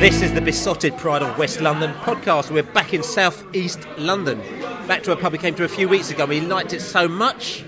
This 0.00 0.22
is 0.22 0.32
the 0.32 0.40
Beesotted 0.40 0.96
Pride 0.96 1.22
of 1.22 1.36
West 1.38 1.60
London 1.60 1.92
podcast. 1.94 2.50
We're 2.50 2.62
back 2.62 2.94
in 2.94 3.02
South 3.02 3.44
East 3.54 3.86
London. 3.98 4.38
Back 4.86 5.02
to 5.02 5.12
a 5.12 5.16
pub 5.16 5.32
we 5.32 5.38
came 5.38 5.54
to 5.56 5.64
a 5.64 5.68
few 5.68 5.88
weeks 5.88 6.10
ago. 6.10 6.24
We 6.24 6.40
liked 6.40 6.72
it 6.72 6.80
so 6.80 7.06
much. 7.06 7.64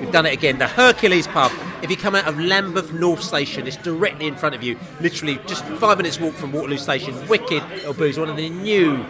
We've 0.00 0.10
done 0.10 0.26
it 0.26 0.32
again. 0.32 0.58
The 0.58 0.66
Hercules 0.66 1.26
pub. 1.26 1.52
If 1.82 1.90
you 1.90 1.96
come 1.96 2.14
out 2.14 2.26
of 2.26 2.38
Lambeth 2.40 2.92
North 2.92 3.22
Station, 3.22 3.66
it's 3.66 3.76
directly 3.76 4.26
in 4.26 4.34
front 4.34 4.54
of 4.54 4.62
you. 4.62 4.78
Literally 5.00 5.38
just 5.46 5.64
five 5.64 5.98
minutes 5.98 6.18
walk 6.18 6.34
from 6.34 6.52
Waterloo 6.52 6.78
Station. 6.78 7.14
Wicked 7.28 7.62
little 7.70 7.94
booze. 7.94 8.18
One 8.18 8.28
of 8.28 8.36
the 8.36 8.48
new 8.48 9.04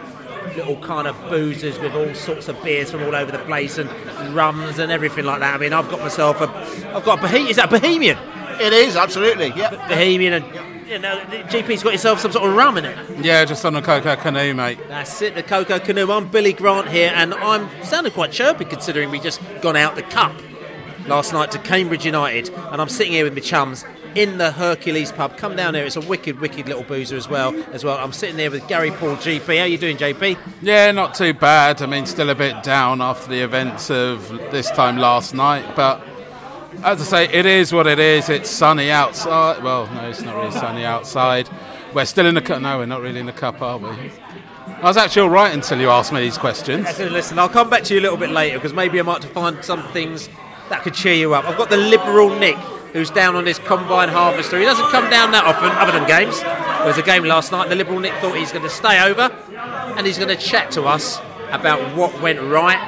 little 0.55 0.77
kind 0.77 1.07
of 1.07 1.15
boozers 1.29 1.81
with 1.81 1.93
all 1.93 2.13
sorts 2.13 2.47
of 2.47 2.61
beers 2.63 2.91
from 2.91 3.03
all 3.03 3.15
over 3.15 3.31
the 3.31 3.39
place 3.39 3.77
and 3.77 3.89
rums 4.35 4.79
and 4.79 4.91
everything 4.91 5.25
like 5.25 5.39
that. 5.39 5.55
I 5.55 5.57
mean, 5.57 5.73
I've 5.73 5.89
got 5.89 5.99
myself 5.99 6.41
a, 6.41 6.47
I've 6.95 7.03
got 7.03 7.19
a 7.19 7.21
Bohemian. 7.21 7.49
Is 7.49 7.55
that 7.57 7.71
a 7.73 7.79
Bohemian? 7.79 8.17
It 8.59 8.73
is 8.73 8.95
absolutely, 8.95 9.47
yeah. 9.55 9.69
Bohemian 9.87 10.33
and 10.33 10.69
you 10.89 10.97
know, 10.97 11.23
the 11.25 11.37
GP's 11.43 11.83
got 11.83 11.91
yourself 11.91 12.19
some 12.19 12.31
sort 12.31 12.49
of 12.49 12.55
rum 12.55 12.77
in 12.77 12.85
it. 12.85 13.23
Yeah, 13.23 13.45
just 13.45 13.63
on 13.63 13.75
a 13.75 13.81
cocoa 13.81 14.15
canoe, 14.15 14.55
mate. 14.55 14.79
That's 14.87 15.21
it, 15.21 15.35
the 15.35 15.43
Cocoa 15.43 15.79
Canoe. 15.79 16.11
I'm 16.11 16.29
Billy 16.29 16.51
Grant 16.51 16.87
here, 16.87 17.11
and 17.13 17.35
I'm 17.35 17.69
sounding 17.83 18.11
quite 18.11 18.31
chirpy 18.31 18.65
considering 18.65 19.11
we 19.11 19.19
just 19.19 19.39
gone 19.61 19.75
out 19.75 19.95
the 19.95 20.01
cup 20.01 20.33
last 21.07 21.31
night 21.31 21.51
to 21.51 21.59
Cambridge 21.59 22.05
United, 22.05 22.49
and 22.49 22.81
I'm 22.81 22.89
sitting 22.89 23.13
here 23.13 23.23
with 23.23 23.35
my 23.35 23.39
chums 23.39 23.85
in 24.15 24.37
the 24.37 24.51
Hercules 24.51 25.11
pub. 25.11 25.37
Come 25.37 25.55
down 25.55 25.75
here; 25.75 25.85
it's 25.85 25.95
a 25.95 26.01
wicked, 26.01 26.39
wicked 26.39 26.67
little 26.67 26.83
boozer 26.83 27.15
as 27.15 27.27
well. 27.27 27.55
As 27.71 27.83
well, 27.83 27.97
I'm 27.97 28.13
sitting 28.13 28.37
there 28.37 28.51
with 28.51 28.67
Gary 28.67 28.91
Paul 28.91 29.15
GP. 29.17 29.57
How 29.57 29.63
are 29.63 29.67
you 29.67 29.77
doing, 29.77 29.97
GP? 29.97 30.37
Yeah, 30.61 30.91
not 30.91 31.15
too 31.15 31.33
bad. 31.33 31.81
I 31.81 31.85
mean, 31.85 32.05
still 32.05 32.29
a 32.29 32.35
bit 32.35 32.63
down 32.63 33.01
after 33.01 33.29
the 33.29 33.41
events 33.41 33.89
of 33.89 34.29
this 34.51 34.69
time 34.71 34.97
last 34.97 35.33
night, 35.33 35.75
but 35.75 36.03
as 36.83 37.01
I 37.01 37.25
say, 37.25 37.33
it 37.33 37.45
is 37.45 37.73
what 37.73 37.87
it 37.87 37.99
is. 37.99 38.29
It's 38.29 38.49
sunny 38.49 38.89
outside. 38.91 39.63
Well, 39.63 39.87
no, 39.93 40.09
it's 40.09 40.21
not 40.21 40.35
really 40.35 40.51
sunny 40.51 40.85
outside. 40.85 41.49
We're 41.93 42.05
still 42.05 42.25
in 42.25 42.35
the 42.35 42.41
cup. 42.41 42.61
No, 42.61 42.77
we're 42.77 42.85
not 42.85 43.01
really 43.01 43.19
in 43.19 43.25
the 43.25 43.33
cup, 43.33 43.61
are 43.61 43.77
we? 43.77 43.89
I 43.89 44.83
was 44.83 44.95
actually 44.95 45.23
all 45.23 45.29
right 45.29 45.53
until 45.53 45.79
you 45.79 45.89
asked 45.89 46.13
me 46.13 46.21
these 46.21 46.37
questions. 46.37 46.85
Listen, 46.85 47.11
listen, 47.11 47.39
I'll 47.39 47.49
come 47.49 47.69
back 47.69 47.83
to 47.85 47.93
you 47.93 47.99
a 47.99 48.03
little 48.03 48.17
bit 48.17 48.29
later 48.29 48.57
because 48.57 48.73
maybe 48.73 48.99
I 48.99 49.03
might 49.03 49.23
find 49.25 49.63
some 49.65 49.83
things 49.91 50.29
that 50.69 50.83
could 50.83 50.93
cheer 50.93 51.15
you 51.15 51.33
up. 51.33 51.45
I've 51.45 51.57
got 51.57 51.69
the 51.69 51.77
liberal 51.77 52.29
Nick 52.29 52.57
who's 52.93 53.09
down 53.09 53.35
on 53.35 53.45
his 53.45 53.59
combine 53.59 54.09
harvester. 54.09 54.57
He 54.57 54.65
doesn't 54.65 54.89
come 54.89 55.09
down 55.09 55.31
that 55.31 55.45
often, 55.45 55.71
other 55.71 55.91
than 55.91 56.07
games. 56.07 56.39
There 56.41 56.87
was 56.87 56.97
a 56.97 57.03
game 57.03 57.23
last 57.23 57.51
night. 57.51 57.69
The 57.69 57.75
liberal 57.75 57.99
Nick 57.99 58.13
thought 58.15 58.37
he's 58.37 58.51
going 58.51 58.63
to 58.63 58.69
stay 58.69 59.03
over 59.03 59.23
and 59.97 60.05
he's 60.05 60.17
going 60.17 60.29
to 60.29 60.35
chat 60.35 60.71
to 60.71 60.83
us 60.83 61.19
about 61.51 61.95
what 61.95 62.21
went 62.21 62.41
right 62.41 62.79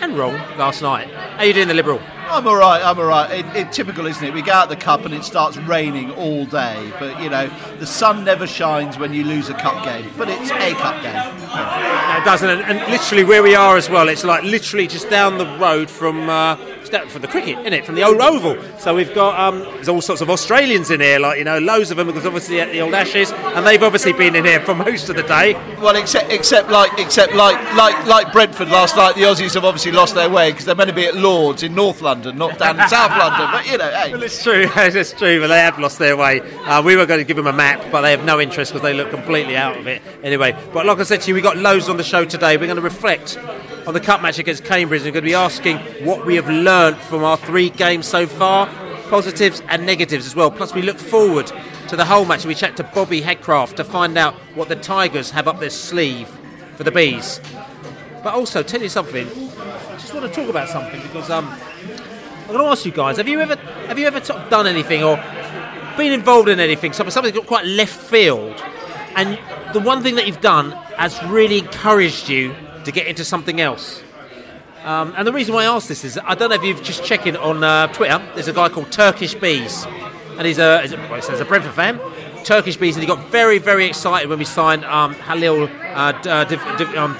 and 0.00 0.16
wrong 0.16 0.34
last 0.58 0.82
night. 0.82 1.08
How 1.10 1.44
you 1.44 1.52
doing, 1.52 1.68
the 1.68 1.74
liberal? 1.74 2.00
I'm 2.28 2.46
all 2.48 2.56
right. 2.56 2.82
I'm 2.82 2.98
all 2.98 3.04
right. 3.04 3.30
It, 3.30 3.56
it, 3.56 3.72
typical, 3.72 4.06
isn't 4.06 4.24
it? 4.24 4.32
We 4.32 4.42
go 4.42 4.52
out 4.52 4.68
the 4.68 4.76
cup 4.76 5.04
and 5.04 5.14
it 5.14 5.24
starts 5.24 5.56
raining 5.56 6.10
all 6.12 6.46
day. 6.46 6.92
But 6.98 7.22
you 7.22 7.28
know, 7.28 7.50
the 7.78 7.86
sun 7.86 8.24
never 8.24 8.46
shines 8.46 8.98
when 8.98 9.12
you 9.12 9.24
lose 9.24 9.50
a 9.50 9.54
cup 9.54 9.84
game. 9.84 10.10
But 10.16 10.28
it's 10.30 10.50
a 10.50 10.72
cup 10.74 11.02
game. 11.02 11.12
No, 11.12 12.18
it 12.18 12.24
doesn't. 12.24 12.48
And, 12.48 12.62
and 12.62 12.90
literally 12.90 13.24
where 13.24 13.42
we 13.42 13.54
are 13.54 13.76
as 13.76 13.90
well, 13.90 14.08
it's 14.08 14.24
like 14.24 14.42
literally 14.42 14.86
just 14.86 15.10
down 15.10 15.38
the 15.38 15.46
road 15.58 15.90
from. 15.90 16.28
Uh, 16.28 16.56
down 16.94 17.08
from 17.08 17.22
the 17.22 17.28
cricket, 17.28 17.58
isn't 17.58 17.72
it? 17.72 17.84
From 17.84 17.96
the 17.96 18.04
old 18.04 18.20
oval. 18.20 18.56
So 18.78 18.94
we've 18.94 19.12
got 19.14 19.38
um, 19.38 19.60
there's 19.74 19.88
all 19.88 20.00
sorts 20.00 20.22
of 20.22 20.30
Australians 20.30 20.90
in 20.90 21.00
here, 21.00 21.18
like 21.18 21.38
you 21.38 21.44
know, 21.44 21.58
loads 21.58 21.90
of 21.90 21.96
them 21.96 22.06
because 22.06 22.24
obviously 22.24 22.60
at 22.60 22.70
the 22.70 22.80
old 22.80 22.94
Ashes, 22.94 23.32
and 23.32 23.66
they've 23.66 23.82
obviously 23.82 24.12
been 24.12 24.36
in 24.36 24.44
here 24.44 24.60
for 24.60 24.74
most 24.86 25.08
of 25.08 25.16
the 25.16 25.24
day. 25.24 25.54
Well, 25.80 25.96
except 25.96 26.32
except 26.32 26.70
like 26.70 26.92
except 26.98 27.34
like 27.34 27.56
like 27.74 28.06
like 28.06 28.32
Brentford 28.32 28.68
last 28.68 28.96
night, 28.96 29.16
the 29.16 29.22
Aussies 29.22 29.54
have 29.54 29.64
obviously 29.64 29.92
lost 29.92 30.14
their 30.14 30.30
way 30.30 30.50
because 30.50 30.64
they're 30.64 30.74
meant 30.76 30.90
to 30.90 30.94
be 30.96 31.06
at 31.06 31.16
Lords 31.16 31.62
in 31.62 31.74
North 31.74 32.00
London, 32.00 32.38
not 32.38 32.58
down 32.58 32.80
in 32.80 32.88
South 32.88 33.10
London. 33.10 33.48
But 33.50 33.66
you 33.70 33.78
know, 33.78 33.90
hey. 33.90 34.12
Well, 34.12 34.22
it's 34.22 34.42
true. 34.42 34.66
it's 34.76 35.12
true, 35.12 35.40
but 35.40 35.48
they 35.48 35.58
have 35.58 35.78
lost 35.78 35.98
their 35.98 36.16
way. 36.16 36.40
Uh, 36.40 36.82
we 36.82 36.96
were 36.96 37.06
going 37.06 37.20
to 37.20 37.24
give 37.24 37.36
them 37.36 37.48
a 37.48 37.52
map, 37.52 37.84
but 37.90 38.02
they 38.02 38.12
have 38.12 38.24
no 38.24 38.40
interest 38.40 38.72
because 38.72 38.82
they 38.82 38.94
look 38.94 39.10
completely 39.10 39.56
out 39.56 39.76
of 39.76 39.86
it. 39.88 40.00
Anyway, 40.22 40.56
but 40.72 40.86
like 40.86 40.98
I 40.98 41.02
said 41.02 41.20
to 41.22 41.28
you, 41.28 41.34
we 41.34 41.40
got 41.40 41.56
loads 41.56 41.88
on 41.88 41.96
the 41.96 42.04
show 42.04 42.24
today. 42.24 42.56
We're 42.56 42.66
going 42.66 42.76
to 42.76 42.82
reflect 42.82 43.36
on 43.86 43.94
the 43.94 44.00
cup 44.00 44.22
match 44.22 44.38
against 44.38 44.64
Cambridge. 44.64 45.02
We're 45.02 45.12
going 45.12 45.24
to 45.24 45.28
be 45.28 45.34
asking 45.34 45.78
what 46.04 46.24
we 46.24 46.36
have 46.36 46.48
learnt 46.48 46.96
from 46.96 47.24
our 47.24 47.36
three 47.36 47.70
games 47.70 48.06
so 48.06 48.26
far, 48.26 48.66
positives 49.08 49.62
and 49.68 49.84
negatives 49.84 50.26
as 50.26 50.34
well. 50.34 50.50
Plus, 50.50 50.74
we 50.74 50.82
look 50.82 50.98
forward 50.98 51.52
to 51.88 51.96
the 51.96 52.04
Hull 52.04 52.24
match. 52.24 52.46
We 52.46 52.54
chat 52.54 52.76
to 52.78 52.84
Bobbi 52.84 53.22
Hadgraft 53.22 53.76
to 53.76 53.84
find 53.84 54.16
out 54.16 54.34
what 54.54 54.68
the 54.68 54.76
Tigers 54.76 55.30
have 55.32 55.48
up 55.48 55.60
their 55.60 55.70
sleeve 55.70 56.28
for 56.76 56.84
the 56.84 56.90
bees. 56.90 57.40
But 58.22 58.34
also, 58.34 58.62
tell 58.62 58.80
you 58.80 58.88
something. 58.88 59.26
I 59.26 59.96
just 59.98 60.14
want 60.14 60.26
to 60.26 60.32
talk 60.32 60.48
about 60.48 60.68
something 60.68 61.00
because 61.02 61.30
um, 61.30 61.46
I'm 61.46 62.46
going 62.48 62.60
to 62.60 62.64
ask 62.64 62.86
you 62.86 62.92
guys: 62.92 63.18
Have 63.18 63.28
you 63.28 63.40
ever 63.40 63.56
have 63.86 63.98
you 63.98 64.06
ever 64.06 64.18
of 64.18 64.50
done 64.50 64.66
anything 64.66 65.04
or 65.04 65.16
been 65.98 66.12
involved 66.12 66.48
in 66.48 66.58
anything? 66.58 66.94
Something 66.94 67.12
something 67.12 67.34
got 67.34 67.46
quite 67.46 67.66
left 67.66 67.94
field, 67.94 68.62
and 69.14 69.38
the 69.74 69.80
one 69.80 70.02
thing 70.02 70.14
that 70.14 70.26
you've 70.26 70.40
done 70.40 70.70
has 70.96 71.22
really 71.24 71.58
encouraged 71.58 72.30
you 72.30 72.54
to 72.84 72.92
get 72.92 73.06
into 73.06 73.24
something 73.24 73.60
else. 73.60 74.02
Um, 74.84 75.14
and 75.16 75.26
the 75.26 75.32
reason 75.32 75.54
why 75.54 75.62
I 75.62 75.74
ask 75.74 75.88
this 75.88 76.04
is 76.04 76.18
I 76.18 76.34
don't 76.34 76.50
know 76.50 76.56
if 76.56 76.62
you've 76.62 76.82
just 76.82 77.04
checked 77.04 77.26
in 77.26 77.36
on 77.36 77.64
uh, 77.64 77.86
Twitter. 77.88 78.22
There's 78.34 78.48
a 78.48 78.52
guy 78.52 78.68
called 78.68 78.92
Turkish 78.92 79.34
Bees, 79.34 79.86
and 80.36 80.46
he's 80.46 80.58
a, 80.58 80.82
he's 80.82 80.92
a, 80.92 80.96
well, 80.96 81.14
he's 81.14 81.28
a 81.40 81.44
Brentford 81.44 81.72
fan. 81.72 81.98
Turkish 82.44 82.76
Bees, 82.76 82.94
and 82.94 83.02
he 83.02 83.06
got 83.06 83.30
very, 83.30 83.58
very 83.58 83.86
excited 83.86 84.28
when 84.28 84.38
we 84.38 84.44
signed 84.44 84.84
um, 84.84 85.14
Halil 85.14 85.70
uh, 85.94 86.12
D- 86.12 86.28
uh, 86.28 87.02
um. 87.02 87.14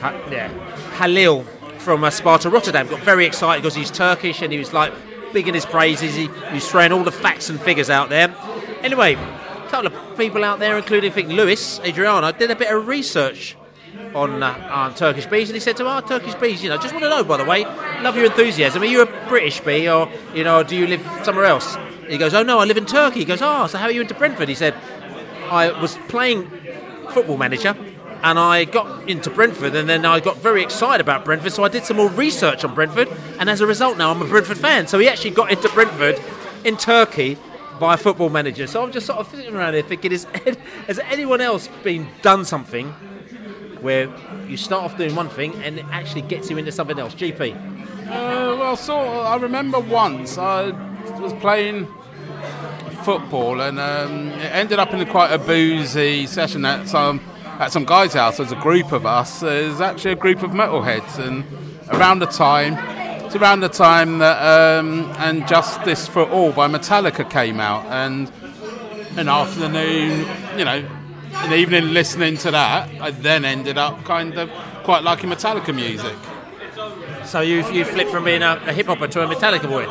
Ha- 0.00 0.28
yeah, 0.32 0.48
Halil 0.98 1.44
from 1.78 2.02
uh, 2.02 2.10
Sparta 2.10 2.50
Rotterdam 2.50 2.88
got 2.88 3.00
very 3.00 3.24
excited 3.24 3.62
because 3.62 3.76
he's 3.76 3.90
Turkish 3.90 4.42
and 4.42 4.52
he 4.52 4.58
was 4.58 4.72
like 4.72 4.92
big 5.32 5.46
in 5.46 5.54
his 5.54 5.64
praises. 5.64 6.14
He, 6.16 6.26
he 6.26 6.54
was 6.54 6.68
throwing 6.68 6.90
all 6.90 7.04
the 7.04 7.12
facts 7.12 7.48
and 7.48 7.60
figures 7.60 7.88
out 7.88 8.08
there. 8.08 8.34
Anyway, 8.82 9.14
a 9.14 9.68
couple 9.70 9.86
of 9.86 10.18
people 10.18 10.42
out 10.42 10.58
there, 10.58 10.76
including 10.76 11.12
I 11.12 11.14
think 11.14 11.28
Lewis 11.28 11.78
Adriano, 11.80 12.32
did 12.32 12.50
a 12.50 12.56
bit 12.56 12.74
of 12.74 12.88
research 12.88 13.56
on 14.14 14.42
uh, 14.42 14.68
on 14.70 14.94
Turkish 14.94 15.26
bees, 15.26 15.48
and 15.48 15.54
he 15.54 15.60
said 15.60 15.76
to 15.76 15.86
our 15.86 16.02
Turkish 16.02 16.34
bees, 16.34 16.62
you 16.62 16.68
know, 16.68 16.76
just 16.76 16.92
want 16.92 17.04
to 17.04 17.10
know, 17.10 17.24
by 17.24 17.36
the 17.36 17.44
way, 17.44 17.64
love 18.02 18.16
your 18.16 18.26
enthusiasm. 18.26 18.82
Are 18.82 18.86
you 18.86 19.02
a 19.02 19.28
British 19.28 19.60
bee, 19.60 19.88
or 19.88 20.10
you 20.34 20.44
know, 20.44 20.62
do 20.62 20.76
you 20.76 20.86
live 20.86 21.06
somewhere 21.22 21.44
else? 21.44 21.76
He 22.08 22.18
goes, 22.18 22.34
oh 22.34 22.42
no, 22.42 22.58
I 22.58 22.64
live 22.64 22.76
in 22.76 22.86
Turkey. 22.86 23.20
He 23.20 23.24
goes, 23.24 23.40
oh, 23.40 23.66
so 23.68 23.78
how 23.78 23.84
are 23.86 23.92
you 23.92 24.00
into 24.00 24.14
Brentford? 24.14 24.48
He 24.48 24.54
said, 24.54 24.74
I 25.48 25.70
was 25.80 25.96
playing 26.08 26.50
football 27.10 27.36
manager. 27.36 27.76
And 28.22 28.38
I 28.38 28.66
got 28.66 29.08
into 29.08 29.30
Brentford, 29.30 29.74
and 29.74 29.88
then 29.88 30.04
I 30.04 30.20
got 30.20 30.36
very 30.36 30.62
excited 30.62 31.00
about 31.00 31.24
Brentford. 31.24 31.52
So 31.52 31.64
I 31.64 31.68
did 31.68 31.86
some 31.86 31.96
more 31.96 32.10
research 32.10 32.64
on 32.64 32.74
Brentford, 32.74 33.08
and 33.38 33.48
as 33.48 33.62
a 33.62 33.66
result, 33.66 33.96
now 33.96 34.10
I'm 34.10 34.20
a 34.20 34.26
Brentford 34.26 34.58
fan. 34.58 34.86
So 34.88 34.98
he 34.98 35.08
actually 35.08 35.30
got 35.30 35.50
into 35.50 35.70
Brentford 35.70 36.20
in 36.62 36.76
Turkey 36.76 37.38
by 37.78 37.94
a 37.94 37.96
football 37.96 38.28
manager. 38.28 38.66
So 38.66 38.82
I'm 38.82 38.92
just 38.92 39.06
sort 39.06 39.20
of 39.20 39.28
sitting 39.30 39.54
around 39.56 39.72
here 39.72 39.82
thinking, 39.82 40.12
is, 40.12 40.24
has 40.86 40.98
anyone 40.98 41.40
else 41.40 41.68
been 41.82 42.08
done 42.20 42.44
something 42.44 42.94
where 43.82 44.08
you 44.46 44.56
start 44.56 44.84
off 44.84 44.96
doing 44.96 45.14
one 45.14 45.28
thing 45.28 45.54
and 45.62 45.78
it 45.78 45.84
actually 45.90 46.22
gets 46.22 46.50
you 46.50 46.58
into 46.58 46.72
something 46.72 46.98
else? 46.98 47.14
GP. 47.14 47.54
Uh, 48.06 48.56
well, 48.58 48.76
sort 48.76 49.06
of, 49.06 49.26
I 49.26 49.36
remember 49.36 49.78
once 49.78 50.38
I 50.38 50.70
was 51.20 51.32
playing 51.34 51.86
football 53.04 53.60
and 53.60 53.78
um, 53.78 54.28
it 54.28 54.52
ended 54.52 54.78
up 54.78 54.92
in 54.92 55.06
quite 55.06 55.32
a 55.32 55.38
boozy 55.38 56.26
session 56.26 56.64
at 56.64 56.88
some 56.88 57.20
at 57.60 57.70
some 57.70 57.84
guy's 57.84 58.14
house. 58.14 58.38
There's 58.38 58.52
a 58.52 58.56
group 58.56 58.90
of 58.90 59.06
us. 59.06 59.40
There's 59.40 59.80
actually 59.80 60.12
a 60.12 60.16
group 60.16 60.42
of 60.42 60.50
metalheads, 60.50 61.18
and 61.18 61.44
around 61.90 62.20
the 62.20 62.26
time, 62.26 62.74
it's 63.24 63.36
around 63.36 63.60
the 63.60 63.68
time 63.68 64.18
that 64.18 64.38
um, 64.80 65.12
and 65.18 65.46
Justice 65.46 66.08
for 66.08 66.28
All 66.28 66.52
by 66.52 66.68
Metallica 66.68 67.28
came 67.30 67.60
out, 67.60 67.84
and 67.86 68.32
an 69.16 69.28
afternoon, 69.28 70.26
you 70.58 70.64
know, 70.64 70.88
an 71.32 71.52
evening 71.52 71.92
listening 71.92 72.36
to 72.38 72.50
that, 72.50 72.88
I 73.00 73.10
then 73.10 73.44
ended 73.44 73.78
up 73.78 74.04
kind 74.04 74.36
of 74.38 74.50
quite 74.84 75.02
liking 75.02 75.30
Metallica 75.30 75.74
music. 75.74 76.14
So 77.24 77.40
you 77.40 77.66
you 77.70 77.84
flipped 77.84 78.10
from 78.10 78.24
being 78.24 78.42
a, 78.42 78.60
a 78.66 78.72
hip 78.72 78.86
hopper 78.86 79.06
to 79.08 79.22
a 79.22 79.26
Metallica 79.26 79.68
boy. 79.68 79.84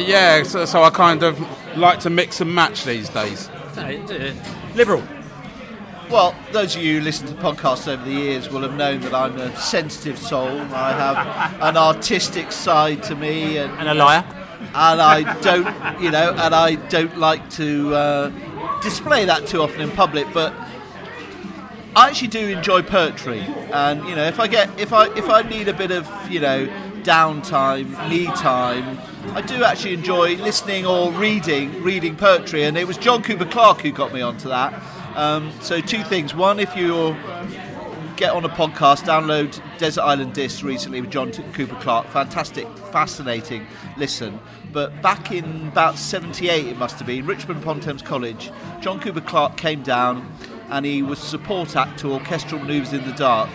Yeah, 0.00 0.42
so, 0.44 0.64
so 0.64 0.82
I 0.84 0.90
kind 0.90 1.22
of 1.22 1.38
like 1.76 2.00
to 2.00 2.10
mix 2.10 2.40
and 2.40 2.54
match 2.54 2.84
these 2.84 3.08
days. 3.08 3.48
Uh, 3.76 4.32
liberal. 4.74 5.02
Well, 6.10 6.36
those 6.52 6.76
of 6.76 6.82
you 6.82 6.98
who 6.98 7.04
listen 7.04 7.26
to 7.26 7.34
podcasts 7.34 7.88
over 7.88 8.04
the 8.04 8.12
years 8.12 8.48
will 8.48 8.62
have 8.62 8.74
known 8.74 9.00
that 9.00 9.12
I'm 9.12 9.36
a 9.38 9.54
sensitive 9.56 10.16
soul. 10.18 10.60
I 10.72 10.92
have 10.92 11.60
an 11.60 11.76
artistic 11.76 12.52
side 12.52 13.02
to 13.04 13.16
me, 13.16 13.58
and, 13.58 13.72
And 13.80 13.88
a 13.88 13.94
liar. 13.94 14.24
and 14.60 15.00
I 15.02 15.40
don't, 15.40 15.66
you 16.00 16.12
know, 16.12 16.30
and 16.30 16.54
I 16.54 16.76
don't 16.88 17.18
like 17.18 17.50
to 17.50 17.92
uh, 17.94 18.80
display 18.82 19.24
that 19.24 19.48
too 19.48 19.60
often 19.62 19.80
in 19.80 19.90
public. 19.90 20.32
But 20.32 20.54
I 21.96 22.08
actually 22.08 22.28
do 22.28 22.46
enjoy 22.48 22.82
poetry, 22.82 23.40
and 23.72 24.06
you 24.06 24.14
know, 24.14 24.26
if 24.26 24.38
I 24.38 24.48
get, 24.48 24.68
if 24.78 24.92
I, 24.92 25.06
if 25.16 25.30
I 25.30 25.40
need 25.40 25.66
a 25.66 25.72
bit 25.72 25.90
of, 25.90 26.06
you 26.30 26.40
know, 26.40 26.66
downtime, 27.06 27.86
me 28.10 28.26
time, 28.26 28.98
I 29.34 29.40
do 29.40 29.64
actually 29.64 29.94
enjoy 29.94 30.36
listening 30.36 30.84
or 30.84 31.10
reading, 31.12 31.82
reading 31.82 32.14
poetry. 32.14 32.64
And 32.64 32.76
it 32.76 32.86
was 32.86 32.98
John 32.98 33.22
Cooper 33.22 33.46
Clarke 33.46 33.80
who 33.80 33.92
got 33.92 34.12
me 34.12 34.20
onto 34.20 34.48
that. 34.48 34.74
Um, 35.16 35.50
so 35.62 35.80
two 35.80 36.04
things. 36.04 36.34
One, 36.34 36.60
if 36.60 36.76
you 36.76 37.16
get 38.16 38.32
on 38.32 38.44
a 38.44 38.50
podcast, 38.50 39.04
download 39.04 39.58
Desert 39.78 40.02
Island 40.02 40.34
Discs 40.34 40.62
recently 40.62 41.00
with 41.00 41.10
John 41.10 41.32
Cooper 41.32 41.76
Clarke. 41.76 42.08
Fantastic, 42.08 42.68
fascinating 42.92 43.66
listen. 43.96 44.38
But 44.70 45.00
back 45.00 45.32
in 45.32 45.68
about 45.68 45.96
78, 45.96 46.66
it 46.66 46.76
must 46.76 46.98
have 46.98 47.06
been, 47.06 47.24
Richmond 47.24 47.62
upon 47.62 47.80
Thames 47.80 48.02
College, 48.02 48.50
John 48.82 49.00
Cooper 49.00 49.22
Clarke 49.22 49.56
came 49.56 49.82
down 49.82 50.30
and 50.70 50.84
he 50.84 51.02
was 51.02 51.18
support 51.18 51.76
act 51.76 51.98
to 52.00 52.12
Orchestral 52.12 52.60
Manoeuvres 52.60 52.92
in 52.92 53.04
the 53.04 53.12
Dark. 53.12 53.50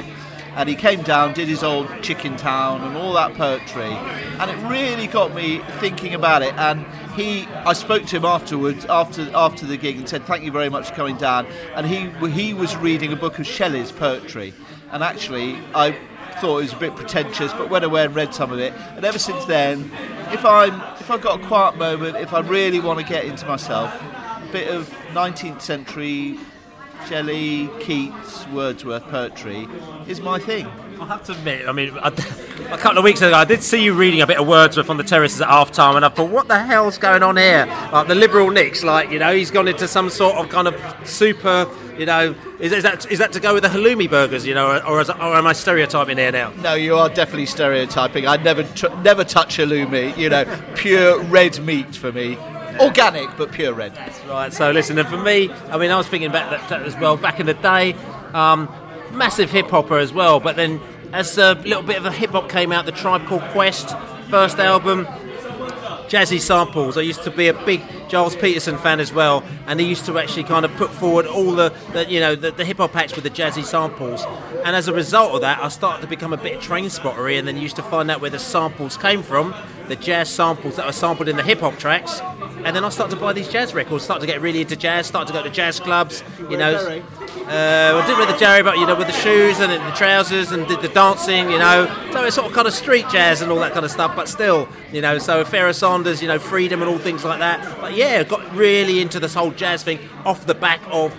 And 0.56 0.68
he 0.68 0.76
came 0.76 1.02
down, 1.02 1.34
did 1.34 1.48
his 1.48 1.64
old 1.64 1.88
Chicken 2.02 2.36
Town 2.36 2.82
and 2.82 2.98
all 2.98 3.14
that 3.14 3.34
poetry. 3.36 3.84
And 3.84 4.52
it 4.52 4.58
really 4.70 5.08
got 5.08 5.34
me 5.34 5.62
thinking 5.80 6.14
about 6.14 6.42
it. 6.42 6.54
And 6.56 6.86
he, 7.14 7.46
I 7.66 7.72
spoke 7.72 8.06
to 8.08 8.18
him 8.18 8.26
afterwards, 8.26 8.86
after 8.86 9.30
after 9.34 9.66
the 9.66 9.78
gig, 9.78 9.98
and 9.98 10.10
said, 10.10 10.26
"Thank 10.26 10.44
you 10.44 10.52
very 10.52 10.70
much 10.70 10.90
for 10.90 10.96
coming 10.96 11.16
down." 11.18 11.48
And 11.76 11.88
he 11.88 12.10
he 12.30 12.54
was 12.54 12.76
reading 12.76 13.14
a 13.14 13.16
book 13.16 13.40
of 13.40 13.48
Shelley's 13.48 13.94
poetry, 13.94 14.54
and 14.92 15.04
actually 15.04 15.58
I 15.74 15.98
thought 16.40 16.58
it 16.58 16.64
was 16.64 16.74
a 16.74 16.78
bit 16.78 16.96
pretentious, 16.96 17.54
but 17.54 17.70
went 17.70 17.86
away 17.86 18.04
and 18.04 18.16
read 18.16 18.34
some 18.34 18.52
of 18.52 18.60
it. 18.60 18.74
And 18.96 19.06
ever 19.06 19.20
since 19.20 19.46
then, 19.46 19.92
if 20.32 20.44
I'm 20.44 20.82
if 21.00 21.12
I've 21.12 21.22
got 21.22 21.42
a 21.42 21.46
quiet 21.46 21.78
moment, 21.78 22.18
if 22.18 22.34
I 22.34 22.40
really 22.40 22.80
want 22.80 23.00
to 23.00 23.06
get 23.06 23.26
into 23.26 23.46
myself, 23.46 23.94
a 23.94 24.50
bit 24.52 24.68
of 24.70 24.90
19th 25.14 25.62
century 25.62 26.38
Shelley, 27.08 27.70
Keats, 27.80 28.48
Wordsworth 28.48 29.04
poetry 29.04 29.68
is 30.08 30.22
my 30.22 30.40
thing. 30.40 30.68
I 31.00 31.06
have 31.08 31.24
to 31.26 31.32
admit, 31.32 31.68
I 31.68 31.72
mean, 31.72 31.98
I, 31.98 32.10
a 32.72 32.78
couple 32.78 33.00
of 33.00 33.04
weeks 33.04 33.22
ago, 33.22 33.36
I 33.36 33.44
did 33.44 33.64
see 33.64 33.84
you 33.84 33.94
reading 33.94 34.22
a 34.22 34.28
bit 34.28 34.38
of 34.38 34.48
Wordsworth 34.48 34.90
on 34.90 34.98
the 34.98 35.04
terraces 35.04 35.42
at 35.42 35.48
half 35.48 35.72
time, 35.72 35.96
and 35.96 36.06
I 36.06 36.10
thought, 36.10 36.30
what 36.30 36.48
the 36.48 36.60
hell's 36.60 36.98
going 36.98 37.24
on 37.24 37.38
here? 37.38 37.66
Like 37.92 38.08
the 38.08 38.16
liberal 38.16 38.52
Nick's, 38.52 38.84
like, 38.84 39.10
you 39.10 39.20
know, 39.20 39.34
he's 39.34 39.50
gone 39.50 39.68
into 39.68 39.88
some 39.88 40.10
sort 40.10 40.36
of 40.36 40.50
kind 40.50 40.68
of 40.68 41.08
super, 41.08 41.68
you 41.98 42.06
know, 42.06 42.36
is, 42.60 42.72
is 42.72 42.84
that 42.84 43.12
is 43.12 43.18
that 43.18 43.32
to 43.34 43.40
go 43.40 43.54
with 43.56 43.64
the 43.64 43.70
halloumi 43.70 44.10
burgers, 44.10 44.46
you 44.46 44.54
know, 44.54 44.72
or, 44.78 44.86
or, 44.86 45.02
is, 45.02 45.10
or 45.10 45.36
am 45.36 45.48
I 45.48 45.54
stereotyping 45.54 46.18
here 46.18 46.32
now? 46.32 46.52
No, 46.62 46.76
you 46.76 46.96
are 46.96 47.10
definitely 47.10 47.48
stereotyping. 47.48 48.28
I 48.28 48.38
never 48.38 48.64
tr- 48.64 48.96
never 49.02 49.24
touch 49.24 49.58
halloumi. 49.58 50.16
You 50.18 50.30
know, 50.30 50.46
pure 50.76 51.20
red 51.24 51.60
meat 51.66 51.96
for 51.96 52.12
me. 52.12 52.38
Organic, 52.80 53.36
but 53.38 53.52
pure 53.52 53.74
red. 53.74 53.98
Right, 54.28 54.54
so 54.54 54.72
listen, 54.72 54.98
and 54.98 55.08
for 55.08 55.18
me, 55.18 55.52
I 55.70 55.78
mean, 55.78 55.92
I 55.92 55.98
was 55.98 56.08
thinking 56.08 56.30
about 56.30 56.52
that, 56.52 56.70
that 56.70 56.84
as 56.84 56.96
well 56.98 57.18
back 57.18 57.40
in 57.40 57.46
the 57.46 57.54
day. 57.54 57.94
Um, 58.34 58.74
massive 59.12 59.52
hip 59.52 59.68
hopper 59.68 59.98
as 59.98 60.14
well, 60.14 60.40
but 60.40 60.56
then 60.56 60.80
as 61.14 61.38
a 61.38 61.56
little 61.56 61.84
bit 61.84 61.98
of 61.98 62.06
a 62.06 62.12
hip 62.12 62.32
hop 62.32 62.50
came 62.50 62.72
out, 62.72 62.86
the 62.86 62.92
Tribe 62.92 63.26
Called 63.28 63.44
Quest 63.52 63.96
first 64.30 64.60
album, 64.60 65.06
jazzy 66.08 66.40
samples. 66.40 66.98
I 66.98 67.02
used 67.02 67.24
to 67.24 67.32
be 67.32 67.48
a 67.48 67.54
big 67.54 67.82
Gilles 68.12 68.36
Peterson 68.36 68.78
fan 68.78 69.00
as 69.00 69.14
well, 69.14 69.42
and 69.68 69.80
he 69.80 69.88
used 69.88 70.06
to 70.06 70.20
actually 70.20 70.44
kind 70.44 70.66
of 70.66 70.76
put 70.76 70.92
forward 70.92 71.26
all 71.26 71.54
the, 71.54 71.74
the 71.94 72.10
you 72.10 72.20
know 72.20 72.36
the, 72.36 72.52
the 72.52 72.66
hip 72.66 72.78
hop 72.78 72.96
acts 72.96 73.16
with 73.16 73.24
the 73.24 73.30
jazzy 73.30 73.64
samples. 73.64 74.26
And 74.66 74.76
as 74.76 74.90
a 74.90 74.94
result 74.94 75.34
of 75.34 75.42
that, 75.42 75.64
I 75.64 75.70
started 75.70 76.02
to 76.02 76.08
become 76.08 76.34
a 76.34 76.38
bit 76.38 76.60
train 76.60 76.90
spottery, 76.90 77.38
and 77.38 77.48
then 77.48 77.56
used 77.58 77.78
to 77.78 77.84
find 77.84 78.12
out 78.12 78.20
where 78.20 78.30
the 78.30 78.38
samples 78.40 78.98
came 78.98 79.24
from, 79.24 79.56
the 79.88 79.96
jazz 79.96 80.30
samples 80.30 80.76
that 80.76 80.86
were 80.86 80.92
sampled 80.92 81.30
in 81.30 81.38
the 81.38 81.44
hip 81.44 81.62
hop 81.62 81.78
tracks. 81.78 82.22
And 82.64 82.76
then 82.76 82.86
I 82.86 82.90
started 82.90 83.16
to 83.16 83.20
buy 83.20 83.34
these 83.34 83.50
jazz 83.50 83.74
records, 83.74 84.04
started 84.04 84.22
to 84.22 84.28
get 84.28 84.40
really 84.40 84.62
into 84.62 84.76
jazz, 84.76 85.08
started 85.08 85.34
to 85.34 85.40
go 85.40 85.44
to 85.44 85.50
jazz 85.50 85.80
clubs, 85.80 86.24
you 86.50 86.58
know. 86.58 87.02
Uh, 87.48 88.02
I 88.02 88.08
did 88.08 88.18
with 88.18 88.30
the 88.30 88.38
Jerry, 88.38 88.62
but 88.62 88.78
you 88.78 88.86
know, 88.86 88.96
with 88.96 89.08
the 89.08 89.14
shoes 89.14 89.60
and 89.60 89.72
the 89.72 89.92
trousers 89.96 90.52
and 90.52 90.68
did 90.68 90.82
the 90.82 90.90
dancing, 90.90 91.50
you 91.50 91.58
know. 91.58 91.88
So 92.12 92.24
it's 92.24 92.36
sort 92.36 92.48
of 92.48 92.54
kind 92.54 92.68
of 92.68 92.74
street 92.74 93.06
jazz 93.10 93.42
and 93.42 93.52
all 93.52 93.60
that 93.60 93.74
kind 93.74 93.84
of 93.84 93.92
stuff, 93.92 94.16
but 94.16 94.30
still, 94.30 94.70
you 94.92 95.02
know. 95.02 95.18
So 95.18 95.44
Pharoah 95.44 95.74
Sanders, 95.74 96.22
you 96.22 96.28
know, 96.28 96.40
freedom 96.40 96.82
and 96.82 96.90
all 96.90 97.00
things 97.00 97.26
like 97.26 97.40
that. 97.40 97.82
But 97.82 97.94
yeah, 97.94 98.01
got 98.28 98.56
really 98.56 99.02
into 99.02 99.20
this 99.20 99.34
whole 99.34 99.52
jazz 99.52 99.84
thing 99.84 100.00
off 100.26 100.46
the 100.46 100.56
back 100.56 100.82
of 100.92 101.14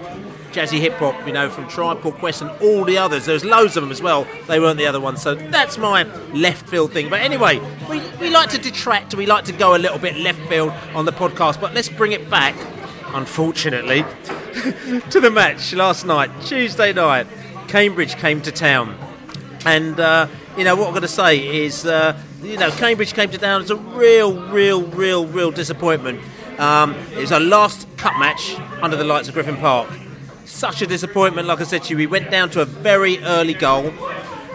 jazzy 0.52 0.78
hip 0.78 0.94
hop, 0.94 1.26
you 1.26 1.32
know, 1.32 1.48
from 1.48 1.66
Tribe 1.68 2.02
Called 2.02 2.16
Quest 2.16 2.42
and 2.42 2.50
all 2.62 2.84
the 2.84 2.98
others. 2.98 3.24
There's 3.24 3.44
loads 3.44 3.76
of 3.76 3.82
them 3.82 3.90
as 3.90 4.02
well. 4.02 4.26
They 4.46 4.60
weren't 4.60 4.78
the 4.78 4.86
other 4.86 5.00
ones. 5.00 5.22
So 5.22 5.34
that's 5.34 5.78
my 5.78 6.02
left 6.32 6.68
field 6.68 6.92
thing. 6.92 7.08
But 7.08 7.20
anyway, 7.20 7.58
we, 7.88 8.00
we 8.20 8.30
like 8.30 8.50
to 8.50 8.58
detract, 8.58 9.14
we 9.14 9.26
like 9.26 9.44
to 9.46 9.52
go 9.52 9.74
a 9.74 9.78
little 9.78 9.98
bit 9.98 10.16
left 10.16 10.40
field 10.48 10.72
on 10.94 11.04
the 11.04 11.12
podcast, 11.12 11.60
but 11.60 11.72
let's 11.74 11.88
bring 11.88 12.12
it 12.12 12.28
back, 12.28 12.54
unfortunately, 13.14 14.02
to 15.10 15.20
the 15.20 15.30
match 15.30 15.72
last 15.72 16.04
night, 16.04 16.30
Tuesday 16.44 16.92
night. 16.92 17.26
Cambridge 17.68 18.16
came 18.16 18.42
to 18.42 18.52
town. 18.52 18.94
And, 19.64 19.98
uh, 19.98 20.26
you 20.58 20.64
know, 20.64 20.76
what 20.76 20.86
I'm 20.86 20.92
going 20.92 21.02
to 21.02 21.08
say 21.08 21.64
is, 21.64 21.86
uh, 21.86 22.20
you 22.42 22.58
know, 22.58 22.70
Cambridge 22.72 23.14
came 23.14 23.30
to 23.30 23.38
town 23.38 23.62
as 23.62 23.70
a 23.70 23.76
real, 23.76 24.48
real, 24.48 24.82
real, 24.82 25.26
real 25.26 25.50
disappointment. 25.50 26.20
Um, 26.62 26.94
it 27.12 27.18
was 27.18 27.32
our 27.32 27.40
last 27.40 27.88
cup 27.96 28.16
match 28.18 28.56
under 28.82 28.96
the 28.96 29.04
lights 29.04 29.26
of 29.26 29.34
Griffin 29.34 29.56
Park 29.56 29.88
such 30.44 30.82
a 30.82 30.86
disappointment. 30.86 31.48
Like 31.48 31.60
I 31.60 31.64
said 31.64 31.82
to 31.84 31.90
you, 31.90 31.96
we 31.96 32.06
went 32.06 32.30
down 32.30 32.50
to 32.50 32.60
a 32.60 32.64
very 32.64 33.18
early 33.24 33.54
goal. 33.54 33.92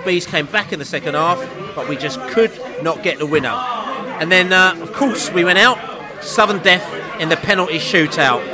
Bees 0.05 0.25
came 0.25 0.45
back 0.45 0.71
in 0.71 0.79
the 0.79 0.85
second 0.85 1.15
half, 1.15 1.37
but 1.75 1.89
we 1.89 1.97
just 1.97 2.19
could 2.29 2.51
not 2.81 3.03
get 3.03 3.19
the 3.19 3.25
winner. 3.25 3.49
And 3.49 4.31
then, 4.31 4.53
uh, 4.53 4.77
of 4.79 4.93
course, 4.93 5.31
we 5.31 5.43
went 5.43 5.59
out. 5.59 5.77
Sudden 6.23 6.63
death 6.63 6.85
in 7.19 7.29
the 7.29 7.35
penalty 7.35 7.77
shootout. 7.77 8.45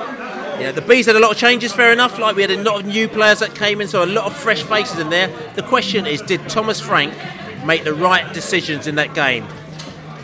Yeah, 0.60 0.72
the 0.72 0.82
Bees 0.82 1.06
had 1.06 1.16
a 1.16 1.20
lot 1.20 1.32
of 1.32 1.38
changes, 1.38 1.74
fair 1.74 1.94
enough. 1.94 2.18
Like 2.18 2.36
we 2.36 2.42
had 2.42 2.52
a 2.52 2.62
lot 2.62 2.80
of 2.80 2.86
new 2.86 3.08
players 3.08 3.40
that 3.40 3.56
came 3.56 3.82
in, 3.82 3.88
so 3.88 4.04
a 4.04 4.06
lot 4.06 4.26
of 4.26 4.36
fresh 4.36 4.64
faces 4.64 5.00
in 5.00 5.10
there. 5.10 5.30
The 5.54 5.64
question 5.64 6.06
is, 6.06 6.22
did 6.22 6.48
Thomas 6.50 6.82
Frank 6.82 7.14
make 7.66 7.84
the 7.84 7.94
right 7.94 8.34
decisions 8.34 8.88
in 8.88 8.96
that 8.96 9.14
game? 9.14 9.46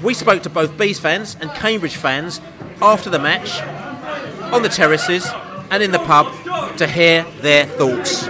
We 0.02 0.14
spoke 0.14 0.44
to 0.44 0.50
both 0.50 0.78
Bees 0.78 0.98
fans 0.98 1.36
and 1.42 1.52
Cambridge 1.52 1.98
fans 1.98 2.40
after 2.82 3.10
the 3.10 3.20
match 3.20 3.62
on 4.54 4.64
the 4.64 4.70
terraces 4.70 5.28
and 5.70 5.84
in 5.84 5.92
the 5.92 6.00
pub 6.00 6.34
to 6.78 6.88
hear 6.88 7.26
their 7.42 7.66
thoughts. 7.66 8.26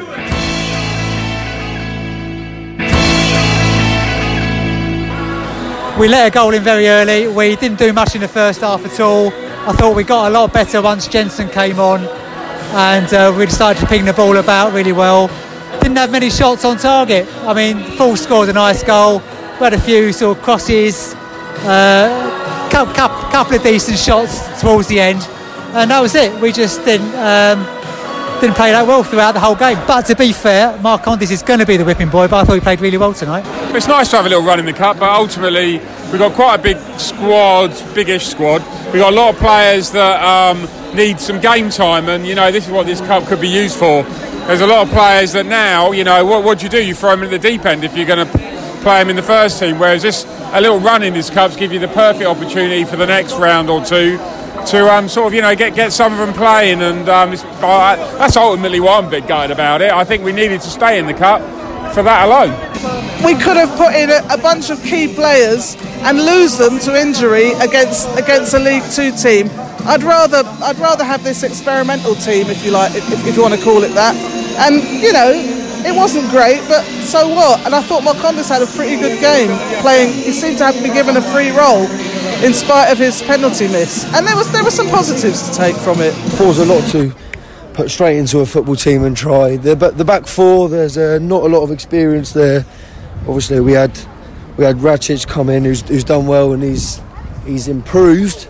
We 6.00 6.08
let 6.08 6.28
a 6.28 6.32
goal 6.32 6.54
in 6.56 6.64
very 6.64 6.88
early. 6.88 7.28
We 7.28 7.56
didn't 7.56 7.78
do 7.78 7.94
much 7.94 8.16
in 8.16 8.22
the 8.22 8.28
first 8.28 8.62
half 8.62 8.84
at 8.84 9.00
all. 9.00 9.28
I 9.68 9.74
thought 9.74 9.96
we 9.96 10.04
got 10.04 10.32
a 10.32 10.34
lot 10.34 10.52
better 10.52 10.82
once 10.82 11.08
Jensen 11.08 11.50
came 11.50 11.80
on, 11.80 12.00
and 12.74 13.14
uh, 13.14 13.36
we 13.38 13.46
started 13.48 13.82
to 13.82 13.86
ping 13.86 14.06
the 14.06 14.14
ball 14.14 14.38
about 14.38 14.74
really 14.74 14.94
well. 14.94 15.28
Didn't 15.82 15.98
have 15.98 16.12
many 16.12 16.32
shots 16.32 16.66
on 16.66 16.78
target. 16.78 17.28
I 17.44 17.54
mean, 17.54 17.84
Full 17.92 18.16
scored 18.18 18.50
a 18.50 18.54
nice 18.54 18.82
goal. 18.82 19.20
We 19.20 19.66
had 19.66 19.74
a 19.74 19.80
few 19.80 20.12
sort 20.14 20.38
of 20.38 20.44
crosses, 20.44 21.14
uh, 21.64 22.70
couple, 22.70 22.94
couple 23.32 23.56
of 23.56 23.64
decent 23.64 23.98
shots 23.98 24.62
towards 24.62 24.88
the 24.88 25.00
end, 25.00 25.22
and 25.74 25.92
that 25.92 26.00
was 26.00 26.16
it. 26.16 26.40
We 26.42 26.52
just 26.52 26.84
didn't 26.86 27.14
um, 27.16 27.64
didn't 28.40 28.56
play 28.56 28.72
that 28.72 28.88
well 28.88 29.04
throughout 29.04 29.34
the 29.34 29.40
whole 29.40 29.56
game. 29.56 29.78
But 29.86 30.04
to 30.04 30.16
be 30.16 30.32
fair, 30.32 30.78
Marcondes 30.78 31.32
is 31.32 31.44
going 31.44 31.60
to 31.60 31.66
be 31.66 31.78
the 31.78 31.86
whipping 31.86 32.10
boy, 32.10 32.28
but 32.28 32.38
I 32.38 32.44
thought 32.46 32.54
he 32.54 32.62
played 32.62 32.80
really 32.80 32.98
well 32.98 33.14
tonight. 33.14 33.44
It's 33.76 33.88
nice 33.88 34.10
to 34.12 34.18
have 34.18 34.26
a 34.26 34.30
little 34.30 34.44
run 34.44 34.60
in 34.60 34.66
the 34.66 34.74
cup, 34.74 35.00
but 35.00 35.10
ultimately 35.10 35.80
we've 36.12 36.20
got 36.20 36.34
quite 36.34 36.56
a 36.60 36.64
big 36.64 36.78
squad, 37.00 37.72
biggish 37.94 38.28
squad. 38.28 38.62
We've 38.86 39.02
got 39.02 39.14
a 39.14 39.16
lot 39.16 39.36
of 39.36 39.40
players 39.40 39.92
that 39.92 40.24
um, 40.24 40.68
need 40.96 41.20
some 41.20 41.40
game 41.40 41.70
time, 41.70 42.08
and 42.10 42.26
you 42.26 42.36
know 42.36 42.52
this 42.52 42.66
is 42.66 42.72
what 42.72 42.86
this 42.86 43.02
cup 43.02 43.26
could 43.28 43.42
be 43.42 43.50
used 43.50 43.78
for. 43.78 44.04
There's 44.48 44.62
a 44.62 44.68
lot 44.68 44.88
of 44.88 44.94
players 44.94 45.34
that 45.34 45.46
now, 45.46 45.92
you 45.92 46.04
know, 46.04 46.26
what, 46.26 46.44
what 46.44 46.58
do 46.58 46.66
you 46.66 46.72
do? 46.72 46.84
You 46.84 46.96
throw 46.96 47.12
them 47.12 47.22
in 47.22 47.30
the 47.30 47.38
deep 47.38 47.66
end 47.66 47.84
if 47.84 47.96
you're 47.96 48.08
going 48.08 48.26
to 48.26 48.49
play 48.82 49.00
them 49.00 49.10
in 49.10 49.16
the 49.16 49.24
first 49.24 49.60
team. 49.60 49.80
Whereas 49.80 50.02
this, 50.02 50.26
a 50.54 50.62
little 50.62 50.80
run 50.80 51.04
in 51.04 51.14
this 51.14 51.30
cups 51.30 51.56
give 51.56 51.72
you 51.72 51.80
the 51.80 51.88
perfect 51.90 52.26
opportunity 52.26 52.84
for 52.84 52.96
the 52.96 53.06
next 53.06 53.34
round 53.34 53.70
or 53.70 53.84
two 53.84 54.18
to 54.68 54.94
um, 54.94 55.08
sort 55.08 55.28
of 55.28 55.34
you 55.34 55.42
know 55.42 55.56
get 55.56 55.76
get 55.76 55.92
some 55.92 56.12
of 56.14 56.20
them 56.20 56.34
playing, 56.34 56.82
and 56.82 57.08
um, 57.10 57.32
uh, 57.62 57.96
that's 58.18 58.36
ultimately 58.36 58.80
what 58.80 59.04
I'm 59.04 59.08
a 59.08 59.12
bit 59.12 59.28
gutted 59.28 59.52
about 59.52 59.82
it. 59.82 59.92
I 59.92 60.04
think 60.04 60.24
we 60.24 60.32
needed 60.32 60.62
to 60.62 60.70
stay 60.70 61.00
in 61.00 61.06
the 61.06 61.14
cup 61.14 61.42
for 61.94 62.04
that 62.04 62.28
alone. 62.28 62.52
We 63.24 63.34
could 63.34 63.58
have 63.58 63.76
put 63.78 63.94
in 63.96 64.10
a, 64.10 64.22
a 64.30 64.38
bunch 64.38 64.70
of 64.70 64.82
key 64.84 65.14
players 65.14 65.76
and 66.04 66.18
lose 66.18 66.58
them 66.58 66.80
to 66.80 66.96
injury 66.96 67.52
against 67.54 68.10
against 68.18 68.54
a 68.54 68.60
League 68.60 68.84
Two 68.92 69.12
team. 69.12 69.50
I'd 69.86 70.04
rather 70.04 70.44
I'd 70.64 70.78
rather 70.78 71.04
have 71.04 71.24
this 71.24 71.44
experimental 71.44 72.16
team, 72.16 72.48
if 72.48 72.64
you 72.66 72.72
like, 72.72 72.94
if, 72.96 73.28
if 73.28 73.36
you 73.36 73.42
want 73.42 73.56
to 73.56 73.64
call 73.64 73.84
it 73.84 73.94
that. 73.96 74.16
And 74.60 74.84
you 75.02 75.14
know, 75.14 75.59
it 75.86 75.96
wasn't 75.96 76.30
great, 76.30 76.62
but 76.68 76.84
so 77.04 77.28
what? 77.30 77.66
And 77.66 77.74
I 77.74 77.82
thought 77.82 78.04
Marcondes 78.04 78.50
had 78.50 78.62
a 78.62 78.68
pretty 78.68 78.98
good 78.98 79.20
game 79.20 79.50
playing. 79.82 80.14
He 80.14 80.32
seemed 80.32 80.58
to 80.60 80.66
have 80.66 80.76
been 80.82 80.94
given 80.94 81.18
a 81.18 81.22
free 81.22 81.52
role 81.52 81.86
in 82.44 82.54
spite 82.54 82.92
of 82.92 82.98
his 82.98 83.22
penalty 83.22 83.68
miss. 83.68 84.06
And 84.14 84.26
there 84.26 84.36
was 84.36 84.52
there 84.52 84.64
were 84.64 84.72
some 84.72 84.88
positives 84.88 85.50
to 85.50 85.56
take 85.56 85.76
from 85.76 86.02
it. 86.02 86.14
There's 86.38 86.60
a 86.60 86.66
lot 86.66 86.88
to 86.92 87.14
put 87.74 87.90
straight 87.90 88.18
into 88.18 88.40
a 88.40 88.46
football 88.46 88.76
team 88.76 89.04
and 89.04 89.16
try. 89.16 89.56
The, 89.56 89.76
the 89.76 90.06
back 90.06 90.28
four, 90.28 90.68
there's 90.68 90.98
uh, 90.98 91.20
not 91.20 91.44
a 91.44 91.48
lot 91.48 91.64
of 91.64 91.72
experience 91.72 92.34
there. 92.34 92.66
Obviously, 93.22 93.60
we 93.60 93.74
had 93.74 93.98
we 94.58 94.66
had 94.66 94.78
Rakic 94.78 95.28
come 95.28 95.50
in, 95.50 95.64
who's, 95.64 95.82
who's 95.82 96.04
done 96.04 96.28
well 96.28 96.52
and 96.52 96.62
he's 96.62 97.02
he's 97.46 97.68
improved. 97.68 98.48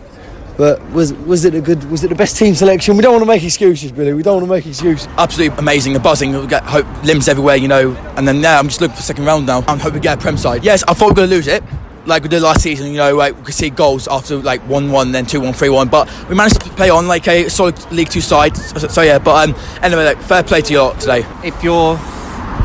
But 0.60 0.92
was 0.92 1.14
was 1.14 1.46
it 1.46 1.56
a 1.56 1.62
good? 1.62 1.90
Was 1.90 2.04
it 2.04 2.10
the 2.10 2.16
best 2.16 2.36
team 2.36 2.54
selection? 2.54 2.98
We 2.98 3.02
don't 3.02 3.14
want 3.14 3.22
to 3.22 3.28
make 3.28 3.42
excuses, 3.46 3.94
Billy. 3.94 4.12
We 4.12 4.24
don't 4.24 4.36
want 4.36 4.46
to 4.46 4.52
make 4.52 4.66
excuses. 4.66 5.08
Absolutely 5.18 5.58
amazing, 5.58 5.94
the 5.94 6.02
buzzing. 6.02 6.38
We 6.38 6.48
get 6.48 6.66
hope 6.66 6.86
limbs 7.06 7.30
everywhere, 7.30 7.56
you 7.56 7.70
know. 7.70 7.96
And 8.18 8.28
then 8.28 8.42
now 8.42 8.60
I'm 8.60 8.68
just 8.68 8.82
looking 8.82 8.98
for 8.98 9.02
second 9.02 9.24
round 9.24 9.46
now. 9.46 9.64
I'm 9.70 9.80
hoping 9.80 9.94
we 9.94 10.00
get 10.02 10.18
a 10.18 10.22
prem 10.22 10.36
side. 10.36 10.66
Yes, 10.66 10.84
I 10.84 10.94
thought 10.94 11.06
we 11.06 11.12
were 11.12 11.16
going 11.16 11.30
to 11.30 11.36
lose 11.38 11.48
it, 11.48 11.64
like 12.06 12.24
we 12.24 12.28
did 12.28 12.42
last 12.42 12.62
season. 12.62 12.88
You 12.88 12.98
know, 12.98 13.16
like 13.16 13.38
we 13.38 13.44
could 13.44 13.54
see 13.54 13.70
goals 13.70 14.10
after 14.10 14.36
like 14.36 14.60
one 14.64 14.92
one, 14.92 15.14
then 15.14 15.26
two 15.26 15.40
one, 15.40 15.54
three 15.54 15.70
one. 15.70 15.88
But 15.88 16.10
we 16.28 16.36
managed 16.36 16.60
to 16.60 16.70
play 16.72 16.90
on 16.90 17.08
like 17.08 17.30
a 17.30 17.48
solid 17.48 17.80
League 17.94 18.10
Two 18.10 18.20
side. 18.20 18.58
So, 18.58 18.90
so 18.90 19.02
yeah, 19.02 19.18
but 19.18 19.48
um, 19.48 19.56
anyway, 19.82 20.04
like, 20.04 20.22
fair 20.24 20.44
play 20.44 20.60
to 20.60 20.74
you 20.74 20.82
lot 20.82 21.00
today. 21.00 21.26
If 21.42 21.64
you're 21.64 21.98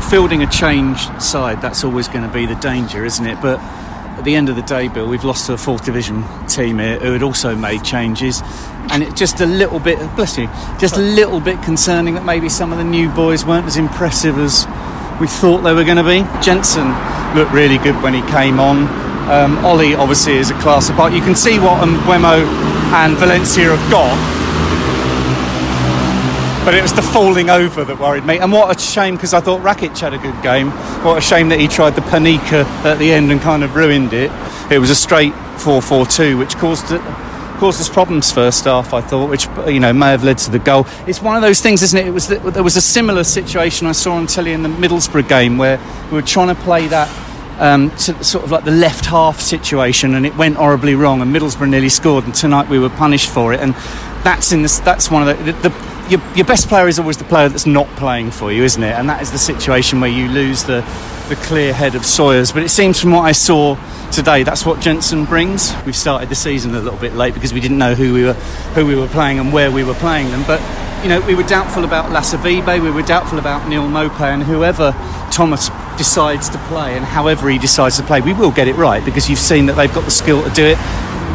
fielding 0.09 0.43
a 0.43 0.47
changed 0.47 1.21
side, 1.21 1.61
that's 1.61 1.85
always 1.85 2.09
going 2.09 2.27
to 2.27 2.33
be 2.33 2.45
the 2.45 2.55
danger, 2.55 3.05
isn't 3.05 3.25
it? 3.25 3.41
But 3.41 3.57
at 3.61 3.84
the 4.25 4.35
end 4.35 4.49
of 4.49 4.55
the 4.55 4.61
day, 4.63 4.87
Bill, 4.87 5.07
we've 5.07 5.23
lost 5.23 5.45
to 5.45 5.53
a 5.53 5.57
fourth 5.57 5.85
division 5.85 6.23
team 6.47 6.79
here 6.79 6.99
who 6.99 7.13
had 7.13 7.23
also 7.23 7.55
made 7.55 7.83
changes, 7.83 8.41
and 8.89 9.03
it's 9.03 9.13
just 9.13 9.39
a 9.39 9.45
little 9.45 9.79
bit, 9.79 9.97
bless 10.15 10.37
you, 10.37 10.47
just 10.79 10.97
a 10.97 11.01
little 11.01 11.39
bit 11.39 11.61
concerning 11.61 12.15
that 12.15 12.25
maybe 12.25 12.49
some 12.49 12.71
of 12.71 12.77
the 12.77 12.83
new 12.83 13.09
boys 13.11 13.45
weren't 13.45 13.67
as 13.67 13.77
impressive 13.77 14.37
as 14.37 14.65
we 15.21 15.27
thought 15.27 15.61
they 15.61 15.73
were 15.73 15.83
going 15.83 15.97
to 15.97 16.03
be. 16.03 16.25
Jensen 16.43 16.87
looked 17.35 17.51
really 17.51 17.77
good 17.77 18.01
when 18.01 18.13
he 18.13 18.21
came 18.31 18.59
on. 18.59 18.87
Um, 19.29 19.63
Ollie 19.63 19.95
obviously 19.95 20.33
is 20.33 20.49
a 20.49 20.59
class 20.59 20.89
apart. 20.89 21.13
You 21.13 21.21
can 21.21 21.35
see 21.35 21.59
what 21.59 21.81
um, 21.81 21.95
and 21.95 23.17
Valencia 23.17 23.75
have 23.75 23.91
got 23.91 24.44
but 26.65 26.73
it 26.73 26.81
was 26.81 26.93
the 26.93 27.01
falling 27.03 27.51
over 27.51 27.85
that 27.85 27.99
worried 27.99 28.25
me. 28.25 28.39
And 28.39 28.51
what 28.51 28.75
a 28.75 28.79
shame 28.79 29.15
because 29.15 29.35
I 29.35 29.39
thought 29.39 29.61
Rakic 29.61 29.95
had 29.99 30.15
a 30.15 30.17
good 30.17 30.41
game. 30.41 30.71
What 31.03 31.15
a 31.15 31.21
shame 31.21 31.49
that 31.49 31.59
he 31.59 31.67
tried 31.67 31.91
the 31.91 32.01
Panenka 32.01 32.65
at 32.83 32.97
the 32.97 33.13
end 33.13 33.31
and 33.31 33.39
kind 33.39 33.63
of 33.63 33.75
ruined 33.75 34.13
it. 34.13 34.31
It 34.71 34.79
was 34.79 34.89
a 34.89 34.95
straight 34.95 35.33
4-4-2, 35.57 36.39
which 36.39 36.55
caused 36.55 36.87
caused 37.59 37.79
us 37.79 37.87
problems 37.87 38.31
first 38.31 38.65
half. 38.65 38.93
I 38.95 39.01
thought, 39.01 39.29
which 39.29 39.47
you 39.67 39.79
know 39.79 39.93
may 39.93 40.07
have 40.07 40.23
led 40.23 40.39
to 40.39 40.51
the 40.51 40.57
goal. 40.57 40.87
It's 41.05 41.21
one 41.21 41.35
of 41.35 41.43
those 41.43 41.61
things, 41.61 41.83
isn't 41.83 41.99
it? 41.99 42.07
It 42.07 42.11
was 42.11 42.27
the, 42.27 42.39
there 42.39 42.63
was 42.63 42.75
a 42.75 42.81
similar 42.81 43.23
situation 43.23 43.85
I 43.85 43.91
saw 43.91 44.15
on 44.15 44.25
telly 44.25 44.51
in 44.51 44.63
the 44.63 44.69
Middlesbrough 44.69 45.29
game 45.29 45.57
where 45.59 45.79
we 46.07 46.13
were 46.13 46.23
trying 46.23 46.53
to 46.53 46.61
play 46.61 46.87
that. 46.87 47.07
Um, 47.57 47.95
sort 47.97 48.43
of 48.43 48.51
like 48.51 48.65
the 48.65 48.71
left 48.71 49.05
half 49.05 49.39
situation, 49.39 50.15
and 50.15 50.25
it 50.25 50.35
went 50.35 50.57
horribly 50.57 50.93
wrong. 50.93 51.21
And 51.21 51.33
Middlesbrough 51.33 51.69
nearly 51.69 51.87
scored, 51.87 52.25
and 52.25 52.35
tonight 52.35 52.67
we 52.67 52.79
were 52.79 52.89
punished 52.89 53.29
for 53.29 53.53
it. 53.53 53.61
And 53.61 53.73
that's 54.25 54.51
in 54.51 54.63
this. 54.63 54.79
That's 54.79 55.09
one 55.09 55.27
of 55.27 55.37
the, 55.37 55.51
the, 55.51 55.69
the 55.69 55.95
your, 56.09 56.21
your 56.35 56.45
best 56.45 56.67
player 56.67 56.87
is 56.87 56.99
always 56.99 57.17
the 57.17 57.23
player 57.23 57.47
that's 57.47 57.65
not 57.65 57.87
playing 57.95 58.31
for 58.31 58.51
you, 58.51 58.63
isn't 58.63 58.83
it? 58.83 58.93
And 58.93 59.07
that 59.09 59.21
is 59.21 59.31
the 59.31 59.37
situation 59.37 60.01
where 60.01 60.09
you 60.09 60.27
lose 60.27 60.63
the, 60.63 60.81
the 61.29 61.35
clear 61.35 61.73
head 61.73 61.95
of 61.95 62.05
Sawyers. 62.05 62.51
But 62.51 62.63
it 62.63 62.69
seems 62.69 62.99
from 62.99 63.11
what 63.11 63.21
I 63.21 63.31
saw 63.31 63.75
today, 64.11 64.43
that's 64.43 64.65
what 64.65 64.81
Jensen 64.81 65.25
brings. 65.25 65.73
We've 65.85 65.95
started 65.95 66.29
the 66.29 66.35
season 66.35 66.75
a 66.75 66.79
little 66.79 66.99
bit 66.99 67.13
late 67.13 67.33
because 67.33 67.53
we 67.53 67.59
didn't 67.59 67.77
know 67.77 67.95
who 67.95 68.13
we 68.13 68.23
were 68.25 68.33
who 68.33 68.85
we 68.85 68.95
were 68.95 69.07
playing 69.07 69.39
and 69.39 69.53
where 69.53 69.71
we 69.71 69.83
were 69.83 69.93
playing 69.95 70.29
them. 70.31 70.43
But 70.45 70.59
you 71.03 71.09
know, 71.09 71.21
we 71.21 71.35
were 71.35 71.43
doubtful 71.43 71.83
about 71.83 72.05
Lasavide, 72.11 72.81
we 72.81 72.89
were 72.89 73.03
doubtful 73.03 73.37
about 73.37 73.67
Neal 73.69 73.83
Maupay, 73.83 74.33
and 74.33 74.41
whoever 74.41 74.91
Thomas 75.31 75.69
decides 75.97 76.49
to 76.49 76.57
play, 76.69 76.95
and 76.95 77.05
however 77.05 77.47
he 77.49 77.59
decides 77.59 77.97
to 77.97 78.03
play, 78.03 78.21
we 78.21 78.33
will 78.33 78.51
get 78.51 78.67
it 78.67 78.75
right 78.75 79.05
because 79.05 79.29
you've 79.29 79.37
seen 79.37 79.67
that 79.67 79.73
they've 79.73 79.93
got 79.93 80.05
the 80.05 80.11
skill 80.11 80.43
to 80.43 80.49
do 80.49 80.65
it, 80.65 80.77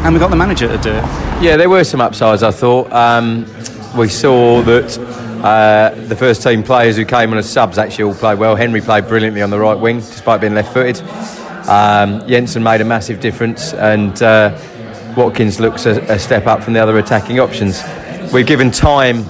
and 0.03 0.15
we've 0.15 0.21
got 0.21 0.31
the 0.31 0.37
manager 0.37 0.67
to 0.67 0.79
do 0.79 0.91
it. 0.91 1.05
Yeah, 1.43 1.57
there 1.57 1.69
were 1.69 1.85
some 1.85 2.01
upsides, 2.01 2.43
I 2.43 2.51
thought. 2.51 2.91
Um, 2.91 3.45
we 3.97 4.09
saw 4.09 4.63
that 4.63 4.99
uh, 5.45 5.95
the 6.07 6.17
first 6.17 6.43
team 6.43 6.63
players 6.63 6.97
who 6.97 7.05
came 7.05 7.33
on 7.33 7.39
as 7.39 7.51
subs 7.51 7.77
actually 7.77 8.05
all 8.05 8.15
played 8.15 8.39
well. 8.39 8.57
Henry 8.57 8.81
played 8.81 9.07
brilliantly 9.09 9.43
on 9.43 9.51
the 9.51 9.59
right 9.59 9.79
wing, 9.79 9.99
despite 9.99 10.41
being 10.41 10.55
left 10.55 10.73
footed. 10.73 11.01
Um, 11.69 12.27
Jensen 12.27 12.63
made 12.63 12.81
a 12.81 12.85
massive 12.85 13.21
difference, 13.21 13.75
and 13.75 14.23
uh, 14.23 14.59
Watkins 15.17 15.61
looks 15.61 15.85
a, 15.85 16.01
a, 16.13 16.19
step 16.19 16.47
up 16.47 16.63
from 16.63 16.73
the 16.73 16.81
other 16.81 16.97
attacking 16.99 17.39
options. 17.39 17.83
We've 18.33 18.47
given 18.47 18.71
time 18.71 19.25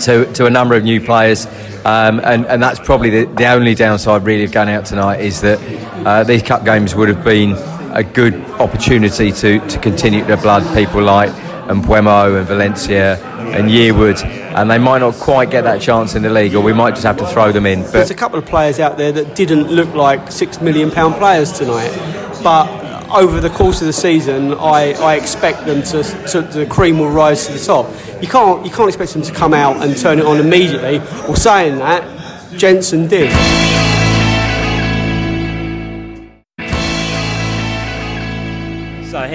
to, 0.00 0.30
to 0.32 0.46
a 0.46 0.50
number 0.50 0.74
of 0.74 0.82
new 0.82 1.00
players, 1.00 1.46
um, 1.84 2.20
and, 2.24 2.44
and 2.46 2.60
that's 2.60 2.80
probably 2.80 3.10
the, 3.10 3.24
the 3.34 3.46
only 3.46 3.76
downside 3.76 4.24
really 4.24 4.44
of 4.44 4.52
going 4.52 4.68
out 4.68 4.84
tonight 4.84 5.20
is 5.20 5.40
that 5.42 5.60
uh, 6.04 6.24
these 6.24 6.42
cup 6.42 6.64
games 6.64 6.94
would 6.96 7.08
have 7.08 7.24
been 7.24 7.54
a 7.96 8.04
good 8.04 8.34
opportunity 8.60 9.32
to, 9.32 9.58
to 9.68 9.78
continue 9.78 10.22
to 10.26 10.36
blood 10.36 10.62
people 10.76 11.02
like 11.02 11.30
and 11.68 11.82
Mbeumo 11.82 12.38
and 12.38 12.46
Valencia 12.46 13.16
and 13.56 13.70
Yearwood, 13.70 14.22
and 14.22 14.70
they 14.70 14.78
might 14.78 14.98
not 14.98 15.14
quite 15.14 15.50
get 15.50 15.64
that 15.64 15.80
chance 15.80 16.14
in 16.14 16.22
the 16.22 16.28
league, 16.28 16.54
or 16.54 16.60
we 16.62 16.74
might 16.74 16.90
just 16.90 17.04
have 17.04 17.16
to 17.16 17.26
throw 17.26 17.52
them 17.52 17.64
in. 17.64 17.82
But 17.82 17.92
there's 17.92 18.10
a 18.10 18.14
couple 18.14 18.38
of 18.38 18.44
players 18.44 18.78
out 18.78 18.98
there 18.98 19.12
that 19.12 19.34
didn't 19.34 19.68
look 19.68 19.92
like 19.94 20.30
six 20.30 20.60
million 20.60 20.90
pound 20.90 21.14
players 21.14 21.52
tonight, 21.52 21.90
but 22.44 22.68
over 23.10 23.40
the 23.40 23.50
course 23.50 23.80
of 23.80 23.86
the 23.86 23.92
season, 23.94 24.52
I, 24.52 24.92
I 24.92 25.14
expect 25.16 25.64
them 25.64 25.82
to, 25.84 26.02
to, 26.28 26.42
the 26.42 26.66
cream 26.66 26.98
will 26.98 27.10
rise 27.10 27.46
to 27.46 27.52
the 27.54 27.64
top. 27.64 27.86
You 28.20 28.28
can't 28.28 28.64
you 28.64 28.70
can't 28.70 28.88
expect 28.88 29.14
them 29.14 29.22
to 29.22 29.32
come 29.32 29.54
out 29.54 29.82
and 29.82 29.96
turn 29.96 30.18
it 30.18 30.26
on 30.26 30.36
immediately. 30.38 30.98
Or 31.28 31.34
saying 31.34 31.78
that, 31.78 32.04
Jensen 32.58 33.08
did. 33.08 33.32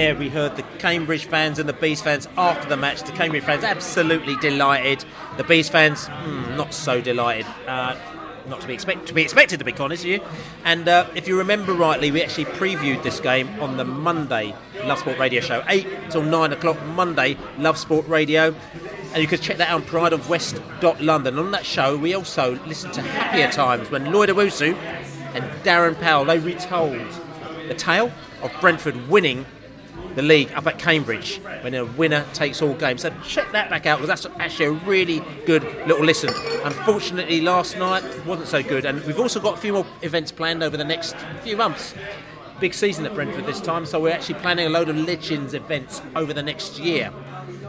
Here 0.02 0.16
we 0.16 0.28
heard 0.28 0.56
the 0.56 0.64
Cambridge 0.80 1.26
fans 1.26 1.60
and 1.60 1.68
the 1.68 1.72
Bees 1.72 2.02
fans 2.02 2.26
after 2.36 2.68
the 2.68 2.76
match. 2.76 3.04
The 3.04 3.12
Cambridge 3.12 3.44
fans 3.44 3.62
absolutely 3.62 4.34
delighted. 4.38 5.04
The 5.36 5.44
Bees 5.44 5.68
fans 5.68 6.08
mm, 6.08 6.56
not 6.56 6.74
so 6.74 7.00
delighted. 7.00 7.46
Uh, 7.68 7.96
not 8.48 8.60
to 8.62 8.66
be 8.66 8.76
to 8.76 9.14
be 9.14 9.22
expected 9.22 9.60
to 9.60 9.64
be 9.64 9.72
honest 9.74 10.04
with 10.04 10.14
you. 10.14 10.28
And 10.64 10.88
uh, 10.88 11.06
if 11.14 11.28
you 11.28 11.38
remember 11.38 11.72
rightly, 11.72 12.10
we 12.10 12.20
actually 12.20 12.46
previewed 12.46 13.04
this 13.04 13.20
game 13.20 13.48
on 13.60 13.76
the 13.76 13.84
Monday 13.84 14.56
Love 14.82 14.98
Sport 14.98 15.20
Radio 15.20 15.40
show, 15.40 15.62
eight 15.68 15.86
till 16.10 16.24
nine 16.24 16.52
o'clock 16.52 16.82
Monday 16.96 17.38
Love 17.58 17.78
Sport 17.78 18.08
Radio. 18.08 18.56
And 19.12 19.22
you 19.22 19.28
could 19.28 19.40
check 19.40 19.58
that 19.58 19.68
out 19.68 19.82
on 19.82 19.86
Pride 19.86 20.12
of 20.12 20.28
West 20.28 20.60
London. 20.98 21.38
On 21.38 21.52
that 21.52 21.64
show, 21.64 21.96
we 21.96 22.12
also 22.12 22.58
listened 22.66 22.92
to 22.94 23.02
Happier 23.02 23.52
Times 23.52 23.88
when 23.88 24.10
Lloyd 24.10 24.30
Owusu 24.30 24.74
and 25.34 25.44
Darren 25.62 25.96
Powell 26.00 26.24
they 26.24 26.40
retold 26.40 27.06
the 27.68 27.74
tale 27.74 28.10
of 28.42 28.50
Brentford 28.60 29.08
winning 29.08 29.46
the 30.14 30.22
league 30.22 30.52
up 30.52 30.66
at 30.66 30.78
Cambridge 30.78 31.40
when 31.62 31.74
a 31.74 31.84
winner 31.84 32.24
takes 32.34 32.62
all 32.62 32.74
games. 32.74 33.02
So 33.02 33.12
check 33.26 33.50
that 33.52 33.70
back 33.70 33.86
out 33.86 34.00
because 34.00 34.22
that's 34.22 34.40
actually 34.40 34.66
a 34.66 34.72
really 34.72 35.22
good 35.46 35.62
little 35.86 36.04
listen. 36.04 36.30
Unfortunately, 36.64 37.40
last 37.40 37.76
night 37.76 38.04
wasn't 38.26 38.48
so 38.48 38.62
good, 38.62 38.84
and 38.84 39.02
we've 39.04 39.20
also 39.20 39.40
got 39.40 39.54
a 39.54 39.60
few 39.60 39.72
more 39.72 39.86
events 40.02 40.32
planned 40.32 40.62
over 40.62 40.76
the 40.76 40.84
next 40.84 41.16
few 41.42 41.56
months. 41.56 41.94
Big 42.60 42.74
season 42.74 43.04
at 43.06 43.14
Brentford 43.14 43.46
this 43.46 43.60
time, 43.60 43.84
so 43.86 44.00
we're 44.00 44.12
actually 44.12 44.36
planning 44.36 44.66
a 44.66 44.70
load 44.70 44.88
of 44.88 44.96
Legends 44.96 45.54
events 45.54 46.00
over 46.14 46.32
the 46.32 46.42
next 46.42 46.78
year. 46.78 47.12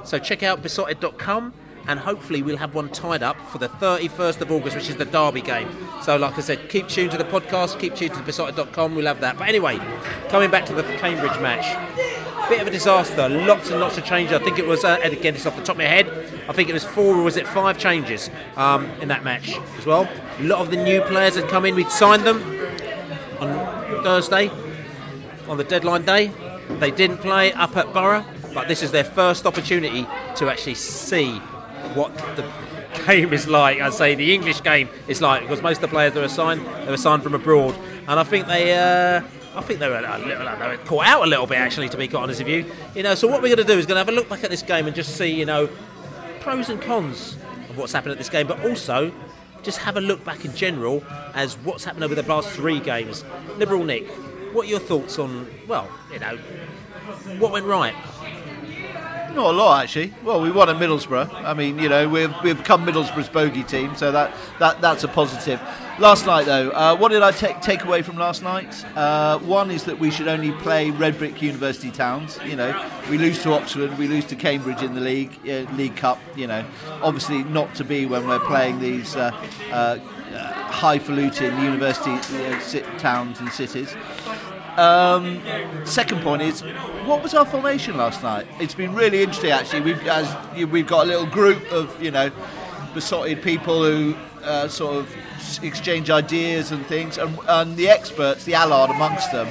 So 0.04 0.20
check 0.20 0.44
out 0.44 0.62
beesotted.com 0.62 1.54
and 1.88 2.00
hopefully 2.00 2.42
we'll 2.42 2.58
have 2.58 2.76
one 2.76 2.90
tied 2.90 3.24
up 3.24 3.40
for 3.50 3.58
the 3.58 3.70
31st 3.70 4.42
of 4.42 4.52
August, 4.52 4.76
which 4.76 4.90
is 4.90 4.96
the 4.96 5.06
Derby 5.06 5.42
game. 5.42 5.70
So, 6.02 6.16
like 6.18 6.38
I 6.38 6.42
said, 6.42 6.70
keep 6.70 6.88
tuned 6.88 7.12
to 7.12 7.18
the 7.18 7.26
podcast, 7.26 7.80
keep 7.80 7.96
tuned 7.96 8.14
to 8.14 8.24
beesotted.com, 8.24 8.96
we'll 8.96 9.08
have 9.08 9.22
that. 9.22 9.38
But 9.38 9.48
anyway, 9.48 9.80
coming 10.30 10.50
back 10.50 10.66
to 10.68 10.74
the 10.74 10.84
Cambridge 10.84 11.40
match, 11.42 11.66
bit 12.50 12.62
of 12.62 12.68
a 12.68 12.72
disaster. 12.72 13.30
Lots 13.30 13.72
and 13.72 13.80
lots 13.80 13.98
of 13.98 14.06
changes. 14.06 14.40
I 14.40 14.44
think 14.44 14.60
it 14.60 14.68
was, 14.68 14.84
uh, 14.84 15.00
and 15.04 15.14
again, 15.14 15.34
it's 15.36 15.46
off 15.46 15.56
the 15.56 15.64
top 15.64 15.76
of 15.76 15.78
my 15.80 15.86
head. 15.86 16.08
I 16.48 16.54
think 16.54 16.70
it 16.70 16.74
was 16.74 16.84
four 16.84 17.16
or 17.16 17.24
was 17.24 17.38
it 17.38 17.48
five 17.48 17.78
changes 17.78 18.30
um, 18.56 18.86
in 19.02 19.08
that 19.08 19.24
match 19.24 19.58
as 19.78 19.86
well. 19.86 20.08
A 20.40 20.44
lot 20.44 20.60
of 20.60 20.70
the 20.70 20.78
new 20.78 21.02
players 21.02 21.36
had 21.36 21.48
come 21.48 21.66
in. 21.66 21.76
We'd 21.76 21.90
signed 21.90 22.24
them 22.24 22.42
on 23.40 24.04
Thursday, 24.04 24.50
on 25.48 25.58
the 25.58 25.64
deadline 25.64 26.06
day. 26.06 26.32
They 26.80 26.92
didn't 26.92 27.18
play 27.18 27.54
up 27.54 27.76
at 27.78 27.94
Boro, 27.94 28.26
but 28.54 28.68
this 28.68 28.84
is 28.84 28.92
their 28.92 29.04
first 29.04 29.46
opportunity 29.46 30.06
to 30.36 30.50
actually 30.50 30.76
see 30.76 31.42
what 31.96 32.16
the 32.36 32.50
game 33.06 33.34
is 33.34 33.48
like. 33.48 33.80
I'd 33.82 33.94
say 33.94 34.16
the 34.16 34.34
English 34.34 34.62
game 34.64 34.90
is 35.08 35.22
like 35.22 35.42
because 35.42 35.62
most 35.62 35.78
of 35.78 35.82
the 35.82 35.88
players 35.90 36.16
are 36.16 36.28
signed, 36.28 36.66
they 36.86 36.92
were 36.92 36.98
signed 36.98 37.24
from 37.24 37.34
abroad, 37.36 37.76
and 38.08 38.20
I 38.20 38.24
think 38.24 38.48
they. 38.48 38.78
Uh, 38.78 39.22
I 39.56 39.62
think 39.62 39.80
they 39.80 39.88
were 39.88 39.98
a 39.98 40.18
little, 40.18 40.58
they 40.58 40.68
were 40.68 40.78
caught 40.78 41.06
out 41.06 41.24
a 41.24 41.28
little 41.28 41.46
bit, 41.46 41.60
actually, 41.60 41.88
to 41.90 41.98
be 41.98 42.08
quite 42.08 42.24
honest 42.24 42.40
with 42.40 42.48
you. 42.48 42.66
You 42.96 43.04
know, 43.04 43.14
so 43.14 43.28
what 43.28 43.44
we're 43.44 43.56
going 43.56 43.68
to 43.68 43.72
do 43.72 43.78
is 43.78 43.86
going 43.86 43.96
to 43.96 44.00
have 44.00 44.10
a 44.10 44.12
look 44.12 44.28
back 44.28 44.44
at 44.44 44.50
this 44.50 44.64
game 44.64 44.88
and 44.88 44.96
just 44.96 45.16
see, 45.16 45.28
you 45.28 45.46
know, 45.46 45.70
pros 46.40 46.70
and 46.70 46.82
cons 46.82 47.38
of 47.70 47.78
what's 47.78 47.94
happened 47.94 48.14
at 48.14 48.18
this 48.18 48.30
game, 48.30 48.48
but 48.48 48.66
also 48.66 49.12
just 49.62 49.78
have 49.78 49.96
a 49.96 50.02
look 50.02 50.26
back 50.26 50.44
in 50.44 50.56
general 50.56 51.04
as 51.36 51.56
what's 51.60 51.84
happened 51.84 52.04
over 52.04 52.16
the 52.16 52.24
last 52.24 52.50
three 52.50 52.80
games. 52.80 53.24
Liberal 53.58 53.84
Nick, 53.84 54.08
what 54.54 54.66
are 54.66 54.70
your 54.70 54.80
thoughts 54.80 55.20
on, 55.20 55.48
well, 55.68 55.88
you 56.12 56.18
know, 56.18 56.36
what 57.38 57.52
went 57.52 57.68
right? 57.68 57.94
Not 59.34 59.56
a 59.56 59.58
lot, 59.58 59.84
actually. 59.84 60.14
Well, 60.24 60.42
we 60.42 60.52
won 60.52 60.70
at 60.70 60.76
Middlesbrough. 60.76 61.34
I 61.44 61.56
mean, 61.56 61.80
you 61.80 61.90
know, 61.90 62.08
we've, 62.08 62.32
we've 62.44 62.58
become 62.58 62.86
Middlesbrough's 62.86 63.30
bogey 63.30 63.64
team, 63.64 63.96
so 63.96 64.12
that, 64.12 64.32
that 64.60 64.80
that's 64.80 65.04
a 65.04 65.08
positive. 65.08 65.60
Last 65.98 66.28
night, 66.28 66.46
though, 66.46 66.70
uh, 66.70 66.96
what 66.96 67.10
did 67.10 67.24
I 67.24 67.32
take 67.32 67.62
take 67.62 67.84
away 67.84 68.04
from 68.04 68.18
last 68.18 68.44
night? 68.44 68.86
Uh, 68.96 69.40
one 69.40 69.72
is 69.72 69.86
that 69.86 70.00
we 70.00 70.12
should 70.12 70.28
only 70.28 70.52
play 70.52 70.92
red 70.92 71.18
brick 71.18 71.42
university 71.42 71.90
towns. 71.90 72.40
You 72.46 72.56
know, 72.56 72.90
we 73.10 73.18
lose 73.18 73.42
to 73.44 73.54
Oxford, 73.54 73.98
we 73.98 74.08
lose 74.08 74.26
to 74.26 74.36
Cambridge 74.36 74.84
in 74.84 74.94
the 74.94 75.02
league 75.02 75.38
uh, 75.48 75.72
League 75.74 75.96
Cup. 75.96 76.20
You 76.36 76.48
know, 76.48 76.66
obviously 77.02 77.44
not 77.44 77.74
to 77.76 77.84
be 77.84 78.06
when 78.06 78.28
we're 78.28 78.40
playing 78.40 78.80
these 78.80 79.16
uh, 79.16 79.32
uh, 79.72 79.98
highfalutin 80.74 81.60
university 81.62 82.12
uh, 82.12 83.00
towns 83.00 83.40
and 83.40 83.50
cities. 83.52 83.96
Um, 84.78 85.42
second 85.86 86.22
point 86.22 86.42
is, 86.42 86.62
what 87.06 87.22
was 87.22 87.34
our 87.34 87.46
formation 87.46 87.98
last 87.98 88.24
night? 88.24 88.48
It's 88.60 88.74
been 88.74 88.94
really 88.96 89.22
interesting, 89.22 89.52
actually. 89.52 89.82
We've 89.82 90.08
as 90.08 90.36
we've 90.68 90.88
got 90.88 91.06
a 91.06 91.08
little 91.08 91.28
group 91.28 91.72
of 91.72 92.02
you 92.02 92.12
know 92.12 92.32
besotted 92.94 93.42
people 93.42 93.84
who 93.84 94.16
uh, 94.44 94.68
sort 94.68 94.96
of 94.96 95.16
exchange 95.64 96.10
ideas 96.10 96.72
and 96.72 96.86
things, 96.86 97.18
and, 97.18 97.38
and 97.48 97.76
the 97.76 97.90
experts, 97.90 98.46
the 98.46 98.56
Allard 98.56 98.90
amongst 98.90 99.32
them, 99.32 99.48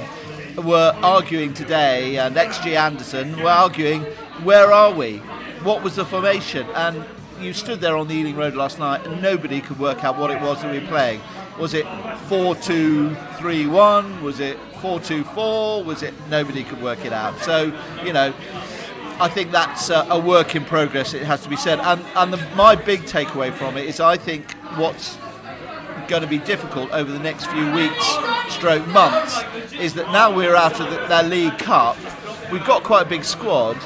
were 0.65 0.93
arguing 1.01 1.53
today, 1.53 2.17
and 2.17 2.35
XG 2.35 2.75
Anderson 2.75 3.41
were 3.41 3.49
arguing, 3.49 4.01
where 4.43 4.71
are 4.71 4.93
we? 4.93 5.17
What 5.63 5.83
was 5.83 5.95
the 5.95 6.05
formation? 6.05 6.67
And 6.75 7.03
you 7.39 7.53
stood 7.53 7.79
there 7.79 7.97
on 7.97 8.07
the 8.07 8.13
Ealing 8.15 8.35
Road 8.35 8.55
last 8.55 8.79
night, 8.79 9.05
and 9.05 9.21
nobody 9.21 9.61
could 9.61 9.79
work 9.79 10.03
out 10.03 10.17
what 10.17 10.31
it 10.31 10.41
was 10.41 10.61
that 10.61 10.71
we 10.71 10.79
were 10.79 10.87
playing. 10.87 11.21
Was 11.59 11.73
it 11.73 11.85
4 12.27 12.55
2 12.55 13.15
3 13.37 13.67
1? 13.67 14.23
Was 14.23 14.39
it 14.39 14.57
4 14.81 14.99
2 14.99 15.23
4? 15.23 15.83
Was 15.83 16.03
it. 16.03 16.13
Nobody 16.29 16.63
could 16.63 16.81
work 16.81 17.05
it 17.05 17.13
out. 17.13 17.37
So, 17.39 17.71
you 18.03 18.13
know, 18.13 18.33
I 19.19 19.29
think 19.29 19.51
that's 19.51 19.89
a, 19.89 20.07
a 20.09 20.19
work 20.19 20.55
in 20.55 20.65
progress, 20.65 21.13
it 21.13 21.23
has 21.23 21.41
to 21.43 21.49
be 21.49 21.55
said. 21.55 21.79
And, 21.79 22.03
and 22.15 22.33
the, 22.33 22.37
my 22.55 22.75
big 22.75 23.01
takeaway 23.01 23.53
from 23.53 23.77
it 23.77 23.85
is 23.85 23.99
I 23.99 24.17
think 24.17 24.51
what's 24.75 25.17
going 26.07 26.23
to 26.23 26.27
be 26.27 26.39
difficult 26.39 26.91
over 26.91 27.11
the 27.11 27.19
next 27.19 27.45
few 27.45 27.71
weeks, 27.73 28.17
stroke 28.49 28.85
months, 28.87 29.39
is 29.73 29.93
that 29.93 30.11
now 30.11 30.35
we're 30.35 30.55
out 30.55 30.79
of 30.79 30.89
the, 30.89 31.07
their 31.07 31.23
League 31.23 31.57
Cup, 31.59 31.95
we've 32.51 32.65
got 32.65 32.83
quite 32.83 33.05
a 33.05 33.09
big 33.09 33.23
squad 33.23 33.77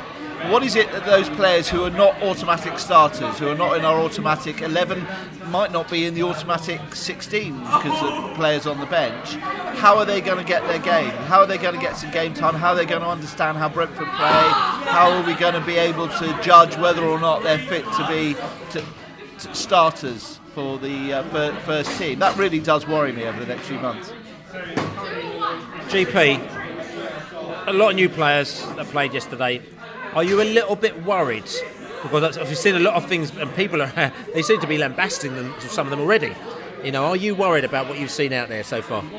what 0.49 0.63
is 0.63 0.75
it 0.75 0.91
that 0.91 1.05
those 1.05 1.29
players 1.29 1.67
who 1.67 1.83
are 1.83 1.89
not 1.89 2.21
automatic 2.21 2.79
starters, 2.79 3.37
who 3.37 3.49
are 3.49 3.55
not 3.55 3.77
in 3.77 3.83
our 3.83 3.99
automatic 3.99 4.61
11, 4.61 5.05
might 5.49 5.71
not 5.71 5.89
be 5.89 6.05
in 6.05 6.13
the 6.13 6.23
automatic 6.23 6.95
16 6.95 7.57
because 7.59 8.03
of 8.03 8.35
players 8.35 8.65
on 8.65 8.79
the 8.79 8.85
bench? 8.85 9.35
How 9.77 9.97
are 9.97 10.05
they 10.05 10.21
going 10.21 10.37
to 10.37 10.43
get 10.43 10.65
their 10.67 10.79
game? 10.79 11.11
How 11.25 11.39
are 11.39 11.45
they 11.45 11.57
going 11.57 11.75
to 11.75 11.81
get 11.81 11.97
some 11.97 12.11
game 12.11 12.33
time? 12.33 12.55
How 12.55 12.69
are 12.69 12.75
they 12.75 12.85
going 12.85 13.01
to 13.01 13.07
understand 13.07 13.57
how 13.57 13.67
Brentford 13.67 14.07
play? 14.07 14.07
How 14.07 15.11
are 15.11 15.25
we 15.25 15.33
going 15.35 15.53
to 15.53 15.65
be 15.65 15.75
able 15.75 16.07
to 16.07 16.39
judge 16.41 16.77
whether 16.77 17.03
or 17.03 17.19
not 17.19 17.43
they're 17.43 17.59
fit 17.59 17.83
to 17.83 18.07
be 18.07 18.35
to, 18.71 18.83
to 19.39 19.55
starters 19.55 20.39
for 20.53 20.77
the 20.77 21.13
uh, 21.13 21.23
first 21.59 21.97
team? 21.97 22.19
That 22.19 22.37
really 22.37 22.59
does 22.59 22.87
worry 22.87 23.11
me 23.11 23.25
over 23.25 23.39
the 23.39 23.47
next 23.47 23.67
few 23.67 23.79
months. 23.79 24.13
GP, 25.89 27.67
a 27.67 27.73
lot 27.73 27.89
of 27.89 27.95
new 27.95 28.07
players 28.09 28.65
that 28.75 28.85
played 28.87 29.13
yesterday 29.13 29.61
are 30.13 30.23
you 30.23 30.41
a 30.41 30.43
little 30.43 30.75
bit 30.75 31.05
worried? 31.05 31.49
Because 32.03 32.37
I've 32.37 32.57
seen 32.57 32.75
a 32.75 32.79
lot 32.79 32.93
of 32.95 33.07
things, 33.07 33.35
and 33.35 33.53
people 33.55 33.81
are 33.81 34.13
they 34.33 34.41
seem 34.41 34.59
to 34.61 34.67
be 34.67 34.77
lambasting 34.77 35.35
them, 35.35 35.53
some 35.59 35.87
of 35.87 35.91
them 35.91 35.99
already. 35.99 36.33
You 36.83 36.91
know, 36.91 37.05
are 37.05 37.15
you 37.15 37.33
worried 37.33 37.65
about 37.65 37.89
what 37.89 37.99
you've 37.99 38.11
seen 38.11 38.33
out 38.33 38.49
there 38.49 38.63
so 38.63 38.81
far? 38.81 38.99
Um, 38.99 39.09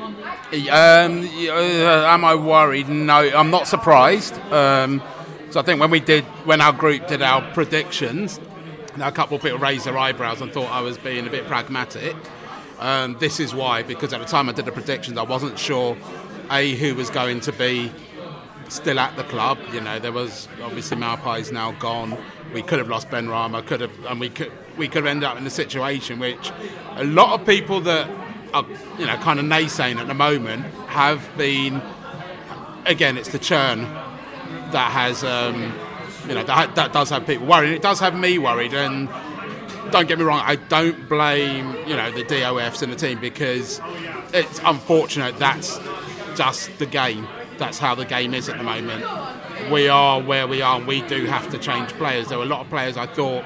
uh, 0.51 2.05
am 2.07 2.23
I 2.23 2.33
worried? 2.35 2.87
No, 2.87 3.17
I'm 3.17 3.51
not 3.51 3.67
surprised. 3.67 4.33
Um, 4.51 5.03
so 5.51 5.59
I 5.59 5.63
think 5.63 5.81
when 5.81 5.91
we 5.91 5.99
did, 5.99 6.23
when 6.45 6.61
our 6.61 6.71
group 6.71 7.07
did 7.07 7.21
our 7.21 7.41
predictions, 7.53 8.39
a 9.01 9.11
couple 9.11 9.35
of 9.35 9.43
people 9.43 9.59
raised 9.59 9.85
their 9.85 9.97
eyebrows 9.97 10.41
and 10.41 10.51
thought 10.51 10.71
I 10.71 10.81
was 10.81 10.97
being 10.97 11.27
a 11.27 11.29
bit 11.29 11.47
pragmatic. 11.47 12.15
Um, 12.79 13.17
this 13.19 13.39
is 13.39 13.53
why, 13.53 13.83
because 13.83 14.13
at 14.13 14.19
the 14.19 14.25
time 14.25 14.47
I 14.47 14.53
did 14.53 14.65
the 14.65 14.71
predictions, 14.71 15.17
I 15.17 15.23
wasn't 15.23 15.59
sure 15.59 15.97
a 16.49 16.75
who 16.75 16.95
was 16.95 17.09
going 17.09 17.41
to 17.41 17.51
be 17.51 17.91
still 18.69 18.99
at 18.99 19.15
the 19.15 19.23
club. 19.23 19.57
You 19.73 19.81
know, 19.81 19.99
there 19.99 20.11
was 20.11 20.47
obviously 20.61 20.97
Maupay's 20.97 21.51
now 21.51 21.71
gone. 21.73 22.17
We 22.53 22.61
could 22.61 22.79
have 22.79 22.89
lost 22.89 23.09
Benrahma, 23.09 23.65
could 23.65 23.81
have, 23.81 24.05
and 24.05 24.19
we 24.19 24.29
could 24.29 24.51
we 24.77 24.87
could 24.87 25.03
have 25.03 25.07
ended 25.07 25.25
up 25.25 25.37
in 25.37 25.45
a 25.45 25.49
situation 25.49 26.19
which 26.19 26.51
a 26.95 27.03
lot 27.03 27.39
of 27.39 27.45
people 27.45 27.81
that 27.81 28.09
are 28.53 28.65
you 28.97 29.05
know 29.05 29.15
kind 29.17 29.39
of 29.39 29.45
naysaying 29.45 29.97
at 29.97 30.07
the 30.07 30.13
moment 30.13 30.65
have 30.87 31.27
been. 31.37 31.81
Again, 32.85 33.17
it's 33.17 33.29
the 33.29 33.39
churn 33.39 33.81
that 34.71 34.91
has 34.91 35.23
um, 35.23 35.73
you 36.27 36.33
know 36.33 36.43
that, 36.43 36.75
that 36.75 36.93
does 36.93 37.09
have 37.09 37.27
people 37.27 37.45
worried. 37.45 37.71
It 37.71 37.81
does 37.81 37.99
have 37.99 38.17
me 38.17 38.39
worried, 38.39 38.73
and 38.73 39.09
don't 39.91 40.07
get 40.07 40.17
me 40.17 40.23
wrong, 40.23 40.41
I 40.43 40.55
don't 40.55 41.09
blame 41.09 41.75
you 41.87 41.95
know 41.95 42.11
the 42.11 42.23
DOFs 42.23 42.81
and 42.81 42.91
the 42.91 42.95
team 42.95 43.19
because 43.19 43.81
it's 44.33 44.59
unfortunate 44.63 45.37
that's 45.37 45.79
just 46.35 46.77
the 46.79 46.85
game 46.85 47.27
that's 47.59 47.77
how 47.77 47.93
the 47.93 48.05
game 48.05 48.33
is 48.33 48.49
at 48.49 48.57
the 48.57 48.63
moment. 48.63 49.05
We 49.69 49.87
are 49.87 50.21
where 50.21 50.47
we 50.47 50.61
are, 50.61 50.77
and 50.77 50.87
we 50.87 51.01
do 51.03 51.25
have 51.25 51.49
to 51.51 51.57
change 51.59 51.89
players. 51.93 52.29
There 52.29 52.37
were 52.37 52.45
a 52.45 52.47
lot 52.47 52.61
of 52.61 52.69
players 52.69 52.97
I 52.97 53.05
thought 53.05 53.43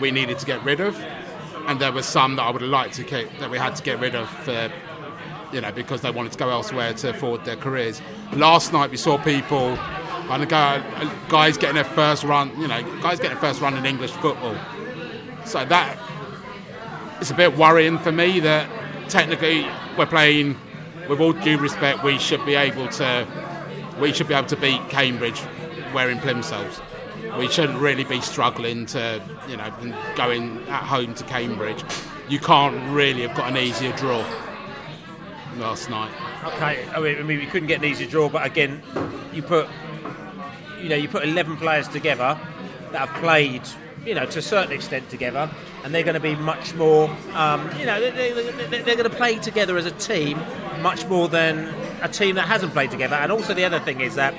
we 0.00 0.10
needed 0.10 0.38
to 0.40 0.46
get 0.46 0.62
rid 0.64 0.80
of, 0.80 1.02
and 1.66 1.80
there 1.80 1.92
were 1.92 2.02
some 2.02 2.36
that 2.36 2.42
I 2.42 2.50
would 2.50 2.60
have 2.60 2.70
liked 2.70 2.94
to 2.94 3.04
keep 3.04 3.30
that 3.38 3.48
we 3.50 3.56
had 3.56 3.74
to 3.76 3.82
get 3.82 4.00
rid 4.00 4.14
of 4.14 4.28
for, 4.28 4.70
you 5.52 5.60
know, 5.60 5.72
because 5.72 6.02
they 6.02 6.10
wanted 6.10 6.32
to 6.32 6.38
go 6.38 6.50
elsewhere 6.50 6.92
to 6.94 7.14
forward 7.14 7.44
their 7.44 7.56
careers. 7.56 8.02
Last 8.32 8.72
night 8.72 8.90
we 8.90 8.96
saw 8.96 9.16
people 9.16 9.78
and 9.78 10.48
guys 10.48 11.56
getting 11.56 11.76
their 11.76 11.84
first 11.84 12.24
run, 12.24 12.50
you 12.60 12.68
know, 12.68 12.82
guys 13.00 13.18
getting 13.18 13.38
their 13.38 13.40
first 13.40 13.60
run 13.60 13.76
in 13.76 13.86
English 13.86 14.10
football. 14.12 14.56
So 15.44 15.64
that 15.64 15.98
it's 17.20 17.30
a 17.30 17.34
bit 17.34 17.56
worrying 17.56 17.98
for 17.98 18.12
me 18.12 18.40
that 18.40 18.68
technically 19.08 19.66
we're 19.96 20.06
playing. 20.06 20.58
With 21.08 21.18
all 21.18 21.32
due 21.32 21.58
respect, 21.58 22.04
we 22.04 22.16
should 22.16 22.46
be 22.46 22.54
able 22.54 22.86
to 22.86 23.26
we 24.02 24.12
should 24.12 24.26
be 24.26 24.34
able 24.34 24.48
to 24.48 24.56
beat 24.56 24.80
Cambridge 24.88 25.40
wearing 25.94 26.18
plimsolls. 26.18 26.82
We 27.38 27.48
shouldn't 27.48 27.78
really 27.78 28.02
be 28.02 28.20
struggling 28.20 28.84
to, 28.86 29.22
you 29.48 29.56
know, 29.56 29.72
going 30.16 30.58
at 30.68 30.82
home 30.82 31.14
to 31.14 31.24
Cambridge. 31.24 31.84
You 32.28 32.40
can't 32.40 32.92
really 32.92 33.22
have 33.22 33.36
got 33.36 33.48
an 33.48 33.56
easier 33.56 33.92
draw 33.92 34.24
last 35.56 35.88
night. 35.88 36.10
Okay, 36.44 36.84
I 36.88 36.98
mean, 36.98 37.26
we 37.28 37.46
couldn't 37.46 37.68
get 37.68 37.78
an 37.78 37.84
easy 37.84 38.08
draw, 38.08 38.28
but 38.28 38.44
again, 38.44 38.82
you 39.32 39.40
put, 39.40 39.68
you 40.80 40.88
know, 40.88 40.96
you 40.96 41.06
put 41.06 41.22
11 41.22 41.58
players 41.58 41.86
together 41.86 42.36
that 42.90 43.08
have 43.08 43.22
played, 43.22 43.62
you 44.04 44.16
know, 44.16 44.26
to 44.26 44.40
a 44.40 44.42
certain 44.42 44.72
extent 44.72 45.08
together, 45.10 45.48
and 45.84 45.94
they're 45.94 46.02
going 46.02 46.14
to 46.14 46.20
be 46.20 46.34
much 46.34 46.74
more, 46.74 47.08
um, 47.34 47.70
you 47.78 47.86
know, 47.86 48.00
they're, 48.00 48.34
they're 48.68 48.96
going 48.96 49.08
to 49.08 49.16
play 49.16 49.36
together 49.36 49.76
as 49.78 49.86
a 49.86 49.92
team 49.92 50.40
much 50.80 51.06
more 51.06 51.28
than 51.28 51.72
a 52.02 52.08
team 52.08 52.34
that 52.34 52.46
hasn't 52.46 52.72
played 52.72 52.90
together. 52.90 53.16
And 53.16 53.32
also 53.32 53.54
the 53.54 53.64
other 53.64 53.80
thing 53.80 54.00
is 54.00 54.16
that 54.16 54.34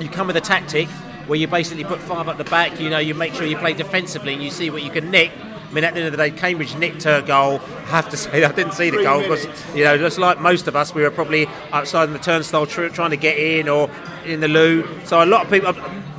you 0.00 0.08
come 0.08 0.26
with 0.26 0.36
a 0.36 0.40
tactic 0.40 0.88
where 1.26 1.38
you 1.38 1.46
basically 1.46 1.84
put 1.84 2.00
five 2.00 2.28
at 2.28 2.38
the 2.38 2.44
back. 2.44 2.80
You 2.80 2.90
know, 2.90 2.98
you 2.98 3.14
make 3.14 3.34
sure 3.34 3.46
you 3.46 3.56
play 3.56 3.74
defensively 3.74 4.34
and 4.34 4.42
you 4.42 4.50
see 4.50 4.70
what 4.70 4.82
you 4.82 4.90
can 4.90 5.10
nick. 5.10 5.30
I 5.68 5.72
mean, 5.72 5.84
at 5.84 5.92
the 5.92 6.00
end 6.00 6.06
of 6.06 6.12
the 6.12 6.16
day, 6.16 6.30
Cambridge 6.30 6.74
nicked 6.76 7.02
her 7.02 7.20
goal. 7.20 7.60
I 7.60 7.90
have 7.90 8.08
to 8.10 8.16
say, 8.16 8.42
I 8.42 8.52
didn't 8.52 8.72
see 8.72 8.90
the 8.90 9.02
goal 9.02 9.20
because, 9.20 9.46
you 9.74 9.84
know, 9.84 9.98
just 9.98 10.18
like 10.18 10.40
most 10.40 10.66
of 10.66 10.74
us, 10.74 10.94
we 10.94 11.02
were 11.02 11.10
probably 11.10 11.46
outside 11.72 12.04
in 12.04 12.12
the 12.12 12.18
turnstile 12.18 12.66
trying 12.66 13.10
to 13.10 13.16
get 13.16 13.38
in 13.38 13.68
or 13.68 13.90
in 14.24 14.40
the 14.40 14.48
loo. 14.48 14.86
So 15.04 15.22
a 15.22 15.26
lot 15.26 15.44
of 15.44 15.50
people, 15.50 15.74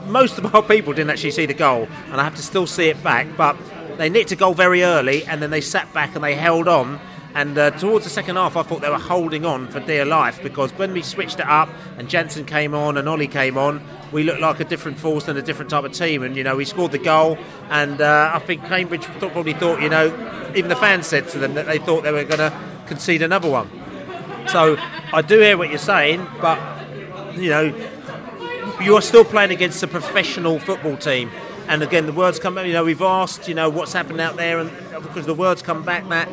most 0.07 0.37
of 0.37 0.53
our 0.53 0.61
people 0.61 0.93
didn't 0.93 1.09
actually 1.09 1.31
see 1.31 1.47
the 1.47 1.53
goal, 1.53 1.87
and 2.11 2.21
I 2.21 2.23
have 2.23 2.35
to 2.35 2.43
still 2.43 2.67
see 2.67 2.89
it 2.89 3.01
back. 3.03 3.27
But 3.35 3.57
they 3.97 4.09
nicked 4.09 4.31
a 4.31 4.35
goal 4.35 4.53
very 4.53 4.83
early, 4.83 5.25
and 5.25 5.41
then 5.41 5.49
they 5.49 5.61
sat 5.61 5.91
back 5.93 6.15
and 6.15 6.23
they 6.23 6.35
held 6.35 6.67
on 6.67 6.99
and 7.35 7.57
uh, 7.57 7.71
towards 7.71 8.05
the 8.05 8.09
second 8.09 8.37
half, 8.37 8.57
I 8.57 8.63
thought 8.63 8.81
they 8.81 8.89
were 8.89 8.97
holding 8.97 9.45
on 9.45 9.67
for 9.67 9.79
dear 9.79 10.03
life 10.03 10.41
because 10.41 10.71
when 10.71 10.93
we 10.93 11.01
switched 11.01 11.39
it 11.39 11.47
up 11.47 11.69
and 11.97 12.09
Jensen 12.09 12.45
came 12.45 12.73
on 12.73 12.97
and 12.97 13.07
Ollie 13.07 13.27
came 13.27 13.57
on, 13.57 13.81
we 14.11 14.23
looked 14.23 14.41
like 14.41 14.59
a 14.59 14.63
different 14.65 14.97
force 14.97 15.27
and 15.27 15.37
a 15.37 15.41
different 15.41 15.69
type 15.69 15.83
of 15.83 15.91
team. 15.91 16.23
And 16.23 16.35
you 16.35 16.43
know, 16.43 16.55
we 16.55 16.65
scored 16.65 16.91
the 16.91 16.97
goal, 16.97 17.37
and 17.69 18.01
uh, 18.01 18.31
I 18.33 18.39
think 18.39 18.65
Cambridge 18.65 19.03
probably 19.19 19.53
thought, 19.53 19.81
you 19.81 19.89
know, 19.89 20.07
even 20.55 20.69
the 20.69 20.75
fans 20.75 21.05
said 21.05 21.27
to 21.29 21.39
them 21.39 21.53
that 21.53 21.67
they 21.67 21.77
thought 21.77 22.03
they 22.03 22.11
were 22.11 22.23
going 22.23 22.39
to 22.39 22.53
concede 22.87 23.21
another 23.21 23.49
one. 23.49 23.69
So 24.47 24.77
I 25.13 25.21
do 25.21 25.39
hear 25.39 25.57
what 25.57 25.69
you're 25.69 25.77
saying, 25.77 26.25
but 26.41 26.57
you 27.35 27.49
know, 27.49 27.91
you 28.81 28.95
are 28.95 29.01
still 29.01 29.23
playing 29.23 29.51
against 29.51 29.83
a 29.83 29.87
professional 29.87 30.59
football 30.59 30.97
team. 30.97 31.29
And 31.67 31.83
again, 31.83 32.07
the 32.07 32.13
words 32.13 32.39
come. 32.39 32.55
back. 32.55 32.65
You 32.65 32.73
know, 32.73 32.83
we've 32.83 33.01
asked, 33.01 33.47
you 33.47 33.53
know, 33.53 33.69
what's 33.69 33.93
happened 33.93 34.19
out 34.19 34.37
there, 34.37 34.57
and 34.57 34.71
because 35.03 35.27
the 35.27 35.35
words 35.35 35.61
come 35.61 35.83
back 35.83 36.07
that, 36.09 36.27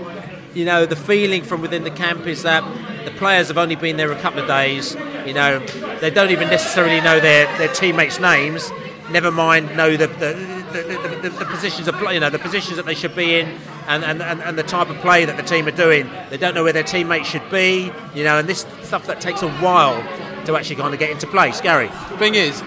you 0.57 0.65
know, 0.65 0.87
the 0.87 0.97
feeling 0.97 1.43
from 1.43 1.61
within 1.61 1.85
the 1.85 1.91
camp 1.91 2.27
is 2.27 2.43
that 2.45 2.65
the 3.05 3.11
players 3.11 3.49
have 3.49 3.59
only 3.59 3.77
been 3.77 3.99
there 3.99 4.11
a 4.11 4.21
couple 4.23 4.41
of 4.41 4.49
days. 4.49 4.97
You 5.27 5.35
know, 5.35 5.59
they 6.01 6.09
don't 6.09 6.31
even 6.31 6.49
necessarily 6.49 6.99
know 7.03 7.21
their, 7.21 7.47
their 7.59 7.69
teammates' 7.69 8.19
names. 8.19 8.73
Never 9.11 9.31
mind 9.31 9.77
know 9.77 9.99
the 9.99 10.07
the, 10.07 10.33
the, 10.73 11.19
the, 11.23 11.29
the 11.29 11.45
positions 11.45 11.89
of 11.89 12.01
you 12.11 12.21
know, 12.21 12.31
the 12.31 12.39
positions 12.39 12.77
that 12.79 12.87
they 12.87 12.95
should 12.95 13.15
be 13.15 13.39
in, 13.39 13.59
and, 13.87 14.03
and, 14.03 14.23
and, 14.23 14.59
the 14.59 14.63
type 14.63 14.89
of 14.89 14.97
play 14.97 15.27
that 15.27 15.37
the 15.37 15.43
team 15.43 15.69
are 15.69 15.73
doing. 15.73 16.11
They 16.31 16.39
don't 16.39 16.55
know 16.55 16.65
where 16.65 16.73
their 16.73 16.83
teammates 16.83 17.29
should 17.29 17.49
be. 17.51 17.93
You 18.15 18.25
know, 18.25 18.39
and 18.39 18.49
this 18.49 18.67
stuff 18.83 19.07
that 19.07 19.21
takes 19.21 19.43
a 19.43 19.51
while 19.59 20.03
to 20.47 20.57
actually 20.57 20.77
kind 20.77 20.95
of 20.95 20.99
get 20.99 21.11
into 21.11 21.27
place. 21.27 21.61
Gary, 21.61 21.89
thing 22.17 22.35
is, 22.35 22.61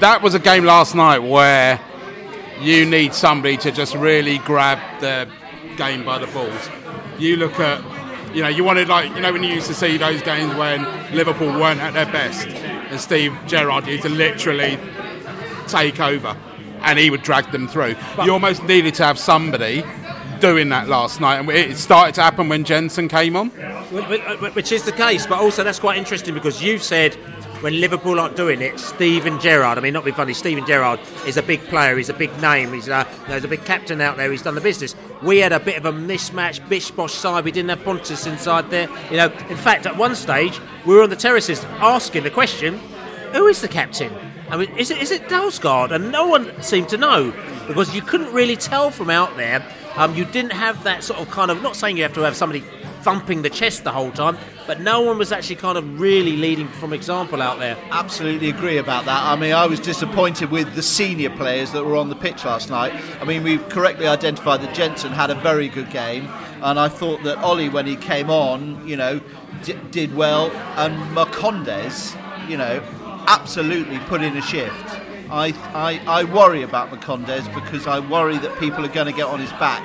that 0.00 0.20
was 0.22 0.34
a 0.34 0.38
game 0.38 0.64
last 0.64 0.94
night 0.94 1.20
where 1.20 1.80
you 2.60 2.84
need 2.84 3.14
somebody 3.14 3.56
to 3.56 3.72
just 3.72 3.94
really 3.94 4.36
grab 4.38 4.78
the 5.00 5.26
game 5.76 6.04
by 6.04 6.18
the 6.18 6.26
balls. 6.28 6.68
You 7.22 7.36
look 7.36 7.60
at, 7.60 8.34
you 8.34 8.42
know, 8.42 8.48
you 8.48 8.64
wanted 8.64 8.88
like, 8.88 9.14
you 9.14 9.20
know, 9.20 9.32
when 9.32 9.44
you 9.44 9.54
used 9.54 9.68
to 9.68 9.74
see 9.74 9.96
those 9.96 10.22
games 10.22 10.52
when 10.56 10.82
Liverpool 11.14 11.52
weren't 11.52 11.80
at 11.80 11.94
their 11.94 12.06
best, 12.06 12.48
and 12.48 13.00
Steve 13.00 13.32
Gerrard 13.46 13.86
used 13.86 14.02
to 14.02 14.08
literally 14.08 14.76
take 15.68 16.00
over, 16.00 16.36
and 16.80 16.98
he 16.98 17.10
would 17.10 17.22
drag 17.22 17.52
them 17.52 17.68
through. 17.68 17.94
you 18.24 18.32
almost 18.32 18.64
needed 18.64 18.94
to 18.94 19.04
have 19.04 19.20
somebody 19.20 19.84
doing 20.40 20.68
that 20.70 20.88
last 20.88 21.20
night, 21.20 21.38
and 21.38 21.48
it 21.50 21.76
started 21.76 22.16
to 22.16 22.22
happen 22.22 22.48
when 22.48 22.64
Jensen 22.64 23.06
came 23.06 23.36
on. 23.36 23.50
which 23.50 24.72
is 24.72 24.82
the 24.82 24.90
case, 24.90 25.24
but 25.24 25.38
also 25.38 25.62
that's 25.62 25.78
quite 25.78 25.96
interesting 25.96 26.34
because 26.34 26.60
you've 26.60 26.82
said 26.82 27.14
when 27.62 27.80
Liverpool 27.80 28.18
aren't 28.18 28.34
doing 28.34 28.60
it, 28.60 28.80
Steven 28.80 29.38
Gerrard, 29.38 29.78
I 29.78 29.80
mean, 29.80 29.92
not 29.92 30.04
be 30.04 30.10
funny, 30.10 30.34
Steven 30.34 30.66
Gerrard 30.66 30.98
is 31.24 31.36
a 31.36 31.42
big 31.44 31.60
player, 31.66 31.96
he's 31.96 32.08
a 32.08 32.14
big 32.14 32.36
name, 32.40 32.72
he's 32.72 32.88
a, 32.88 33.06
you 33.22 33.28
know, 33.28 33.34
he's 33.34 33.44
a 33.44 33.48
big 33.48 33.64
captain 33.64 34.00
out 34.00 34.16
there, 34.16 34.32
he's 34.32 34.42
done 34.42 34.56
the 34.56 34.60
business. 34.60 34.96
We 35.22 35.38
had 35.38 35.52
a 35.52 35.60
bit 35.60 35.76
of 35.76 35.84
a 35.84 35.92
mismatch, 35.92 36.68
bish 36.68 36.90
bosh 36.90 37.12
side, 37.12 37.44
we 37.44 37.52
didn't 37.52 37.70
have 37.70 37.84
Pontus 37.84 38.26
inside 38.26 38.70
there. 38.70 38.88
You 39.10 39.18
know, 39.18 39.32
in 39.48 39.56
fact, 39.56 39.86
at 39.86 39.96
one 39.96 40.16
stage, 40.16 40.60
we 40.84 40.94
were 40.94 41.02
on 41.02 41.10
the 41.10 41.16
terraces 41.16 41.64
asking 41.78 42.24
the 42.24 42.30
question, 42.30 42.78
who 43.32 43.46
is 43.46 43.60
the 43.60 43.68
captain? 43.68 44.12
I 44.50 44.56
mean, 44.56 44.76
is 44.76 44.90
it, 44.90 44.98
is 45.00 45.10
it 45.10 45.28
Dalsgaard? 45.28 45.92
And 45.92 46.10
no 46.10 46.26
one 46.26 46.60
seemed 46.62 46.88
to 46.90 46.96
know 46.96 47.32
because 47.66 47.94
you 47.94 48.02
couldn't 48.02 48.32
really 48.32 48.56
tell 48.56 48.90
from 48.90 49.10
out 49.10 49.36
there. 49.36 49.64
Um, 49.96 50.14
you 50.14 50.24
didn't 50.24 50.52
have 50.52 50.82
that 50.84 51.04
sort 51.04 51.20
of 51.20 51.30
kind 51.30 51.50
of, 51.50 51.62
not 51.62 51.76
saying 51.76 51.96
you 51.96 52.02
have 52.02 52.14
to 52.14 52.22
have 52.22 52.36
somebody 52.36 52.64
thumping 53.02 53.42
the 53.42 53.50
chest 53.50 53.84
the 53.84 53.90
whole 53.90 54.10
time, 54.12 54.38
but 54.66 54.80
no 54.80 55.00
one 55.00 55.18
was 55.18 55.32
actually 55.32 55.56
kind 55.56 55.76
of 55.76 56.00
really 56.00 56.36
leading 56.36 56.68
from 56.68 56.92
example 56.92 57.42
out 57.42 57.58
there. 57.58 57.76
Absolutely 57.90 58.48
agree 58.48 58.78
about 58.78 59.04
that. 59.04 59.22
I 59.24 59.36
mean, 59.36 59.52
I 59.52 59.66
was 59.66 59.80
disappointed 59.80 60.50
with 60.50 60.74
the 60.74 60.82
senior 60.82 61.30
players 61.30 61.72
that 61.72 61.84
were 61.84 61.96
on 61.96 62.08
the 62.08 62.16
pitch 62.16 62.44
last 62.44 62.70
night. 62.70 62.92
I 63.20 63.24
mean, 63.24 63.42
we've 63.42 63.68
correctly 63.68 64.06
identified 64.06 64.60
that 64.62 64.74
Jensen 64.74 65.12
had 65.12 65.30
a 65.30 65.34
very 65.34 65.68
good 65.68 65.90
game, 65.90 66.28
and 66.62 66.78
I 66.78 66.88
thought 66.88 67.22
that 67.24 67.38
Ollie, 67.38 67.68
when 67.68 67.86
he 67.86 67.96
came 67.96 68.30
on, 68.30 68.86
you 68.86 68.96
know, 68.96 69.20
d- 69.64 69.78
did 69.90 70.14
well, 70.14 70.50
and 70.76 70.94
Marcondes, 71.16 72.16
you 72.48 72.56
know, 72.56 72.82
absolutely 73.26 73.98
put 74.00 74.22
in 74.22 74.36
a 74.36 74.42
shift. 74.42 75.00
I, 75.30 75.54
I, 75.72 76.00
I 76.06 76.24
worry 76.24 76.62
about 76.62 76.90
Marcondes 76.90 77.52
because 77.54 77.86
I 77.86 78.00
worry 78.00 78.38
that 78.38 78.58
people 78.58 78.84
are 78.84 78.92
going 78.92 79.06
to 79.06 79.12
get 79.12 79.26
on 79.26 79.40
his 79.40 79.52
back, 79.52 79.82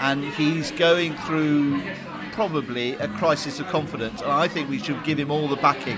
and 0.00 0.24
he's 0.24 0.70
going 0.72 1.14
through 1.18 1.82
probably 2.36 2.92
a 2.96 3.08
crisis 3.08 3.58
of 3.60 3.66
confidence, 3.68 4.20
and 4.20 4.30
I 4.30 4.46
think 4.46 4.68
we 4.68 4.78
should 4.78 5.02
give 5.04 5.18
him 5.18 5.30
all 5.30 5.48
the 5.48 5.56
backing. 5.56 5.96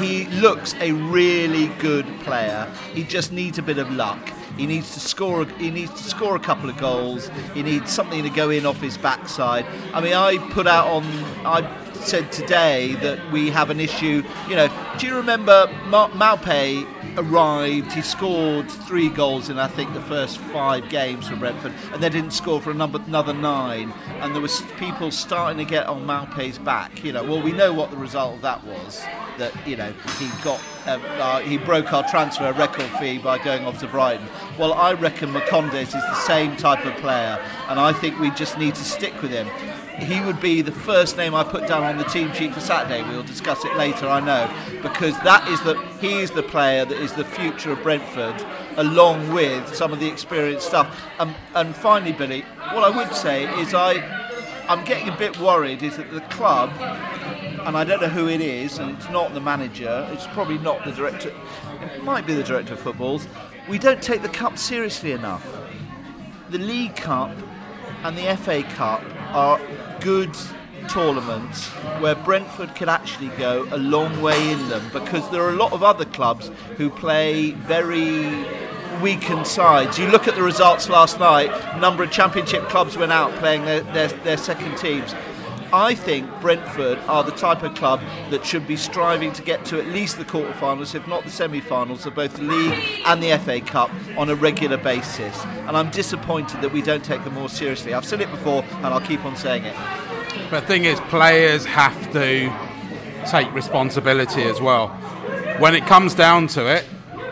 He 0.00 0.24
looks 0.40 0.74
a 0.80 0.92
really 0.92 1.66
good 1.78 2.06
player. 2.20 2.66
He 2.94 3.04
just 3.04 3.32
needs 3.32 3.58
a 3.58 3.62
bit 3.62 3.76
of 3.76 3.90
luck. 3.92 4.32
He 4.56 4.66
needs 4.66 4.94
to 4.94 5.00
score. 5.00 5.44
He 5.44 5.70
needs 5.70 5.90
to 5.90 6.04
score 6.04 6.36
a 6.36 6.40
couple 6.40 6.70
of 6.70 6.78
goals. 6.78 7.30
He 7.52 7.62
needs 7.62 7.92
something 7.92 8.22
to 8.22 8.30
go 8.30 8.48
in 8.48 8.64
off 8.64 8.80
his 8.80 8.96
backside. 8.96 9.66
I 9.92 10.00
mean, 10.00 10.14
I 10.14 10.38
put 10.52 10.66
out 10.66 10.86
on. 10.86 11.04
I 11.44 11.60
said 12.02 12.32
today 12.32 12.94
that 12.96 13.32
we 13.32 13.50
have 13.50 13.70
an 13.70 13.80
issue. 13.80 14.22
You 14.48 14.56
know, 14.56 14.68
do 14.98 15.06
you 15.06 15.16
remember 15.16 15.66
Ma- 15.86 16.10
Maupay 16.10 16.86
arrived? 17.16 17.92
He 17.92 18.02
scored 18.02 18.70
three 18.70 19.08
goals 19.08 19.48
in 19.48 19.58
I 19.58 19.68
think 19.68 19.92
the 19.94 20.02
first 20.02 20.38
five 20.38 20.88
games 20.88 21.28
for 21.28 21.36
Brentford, 21.36 21.72
and 21.92 22.02
they 22.02 22.08
didn't 22.08 22.32
score 22.32 22.60
for 22.60 22.74
number, 22.74 23.00
another 23.06 23.32
nine. 23.32 23.92
And 24.20 24.34
there 24.34 24.42
was 24.42 24.62
people 24.78 25.10
starting 25.10 25.64
to 25.64 25.70
get 25.70 25.86
on 25.86 26.06
Maupay's 26.06 26.58
back. 26.58 27.04
You 27.04 27.12
know, 27.12 27.22
well 27.24 27.42
we 27.42 27.52
know 27.52 27.72
what 27.72 27.90
the 27.90 27.96
result 27.96 28.36
of 28.36 28.42
that 28.42 28.64
was. 28.64 29.02
That 29.38 29.52
you 29.66 29.76
know 29.76 29.92
he 30.18 30.28
got 30.44 30.60
uh, 30.86 30.98
uh, 31.18 31.40
he 31.40 31.56
broke 31.56 31.92
our 31.92 32.06
transfer 32.08 32.52
record 32.52 32.90
fee 32.98 33.18
by 33.18 33.42
going 33.42 33.64
off 33.64 33.78
to 33.80 33.86
Brighton. 33.86 34.26
Well, 34.58 34.74
I 34.74 34.92
reckon 34.92 35.30
Marcondes 35.30 35.86
is 35.86 35.92
the 35.92 36.14
same 36.14 36.56
type 36.56 36.84
of 36.84 36.94
player, 36.96 37.42
and 37.68 37.80
I 37.80 37.92
think 37.92 38.18
we 38.18 38.30
just 38.30 38.58
need 38.58 38.74
to 38.74 38.84
stick 38.84 39.20
with 39.22 39.30
him 39.30 39.48
he 40.02 40.20
would 40.20 40.40
be 40.40 40.62
the 40.62 40.72
first 40.72 41.16
name 41.16 41.34
I 41.34 41.44
put 41.44 41.66
down 41.66 41.82
on 41.82 41.96
the 41.96 42.04
team 42.04 42.32
sheet 42.32 42.52
for 42.52 42.60
Saturday. 42.60 43.02
We'll 43.02 43.22
discuss 43.22 43.64
it 43.64 43.74
later, 43.76 44.08
I 44.08 44.20
know, 44.20 44.50
because 44.82 45.18
that 45.20 45.46
is 45.48 45.60
the 45.62 45.74
he 46.00 46.20
is 46.20 46.30
the 46.30 46.42
player 46.42 46.84
that 46.84 46.98
is 46.98 47.12
the 47.12 47.24
future 47.24 47.72
of 47.72 47.82
Brentford, 47.82 48.34
along 48.76 49.32
with 49.32 49.74
some 49.74 49.92
of 49.92 50.00
the 50.00 50.08
experienced 50.08 50.66
stuff. 50.66 51.00
Um, 51.18 51.34
and 51.54 51.74
finally, 51.74 52.12
Billy, 52.12 52.42
what 52.72 52.84
I 52.84 52.90
would 52.90 53.14
say 53.14 53.44
is 53.60 53.74
I 53.74 53.94
I'm 54.68 54.84
getting 54.84 55.08
a 55.08 55.16
bit 55.16 55.38
worried 55.38 55.82
is 55.82 55.96
that 55.96 56.10
the 56.12 56.20
club, 56.22 56.70
and 56.80 57.76
I 57.76 57.84
don't 57.84 58.00
know 58.00 58.08
who 58.08 58.28
it 58.28 58.40
is, 58.40 58.78
and 58.78 58.96
it's 58.96 59.10
not 59.10 59.34
the 59.34 59.40
manager, 59.40 60.08
it's 60.12 60.26
probably 60.28 60.58
not 60.58 60.84
the 60.84 60.92
director, 60.92 61.32
it 61.82 62.04
might 62.04 62.26
be 62.26 62.34
the 62.34 62.44
director 62.44 62.74
of 62.74 62.80
footballs. 62.80 63.26
We 63.68 63.78
don't 63.78 64.02
take 64.02 64.22
the 64.22 64.28
cup 64.28 64.58
seriously 64.58 65.12
enough. 65.12 65.46
The 66.50 66.58
League 66.58 66.96
Cup 66.96 67.36
and 68.02 68.16
the 68.16 68.36
FA 68.36 68.62
Cup 68.62 69.02
are 69.32 69.60
good 70.00 70.34
tournaments 70.88 71.68
where 72.00 72.14
Brentford 72.14 72.74
could 72.74 72.88
actually 72.88 73.28
go 73.38 73.66
a 73.70 73.78
long 73.78 74.20
way 74.20 74.50
in 74.50 74.68
them 74.68 74.82
because 74.92 75.28
there 75.30 75.42
are 75.42 75.50
a 75.50 75.56
lot 75.56 75.72
of 75.72 75.82
other 75.82 76.04
clubs 76.04 76.50
who 76.76 76.90
play 76.90 77.52
very 77.52 78.44
weakened 79.00 79.46
sides. 79.46 79.98
You 79.98 80.08
look 80.08 80.28
at 80.28 80.34
the 80.34 80.42
results 80.42 80.88
last 80.88 81.18
night, 81.18 81.50
a 81.74 81.80
number 81.80 82.02
of 82.02 82.10
championship 82.10 82.68
clubs 82.68 82.96
went 82.96 83.12
out 83.12 83.32
playing 83.36 83.64
their, 83.64 83.80
their, 83.80 84.08
their 84.08 84.36
second 84.36 84.76
teams. 84.76 85.14
I 85.74 85.94
think 85.94 86.28
Brentford 86.40 86.98
are 87.08 87.24
the 87.24 87.32
type 87.32 87.62
of 87.62 87.74
club 87.74 88.00
that 88.30 88.44
should 88.44 88.66
be 88.66 88.76
striving 88.76 89.32
to 89.32 89.42
get 89.42 89.64
to 89.66 89.78
at 89.78 89.86
least 89.86 90.18
the 90.18 90.24
quarterfinals, 90.24 90.94
if 90.94 91.06
not 91.06 91.24
the 91.24 91.30
semi-finals, 91.30 92.04
of 92.04 92.14
both 92.14 92.36
the 92.36 92.42
league 92.42 92.78
and 93.06 93.22
the 93.22 93.38
FA 93.38 93.60
Cup 93.60 93.90
on 94.18 94.28
a 94.28 94.34
regular 94.34 94.76
basis. 94.76 95.44
And 95.66 95.76
I'm 95.76 95.90
disappointed 95.90 96.60
that 96.60 96.72
we 96.72 96.82
don't 96.82 97.02
take 97.02 97.24
them 97.24 97.34
more 97.34 97.48
seriously. 97.48 97.94
I've 97.94 98.04
said 98.04 98.20
it 98.20 98.30
before, 98.30 98.62
and 98.62 98.86
I'll 98.86 99.00
keep 99.00 99.24
on 99.24 99.34
saying 99.34 99.64
it. 99.64 99.74
But 100.50 100.60
the 100.60 100.66
thing 100.66 100.84
is, 100.84 101.00
players 101.02 101.64
have 101.64 102.12
to 102.12 102.52
take 103.30 103.52
responsibility 103.54 104.42
as 104.42 104.60
well. 104.60 104.88
When 105.58 105.74
it 105.74 105.86
comes 105.86 106.14
down 106.14 106.48
to 106.48 106.66
it, 106.66 106.84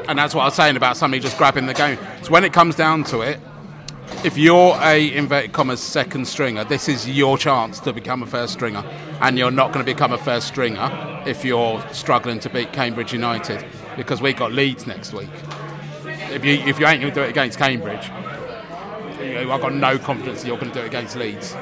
and 0.08 0.18
that's 0.18 0.34
what 0.34 0.42
I 0.42 0.44
was 0.46 0.54
saying 0.54 0.76
about 0.76 0.96
somebody 0.96 1.20
just 1.20 1.36
grabbing 1.36 1.66
the 1.66 1.74
game. 1.74 1.98
So 2.22 2.30
when 2.30 2.44
it 2.44 2.52
comes 2.52 2.74
down 2.74 3.04
to 3.04 3.20
it, 3.20 3.38
if 4.24 4.36
you're 4.36 4.76
a 4.80 5.14
inverted 5.14 5.52
commas 5.52 5.80
second 5.80 6.26
stringer, 6.26 6.64
this 6.64 6.88
is 6.88 7.08
your 7.08 7.38
chance 7.38 7.80
to 7.80 7.92
become 7.92 8.22
a 8.22 8.26
first 8.26 8.52
stringer, 8.52 8.84
and 9.20 9.38
you're 9.38 9.50
not 9.50 9.72
going 9.72 9.84
to 9.84 9.92
become 9.92 10.12
a 10.12 10.18
first 10.18 10.48
stringer 10.48 11.22
if 11.26 11.44
you're 11.44 11.82
struggling 11.92 12.38
to 12.40 12.50
beat 12.50 12.72
Cambridge 12.72 13.12
United 13.12 13.64
because 13.96 14.20
we 14.20 14.32
got 14.32 14.52
Leeds 14.52 14.86
next 14.86 15.12
week. 15.12 15.30
If 16.04 16.44
you 16.44 16.54
if 16.54 16.78
you 16.78 16.86
ain't 16.86 17.00
going 17.00 17.12
to 17.12 17.20
do 17.20 17.22
it 17.22 17.30
against 17.30 17.58
Cambridge, 17.58 18.10
I've 19.20 19.60
got 19.60 19.74
no 19.74 19.98
confidence 19.98 20.42
that 20.42 20.48
you're 20.48 20.58
going 20.58 20.72
to 20.72 20.78
do 20.78 20.84
it 20.84 20.88
against 20.88 21.16
Leeds. 21.16 21.56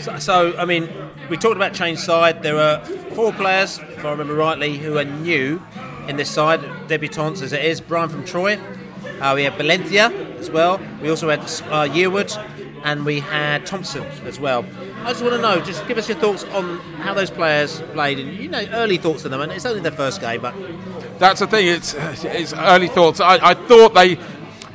So, 0.00 0.18
so, 0.18 0.56
I 0.58 0.64
mean, 0.64 0.88
we 1.28 1.36
talked 1.36 1.56
about 1.56 1.72
change 1.72 1.98
side. 1.98 2.42
There 2.42 2.58
are 2.58 2.84
four 3.14 3.32
players, 3.32 3.78
if 3.78 4.04
I 4.04 4.10
remember 4.10 4.34
rightly, 4.34 4.76
who 4.76 4.98
are 4.98 5.04
new 5.04 5.62
in 6.08 6.16
this 6.16 6.30
side, 6.30 6.60
debutants 6.88 7.42
as 7.42 7.52
it 7.52 7.64
is. 7.64 7.80
Bryan 7.80 8.08
from 8.08 8.24
Troyes. 8.24 8.60
Uh, 9.20 9.32
we 9.34 9.44
had 9.44 9.54
Valencia 9.54 10.10
as 10.38 10.50
well. 10.50 10.80
We 11.00 11.08
also 11.08 11.28
had 11.28 11.40
uh, 11.40 11.88
Yearwood, 11.88 12.36
and 12.84 13.04
we 13.04 13.20
had 13.20 13.64
Thompson 13.66 14.04
as 14.26 14.38
well. 14.38 14.64
I 15.04 15.10
just 15.10 15.22
want 15.22 15.34
to 15.34 15.40
know, 15.40 15.60
just 15.60 15.86
give 15.86 15.98
us 15.98 16.08
your 16.08 16.18
thoughts 16.18 16.44
on 16.44 16.78
how 17.00 17.14
those 17.14 17.30
players 17.30 17.80
played, 17.92 18.18
and 18.18 18.36
you 18.36 18.48
know, 18.48 18.64
early 18.72 18.98
thoughts 18.98 19.24
on 19.24 19.30
them. 19.30 19.40
And 19.40 19.52
it's 19.52 19.64
only 19.64 19.80
their 19.80 19.92
first 19.92 20.20
game, 20.20 20.40
but 20.40 20.54
That's 21.18 21.40
the 21.40 21.46
thing. 21.46 21.66
It's 21.68 21.94
it's 22.24 22.52
early 22.52 22.88
thoughts. 22.88 23.20
I, 23.20 23.50
I 23.50 23.54
thought 23.54 23.94
they 23.94 24.18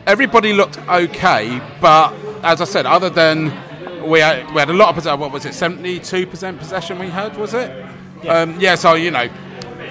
everybody 0.08 0.54
looked 0.54 0.78
okay, 0.90 1.62
but 1.80 2.14
as 2.44 2.62
I 2.62 2.66
said, 2.66 2.86
other 2.86 3.10
than 3.10 3.52
we 4.10 4.20
had, 4.20 4.48
we 4.52 4.60
had 4.60 4.70
a 4.70 4.74
lot 4.74 4.90
of 4.90 4.96
possession. 4.96 5.20
What 5.20 5.32
was 5.32 5.46
it? 5.46 5.54
Seventy-two 5.54 6.26
percent 6.28 6.58
possession 6.58 6.98
we 6.98 7.10
had. 7.10 7.38
Was 7.38 7.54
it? 7.54 7.70
Yeah. 8.24 8.40
Um, 8.40 8.60
yeah. 8.60 8.76
So 8.76 8.96
you 8.96 9.12
know, 9.12 9.30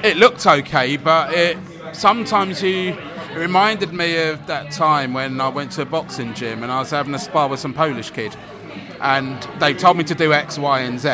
it 0.03 0.17
looked 0.17 0.47
okay, 0.47 0.97
but 0.97 1.33
it 1.33 1.57
sometimes 1.93 2.63
you 2.63 2.97
It 3.31 3.39
reminded 3.39 3.93
me 3.93 4.29
of 4.29 4.45
that 4.49 4.73
time 4.73 5.15
when 5.15 5.41
I 5.41 5.49
went 5.49 5.71
to 5.73 5.83
a 5.83 5.85
boxing 5.85 6.35
gym 6.35 6.65
and 6.65 6.73
I 6.73 6.81
was 6.81 6.91
having 6.91 7.15
a 7.15 7.19
spar 7.19 7.49
with 7.49 7.61
some 7.61 7.73
Polish 7.73 8.11
kid, 8.11 8.35
and 9.01 9.41
they 9.61 9.73
told 9.73 9.97
me 9.97 10.05
to 10.05 10.17
do 10.17 10.33
X, 10.33 10.59
Y, 10.59 10.81
and 10.81 10.99
Z, 10.99 11.09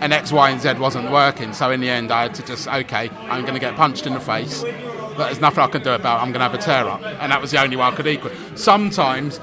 and 0.00 0.14
X, 0.14 0.32
Y, 0.32 0.50
and 0.50 0.58
Z 0.58 0.74
wasn't 0.74 1.10
working. 1.12 1.52
So 1.52 1.70
in 1.70 1.80
the 1.80 1.90
end, 1.90 2.10
I 2.10 2.22
had 2.22 2.34
to 2.36 2.42
just 2.46 2.66
okay, 2.66 3.10
I'm 3.10 3.42
going 3.42 3.52
to 3.52 3.60
get 3.60 3.76
punched 3.76 4.06
in 4.06 4.14
the 4.14 4.20
face. 4.20 4.62
But 4.62 5.26
there's 5.26 5.40
nothing 5.40 5.62
I 5.62 5.66
can 5.66 5.82
do 5.82 5.90
about. 5.90 6.18
it. 6.18 6.22
I'm 6.22 6.32
going 6.32 6.40
to 6.40 6.48
have 6.48 6.54
a 6.54 6.58
tear 6.58 6.88
up, 6.88 7.02
and 7.02 7.30
that 7.30 7.42
was 7.42 7.50
the 7.50 7.60
only 7.60 7.76
way 7.76 7.82
I 7.82 7.90
could 7.90 8.06
equal. 8.06 8.30
Sometimes 8.54 9.38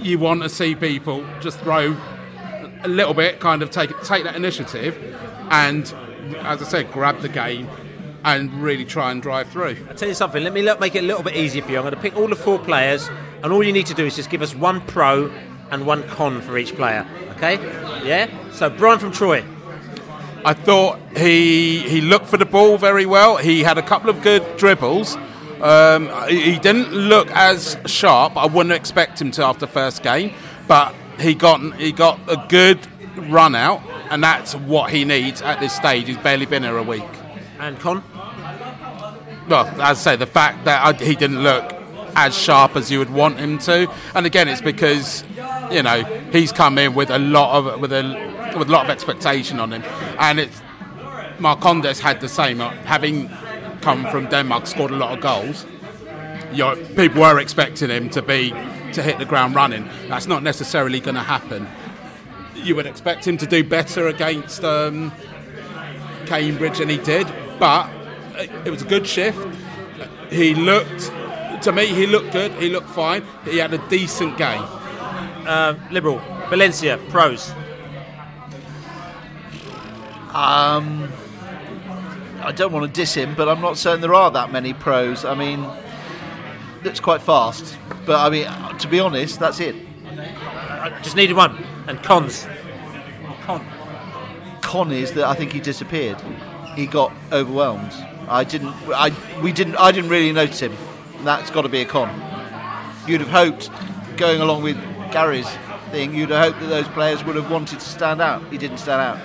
you 0.00 0.18
want 0.18 0.42
to 0.42 0.48
see 0.48 0.74
people 0.74 1.24
just 1.40 1.60
throw 1.60 1.96
a 2.82 2.88
little 2.88 3.14
bit, 3.14 3.38
kind 3.38 3.62
of 3.62 3.70
take 3.70 3.90
take 4.02 4.24
that 4.24 4.34
initiative, 4.34 4.98
and 5.50 5.84
as 6.38 6.60
I 6.60 6.64
said, 6.64 6.90
grab 6.90 7.20
the 7.20 7.28
game 7.28 7.68
and 8.24 8.52
really 8.62 8.84
try 8.84 9.10
and 9.10 9.22
drive 9.22 9.48
through. 9.48 9.76
I'll 9.88 9.94
tell 9.94 10.08
you 10.08 10.14
something, 10.14 10.42
let 10.42 10.52
me 10.52 10.62
look, 10.62 10.80
make 10.80 10.94
it 10.94 11.04
a 11.04 11.06
little 11.06 11.22
bit 11.22 11.36
easier 11.36 11.62
for 11.62 11.70
you. 11.70 11.78
I'm 11.78 11.84
going 11.84 11.94
to 11.94 12.00
pick 12.00 12.16
all 12.16 12.28
the 12.28 12.36
four 12.36 12.58
players, 12.58 13.08
and 13.42 13.52
all 13.52 13.62
you 13.62 13.72
need 13.72 13.86
to 13.86 13.94
do 13.94 14.06
is 14.06 14.16
just 14.16 14.30
give 14.30 14.42
us 14.42 14.54
one 14.54 14.80
pro 14.82 15.32
and 15.70 15.86
one 15.86 16.06
con 16.08 16.40
for 16.40 16.58
each 16.58 16.74
player. 16.74 17.06
Okay? 17.36 17.54
Yeah? 18.06 18.28
So, 18.52 18.70
Bryan 18.70 18.98
from 18.98 19.12
Troyes. 19.12 19.44
I 20.44 20.54
thought 20.54 21.00
he 21.16 21.80
he 21.80 22.00
looked 22.00 22.26
for 22.26 22.36
the 22.36 22.46
ball 22.46 22.78
very 22.78 23.06
well. 23.06 23.36
He 23.36 23.64
had 23.64 23.76
a 23.76 23.82
couple 23.82 24.08
of 24.08 24.22
good 24.22 24.56
dribbles. 24.56 25.16
Um, 25.60 26.08
he 26.28 26.52
he 26.52 26.58
didn't 26.58 26.92
look 26.92 27.28
as 27.32 27.76
sharp. 27.86 28.36
I 28.36 28.46
wouldn't 28.46 28.72
expect 28.72 29.20
him 29.20 29.32
to 29.32 29.44
after 29.44 29.66
first 29.66 30.02
game, 30.02 30.32
but 30.68 30.94
he 31.18 31.34
got 31.34 31.60
he 31.74 31.90
got 31.90 32.20
a 32.28 32.42
good 32.48 32.78
run 33.28 33.56
out, 33.56 33.82
and 34.10 34.22
that's 34.22 34.54
what 34.54 34.90
he 34.90 35.04
needs 35.04 35.42
at 35.42 35.58
this 35.58 35.74
stage. 35.74 36.06
He's 36.06 36.16
barely 36.18 36.46
been 36.46 36.62
here 36.62 36.78
a 36.78 36.84
week. 36.84 37.17
And 37.58 37.78
con? 37.80 38.02
Well, 39.48 39.66
as 39.66 39.80
I 39.80 39.94
say, 39.94 40.16
the 40.16 40.26
fact 40.26 40.64
that 40.64 40.84
I, 40.84 41.04
he 41.04 41.14
didn't 41.16 41.42
look 41.42 41.74
as 42.14 42.36
sharp 42.36 42.76
as 42.76 42.90
you 42.90 42.98
would 42.98 43.10
want 43.10 43.38
him 43.38 43.58
to, 43.58 43.90
and 44.14 44.26
again, 44.26 44.48
it's 44.48 44.60
because 44.60 45.24
you 45.70 45.82
know 45.82 46.02
he's 46.32 46.52
come 46.52 46.78
in 46.78 46.94
with 46.94 47.10
a 47.10 47.18
lot 47.18 47.56
of 47.56 47.80
with 47.80 47.92
a 47.92 48.02
with 48.56 48.68
a 48.68 48.72
lot 48.72 48.84
of 48.84 48.90
expectation 48.90 49.58
on 49.60 49.72
him, 49.72 49.82
and 50.18 50.38
it's 50.40 50.60
Marcondes 51.38 52.00
had 52.00 52.20
the 52.20 52.28
same. 52.28 52.60
uh, 52.60 52.70
Having 52.84 53.28
come 53.80 54.06
from 54.10 54.28
Denmark, 54.28 54.66
scored 54.66 54.90
a 54.90 54.96
lot 54.96 55.16
of 55.16 55.20
goals. 55.20 55.66
You 56.52 56.58
know, 56.58 56.76
people 56.96 57.20
were 57.22 57.38
expecting 57.38 57.90
him 57.90 58.10
to 58.10 58.22
be 58.22 58.50
to 58.92 59.02
hit 59.02 59.18
the 59.18 59.24
ground 59.24 59.54
running. 59.54 59.88
That's 60.08 60.26
not 60.26 60.42
necessarily 60.42 61.00
going 61.00 61.14
to 61.14 61.22
happen. 61.22 61.68
You 62.54 62.74
would 62.74 62.86
expect 62.86 63.26
him 63.26 63.36
to 63.38 63.46
do 63.46 63.62
better 63.62 64.08
against 64.08 64.64
um, 64.64 65.12
Cambridge, 66.26 66.80
and 66.80 66.90
he 66.90 66.98
did. 66.98 67.26
But 67.58 67.90
it 68.36 68.50
it 68.66 68.70
was 68.70 68.82
a 68.82 68.86
good 68.86 69.06
shift. 69.06 69.38
He 70.30 70.54
looked, 70.54 71.10
to 71.62 71.72
me, 71.72 71.86
he 71.86 72.06
looked 72.06 72.32
good. 72.32 72.52
He 72.52 72.68
looked 72.68 72.90
fine. 72.90 73.24
He 73.44 73.58
had 73.58 73.72
a 73.72 73.88
decent 73.88 74.36
game. 74.36 74.62
Uh, 75.46 75.74
Liberal. 75.90 76.20
Valencia, 76.50 76.98
pros. 77.08 77.50
Um, 80.34 81.10
I 82.42 82.52
don't 82.54 82.72
want 82.72 82.86
to 82.86 82.92
diss 82.92 83.14
him, 83.14 83.34
but 83.34 83.48
I'm 83.48 83.60
not 83.60 83.76
certain 83.76 84.00
there 84.00 84.14
are 84.14 84.30
that 84.30 84.52
many 84.52 84.72
pros. 84.74 85.24
I 85.24 85.34
mean, 85.34 85.66
it's 86.84 87.00
quite 87.00 87.22
fast, 87.22 87.76
but 88.06 88.20
I 88.20 88.30
mean, 88.30 88.78
to 88.78 88.88
be 88.88 89.00
honest, 89.00 89.40
that's 89.40 89.60
it. 89.60 89.74
I 90.06 90.98
just 91.02 91.16
needed 91.16 91.36
one. 91.36 91.64
And 91.86 92.02
cons. 92.02 92.46
Con. 93.42 93.66
Con 94.62 94.92
is 94.92 95.12
that 95.14 95.24
I 95.24 95.34
think 95.34 95.52
he 95.52 95.60
disappeared. 95.60 96.22
He 96.78 96.86
got 96.86 97.12
overwhelmed. 97.32 97.90
I 98.28 98.44
didn't. 98.44 98.72
I 98.94 99.10
we 99.42 99.50
didn't. 99.50 99.74
I 99.74 99.90
didn't 99.90 100.10
really 100.10 100.30
notice 100.30 100.60
him. 100.60 100.76
That's 101.24 101.50
got 101.50 101.62
to 101.62 101.68
be 101.68 101.80
a 101.80 101.84
con. 101.84 102.08
You'd 103.04 103.20
have 103.20 103.30
hoped, 103.30 103.68
going 104.16 104.40
along 104.40 104.62
with 104.62 104.76
Gary's 105.10 105.48
thing, 105.90 106.14
you'd 106.14 106.30
have 106.30 106.52
hoped 106.52 106.60
that 106.60 106.68
those 106.68 106.86
players 106.86 107.24
would 107.24 107.34
have 107.34 107.50
wanted 107.50 107.80
to 107.80 107.84
stand 107.84 108.20
out. 108.20 108.44
He 108.52 108.58
didn't 108.58 108.78
stand 108.78 109.00
out. 109.00 109.18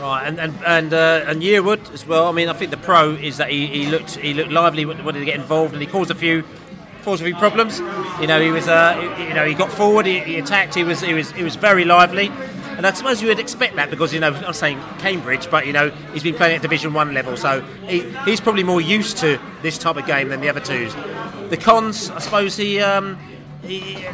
Right, 0.00 0.26
and 0.26 0.40
and 0.40 0.54
and, 0.64 0.94
uh, 0.94 1.24
and 1.26 1.42
Yearwood 1.42 1.92
as 1.92 2.06
well. 2.06 2.28
I 2.28 2.32
mean, 2.32 2.48
I 2.48 2.54
think 2.54 2.70
the 2.70 2.78
pro 2.78 3.10
is 3.10 3.36
that 3.36 3.50
he, 3.50 3.66
he 3.66 3.86
looked 3.88 4.16
he 4.16 4.32
looked 4.32 4.50
lively, 4.50 4.86
wanted 4.86 5.18
to 5.18 5.24
get 5.26 5.34
involved, 5.34 5.74
and 5.74 5.82
he 5.82 5.86
caused 5.86 6.10
a 6.10 6.14
few 6.14 6.44
caused 7.02 7.20
a 7.20 7.26
few 7.26 7.36
problems. 7.36 7.80
You 8.22 8.26
know, 8.26 8.40
he 8.40 8.50
was 8.50 8.68
uh, 8.68 9.16
you 9.18 9.34
know 9.34 9.44
he 9.44 9.52
got 9.52 9.70
forward, 9.70 10.06
he, 10.06 10.20
he 10.20 10.38
attacked, 10.38 10.74
he 10.74 10.82
was 10.82 11.02
he 11.02 11.12
was 11.12 11.30
he 11.32 11.42
was 11.42 11.56
very 11.56 11.84
lively. 11.84 12.32
And 12.76 12.86
I 12.86 12.92
suppose 12.92 13.22
you 13.22 13.28
would 13.28 13.38
expect 13.38 13.76
that 13.76 13.90
because 13.90 14.12
you 14.12 14.20
know 14.20 14.32
I'm 14.32 14.52
saying 14.52 14.80
Cambridge, 14.98 15.50
but 15.50 15.66
you 15.66 15.72
know 15.72 15.90
he's 16.12 16.22
been 16.22 16.34
playing 16.34 16.56
at 16.56 16.62
Division 16.62 16.92
One 16.92 17.14
level, 17.14 17.36
so 17.36 17.60
he, 17.86 18.00
he's 18.24 18.40
probably 18.40 18.64
more 18.64 18.80
used 18.80 19.18
to 19.18 19.40
this 19.62 19.78
type 19.78 19.96
of 19.96 20.06
game 20.06 20.28
than 20.28 20.40
the 20.40 20.48
other 20.48 20.60
twos. 20.60 20.94
The 21.50 21.56
cons, 21.56 22.10
I 22.10 22.18
suppose 22.18 22.56
he 22.56 22.80
um, 22.80 23.18
he 23.62 24.04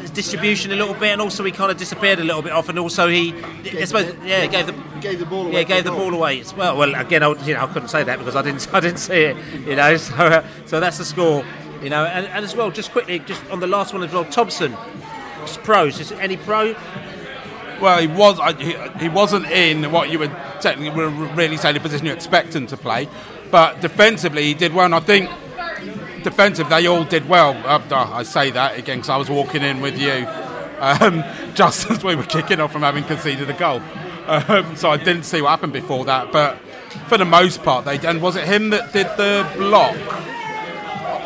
his 0.00 0.10
distribution 0.10 0.72
a 0.72 0.76
little 0.76 0.94
bit, 0.94 1.10
and 1.10 1.20
also 1.20 1.42
he 1.44 1.52
kind 1.52 1.70
of 1.70 1.76
disappeared 1.76 2.18
a 2.20 2.24
little 2.24 2.42
bit 2.42 2.52
off, 2.52 2.68
and 2.68 2.78
also 2.78 3.08
he, 3.08 3.34
I 3.64 3.84
suppose, 3.84 4.14
yeah, 4.24 4.42
he 4.42 4.48
gave 4.48 4.66
the 4.66 4.74
gave 5.00 5.18
the 5.18 5.26
ball 5.26 5.46
away. 5.46 5.54
yeah, 5.54 5.62
gave 5.62 5.84
the 5.84 5.90
ball 5.90 6.14
away 6.14 6.40
as 6.40 6.54
well. 6.54 6.76
Well, 6.76 6.94
again, 6.94 7.22
I, 7.22 7.32
you 7.44 7.54
know, 7.54 7.60
I 7.60 7.66
couldn't 7.66 7.88
say 7.88 8.04
that 8.04 8.18
because 8.18 8.36
I 8.36 8.42
didn't, 8.42 8.68
I 8.74 8.80
didn't 8.80 8.98
see 8.98 9.22
it. 9.22 9.36
You 9.66 9.76
know, 9.76 9.96
so, 9.96 10.14
uh, 10.14 10.46
so 10.66 10.80
that's 10.80 10.98
the 10.98 11.04
score. 11.04 11.44
You 11.82 11.90
know, 11.90 12.04
and, 12.04 12.26
and 12.26 12.44
as 12.44 12.56
well, 12.56 12.70
just 12.70 12.90
quickly, 12.92 13.18
just 13.20 13.44
on 13.50 13.60
the 13.60 13.66
last 13.66 13.92
one 13.92 14.02
as 14.02 14.12
well, 14.12 14.24
Thompson, 14.24 14.76
pros. 15.62 15.98
Just 15.98 16.12
any 16.12 16.36
pro? 16.36 16.74
Well, 17.80 17.98
he 17.98 18.06
was. 18.06 18.38
He, 18.58 18.74
he 18.98 19.08
wasn't 19.08 19.46
in 19.46 19.90
what 19.92 20.10
you 20.10 20.18
would 20.18 20.34
technically 20.60 20.90
would 20.90 21.36
really 21.36 21.56
say 21.56 21.72
the 21.72 21.80
position 21.80 22.06
you 22.06 22.12
expect 22.12 22.54
him 22.54 22.66
to 22.68 22.76
play, 22.76 23.08
but 23.50 23.80
defensively 23.80 24.44
he 24.44 24.54
did 24.54 24.72
well. 24.74 24.86
And 24.86 24.94
I 24.94 25.00
think 25.00 25.30
defensive 26.22 26.68
they 26.68 26.86
all 26.86 27.04
did 27.04 27.28
well. 27.28 27.52
Uh, 27.64 27.80
I 27.90 28.22
say 28.22 28.50
that 28.50 28.78
again 28.78 28.98
because 28.98 29.10
I 29.10 29.16
was 29.16 29.30
walking 29.30 29.62
in 29.62 29.80
with 29.80 29.98
you 29.98 30.26
um, 30.80 31.22
just 31.54 31.90
as 31.90 32.02
we 32.02 32.14
were 32.14 32.24
kicking 32.24 32.60
off 32.60 32.72
from 32.72 32.82
having 32.82 33.04
conceded 33.04 33.48
a 33.48 33.54
goal. 33.54 33.80
Um, 34.26 34.74
so 34.74 34.90
I 34.90 34.96
didn't 34.96 35.22
see 35.22 35.40
what 35.40 35.50
happened 35.50 35.72
before 35.72 36.04
that, 36.06 36.32
but 36.32 36.58
for 37.08 37.18
the 37.18 37.24
most 37.24 37.62
part 37.62 37.84
they 37.84 37.98
and 37.98 38.20
was 38.20 38.36
it 38.36 38.44
him 38.44 38.70
that 38.70 38.92
did 38.92 39.06
the 39.16 39.48
block 39.56 39.94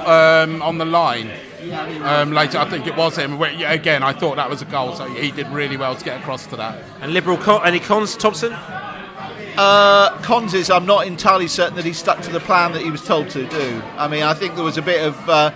um, 0.07 0.61
on 0.63 0.79
the 0.79 0.85
line? 0.85 1.31
Um, 1.73 2.33
later, 2.33 2.59
I 2.59 2.69
think 2.69 2.87
it 2.87 2.97
was 2.97 3.17
him. 3.17 3.39
Where, 3.39 3.53
yeah, 3.53 3.73
again, 3.73 4.03
I 4.03 4.13
thought 4.13 4.37
that 4.37 4.51
was 4.51 4.63
a 4.63 4.67
goal, 4.67 4.95
so 4.95 5.07
he 5.07 5.31
did 5.31 5.47
really 5.49 5.77
well 5.77 5.95
to 5.95 6.05
get 6.05 6.21
across 6.21 6.47
to 6.47 6.57
that. 6.57 6.83
And 7.01 7.13
Liberal, 7.13 7.37
con- 7.37 7.63
any 7.65 7.81
cons, 7.81 8.17
Thompson? 8.17 8.53
Uh, 8.53 10.17
cons 10.23 10.55
is 10.55 10.71
I'm 10.71 10.87
not 10.87 11.07
entirely 11.07 11.49
certain 11.49 11.77
that 11.77 11.85
he 11.85 11.93
stuck 11.93 12.21
to 12.23 12.31
the 12.31 12.41
plan 12.41 12.73
that 12.73 12.83
he 12.83 12.91
was 12.91 13.05
told 13.05 13.31
to 13.31 13.47
do. 13.47 13.83
I 13.97 14.09
mean, 14.09 14.23
I 14.23 14.35
think 14.35 14.55
there 14.55 14.65
was 14.65 14.79
a 14.79 14.83
bit 14.83 15.07
of. 15.07 15.29
Uh, 15.29 15.51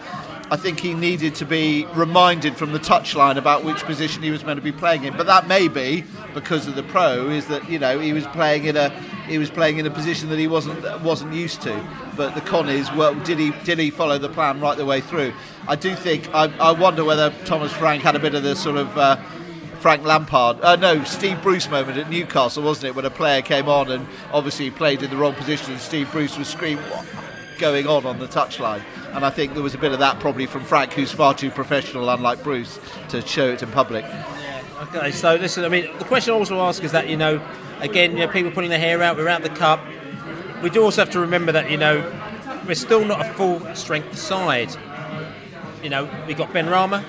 I 0.50 0.57
think 0.57 0.79
he 0.79 0.92
needed 0.92 1.35
to 1.37 1.46
be 1.46 1.87
reminded 1.94 2.57
from 2.57 2.72
the 2.72 2.79
touchline 2.79 3.38
about 3.38 3.64
which 3.64 3.83
position 3.85 4.22
he 4.22 4.31
was 4.31 4.44
meant 4.44 4.59
to 4.59 4.62
be 4.62 4.72
playing 4.72 5.05
in. 5.05 5.16
But 5.16 5.27
that 5.27 5.48
may 5.48 5.68
be 5.68 6.05
because 6.35 6.66
of 6.66 6.75
the 6.75 6.83
pro 6.83 7.29
is 7.29 7.47
that 7.47 7.68
you 7.70 7.79
know 7.79 7.99
he 7.99 8.12
was 8.12 8.27
playing 8.29 8.64
in 8.64 8.77
a 8.77 8.90
he 9.27 9.38
was 9.38 9.51
playing 9.51 9.79
in 9.79 9.87
a 9.87 9.90
position 9.90 10.29
that 10.31 10.38
he 10.38 10.47
wasn't 10.47 10.83
wasn't 11.03 11.33
used 11.33 11.62
to. 11.62 11.88
But 12.16 12.35
the 12.35 12.40
con 12.40 12.68
is 12.68 12.90
well, 12.92 13.14
did 13.14 13.38
he 13.38 13.53
did 13.64 13.79
he 13.79 13.90
follow 13.90 14.18
the 14.18 14.29
plan 14.29 14.61
right 14.61 14.77
the 14.77 14.85
way 14.85 15.01
through? 15.01 15.33
I 15.66 15.77
do 15.77 15.94
think 15.94 16.29
I, 16.35 16.53
I 16.59 16.73
wonder 16.73 17.05
whether 17.05 17.31
Thomas 17.44 17.73
Frank 17.73 18.03
had 18.03 18.16
a 18.16 18.18
bit 18.18 18.35
of 18.35 18.42
the 18.42 18.57
sort 18.57 18.77
of. 18.77 18.97
Uh, 18.99 19.16
Frank 19.85 20.03
Lampard, 20.03 20.62
uh, 20.62 20.77
no, 20.77 21.05
Steve 21.05 21.42
Bruce 21.42 21.68
moment 21.68 21.99
at 21.99 22.09
Newcastle, 22.09 22.62
wasn't 22.62 22.87
it? 22.87 22.97
When 22.97 23.05
a 23.05 23.11
player 23.11 23.42
came 23.42 23.68
on 23.68 23.90
and 23.90 24.07
obviously 24.33 24.70
played 24.70 25.03
in 25.03 25.11
the 25.11 25.16
wrong 25.18 25.35
position, 25.35 25.73
and 25.73 25.81
Steve 25.81 26.11
Bruce 26.11 26.38
was 26.38 26.49
screaming, 26.49 26.83
"What 26.85 27.05
going 27.59 27.87
on 27.87 28.07
on 28.07 28.18
the 28.18 28.27
touchline?" 28.27 28.81
And 29.12 29.27
I 29.27 29.29
think 29.29 29.53
there 29.53 29.62
was 29.62 29.75
a 29.75 29.79
bit 29.79 29.92
of 29.92 29.99
that 29.99 30.20
probably 30.20 30.47
from 30.47 30.64
Frank, 30.64 30.94
who's 30.94 31.12
far 31.12 31.35
too 31.35 31.51
professional, 31.51 32.09
unlike 32.09 32.42
Bruce, 32.42 32.81
to 33.11 33.20
show 33.27 33.51
it 33.51 33.62
in 33.62 33.70
public. 33.73 34.07
Okay, 34.82 35.12
so 35.12 35.37
listen, 35.37 35.64
I 35.64 35.68
mean, 35.68 35.88
the 35.98 36.04
question 36.04 36.34
I 36.34 36.37
also 36.37 36.60
ask 36.60 36.82
is 36.82 36.90
that, 36.90 37.08
you 37.08 37.16
know, 37.16 37.40
again, 37.78 38.12
you 38.12 38.26
know, 38.26 38.28
people 38.28 38.50
putting 38.50 38.70
their 38.70 38.78
hair 38.78 39.00
out, 39.04 39.16
we're 39.16 39.28
out 39.28 39.42
the 39.42 39.48
cup. 39.48 39.80
We 40.64 40.70
do 40.70 40.82
also 40.82 41.02
have 41.02 41.12
to 41.12 41.20
remember 41.20 41.52
that, 41.52 41.70
you 41.70 41.76
know, 41.76 42.02
we're 42.66 42.74
still 42.74 43.04
not 43.04 43.24
a 43.24 43.32
full 43.34 43.60
strength 43.76 44.18
side. 44.18 44.74
You 45.80 45.90
know, 45.90 46.10
we've 46.26 46.37
got 46.37 46.50
Benrahma. 46.50 47.04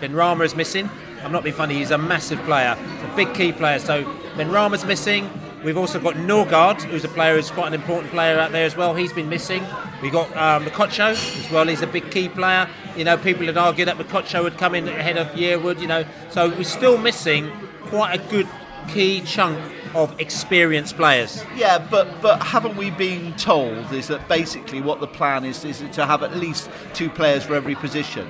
Ben 0.00 0.14
Rama 0.14 0.44
is 0.44 0.54
missing. 0.54 0.88
I'm 1.22 1.32
not 1.32 1.42
being 1.42 1.54
funny, 1.54 1.74
he's 1.74 1.90
a 1.90 1.98
massive 1.98 2.38
player, 2.44 2.78
a 2.78 3.16
big 3.16 3.34
key 3.34 3.52
player. 3.52 3.78
So 3.78 4.04
Benrahma's 4.36 4.86
missing. 4.86 5.28
We've 5.62 5.76
also 5.76 6.00
got 6.00 6.14
Norgaard, 6.14 6.80
who's 6.82 7.04
a 7.04 7.08
player 7.08 7.34
who's 7.34 7.50
quite 7.50 7.68
an 7.68 7.74
important 7.74 8.10
player 8.10 8.38
out 8.38 8.52
there 8.52 8.64
as 8.64 8.76
well. 8.76 8.94
He's 8.94 9.12
been 9.12 9.28
missing. 9.28 9.62
We've 10.00 10.12
got 10.12 10.34
um, 10.36 10.64
Mokotjo 10.64 11.10
as 11.10 11.50
well. 11.50 11.66
He's 11.66 11.82
a 11.82 11.86
big 11.86 12.10
key 12.10 12.30
player. 12.30 12.68
You 12.96 13.04
know, 13.04 13.18
people 13.18 13.44
had 13.46 13.58
argued 13.58 13.88
that 13.88 13.98
Mokotjo 13.98 14.42
would 14.42 14.56
come 14.56 14.74
in 14.74 14.88
ahead 14.88 15.18
of 15.18 15.28
Yearwood, 15.28 15.80
you 15.80 15.86
know. 15.86 16.04
So 16.30 16.48
we're 16.48 16.64
still 16.64 16.96
missing 16.96 17.50
quite 17.82 18.18
a 18.18 18.30
good 18.30 18.48
key 18.88 19.20
chunk 19.20 19.58
of 19.94 20.18
experienced 20.20 20.96
players. 20.96 21.42
Yeah, 21.54 21.78
but 21.78 22.20
but 22.20 22.42
haven't 22.42 22.76
we 22.76 22.90
been 22.90 23.34
told 23.34 23.92
is 23.92 24.08
that 24.08 24.28
basically 24.28 24.80
what 24.80 25.00
the 25.00 25.06
plan 25.06 25.44
is 25.44 25.64
is 25.64 25.82
to 25.92 26.06
have 26.06 26.22
at 26.22 26.36
least 26.36 26.70
two 26.94 27.10
players 27.10 27.44
for 27.44 27.54
every 27.54 27.74
position? 27.74 28.28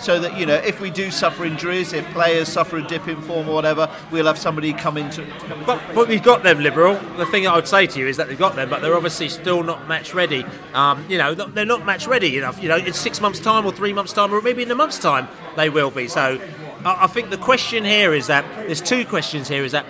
so 0.00 0.18
that 0.18 0.38
you 0.38 0.46
know 0.46 0.54
if 0.54 0.80
we 0.80 0.90
do 0.90 1.10
suffer 1.10 1.44
injuries, 1.44 1.92
if 1.92 2.04
players 2.12 2.48
suffer 2.48 2.78
a 2.78 2.82
dip 2.82 3.08
in 3.08 3.20
form 3.22 3.48
or 3.48 3.54
whatever, 3.54 3.90
we'll 4.10 4.26
have 4.26 4.38
somebody 4.38 4.72
come 4.72 4.96
into. 4.96 5.26
But, 5.66 5.80
but 5.94 6.08
we've 6.08 6.22
got 6.22 6.42
them, 6.42 6.60
Liberal. 6.60 6.94
The 7.16 7.26
thing 7.26 7.44
that 7.44 7.52
I 7.52 7.56
would 7.56 7.68
say 7.68 7.86
to 7.86 7.98
you 7.98 8.06
is 8.06 8.16
that 8.16 8.28
they've 8.28 8.38
got 8.38 8.56
them, 8.56 8.68
but 8.70 8.82
they're 8.82 8.94
obviously 8.96 9.28
still 9.28 9.62
not 9.62 9.88
match 9.88 10.14
ready. 10.14 10.44
Um, 10.74 11.04
you 11.08 11.18
know, 11.18 11.34
they're 11.34 11.64
not 11.64 11.84
match 11.84 12.06
ready 12.06 12.38
enough. 12.38 12.62
You 12.62 12.68
know, 12.68 12.76
in 12.76 12.92
six 12.92 13.20
months' 13.20 13.40
time 13.40 13.64
or 13.64 13.72
three 13.72 13.92
months' 13.92 14.12
time 14.12 14.32
or 14.32 14.40
maybe 14.42 14.62
in 14.62 14.70
a 14.70 14.74
month's 14.74 14.98
time, 14.98 15.28
they 15.56 15.70
will 15.70 15.90
be. 15.90 16.08
So 16.08 16.40
I, 16.84 17.04
I 17.04 17.06
think 17.06 17.30
the 17.30 17.38
question 17.38 17.84
here 17.84 18.14
is 18.14 18.26
that 18.28 18.44
there's 18.56 18.82
two 18.82 19.04
questions 19.04 19.48
here 19.48 19.64
is 19.64 19.72
that 19.72 19.86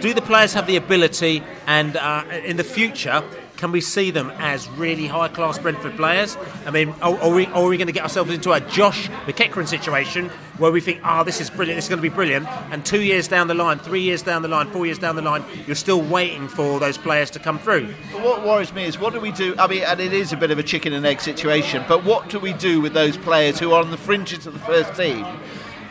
do 0.00 0.14
the 0.14 0.22
players 0.22 0.54
have 0.54 0.66
the 0.66 0.76
ability 0.76 1.42
and 1.66 1.96
uh, 1.96 2.24
in 2.44 2.56
the 2.56 2.64
future 2.64 3.22
can 3.56 3.72
we 3.72 3.80
see 3.80 4.10
them 4.10 4.30
as 4.38 4.68
really 4.70 5.06
high 5.06 5.28
class 5.28 5.58
Brentford 5.58 5.96
players? 5.96 6.36
I 6.66 6.70
mean, 6.70 6.90
are, 7.00 7.18
are 7.18 7.30
we, 7.32 7.46
are 7.46 7.66
we 7.66 7.76
going 7.76 7.86
to 7.86 7.92
get 7.92 8.02
ourselves 8.02 8.30
into 8.30 8.52
a 8.52 8.60
Josh 8.60 9.08
McEachran 9.08 9.66
situation 9.66 10.28
where 10.58 10.70
we 10.70 10.80
think, 10.80 11.00
oh, 11.04 11.24
this 11.24 11.40
is 11.40 11.50
brilliant, 11.50 11.78
this 11.78 11.86
is 11.86 11.88
going 11.88 11.98
to 11.98 12.08
be 12.08 12.14
brilliant, 12.14 12.46
and 12.70 12.84
two 12.84 13.00
years 13.02 13.28
down 13.28 13.48
the 13.48 13.54
line, 13.54 13.78
three 13.78 14.02
years 14.02 14.22
down 14.22 14.42
the 14.42 14.48
line, 14.48 14.70
four 14.70 14.86
years 14.86 14.98
down 14.98 15.16
the 15.16 15.22
line, 15.22 15.44
you're 15.66 15.76
still 15.76 16.02
waiting 16.02 16.48
for 16.48 16.78
those 16.80 16.98
players 16.98 17.30
to 17.30 17.38
come 17.38 17.58
through? 17.58 17.92
But 18.12 18.22
what 18.22 18.44
worries 18.44 18.72
me 18.72 18.84
is 18.84 18.98
what 18.98 19.12
do 19.12 19.20
we 19.20 19.32
do? 19.32 19.54
I 19.58 19.66
mean, 19.66 19.82
and 19.82 20.00
it 20.00 20.12
is 20.12 20.32
a 20.32 20.36
bit 20.36 20.50
of 20.50 20.58
a 20.58 20.62
chicken 20.62 20.92
and 20.92 21.04
egg 21.06 21.20
situation, 21.20 21.84
but 21.88 22.04
what 22.04 22.28
do 22.28 22.38
we 22.38 22.52
do 22.52 22.80
with 22.80 22.92
those 22.92 23.16
players 23.16 23.58
who 23.58 23.72
are 23.72 23.82
on 23.82 23.90
the 23.90 23.98
fringes 23.98 24.46
of 24.46 24.52
the 24.52 24.60
first 24.60 24.94
team? 24.94 25.26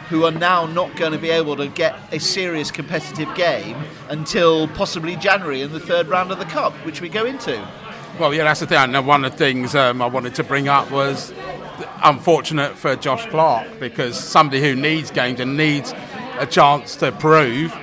Who 0.09 0.23
are 0.25 0.31
now 0.31 0.65
not 0.67 0.95
going 0.95 1.13
to 1.13 1.17
be 1.17 1.31
able 1.31 1.55
to 1.57 1.67
get 1.67 1.97
a 2.11 2.19
serious 2.19 2.69
competitive 2.69 3.33
game 3.35 3.75
until 4.09 4.67
possibly 4.69 5.15
January 5.15 5.61
in 5.61 5.73
the 5.73 5.79
third 5.79 6.07
round 6.07 6.31
of 6.31 6.37
the 6.37 6.45
Cup, 6.45 6.73
which 6.85 7.01
we 7.01 7.09
go 7.09 7.25
into. 7.25 7.67
Well, 8.19 8.33
yeah, 8.33 8.43
that's 8.43 8.59
the 8.59 8.67
thing. 8.67 8.95
And 8.95 9.07
one 9.07 9.25
of 9.25 9.31
the 9.31 9.37
things 9.37 9.75
um, 9.75 10.01
I 10.01 10.05
wanted 10.05 10.35
to 10.35 10.43
bring 10.43 10.67
up 10.67 10.91
was 10.91 11.33
unfortunate 12.03 12.77
for 12.77 12.95
Josh 12.95 13.25
Clarke 13.27 13.79
because 13.79 14.17
somebody 14.17 14.61
who 14.61 14.75
needs 14.75 15.11
games 15.11 15.39
and 15.39 15.57
needs 15.57 15.93
a 16.39 16.45
chance 16.45 16.95
to 16.97 17.11
prove 17.11 17.75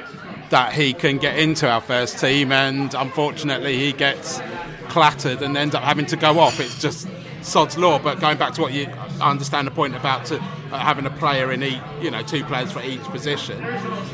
that 0.51 0.73
he 0.73 0.93
can 0.93 1.19
get 1.19 1.39
into 1.39 1.69
our 1.69 1.81
first 1.81 2.19
team, 2.19 2.53
and 2.53 2.95
unfortunately, 2.95 3.79
he 3.79 3.93
gets 3.93 4.41
clattered 4.89 5.41
and 5.41 5.57
ends 5.57 5.75
up 5.75 5.83
having 5.83 6.07
to 6.07 6.17
go 6.17 6.39
off. 6.39 6.61
It's 6.61 6.79
just 6.79 7.09
sod's 7.43 7.77
law. 7.77 7.99
But 7.99 8.21
going 8.21 8.39
back 8.39 8.55
to 8.55 8.63
what 8.63 8.73
you 8.73 8.89
I 9.21 9.31
understand 9.31 9.67
the 9.67 9.71
point 9.71 9.95
about 9.95 10.27
to, 10.27 10.37
uh, 10.39 10.79
having 10.79 11.07
a 11.07 11.11
player 11.11 11.53
in 11.53 11.63
each, 11.63 11.81
you 12.01 12.11
know, 12.11 12.23
two 12.23 12.45
players 12.45 12.73
for 12.73 12.83
each 12.83 13.03
position. 13.05 13.61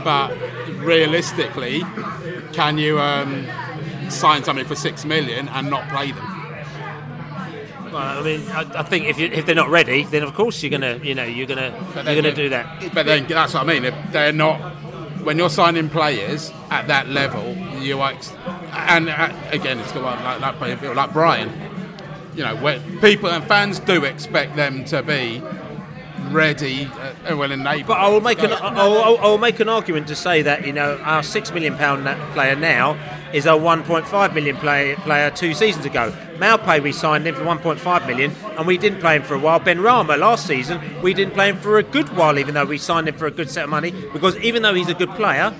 But 0.04 0.36
realistically, 0.76 1.82
can 2.52 2.78
you 2.78 3.00
um, 3.00 3.46
sign 4.10 4.44
somebody 4.44 4.66
for 4.68 4.74
six 4.74 5.04
million 5.04 5.48
and 5.48 5.70
not 5.70 5.88
play 5.88 6.12
them? 6.12 6.24
Well, 7.92 7.96
I 7.96 8.22
mean, 8.22 8.46
I, 8.50 8.80
I 8.80 8.82
think 8.82 9.06
if, 9.06 9.18
you, 9.18 9.28
if 9.28 9.46
they're 9.46 9.54
not 9.54 9.70
ready, 9.70 10.04
then 10.04 10.22
of 10.22 10.34
course 10.34 10.62
you're 10.62 10.70
gonna, 10.70 10.98
you 11.02 11.14
know, 11.14 11.24
you're 11.24 11.46
gonna, 11.46 11.72
you're 11.94 12.14
gonna 12.14 12.34
do 12.34 12.50
that. 12.50 12.92
But 12.92 13.06
then 13.06 13.26
that's 13.26 13.54
what 13.54 13.62
I 13.62 13.66
mean. 13.66 13.86
If 13.86 13.94
they're 14.12 14.32
not, 14.32 14.58
when 15.24 15.38
you're 15.38 15.48
signing 15.48 15.88
players 15.88 16.52
at 16.70 16.86
that 16.88 17.08
level, 17.08 17.56
you 17.80 17.98
are, 18.00 18.12
ex- 18.12 18.34
and 18.72 19.08
uh, 19.08 19.32
again, 19.50 19.78
it's 19.78 19.94
like 19.94 20.40
like, 20.40 20.82
like 20.82 21.12
Brian. 21.14 21.67
You 22.38 22.44
know, 22.44 22.54
where 22.54 22.78
people 23.00 23.28
and 23.30 23.42
fans 23.48 23.80
do 23.80 24.04
expect 24.04 24.54
them 24.54 24.84
to 24.84 25.02
be 25.02 25.42
ready 26.30 26.84
uh, 26.84 27.36
well 27.36 27.50
enabled. 27.50 27.88
But 27.88 27.98
I 27.98 28.08
will 28.08 28.20
make 28.20 28.40
an 28.44 28.52
I 28.52 28.86
will, 28.86 29.18
I 29.18 29.26
will 29.26 29.38
make 29.38 29.58
an 29.58 29.68
argument 29.68 30.06
to 30.06 30.14
say 30.14 30.42
that 30.42 30.64
you 30.64 30.72
know 30.72 30.98
our 30.98 31.24
six 31.24 31.50
million 31.50 31.76
pound 31.76 32.04
player 32.34 32.54
now 32.54 32.96
is 33.32 33.46
a 33.46 33.50
1.5 33.50 34.34
million 34.34 34.56
play, 34.56 34.94
player 35.00 35.32
two 35.32 35.52
seasons 35.52 35.84
ago. 35.84 36.14
Maupay 36.36 36.80
we 36.80 36.92
signed 36.92 37.26
him 37.26 37.34
for 37.34 37.42
1.5 37.42 38.06
million, 38.06 38.30
and 38.56 38.68
we 38.68 38.78
didn't 38.78 39.00
play 39.00 39.16
him 39.16 39.24
for 39.24 39.34
a 39.34 39.38
while. 39.40 39.58
Benrahma 39.58 40.16
last 40.16 40.46
season 40.46 40.80
we 41.02 41.12
didn't 41.14 41.34
play 41.34 41.48
him 41.48 41.56
for 41.56 41.78
a 41.78 41.82
good 41.82 42.08
while, 42.16 42.38
even 42.38 42.54
though 42.54 42.66
we 42.66 42.78
signed 42.78 43.08
him 43.08 43.16
for 43.16 43.26
a 43.26 43.32
good 43.32 43.50
set 43.50 43.64
of 43.64 43.70
money. 43.70 43.90
Because 44.12 44.36
even 44.36 44.62
though 44.62 44.74
he's 44.74 44.88
a 44.88 44.94
good 44.94 45.10
player, 45.10 45.52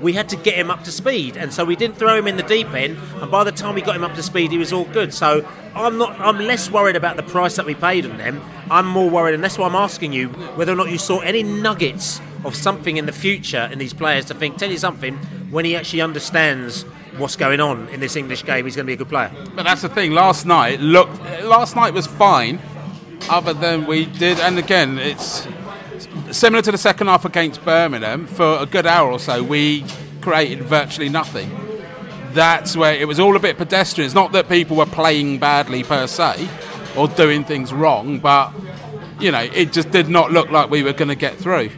we 0.00 0.12
had 0.12 0.28
to 0.30 0.36
get 0.36 0.54
him 0.54 0.70
up 0.70 0.84
to 0.84 0.92
speed, 0.92 1.36
and 1.36 1.52
so 1.52 1.64
we 1.64 1.76
didn't 1.76 1.96
throw 1.96 2.16
him 2.16 2.26
in 2.26 2.36
the 2.36 2.42
deep 2.42 2.72
end. 2.74 2.98
And 3.20 3.30
by 3.30 3.44
the 3.44 3.52
time 3.52 3.74
we 3.74 3.82
got 3.82 3.96
him 3.96 4.04
up 4.04 4.14
to 4.14 4.22
speed, 4.22 4.50
he 4.50 4.58
was 4.58 4.72
all 4.72 4.84
good. 4.84 5.12
So 5.12 5.46
I'm 5.74 5.98
not. 5.98 6.18
I'm 6.20 6.38
less 6.38 6.70
worried 6.70 6.96
about 6.96 7.16
the 7.16 7.22
price 7.22 7.56
that 7.56 7.66
we 7.66 7.74
paid 7.74 8.06
on 8.06 8.16
them. 8.16 8.40
I'm 8.70 8.86
more 8.86 9.08
worried, 9.08 9.34
and 9.34 9.44
that's 9.44 9.58
why 9.58 9.66
I'm 9.66 9.74
asking 9.74 10.12
you 10.12 10.28
whether 10.28 10.72
or 10.72 10.76
not 10.76 10.90
you 10.90 10.98
saw 10.98 11.20
any 11.20 11.42
nuggets 11.42 12.20
of 12.44 12.54
something 12.54 12.96
in 12.96 13.06
the 13.06 13.12
future 13.12 13.68
in 13.72 13.78
these 13.78 13.94
players 13.94 14.26
to 14.26 14.34
think. 14.34 14.58
Tell 14.58 14.70
you 14.70 14.78
something 14.78 15.16
when 15.50 15.64
he 15.64 15.76
actually 15.76 16.02
understands 16.02 16.82
what's 17.16 17.36
going 17.36 17.60
on 17.60 17.88
in 17.88 18.00
this 18.00 18.16
English 18.16 18.44
game, 18.44 18.64
he's 18.64 18.76
going 18.76 18.86
to 18.86 18.90
be 18.90 18.94
a 18.94 18.96
good 18.96 19.08
player. 19.08 19.30
But 19.54 19.62
that's 19.62 19.82
the 19.82 19.88
thing. 19.88 20.12
Last 20.12 20.46
night, 20.46 20.80
look, 20.80 21.08
last 21.42 21.76
night 21.76 21.94
was 21.94 22.06
fine, 22.06 22.58
other 23.30 23.54
than 23.54 23.86
we 23.86 24.06
did, 24.06 24.40
and 24.40 24.58
again, 24.58 24.98
it's 24.98 25.46
similar 26.30 26.62
to 26.62 26.72
the 26.72 26.78
second 26.78 27.06
half 27.06 27.24
against 27.24 27.64
Birmingham. 27.64 28.26
For 28.26 28.58
a 28.60 28.66
good 28.66 28.86
hour 28.86 29.10
or 29.10 29.18
so, 29.18 29.42
we 29.42 29.84
created 30.20 30.62
virtually 30.62 31.08
nothing. 31.08 31.50
That's 32.32 32.76
where 32.76 32.94
it 32.94 33.06
was 33.06 33.20
all 33.20 33.36
a 33.36 33.38
bit 33.38 33.58
pedestrian. 33.58 34.06
It's 34.06 34.14
not 34.14 34.32
that 34.32 34.48
people 34.48 34.76
were 34.76 34.86
playing 34.86 35.38
badly 35.38 35.84
per 35.84 36.06
se 36.06 36.48
or 36.96 37.08
doing 37.08 37.44
things 37.44 37.72
wrong, 37.72 38.18
but 38.18 38.52
you 39.20 39.30
know, 39.30 39.40
it 39.40 39.72
just 39.72 39.90
did 39.90 40.08
not 40.08 40.32
look 40.32 40.50
like 40.50 40.70
we 40.70 40.82
were 40.82 40.92
going 40.92 41.08
to 41.08 41.14
get 41.14 41.36
through. 41.36 41.70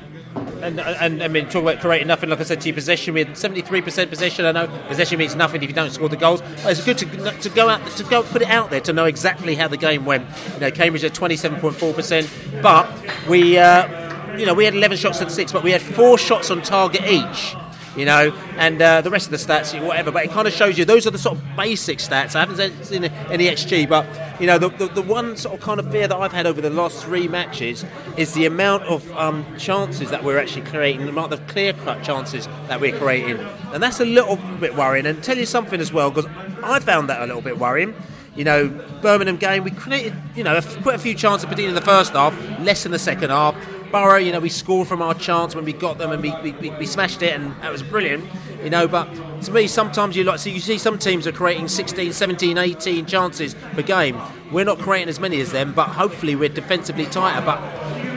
And, 0.63 0.81
and 0.81 1.23
I 1.23 1.29
mean, 1.29 1.49
talk 1.49 1.63
about 1.63 1.81
creating 1.81 2.09
nothing. 2.09 2.31
Like 2.31 2.41
I 2.41 2.45
said 2.45 2.61
to 2.63 2.69
you, 2.69 2.75
possession. 2.75 3.15
We 3.15 3.21
had 3.21 3.35
73% 3.35 4.09
possession. 4.09 4.47
I 4.47 4.53
know 4.53 4.67
possession 4.89 5.19
means 5.19 5.37
nothing 5.37 5.63
if 5.63 5.69
you 5.69 5.75
don't 5.75 5.91
score 5.91 6.09
the 6.09 6.17
goals. 6.17 6.41
But 6.41 6.67
it's 6.67 6.85
good 6.85 6.99
to, 6.99 7.07
to 7.41 7.49
go 7.51 7.69
out 7.69 7.87
to 7.97 8.05
go 8.05 8.23
put 8.23 8.43
it 8.43 8.49
out 8.49 8.71
there 8.71 8.81
to 8.81 8.93
know 8.93 9.05
exactly 9.05 9.55
how 9.55 9.69
the 9.69 9.77
game 9.77 10.05
went. 10.05 10.27
You 10.55 10.61
know, 10.61 10.71
Cambridge 10.71 11.05
at 11.05 11.13
27.4%, 11.13 12.63
but 12.63 12.91
we, 13.29 13.59
uh, 13.59 14.06
you 14.39 14.47
know, 14.47 14.55
we 14.55 14.65
had 14.65 14.75
11 14.75 14.97
shots 14.99 15.21
at 15.23 15.31
six, 15.31 15.53
but 15.53 15.63
we 15.63 15.71
had 15.71 15.83
four 15.83 16.19
shots 16.19 16.51
on 16.51 16.63
target 16.63 17.03
each 17.09 17.57
you 17.97 18.05
know, 18.05 18.31
and 18.59 18.81
uh, 18.81 19.01
the 19.01 19.11
rest 19.11 19.27
of 19.27 19.31
the 19.33 19.39
stats, 19.39 19.73
whatever. 19.85 20.13
But 20.13 20.25
it 20.27 20.31
kind 20.31 20.47
of 20.47 20.53
shows 20.53 20.77
you 20.77 20.85
those 20.85 21.07
are 21.07 21.11
the 21.11 21.19
sort 21.19 21.39
of 21.39 21.57
basic 21.57 21.99
stats. 21.99 22.37
I 22.37 22.41
haven't 22.41 22.85
seen 22.85 23.05
any 23.05 23.47
XG, 23.47 23.89
but 23.89 24.07
you 24.41 24.47
know, 24.47 24.59
the, 24.59 24.69
the, 24.69 24.87
the, 24.89 25.03
one 25.03 25.37
sort 25.37 25.55
of 25.55 25.61
kind 25.63 25.81
of 25.81 25.91
fear 25.91 26.07
that 26.07 26.17
I've 26.17 26.33
had 26.33 26.47
over 26.47 26.61
the 26.61 26.71
last 26.71 27.03
three 27.03 27.27
matches 27.27 27.85
is 28.19 28.35
the 28.35 28.45
amount 28.45 28.83
of 28.85 29.11
um, 29.13 29.47
chances 29.57 30.11
that 30.11 30.23
we're 30.23 30.39
actually 30.39 30.67
creating, 30.67 31.03
the 31.03 31.09
amount 31.09 31.33
of 31.33 31.45
clear 31.47 31.73
cut 31.73 32.03
chances 32.03 32.47
that 32.69 32.81
we're 32.81 32.97
creating, 32.97 33.39
and 33.73 33.83
that's 33.83 34.01
a 34.01 34.05
little 34.05 34.37
bit 34.61 34.75
worrying. 34.77 35.07
And 35.07 35.25
tell 35.25 35.39
you 35.39 35.47
something 35.47 35.81
as 35.81 35.93
well, 35.93 36.11
because 36.11 36.31
I 36.63 36.79
found 36.81 37.09
that 37.09 37.23
a 37.23 37.27
little 37.27 37.43
bit 37.43 37.59
worrying. 37.59 37.95
You 38.37 38.45
know, 38.45 38.69
Birmingham 39.01 39.39
game, 39.39 39.65
we 39.65 39.71
created, 39.71 40.13
you 40.35 40.45
know, 40.45 40.61
quite 40.83 40.97
a 40.97 40.99
few 40.99 41.15
chances, 41.15 41.47
particularly 41.47 41.75
in 41.75 41.75
the 41.75 41.81
first 41.81 42.13
half, 42.13 42.39
less 42.61 42.85
in 42.85 42.93
the 42.93 42.99
second 42.99 43.31
half. 43.31 43.57
Boro, 43.97 44.17
you 44.17 44.31
know, 44.31 44.41
we 44.41 44.51
scored 44.51 44.87
from 44.87 45.01
our 45.01 45.15
chance 45.15 45.55
when 45.55 45.65
we 45.65 45.73
got 45.73 45.97
them 45.97 46.13
and 46.13 46.23
we, 46.23 46.31
we, 46.43 46.69
we, 46.69 46.85
smashed 46.85 47.23
it, 47.23 47.33
and 47.33 47.51
that 47.63 47.73
was 47.73 47.83
brilliant, 47.83 48.29
you 48.63 48.69
know. 48.69 48.87
But 48.87 49.09
to 49.45 49.51
me, 49.51 49.67
sometimes 49.67 50.15
you 50.15 50.23
like, 50.23 50.39
so 50.39 50.51
you 50.51 50.61
see 50.61 50.77
some 50.77 50.99
teams 50.99 51.27
are 51.27 51.33
creating 51.33 51.69
16, 51.69 52.13
17, 52.13 52.59
18 52.59 53.07
chances 53.07 53.55
per 53.55 53.81
game. 53.81 54.21
We're 54.53 54.67
not 54.67 54.81
creating 54.81 55.09
as 55.09 55.19
many 55.19 55.41
as 55.41 55.51
them, 55.51 55.73
but 55.73 55.89
hopefully 55.89 56.37
we're 56.37 56.51
defensively 56.51 57.07
tighter. 57.07 57.43
But 57.43 57.59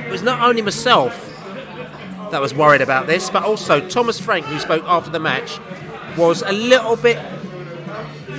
it 0.06 0.12
was 0.12 0.22
not 0.22 0.42
only 0.42 0.62
myself 0.62 1.28
that 2.32 2.42
was 2.42 2.54
worried 2.54 2.82
about 2.82 3.08
this, 3.08 3.30
but 3.30 3.44
also 3.44 3.80
Thomas 3.88 4.20
Frank, 4.20 4.48
who 4.48 4.60
spoke 4.60 4.84
after 4.86 5.10
the 5.10 5.22
match, 5.22 5.60
was 6.18 6.42
a 6.42 6.52
little 6.52 6.98
bit 6.98 7.18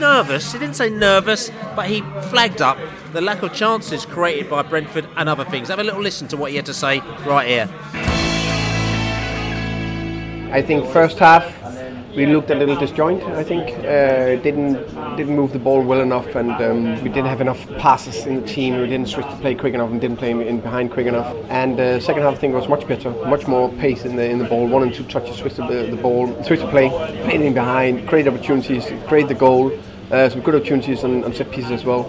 nervous. 0.00 0.52
He 0.52 0.58
didn't 0.58 0.76
say 0.76 0.90
nervous, 0.90 1.50
but 1.76 1.86
he 1.86 2.00
flagged 2.30 2.62
up 2.62 2.78
the 3.12 3.20
lack 3.20 3.42
of 3.42 3.52
chances 3.52 4.06
created 4.06 4.48
by 4.48 4.62
Brentford 4.62 5.06
and 5.16 5.28
other 5.28 5.44
things. 5.44 5.68
Have 5.68 5.78
a 5.78 5.84
little 5.84 6.00
listen 6.00 6.26
to 6.28 6.36
what 6.36 6.50
he 6.50 6.56
had 6.56 6.66
to 6.66 6.74
say 6.74 7.00
right 7.26 7.46
here. 7.46 7.68
I 10.52 10.62
think 10.62 10.86
first 10.90 11.18
half 11.18 11.60
we 12.16 12.26
looked 12.26 12.50
a 12.50 12.54
little 12.54 12.74
disjoint. 12.74 13.22
I 13.22 13.44
think 13.44 13.70
uh, 13.84 14.42
didn't 14.42 14.74
didn't 15.16 15.36
move 15.36 15.52
the 15.52 15.58
ball 15.58 15.82
well 15.82 16.00
enough, 16.00 16.34
and 16.34 16.50
um, 16.50 17.02
we 17.02 17.08
didn't 17.08 17.26
have 17.26 17.40
enough 17.40 17.64
passes 17.78 18.26
in 18.26 18.40
the 18.40 18.46
team. 18.48 18.80
We 18.80 18.88
didn't 18.88 19.08
switch 19.08 19.26
the 19.26 19.36
play 19.36 19.54
quick 19.54 19.74
enough, 19.74 19.90
and 19.90 20.00
didn't 20.00 20.16
play 20.16 20.30
in 20.30 20.60
behind 20.60 20.90
quick 20.90 21.06
enough. 21.06 21.34
And 21.48 21.78
uh, 21.78 22.00
second 22.00 22.22
half, 22.22 22.34
I 22.34 22.36
think 22.36 22.54
was 22.54 22.68
much 22.68 22.88
better, 22.88 23.10
much 23.26 23.46
more 23.46 23.70
pace 23.74 24.04
in 24.04 24.16
the 24.16 24.28
in 24.28 24.38
the 24.38 24.44
ball. 24.44 24.66
One 24.66 24.82
and 24.82 24.92
two 24.92 25.04
touches, 25.04 25.36
switch 25.36 25.54
the, 25.54 25.62
the 25.62 25.98
ball, 26.00 26.26
switch 26.42 26.60
the 26.60 26.68
play, 26.68 26.88
play 26.88 27.46
in 27.46 27.54
behind, 27.54 28.08
create 28.08 28.26
opportunities, 28.26 28.90
create 29.06 29.28
the 29.28 29.34
goal. 29.34 29.70
Uh, 30.10 30.28
some 30.28 30.40
good 30.40 30.54
opportunities 30.56 31.04
and, 31.04 31.24
on 31.24 31.32
set 31.32 31.50
pieces 31.50 31.70
as 31.70 31.84
well 31.84 32.04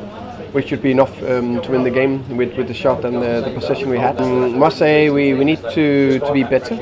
which 0.52 0.68
should 0.68 0.82
be 0.82 0.92
enough 0.92 1.22
um, 1.24 1.62
to 1.62 1.72
win 1.72 1.84
the 1.84 1.90
game 1.90 2.36
with, 2.36 2.56
with 2.58 2.68
the 2.68 2.74
shot 2.74 3.06
and 3.06 3.22
the, 3.22 3.42
the 3.42 3.54
possession 3.54 3.90
we 3.90 3.98
had. 3.98 4.20
Um, 4.20 4.60
must 4.60 4.78
say 4.78 5.10
we, 5.10 5.34
we 5.34 5.46
need 5.46 5.62
to, 5.72 6.20
to 6.20 6.34
be 6.34 6.44
better 6.44 6.76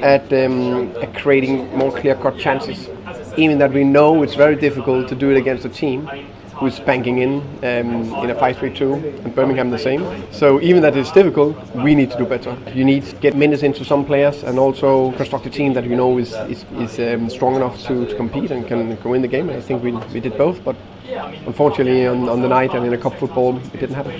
at, 0.00 0.32
um, 0.32 0.94
at 1.02 1.14
creating 1.16 1.76
more 1.76 1.90
clear-cut 1.90 2.38
chances, 2.38 2.88
even 3.36 3.58
that 3.58 3.72
we 3.72 3.82
know 3.82 4.22
it's 4.22 4.34
very 4.34 4.54
difficult 4.54 5.08
to 5.08 5.16
do 5.16 5.30
it 5.30 5.36
against 5.36 5.64
a 5.64 5.68
team 5.68 6.08
who's 6.60 6.78
banking 6.78 7.18
in 7.18 7.40
um, 7.64 8.14
in 8.22 8.30
a 8.30 8.34
5-3-2, 8.34 9.24
and 9.24 9.34
Birmingham 9.34 9.70
the 9.70 9.78
same. 9.78 10.02
So 10.30 10.60
even 10.60 10.82
that 10.82 10.94
is 10.94 11.10
difficult, 11.10 11.56
we 11.74 11.94
need 11.94 12.10
to 12.10 12.18
do 12.18 12.26
better. 12.26 12.56
You 12.74 12.84
need 12.84 13.04
to 13.06 13.16
get 13.16 13.34
minutes 13.34 13.62
into 13.62 13.84
some 13.84 14.04
players, 14.04 14.44
and 14.44 14.58
also 14.58 15.12
construct 15.12 15.46
a 15.46 15.50
team 15.50 15.72
that 15.72 15.84
you 15.84 15.96
know 15.96 16.18
is 16.18 16.34
is, 16.48 16.64
is 16.78 16.98
um, 17.00 17.30
strong 17.30 17.56
enough 17.56 17.82
to, 17.86 18.06
to 18.06 18.14
compete 18.14 18.50
and 18.50 18.66
can, 18.66 18.96
can 18.98 19.10
win 19.10 19.22
the 19.22 19.28
game. 19.28 19.48
And 19.48 19.58
I 19.58 19.62
think 19.62 19.82
we, 19.82 19.92
we 20.12 20.20
did 20.20 20.36
both, 20.36 20.62
but 20.62 20.76
unfortunately 21.46 22.06
on, 22.06 22.28
on 22.28 22.40
the 22.40 22.48
night 22.48 22.72
and 22.74 22.86
in 22.86 22.92
a 22.92 22.98
cup 22.98 23.18
football 23.18 23.56
it 23.56 23.80
didn't 23.80 23.96
happen. 23.96 24.14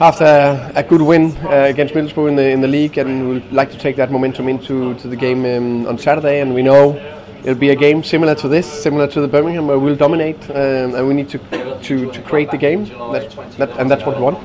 After 0.00 0.72
a 0.74 0.82
good 0.82 1.02
win 1.02 1.36
uh, 1.44 1.66
against 1.74 1.94
Middlesbrough 1.94 2.28
in 2.28 2.36
the 2.36 2.48
in 2.50 2.60
the 2.60 2.68
league, 2.68 2.98
and 2.98 3.28
we'd 3.28 3.52
like 3.52 3.70
to 3.70 3.78
take 3.78 3.96
that 3.96 4.10
momentum 4.10 4.48
into 4.48 4.94
to 4.94 5.08
the 5.08 5.16
game 5.16 5.44
um, 5.44 5.86
on 5.86 5.98
Saturday, 5.98 6.40
and 6.40 6.54
we 6.54 6.62
know 6.62 6.96
it'll 7.42 7.54
be 7.54 7.70
a 7.70 7.76
game 7.76 8.02
similar 8.02 8.34
to 8.36 8.48
this, 8.48 8.66
similar 8.66 9.06
to 9.08 9.20
the 9.20 9.28
Birmingham, 9.28 9.66
where 9.66 9.78
we'll 9.78 9.96
dominate, 9.96 10.42
um, 10.50 10.94
and 10.94 11.06
we 11.06 11.14
need 11.14 11.28
to, 11.30 11.38
to, 11.82 12.10
to 12.10 12.22
create 12.22 12.50
the 12.50 12.56
game, 12.56 12.84
that, 13.12 13.70
and 13.78 13.90
that's 13.90 14.04
what 14.04 14.16
we 14.16 14.22
want. 14.22 14.38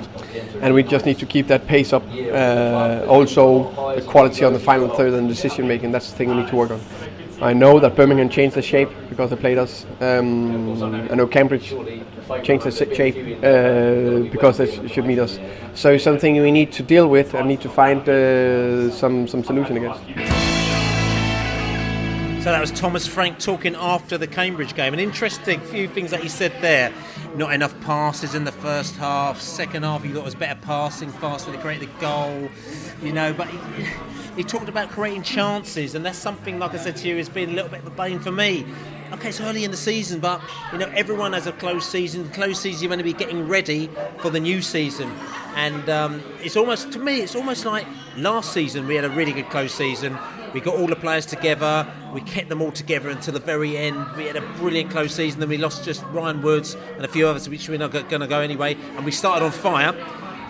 And 0.61 0.73
we 0.73 0.83
just 0.83 1.05
need 1.05 1.19
to 1.19 1.25
keep 1.25 1.47
that 1.47 1.67
pace 1.67 1.93
up. 1.93 2.03
Uh, 2.11 3.05
also, 3.07 3.95
the 3.95 4.01
quality 4.01 4.43
on 4.43 4.53
the 4.53 4.59
final 4.59 4.89
third 4.89 5.13
and 5.13 5.27
decision 5.27 5.67
making, 5.67 5.91
that's 5.91 6.09
the 6.09 6.17
thing 6.17 6.29
we 6.29 6.35
need 6.35 6.47
to 6.49 6.55
work 6.55 6.71
on. 6.71 6.81
I 7.39 7.53
know 7.53 7.79
that 7.79 7.95
Birmingham 7.95 8.29
changed 8.29 8.55
the 8.55 8.63
shape 8.63 8.89
because 9.09 9.29
they 9.29 9.35
played 9.35 9.59
us. 9.59 9.85
Um, 10.01 10.81
I 11.11 11.13
know 11.13 11.27
Cambridge 11.27 11.69
changed 12.41 12.65
the 12.65 12.71
shape 12.71 13.15
uh, 13.43 14.27
because 14.31 14.57
they 14.57 14.65
sh- 14.65 14.91
should 14.91 15.05
meet 15.05 15.19
us. 15.19 15.37
So 15.75 15.99
something 15.99 16.41
we 16.41 16.49
need 16.49 16.71
to 16.71 16.81
deal 16.83 17.07
with 17.07 17.35
and 17.35 17.47
need 17.47 17.61
to 17.61 17.69
find 17.69 18.09
uh, 18.09 18.89
some, 18.89 19.27
some 19.27 19.43
solution 19.43 19.77
against. 19.77 20.46
So 22.47 22.53
that 22.53 22.61
was 22.61 22.71
Thomas 22.71 23.05
Frank 23.05 23.39
talking 23.39 23.75
after 23.75 24.17
the 24.17 24.25
Cambridge 24.25 24.73
game. 24.73 24.93
An 24.93 25.01
interesting 25.01 25.59
few 25.59 25.89
things 25.89 26.11
that 26.11 26.21
he 26.21 26.29
said 26.29 26.53
there. 26.61 26.93
Not 27.35 27.51
enough 27.51 27.77
passes 27.81 28.35
in 28.35 28.45
the 28.45 28.53
first 28.53 28.95
half. 28.95 29.41
Second 29.41 29.83
half, 29.83 30.01
he 30.01 30.13
thought 30.13 30.19
it 30.19 30.23
was 30.23 30.33
better 30.33 30.57
passing, 30.61 31.09
faster 31.11 31.51
to 31.51 31.57
create 31.57 31.81
the 31.81 31.89
goal. 31.99 32.47
You 33.03 33.11
know, 33.11 33.33
but 33.33 33.49
he, 33.49 33.57
he 34.37 34.43
talked 34.45 34.69
about 34.69 34.87
creating 34.87 35.23
chances, 35.23 35.93
and 35.93 36.05
that's 36.05 36.17
something, 36.17 36.57
like 36.57 36.73
I 36.73 36.77
said 36.77 36.95
to 36.95 37.09
you, 37.09 37.17
has 37.17 37.27
been 37.27 37.49
a 37.49 37.53
little 37.53 37.69
bit 37.69 37.81
of 37.81 37.87
a 37.87 37.89
bane 37.89 38.21
for 38.21 38.31
me. 38.31 38.65
Okay, 39.11 39.27
it's 39.27 39.41
early 39.41 39.65
in 39.65 39.71
the 39.71 39.75
season, 39.75 40.21
but 40.21 40.41
you 40.71 40.77
know 40.77 40.89
everyone 40.95 41.33
has 41.33 41.47
a 41.47 41.51
close 41.51 41.85
season. 41.85 42.29
Close 42.29 42.61
season, 42.61 42.81
you're 42.81 42.89
going 42.89 42.99
to 42.99 43.03
be 43.03 43.11
getting 43.11 43.45
ready 43.49 43.89
for 44.19 44.29
the 44.29 44.39
new 44.39 44.61
season, 44.61 45.11
and 45.55 45.89
um, 45.89 46.23
it's 46.41 46.55
almost 46.55 46.93
to 46.93 46.99
me, 46.99 47.19
it's 47.19 47.35
almost 47.35 47.65
like 47.65 47.85
last 48.15 48.53
season 48.53 48.87
we 48.87 48.95
had 48.95 49.03
a 49.03 49.09
really 49.09 49.33
good 49.33 49.49
close 49.49 49.73
season. 49.73 50.17
We 50.53 50.61
got 50.61 50.75
all 50.75 50.87
the 50.87 50.95
players 50.95 51.25
together. 51.25 51.87
We 52.13 52.21
kept 52.21 52.49
them 52.49 52.61
all 52.61 52.71
together 52.71 53.09
until 53.09 53.33
the 53.33 53.39
very 53.39 53.77
end. 53.77 53.97
We 54.15 54.25
had 54.25 54.35
a 54.35 54.41
brilliant 54.57 54.91
close 54.91 55.13
season. 55.13 55.39
Then 55.39 55.49
we 55.49 55.57
lost 55.57 55.83
just 55.83 56.03
Ryan 56.05 56.41
Woods 56.41 56.75
and 56.95 57.03
a 57.03 57.07
few 57.07 57.27
others, 57.27 57.49
which 57.49 57.67
we're 57.69 57.77
not 57.77 57.91
going 57.91 58.21
to 58.21 58.27
go 58.27 58.39
anyway. 58.39 58.75
And 58.95 59.05
we 59.05 59.11
started 59.11 59.45
on 59.45 59.51
fire, 59.51 59.93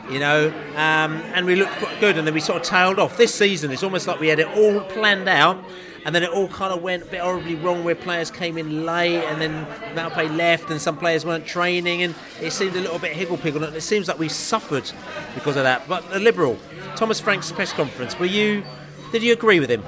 you 0.09 0.19
know, 0.19 0.47
um, 0.75 1.13
and 1.33 1.45
we 1.45 1.55
looked 1.55 1.73
quite 1.73 1.99
good. 1.99 2.17
And 2.17 2.27
then 2.27 2.33
we 2.33 2.39
sort 2.39 2.61
of 2.61 2.67
tailed 2.67 2.99
off. 2.99 3.17
This 3.17 3.33
season, 3.33 3.71
it's 3.71 3.83
almost 3.83 4.07
like 4.07 4.19
we 4.19 4.27
had 4.27 4.39
it 4.39 4.47
all 4.47 4.81
planned 4.81 5.27
out. 5.27 5.57
And 6.05 6.15
then 6.15 6.23
it 6.23 6.29
all 6.29 6.47
kind 6.47 6.71
of 6.71 6.81
went 6.81 7.03
a 7.03 7.05
bit 7.07 7.19
horribly 7.19 7.55
wrong 7.55 7.83
where 7.83 7.95
players 7.95 8.31
came 8.31 8.57
in 8.57 8.85
late 8.85 9.21
and 9.25 9.41
then 9.41 9.65
Maupay 9.93 10.33
left 10.37 10.69
and 10.69 10.81
some 10.81 10.95
players 10.95 11.25
weren't 11.25 11.45
training 11.45 12.01
and 12.01 12.15
it 12.41 12.51
seemed 12.51 12.77
a 12.77 12.79
little 12.79 12.97
bit 12.97 13.11
higgle-piggle 13.11 13.61
and 13.61 13.75
it 13.75 13.81
seems 13.81 14.07
like 14.07 14.17
we 14.17 14.29
suffered 14.29 14.89
because 15.35 15.57
of 15.57 15.63
that. 15.63 15.85
But 15.85 16.09
the 16.09 16.19
Liberal, 16.21 16.57
Thomas 16.95 17.19
Frank's 17.19 17.51
press 17.51 17.73
conference, 17.73 18.17
were 18.17 18.25
you, 18.25 18.63
did 19.11 19.23
you 19.23 19.33
agree 19.33 19.59
with 19.59 19.69
him? 19.69 19.83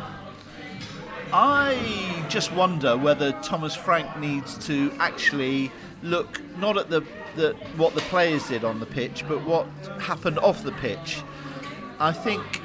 I 1.31 2.25
just 2.29 2.51
wonder 2.53 2.97
whether 2.97 3.31
Thomas 3.43 3.75
Frank 3.75 4.17
needs 4.19 4.57
to 4.67 4.91
actually 4.99 5.71
look 6.01 6.41
not 6.57 6.77
at 6.77 6.89
the, 6.89 7.01
the 7.35 7.53
what 7.77 7.93
the 7.93 8.01
players 8.01 8.47
did 8.47 8.63
on 8.63 8.79
the 8.79 8.85
pitch, 8.85 9.25
but 9.27 9.45
what 9.45 9.67
happened 9.99 10.39
off 10.39 10.63
the 10.63 10.71
pitch. 10.73 11.21
I 11.99 12.13
think 12.13 12.61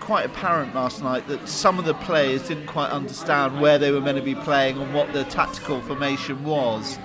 quite 0.00 0.26
apparent 0.26 0.74
last 0.74 1.00
night 1.00 1.26
that 1.28 1.48
some 1.48 1.78
of 1.78 1.84
the 1.84 1.94
players 1.94 2.48
didn't 2.48 2.66
quite 2.66 2.90
understand 2.90 3.60
where 3.60 3.78
they 3.78 3.92
were 3.92 4.00
meant 4.00 4.18
to 4.18 4.24
be 4.24 4.34
playing 4.34 4.76
and 4.76 4.92
what 4.92 5.12
the 5.12 5.22
tactical 5.24 5.80
formation 5.82 6.42
was. 6.44 6.98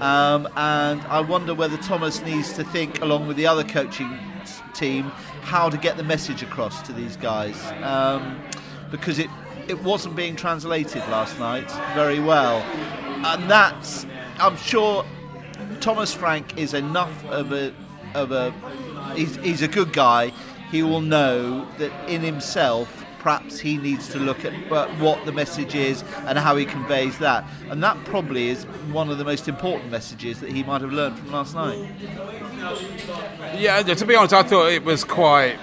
Um, 0.00 0.46
and 0.56 1.00
I 1.02 1.20
wonder 1.20 1.54
whether 1.54 1.78
Thomas 1.78 2.20
needs 2.22 2.52
to 2.54 2.64
think, 2.64 3.00
along 3.00 3.26
with 3.26 3.38
the 3.38 3.46
other 3.46 3.64
coaching 3.64 4.10
team, 4.74 5.04
how 5.42 5.68
to 5.68 5.76
get 5.76 5.96
the 5.96 6.04
message 6.04 6.42
across 6.42 6.82
to 6.82 6.92
these 6.92 7.16
guys. 7.16 7.56
Um, 7.82 8.40
because 8.90 9.18
it 9.18 9.30
it 9.68 9.82
wasn't 9.82 10.16
being 10.16 10.36
translated 10.36 11.02
last 11.08 11.38
night 11.38 11.70
very 11.94 12.20
well. 12.20 12.58
And 13.24 13.50
that's, 13.50 14.06
I'm 14.38 14.56
sure 14.56 15.04
Thomas 15.80 16.12
Frank 16.12 16.58
is 16.58 16.74
enough 16.74 17.24
of 17.26 17.52
a, 17.52 17.72
of 18.14 18.32
a, 18.32 18.52
he's, 19.14 19.36
he's 19.36 19.62
a 19.62 19.68
good 19.68 19.92
guy. 19.92 20.32
He 20.70 20.82
will 20.82 21.00
know 21.00 21.66
that 21.78 21.92
in 22.08 22.22
himself, 22.22 23.01
perhaps 23.22 23.60
he 23.60 23.76
needs 23.76 24.08
to 24.08 24.18
look 24.18 24.44
at 24.44 24.52
what 25.00 25.24
the 25.24 25.32
message 25.32 25.74
is 25.74 26.02
and 26.26 26.36
how 26.36 26.56
he 26.56 26.66
conveys 26.66 27.16
that. 27.18 27.44
And 27.70 27.82
that 27.82 27.96
probably 28.04 28.48
is 28.48 28.64
one 28.90 29.10
of 29.10 29.18
the 29.18 29.24
most 29.24 29.48
important 29.48 29.90
messages 29.90 30.40
that 30.40 30.50
he 30.50 30.64
might 30.64 30.80
have 30.80 30.92
learned 30.92 31.18
from 31.18 31.30
last 31.30 31.54
night. 31.54 31.88
Yeah, 33.56 33.82
to 33.82 34.06
be 34.06 34.16
honest, 34.16 34.34
I 34.34 34.42
thought 34.42 34.72
it 34.72 34.84
was 34.84 35.04
quite 35.04 35.56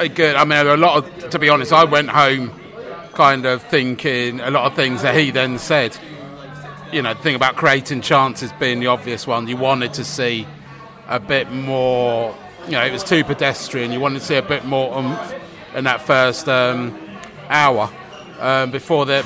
a 0.00 0.08
good. 0.08 0.34
I 0.34 0.44
mean, 0.44 0.66
a 0.66 0.76
lot 0.76 1.04
of, 1.04 1.30
to 1.30 1.38
be 1.38 1.48
honest, 1.48 1.72
I 1.72 1.84
went 1.84 2.10
home 2.10 2.52
kind 3.14 3.46
of 3.46 3.62
thinking 3.62 4.40
a 4.40 4.50
lot 4.50 4.66
of 4.66 4.74
things 4.74 5.02
that 5.02 5.14
he 5.16 5.30
then 5.30 5.58
said. 5.58 5.96
You 6.92 7.02
know, 7.02 7.14
the 7.14 7.20
thing 7.20 7.36
about 7.36 7.56
creating 7.56 8.00
chances 8.00 8.50
being 8.54 8.80
the 8.80 8.88
obvious 8.88 9.26
one, 9.26 9.46
you 9.46 9.56
wanted 9.56 9.94
to 9.94 10.04
see 10.04 10.46
a 11.06 11.20
bit 11.20 11.50
more, 11.52 12.34
you 12.66 12.72
know, 12.72 12.84
it 12.84 12.92
was 12.92 13.04
too 13.04 13.22
pedestrian. 13.22 13.92
You 13.92 14.00
wanted 14.00 14.20
to 14.20 14.24
see 14.24 14.36
a 14.36 14.42
bit 14.42 14.64
more 14.64 14.98
oomph 14.98 15.34
in 15.78 15.84
that 15.84 16.02
first 16.02 16.48
um, 16.48 16.98
hour 17.48 17.90
um, 18.40 18.70
before 18.70 19.06
the, 19.06 19.24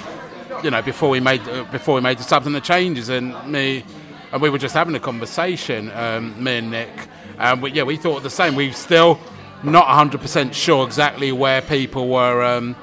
you 0.62 0.70
know, 0.70 0.82
before 0.82 1.08
we 1.08 1.18
made 1.18 1.40
uh, 1.48 1.64
before 1.64 1.94
we 1.94 2.00
made 2.00 2.18
the 2.18 2.22
subs 2.22 2.46
and 2.46 2.54
the 2.54 2.60
changes. 2.60 3.08
And 3.08 3.34
me, 3.50 3.84
and 4.30 4.40
we 4.40 4.50
were 4.50 4.58
just 4.58 4.74
having 4.74 4.94
a 4.94 5.00
conversation, 5.00 5.90
um, 5.92 6.42
me 6.42 6.58
and 6.58 6.70
Nick, 6.70 7.08
and 7.38 7.62
we, 7.62 7.72
yeah, 7.72 7.82
we 7.82 7.96
thought 7.96 8.22
the 8.22 8.30
same. 8.30 8.54
We're 8.54 8.72
still 8.72 9.18
not 9.62 9.86
100% 9.86 10.52
sure 10.54 10.86
exactly 10.86 11.32
where 11.32 11.62
people 11.62 12.08
were. 12.08 12.42
Um, 12.42 12.76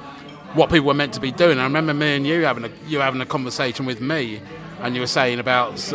what 0.55 0.71
people 0.71 0.87
were 0.87 0.95
meant 0.95 1.13
to 1.13 1.19
be 1.19 1.31
doing. 1.31 1.59
I 1.59 1.63
remember 1.63 1.93
me 1.93 2.15
and 2.15 2.25
you 2.25 2.41
having 2.41 2.65
a 2.65 2.71
you 2.87 2.99
having 2.99 3.21
a 3.21 3.25
conversation 3.25 3.85
with 3.85 4.01
me, 4.01 4.41
and 4.81 4.95
you 4.95 5.01
were 5.01 5.07
saying 5.07 5.37
about 5.37 5.93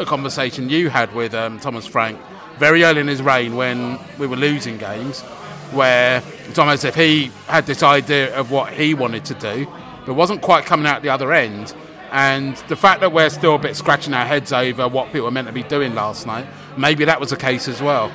a 0.00 0.04
conversation 0.04 0.68
you 0.68 0.90
had 0.90 1.14
with 1.14 1.34
um, 1.34 1.60
Thomas 1.60 1.86
Frank 1.86 2.18
very 2.58 2.84
early 2.84 3.00
in 3.00 3.08
his 3.08 3.22
reign 3.22 3.56
when 3.56 3.98
we 4.18 4.26
were 4.26 4.36
losing 4.36 4.78
games, 4.78 5.22
where 5.74 6.22
it's 6.48 6.58
almost 6.58 6.84
if 6.84 6.94
he 6.94 7.30
had 7.46 7.66
this 7.66 7.82
idea 7.82 8.34
of 8.36 8.50
what 8.50 8.72
he 8.72 8.94
wanted 8.94 9.24
to 9.26 9.34
do, 9.34 9.66
but 10.06 10.14
wasn't 10.14 10.42
quite 10.42 10.64
coming 10.64 10.86
out 10.86 11.02
the 11.02 11.08
other 11.08 11.32
end. 11.32 11.74
And 12.10 12.56
the 12.68 12.76
fact 12.76 13.00
that 13.00 13.12
we're 13.12 13.30
still 13.30 13.56
a 13.56 13.58
bit 13.58 13.76
scratching 13.76 14.14
our 14.14 14.24
heads 14.24 14.52
over 14.52 14.86
what 14.86 15.06
people 15.06 15.22
were 15.22 15.30
meant 15.30 15.48
to 15.48 15.52
be 15.52 15.64
doing 15.64 15.94
last 15.94 16.26
night, 16.26 16.46
maybe 16.76 17.04
that 17.06 17.18
was 17.18 17.30
the 17.30 17.36
case 17.36 17.66
as 17.66 17.82
well. 17.82 18.12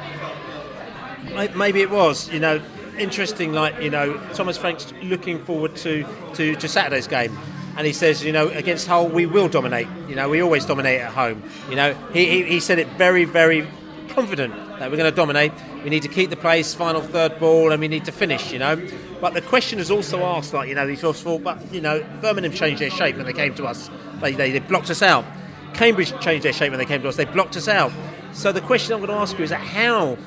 Maybe 1.55 1.82
it 1.82 1.89
was. 1.89 2.30
You 2.30 2.39
know, 2.39 2.62
interesting, 2.97 3.53
like 3.53 3.82
you 3.82 3.89
know, 3.89 4.18
Thomas 4.34 4.57
Frank's 4.57 4.93
looking 5.01 5.43
forward 5.43 5.76
to, 5.78 6.05
to, 6.36 6.55
to 6.55 6.68
Saturday's 6.68 7.07
game, 7.07 7.38
and 7.78 7.86
he 7.86 7.93
says, 7.93 8.24
you 8.24 8.32
know, 8.32 8.47
against 8.49 8.88
Hull 8.88 9.07
we 9.07 9.26
will 9.26 9.49
dominate. 9.49 9.88
You 10.07 10.16
know, 10.16 10.30
we 10.30 10.41
always 10.41 10.66
dominate 10.66 11.01
at 11.01 11.12
home. 11.12 11.43
You 11.70 11.76
know, 11.76 11.93
he, 12.14 12.26
he, 12.26 12.43
he 12.43 12.60
said 12.60 12.80
it 12.80 12.88
very 12.89 13.26
very 13.26 13.68
confident 14.10 14.55
that 14.80 14.89
we're 14.91 14.97
going 14.97 15.10
to 15.10 15.16
dominate. 15.16 15.51
We 15.84 15.90
need 15.90 16.04
to 16.04 16.10
keep 16.10 16.30
the 16.30 16.38
place, 16.38 16.74
final 16.74 17.02
third 17.02 17.40
ball, 17.40 17.72
and 17.72 17.80
we 17.80 17.88
need 17.88 18.06
to 18.06 18.12
finish. 18.12 18.52
You 18.52 18.60
know, 18.60 18.88
but 19.22 19.34
the 19.34 19.42
question 19.42 19.80
is 19.80 19.92
also 19.92 20.24
asked, 20.24 20.54
like 20.54 20.70
you 20.70 20.76
know, 20.76 20.88
these 20.88 21.02
thought, 21.02 21.44
but 21.44 21.74
you 21.74 21.82
know, 21.82 22.06
Birmingham 22.22 22.54
changed 22.54 22.82
their 22.82 22.90
shape 22.90 23.16
when 23.16 23.26
they 23.26 23.34
came 23.34 23.54
to 23.56 23.66
us. 23.66 23.90
They, 24.22 24.34
they, 24.34 24.52
they 24.52 24.60
blocked 24.60 24.90
us 24.90 25.02
out. 25.02 25.26
Cambridge 25.74 26.18
changed 26.20 26.46
their 26.46 26.54
shape 26.54 26.72
when 26.72 26.80
they 26.80 26.86
came 26.86 27.02
to 27.02 27.10
us. 27.10 27.16
They 27.16 27.26
blocked 27.26 27.56
us 27.56 27.68
out. 27.68 27.92
So 28.34 28.52
the 28.52 28.62
question 28.62 28.94
I'm 28.94 29.00
going 29.00 29.10
to 29.10 29.16
ask 29.16 29.38
you 29.38 29.44
is 29.44 29.50
that 29.50 29.62
how 29.62 30.18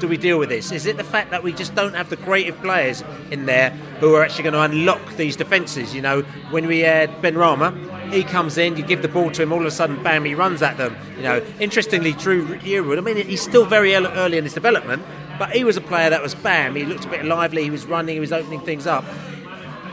do 0.00 0.08
we 0.08 0.16
deal 0.16 0.38
with 0.38 0.48
this? 0.48 0.72
Is 0.72 0.86
it 0.86 0.96
the 0.96 1.04
fact 1.04 1.30
that 1.30 1.42
we 1.42 1.52
just 1.52 1.74
don't 1.74 1.94
have 1.94 2.10
the 2.10 2.16
creative 2.16 2.56
players 2.62 3.02
in 3.30 3.46
there 3.46 3.70
who 4.00 4.14
are 4.14 4.22
actually 4.22 4.44
going 4.44 4.54
to 4.54 4.62
unlock 4.62 5.16
these 5.16 5.36
defences? 5.36 5.94
You 5.94 6.02
know, 6.02 6.22
when 6.50 6.66
we 6.66 6.80
had 6.80 7.10
Benrahma, 7.22 7.97
he 8.12 8.24
comes 8.24 8.58
in, 8.58 8.76
you 8.76 8.82
give 8.84 9.02
the 9.02 9.08
ball 9.08 9.30
to 9.30 9.42
him, 9.42 9.52
all 9.52 9.60
of 9.60 9.66
a 9.66 9.70
sudden, 9.70 10.02
bam, 10.02 10.24
he 10.24 10.34
runs 10.34 10.62
at 10.62 10.76
them. 10.76 10.96
You 11.16 11.22
know, 11.22 11.46
interestingly, 11.60 12.12
Dru 12.12 12.46
Yearwood, 12.58 12.98
I 12.98 13.00
mean, 13.00 13.16
he's 13.16 13.42
still 13.42 13.64
very 13.64 13.94
early 13.94 14.38
in 14.38 14.44
his 14.44 14.54
development, 14.54 15.02
but 15.38 15.50
he 15.50 15.64
was 15.64 15.76
a 15.76 15.80
player 15.80 16.10
that 16.10 16.22
was 16.22 16.34
bam, 16.34 16.74
he 16.74 16.84
looked 16.84 17.04
a 17.04 17.08
bit 17.08 17.24
lively, 17.24 17.62
he 17.62 17.70
was 17.70 17.86
running, 17.86 18.14
he 18.14 18.20
was 18.20 18.32
opening 18.32 18.60
things 18.60 18.86
up. 18.86 19.04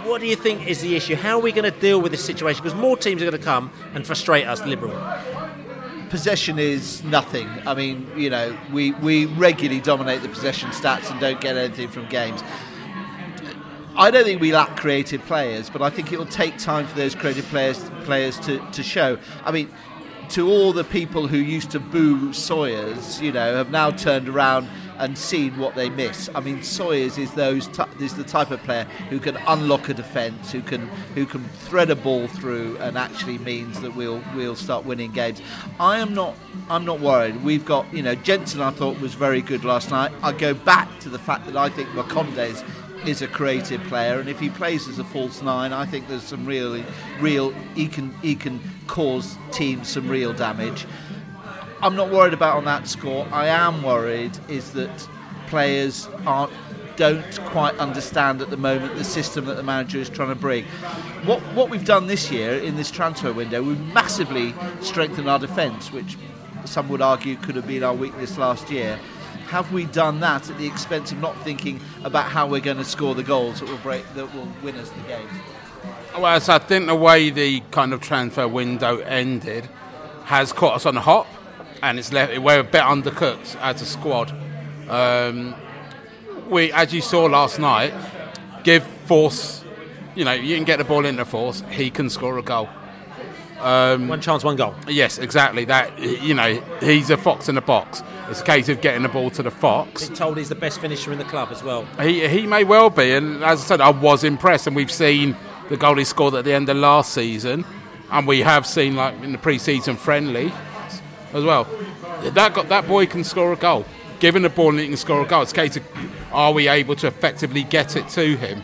What 0.03 0.21
do 0.21 0.27
you 0.27 0.35
think 0.35 0.67
is 0.67 0.81
the 0.81 0.95
issue? 0.95 1.15
How 1.15 1.37
are 1.37 1.41
we 1.41 1.51
going 1.51 1.71
to 1.71 1.79
deal 1.79 1.99
with 1.99 2.11
this 2.11 2.23
situation? 2.23 2.63
Because 2.63 2.77
more 2.79 2.95
teams 2.95 3.21
are 3.21 3.25
going 3.25 3.37
to 3.37 3.43
come 3.43 3.71
and 3.93 4.05
frustrate 4.05 4.45
us, 4.45 4.63
Liberal 4.65 4.95
possession 6.09 6.57
is 6.59 7.03
nothing. 7.03 7.49
I 7.65 7.73
mean, 7.73 8.09
you 8.15 8.29
know, 8.29 8.57
we, 8.71 8.91
we 8.93 9.25
regularly 9.25 9.81
dominate 9.81 10.21
the 10.21 10.29
possession 10.29 10.69
stats 10.69 11.11
and 11.11 11.19
don't 11.19 11.41
get 11.41 11.57
anything 11.57 11.89
from 11.89 12.07
games. 12.07 12.41
I 13.97 14.11
don't 14.11 14.25
think 14.25 14.41
we 14.41 14.51
lack 14.51 14.75
creative 14.75 15.21
players, 15.25 15.69
but 15.69 15.81
I 15.81 15.89
think 15.89 16.11
it 16.11 16.19
will 16.19 16.25
take 16.25 16.57
time 16.57 16.85
for 16.85 16.97
those 16.97 17.15
creative 17.15 17.45
players 17.45 17.79
players 18.03 18.37
to, 18.41 18.59
to 18.71 18.83
show. 18.83 19.17
I 19.45 19.51
mean, 19.51 19.69
to 20.29 20.49
all 20.49 20.73
the 20.73 20.83
people 20.83 21.27
who 21.27 21.37
used 21.37 21.71
to 21.71 21.79
boo 21.79 22.33
Sawyers, 22.33 23.21
you 23.21 23.31
know, 23.31 23.55
have 23.55 23.71
now 23.71 23.91
turned 23.91 24.27
around 24.27 24.67
and 24.97 25.17
seen 25.17 25.57
what 25.57 25.75
they 25.75 25.89
miss. 25.89 26.29
I 26.35 26.41
mean, 26.41 26.61
Sawyers 26.61 27.17
is 27.17 27.33
those 27.33 27.67
t- 27.67 27.83
is 28.01 28.15
the 28.15 28.23
type 28.25 28.51
of 28.51 28.61
player 28.63 28.83
who 29.09 29.19
can 29.19 29.37
unlock 29.47 29.87
a 29.87 29.93
defence, 29.93 30.51
who 30.51 30.61
can 30.61 30.87
who 31.15 31.25
can 31.25 31.43
thread 31.43 31.89
a 31.89 31.95
ball 31.95 32.27
through, 32.27 32.77
and 32.79 32.97
actually 32.97 33.37
means 33.37 33.79
that 33.79 33.95
we'll 33.95 34.21
we'll 34.35 34.57
start 34.57 34.85
winning 34.85 35.11
games. 35.11 35.41
I 35.79 35.99
am 35.99 36.13
not 36.13 36.35
I'm 36.69 36.83
not 36.83 36.99
worried. 36.99 37.43
We've 37.45 37.65
got 37.65 37.91
you 37.93 38.03
know 38.03 38.15
Jensen. 38.15 38.59
I 38.59 38.71
thought 38.71 38.99
was 38.99 39.13
very 39.13 39.41
good 39.41 39.63
last 39.63 39.89
night. 39.89 40.11
I 40.21 40.33
go 40.33 40.53
back 40.53 40.99
to 40.99 41.09
the 41.09 41.19
fact 41.19 41.45
that 41.45 41.55
I 41.55 41.69
think 41.69 41.87
Marcondes 41.89 42.63
is 43.07 43.21
a 43.21 43.27
creative 43.27 43.81
player, 43.83 44.19
and 44.19 44.29
if 44.29 44.39
he 44.39 44.49
plays 44.49 44.87
as 44.87 44.99
a 44.99 45.03
false 45.03 45.41
nine, 45.41 45.73
I 45.73 45.85
think 45.85 46.07
there's 46.07 46.23
some 46.23 46.45
really 46.45 46.83
real 47.19 47.51
he 47.75 47.87
can 47.87 48.13
he 48.21 48.35
can 48.35 48.59
cause 48.87 49.37
teams 49.51 49.87
some 49.87 50.07
real 50.07 50.33
damage. 50.33 50.85
I'm 51.81 51.95
not 51.95 52.09
worried 52.09 52.33
about 52.33 52.57
on 52.57 52.65
that 52.65 52.87
score. 52.87 53.27
I 53.31 53.47
am 53.47 53.83
worried 53.83 54.31
is 54.49 54.71
that 54.71 55.07
players 55.47 56.07
aren't 56.25 56.53
don't 56.95 57.39
quite 57.45 57.77
understand 57.77 58.41
at 58.41 58.49
the 58.49 58.57
moment 58.57 58.95
the 58.95 59.03
system 59.03 59.45
that 59.45 59.55
the 59.55 59.63
manager 59.63 59.99
is 59.99 60.09
trying 60.09 60.29
to 60.29 60.35
bring. 60.35 60.63
What 61.25 61.41
what 61.53 61.69
we've 61.69 61.85
done 61.85 62.07
this 62.07 62.31
year 62.31 62.53
in 62.53 62.75
this 62.75 62.89
transfer 62.89 63.33
window, 63.33 63.61
we've 63.61 63.93
massively 63.93 64.53
strengthened 64.81 65.29
our 65.29 65.39
defence, 65.39 65.91
which 65.91 66.17
some 66.65 66.89
would 66.89 67.01
argue 67.01 67.35
could 67.35 67.55
have 67.55 67.67
been 67.67 67.83
our 67.83 67.93
weakness 67.93 68.37
last 68.37 68.71
year. 68.71 68.99
Have 69.47 69.71
we 69.71 69.85
done 69.85 70.19
that 70.21 70.49
at 70.49 70.57
the 70.57 70.65
expense 70.65 71.11
of 71.11 71.19
not 71.19 71.39
thinking 71.43 71.79
about 72.03 72.25
how 72.25 72.47
we're 72.47 72.61
going 72.61 72.77
to 72.77 72.83
score 72.83 73.13
the 73.13 73.23
goals 73.23 73.59
that 73.59 73.69
will 73.69 73.77
break 73.77 74.03
that 74.15 74.33
will 74.33 74.47
win 74.63 74.75
us 74.75 74.89
the 74.89 75.01
game? 75.07 75.27
Well, 76.17 76.39
so 76.39 76.53
I 76.53 76.59
think 76.59 76.87
the 76.87 76.95
way 76.95 77.29
the 77.29 77.59
kind 77.71 77.93
of 77.93 78.01
transfer 78.01 78.47
window 78.47 78.99
ended 78.99 79.69
has 80.25 80.51
caught 80.51 80.75
us 80.75 80.85
on 80.85 80.95
the 80.95 81.01
hop, 81.01 81.27
and 81.83 81.99
it's 81.99 82.11
left 82.11 82.37
we're 82.39 82.59
a 82.59 82.63
bit 82.63 82.81
undercooked 82.81 83.55
as 83.57 83.81
a 83.81 83.85
squad. 83.85 84.33
Um, 84.89 85.55
we, 86.49 86.71
as 86.71 86.93
you 86.93 87.01
saw 87.01 87.25
last 87.25 87.59
night, 87.59 87.93
give 88.63 88.83
Forss. 89.07 89.63
You 90.15 90.25
know, 90.25 90.33
you 90.33 90.55
can 90.55 90.63
get 90.63 90.77
the 90.77 90.83
ball 90.83 91.05
into 91.05 91.25
Forss. 91.25 91.69
He 91.69 91.89
can 91.89 92.09
score 92.09 92.37
a 92.37 92.41
goal. 92.41 92.69
Um, 93.59 94.07
one 94.07 94.21
chance, 94.21 94.43
one 94.43 94.55
goal. 94.55 94.75
Yes, 94.87 95.17
exactly. 95.17 95.65
That 95.65 95.97
you 95.99 96.33
know, 96.33 96.61
he's 96.81 97.09
a 97.09 97.17
fox 97.17 97.47
in 97.49 97.57
a 97.57 97.61
box. 97.61 98.03
It's 98.29 98.41
a 98.41 98.43
case 98.43 98.69
of 98.69 98.81
getting 98.81 99.03
the 99.03 99.09
ball 99.09 99.29
to 99.31 99.43
the 99.43 99.51
fox. 99.51 100.07
Been 100.07 100.15
told 100.15 100.37
he's 100.37 100.49
the 100.49 100.55
best 100.55 100.81
finisher 100.81 101.11
in 101.11 101.19
the 101.19 101.25
club 101.25 101.49
as 101.51 101.63
well. 101.63 101.85
He 102.01 102.27
he 102.27 102.47
may 102.47 102.63
well 102.63 102.89
be, 102.89 103.11
and 103.13 103.43
as 103.43 103.61
I 103.61 103.65
said, 103.65 103.81
I 103.81 103.89
was 103.89 104.23
impressed, 104.23 104.67
and 104.67 104.75
we've 104.75 104.91
seen 104.91 105.35
the 105.69 105.77
goal 105.77 105.95
he 105.95 106.03
scored 106.03 106.33
at 106.33 106.45
the 106.45 106.53
end 106.53 106.69
of 106.69 106.77
last 106.77 107.13
season, 107.13 107.65
and 108.11 108.27
we 108.27 108.41
have 108.41 108.65
seen 108.65 108.95
like 108.95 109.15
in 109.23 109.31
the 109.31 109.37
pre-season 109.37 109.95
friendly 109.95 110.51
as 111.33 111.43
well. 111.43 111.67
That 112.23 112.53
got 112.53 112.69
that 112.69 112.87
boy 112.87 113.05
can 113.05 113.23
score 113.23 113.53
a 113.53 113.57
goal. 113.57 113.85
Given 114.19 114.43
the 114.43 114.49
ball 114.49 114.69
and 114.69 114.79
he 114.79 114.87
can 114.87 114.97
score 114.97 115.21
a 115.21 115.25
goal, 115.25 115.43
it's 115.43 115.51
a 115.51 115.55
case 115.55 115.77
of 115.77 115.83
are 116.31 116.51
we 116.51 116.67
able 116.67 116.95
to 116.97 117.07
effectively 117.07 117.63
get 117.63 117.95
it 117.95 118.09
to 118.09 118.35
him? 118.37 118.63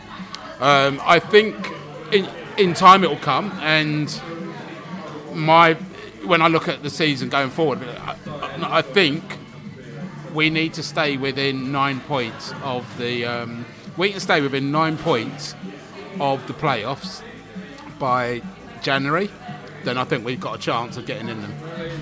Um, 0.60 1.00
I 1.02 1.18
think 1.18 1.56
in 2.12 2.28
in 2.58 2.74
time 2.74 3.04
it 3.04 3.10
will 3.10 3.16
come, 3.16 3.50
and 3.60 4.08
my 5.34 5.74
when 6.24 6.40
I 6.42 6.48
look 6.48 6.68
at 6.68 6.82
the 6.82 6.90
season 6.90 7.28
going 7.28 7.50
forward, 7.50 7.80
I, 7.82 8.16
I 8.62 8.82
think 8.82 9.22
we 10.32 10.50
need 10.50 10.74
to 10.74 10.82
stay 10.82 11.16
within 11.16 11.72
nine 11.72 12.00
points 12.00 12.52
of 12.62 12.86
the. 12.98 13.24
Um, 13.24 13.64
we 13.96 14.10
can 14.10 14.20
stay 14.20 14.40
within 14.40 14.72
nine 14.72 14.96
points 14.96 15.54
of 16.18 16.46
the 16.46 16.54
playoffs 16.54 17.22
by 17.98 18.42
January. 18.82 19.30
Then 19.84 19.98
I 19.98 20.04
think 20.04 20.24
we've 20.24 20.40
got 20.40 20.54
a 20.54 20.58
chance 20.58 20.96
of 20.96 21.06
getting 21.06 21.28
in 21.28 21.40
them. 21.42 21.52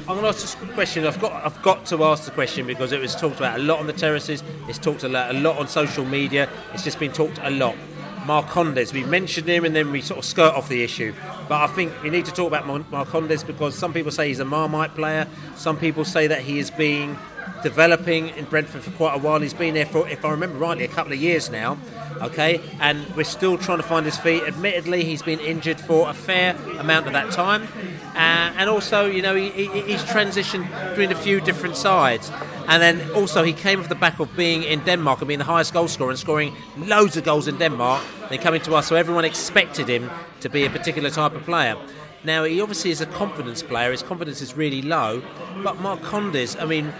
I'm 0.07 0.18
going 0.18 0.22
to 0.22 0.28
ask 0.28 0.61
a 0.62 0.66
question. 0.74 1.07
I've 1.07 1.20
got 1.20 1.33
I've 1.45 1.61
got 1.62 1.87
to 1.87 2.05
ask 2.05 2.24
the 2.24 2.31
question 2.31 2.66
because 2.66 2.93
it 2.93 3.01
was 3.01 3.16
talked 3.16 3.37
about 3.37 3.59
a 3.59 3.62
lot 3.62 3.78
on 3.81 3.87
the 3.87 3.93
terraces. 3.93 4.43
It's 4.68 4.78
talked 4.78 5.03
a 5.03 5.09
lot, 5.09 5.35
a 5.35 5.39
lot 5.39 5.59
on 5.59 5.66
social 5.66 6.05
media. 6.05 6.49
It's 6.74 6.85
just 6.85 6.99
been 6.99 7.12
talked 7.12 7.39
a 7.43 7.51
lot. 7.51 7.76
Marcondes, 8.24 8.92
we 8.92 9.04
mentioned 9.04 9.48
him 9.48 9.64
and 9.64 9.74
then 9.74 9.90
we 9.90 10.00
sort 10.00 10.18
of 10.18 10.24
skirt 10.24 10.54
off 10.54 10.68
the 10.68 10.82
issue. 10.82 11.12
But 11.48 11.62
I 11.62 11.66
think 11.68 11.92
we 12.02 12.10
need 12.10 12.26
to 12.26 12.32
talk 12.32 12.48
about 12.48 12.64
Marcondes 12.64 13.46
because 13.46 13.76
some 13.76 13.92
people 13.92 14.12
say 14.12 14.28
he's 14.28 14.40
a 14.40 14.44
Marmite 14.44 14.94
player. 14.94 15.26
Some 15.56 15.76
people 15.76 16.04
say 16.04 16.26
that 16.26 16.40
he 16.40 16.58
is 16.58 16.70
being 16.70 17.16
developing 17.62 18.28
in 18.30 18.44
Brentford 18.46 18.82
for 18.82 18.90
quite 18.92 19.14
a 19.14 19.18
while. 19.18 19.40
He's 19.40 19.54
been 19.54 19.74
there 19.74 19.86
for, 19.86 20.08
if 20.08 20.24
I 20.24 20.30
remember 20.30 20.58
rightly, 20.58 20.84
a 20.84 20.88
couple 20.88 21.12
of 21.12 21.18
years 21.18 21.50
now. 21.50 21.78
Okay, 22.22 22.61
and 22.80 23.06
we're 23.16 23.24
still 23.24 23.56
trying 23.56 23.78
to 23.78 23.82
find 23.82 24.04
his 24.04 24.18
feet. 24.18 24.42
Admittedly, 24.42 25.04
he's 25.04 25.22
been 25.22 25.40
injured 25.40 25.80
for 25.80 26.11
a 26.11 26.12
fair 26.12 26.54
amount 26.78 27.06
of 27.06 27.14
that 27.14 27.30
time, 27.30 27.66
uh, 28.14 28.52
and 28.58 28.68
also, 28.68 29.06
you 29.06 29.22
know, 29.22 29.34
he, 29.34 29.48
he, 29.48 29.66
he's 29.82 30.02
transitioned 30.02 30.68
between 30.90 31.11
a 31.12 31.14
few 31.14 31.40
different 31.40 31.76
sides. 31.76 32.30
And 32.68 32.82
then 32.82 33.11
also, 33.12 33.42
he 33.42 33.54
came 33.54 33.80
off 33.80 33.88
the 33.88 33.94
back 33.94 34.20
of 34.20 34.36
being 34.36 34.64
in 34.64 34.84
Denmark 34.84 35.20
and 35.20 35.28
being 35.28 35.38
the 35.38 35.46
highest 35.46 35.72
goal 35.72 35.88
scorer 35.88 36.11
and 36.11 36.18
scoring 36.18 36.54
loads 36.76 37.16
of 37.16 37.24
goals 37.24 37.48
in 37.48 37.56
Denmark. 37.56 38.02
Then 38.28 38.38
coming 38.38 38.61
to 38.62 38.74
us, 38.74 38.88
so 38.88 38.96
everyone 38.96 39.24
expected 39.24 39.88
him 39.88 40.11
to 40.40 40.50
be 40.50 40.66
a 40.66 40.70
particular 40.70 41.08
type 41.08 41.34
of 41.34 41.42
player. 41.44 41.76
Now, 42.22 42.44
he 42.44 42.61
obviously 42.61 42.90
is 42.90 43.00
a 43.00 43.06
confidence 43.06 43.62
player. 43.62 43.92
His 43.92 44.02
confidence 44.02 44.42
is 44.42 44.54
really 44.54 44.82
low. 44.82 45.22
But 45.64 45.76
Marcondes, 45.78 46.61
I 46.61 46.66
mean, 46.66 46.92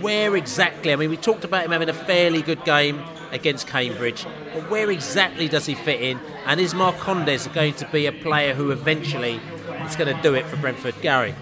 where 0.00 0.36
exactly? 0.36 0.92
I 0.92 0.96
mean, 0.96 1.10
we 1.10 1.16
talked 1.16 1.44
about 1.44 1.64
him 1.64 1.70
having 1.70 1.88
a 1.88 1.94
fairly 1.94 2.42
good 2.42 2.64
game 2.64 3.02
against 3.30 3.66
Cambridge, 3.66 4.26
but 4.54 4.70
where 4.70 4.90
exactly 4.90 5.48
does 5.48 5.66
he 5.66 5.74
fit 5.74 6.00
in? 6.00 6.18
And 6.46 6.60
is 6.60 6.74
Marcondes 6.74 7.52
going 7.52 7.74
to 7.74 7.88
be 7.88 8.06
a 8.06 8.12
player 8.12 8.54
who 8.54 8.70
eventually 8.70 9.40
is 9.84 9.96
going 9.96 10.14
to 10.14 10.22
do 10.22 10.34
it 10.34 10.46
for 10.46 10.56
Brentford? 10.56 10.94
Gary? 11.00 11.34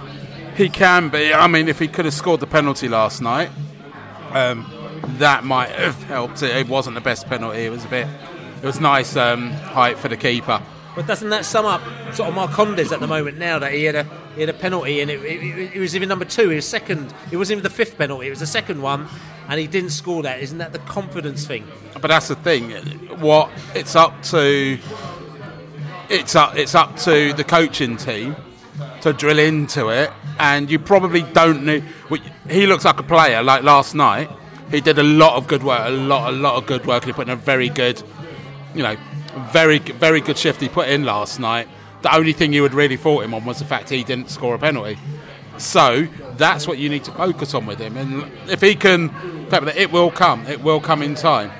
He 0.56 0.68
can 0.68 1.10
be. 1.10 1.32
I 1.32 1.46
mean, 1.46 1.68
if 1.68 1.78
he 1.78 1.88
could 1.88 2.06
have 2.06 2.14
scored 2.14 2.40
the 2.40 2.46
penalty 2.46 2.88
last 2.88 3.20
night, 3.20 3.50
um, 4.32 4.70
that 5.18 5.44
might 5.44 5.70
have 5.70 6.02
helped. 6.04 6.42
It. 6.42 6.56
it 6.56 6.68
wasn't 6.68 6.94
the 6.94 7.00
best 7.00 7.26
penalty. 7.26 7.66
It 7.66 7.70
was 7.70 7.84
a 7.84 7.88
bit. 7.88 8.08
It 8.62 8.66
was 8.66 8.80
nice 8.80 9.16
um, 9.16 9.50
height 9.50 9.98
for 9.98 10.08
the 10.08 10.16
keeper. 10.16 10.62
But 10.96 11.06
doesn't 11.06 11.28
that 11.28 11.44
sum 11.44 11.66
up 11.66 11.82
sort 12.14 12.30
of 12.30 12.34
Mark 12.34 12.52
Marcondes 12.52 12.90
at 12.90 13.00
the 13.00 13.06
moment 13.06 13.36
now 13.36 13.58
that 13.58 13.72
he 13.72 13.84
had 13.84 13.94
a 13.94 14.04
he 14.34 14.40
had 14.40 14.48
a 14.48 14.54
penalty 14.54 15.02
and 15.02 15.10
it, 15.10 15.22
it, 15.22 15.76
it, 15.76 15.78
was 15.78 15.94
even 15.94 16.08
number 16.08 16.24
two. 16.24 16.48
He 16.48 16.56
was 16.56 16.66
second. 16.66 17.12
It 17.30 17.36
wasn't 17.36 17.58
even 17.58 17.64
the 17.64 17.70
fifth 17.70 17.98
penalty. 17.98 18.28
It 18.28 18.30
was 18.30 18.40
the 18.40 18.46
second 18.46 18.80
one, 18.80 19.06
and 19.46 19.60
he 19.60 19.66
didn't 19.66 19.90
score 19.90 20.22
that. 20.22 20.40
Isn't 20.40 20.56
that 20.56 20.72
the 20.72 20.78
confidence 20.80 21.46
thing? 21.46 21.66
But 21.92 22.08
that's 22.08 22.28
the 22.28 22.34
thing. 22.34 22.70
What 23.20 23.50
it's 23.74 23.94
up 23.94 24.22
to. 24.24 24.78
It's 26.08 26.34
up. 26.34 26.56
It's 26.56 26.74
up 26.74 26.96
to 27.00 27.34
the 27.34 27.44
coaching 27.44 27.98
team 27.98 28.34
to 29.02 29.12
drill 29.12 29.38
into 29.38 29.90
it, 29.90 30.10
and 30.38 30.70
you 30.70 30.78
probably 30.78 31.22
don't 31.22 31.64
know. 31.66 31.82
He 32.48 32.66
looks 32.66 32.86
like 32.86 32.98
a 32.98 33.02
player. 33.02 33.42
Like 33.42 33.64
last 33.64 33.94
night, 33.94 34.30
he 34.70 34.80
did 34.80 34.98
a 34.98 35.02
lot 35.02 35.36
of 35.36 35.46
good 35.46 35.62
work. 35.62 35.86
A 35.86 35.90
lot, 35.90 36.32
a 36.32 36.36
lot 36.36 36.54
of 36.54 36.66
good 36.66 36.86
work. 36.86 37.04
He 37.04 37.12
put 37.12 37.28
in 37.28 37.34
a 37.34 37.36
very 37.36 37.68
good, 37.68 38.02
you 38.74 38.82
know, 38.82 38.96
very, 39.52 39.78
very 39.78 40.20
good 40.20 40.38
shift 40.38 40.60
he 40.60 40.68
put 40.68 40.88
in 40.88 41.04
last 41.04 41.38
night. 41.38 41.68
The 42.02 42.14
only 42.14 42.32
thing 42.32 42.52
you 42.52 42.62
would 42.62 42.74
really 42.74 42.96
fault 42.96 43.24
him 43.24 43.34
on 43.34 43.44
was 43.44 43.58
the 43.58 43.64
fact 43.64 43.90
he 43.90 44.04
didn't 44.04 44.30
score 44.30 44.54
a 44.54 44.58
penalty. 44.58 44.98
So 45.58 46.06
that's 46.36 46.66
what 46.66 46.78
you 46.78 46.88
need 46.88 47.04
to 47.04 47.12
focus 47.12 47.54
on 47.54 47.66
with 47.66 47.78
him. 47.78 47.96
And 47.96 48.30
if 48.48 48.60
he 48.60 48.74
can, 48.74 49.10
it 49.50 49.90
will 49.90 50.10
come. 50.10 50.46
It 50.46 50.62
will 50.62 50.80
come 50.80 51.02
in 51.02 51.14
time. 51.14 51.50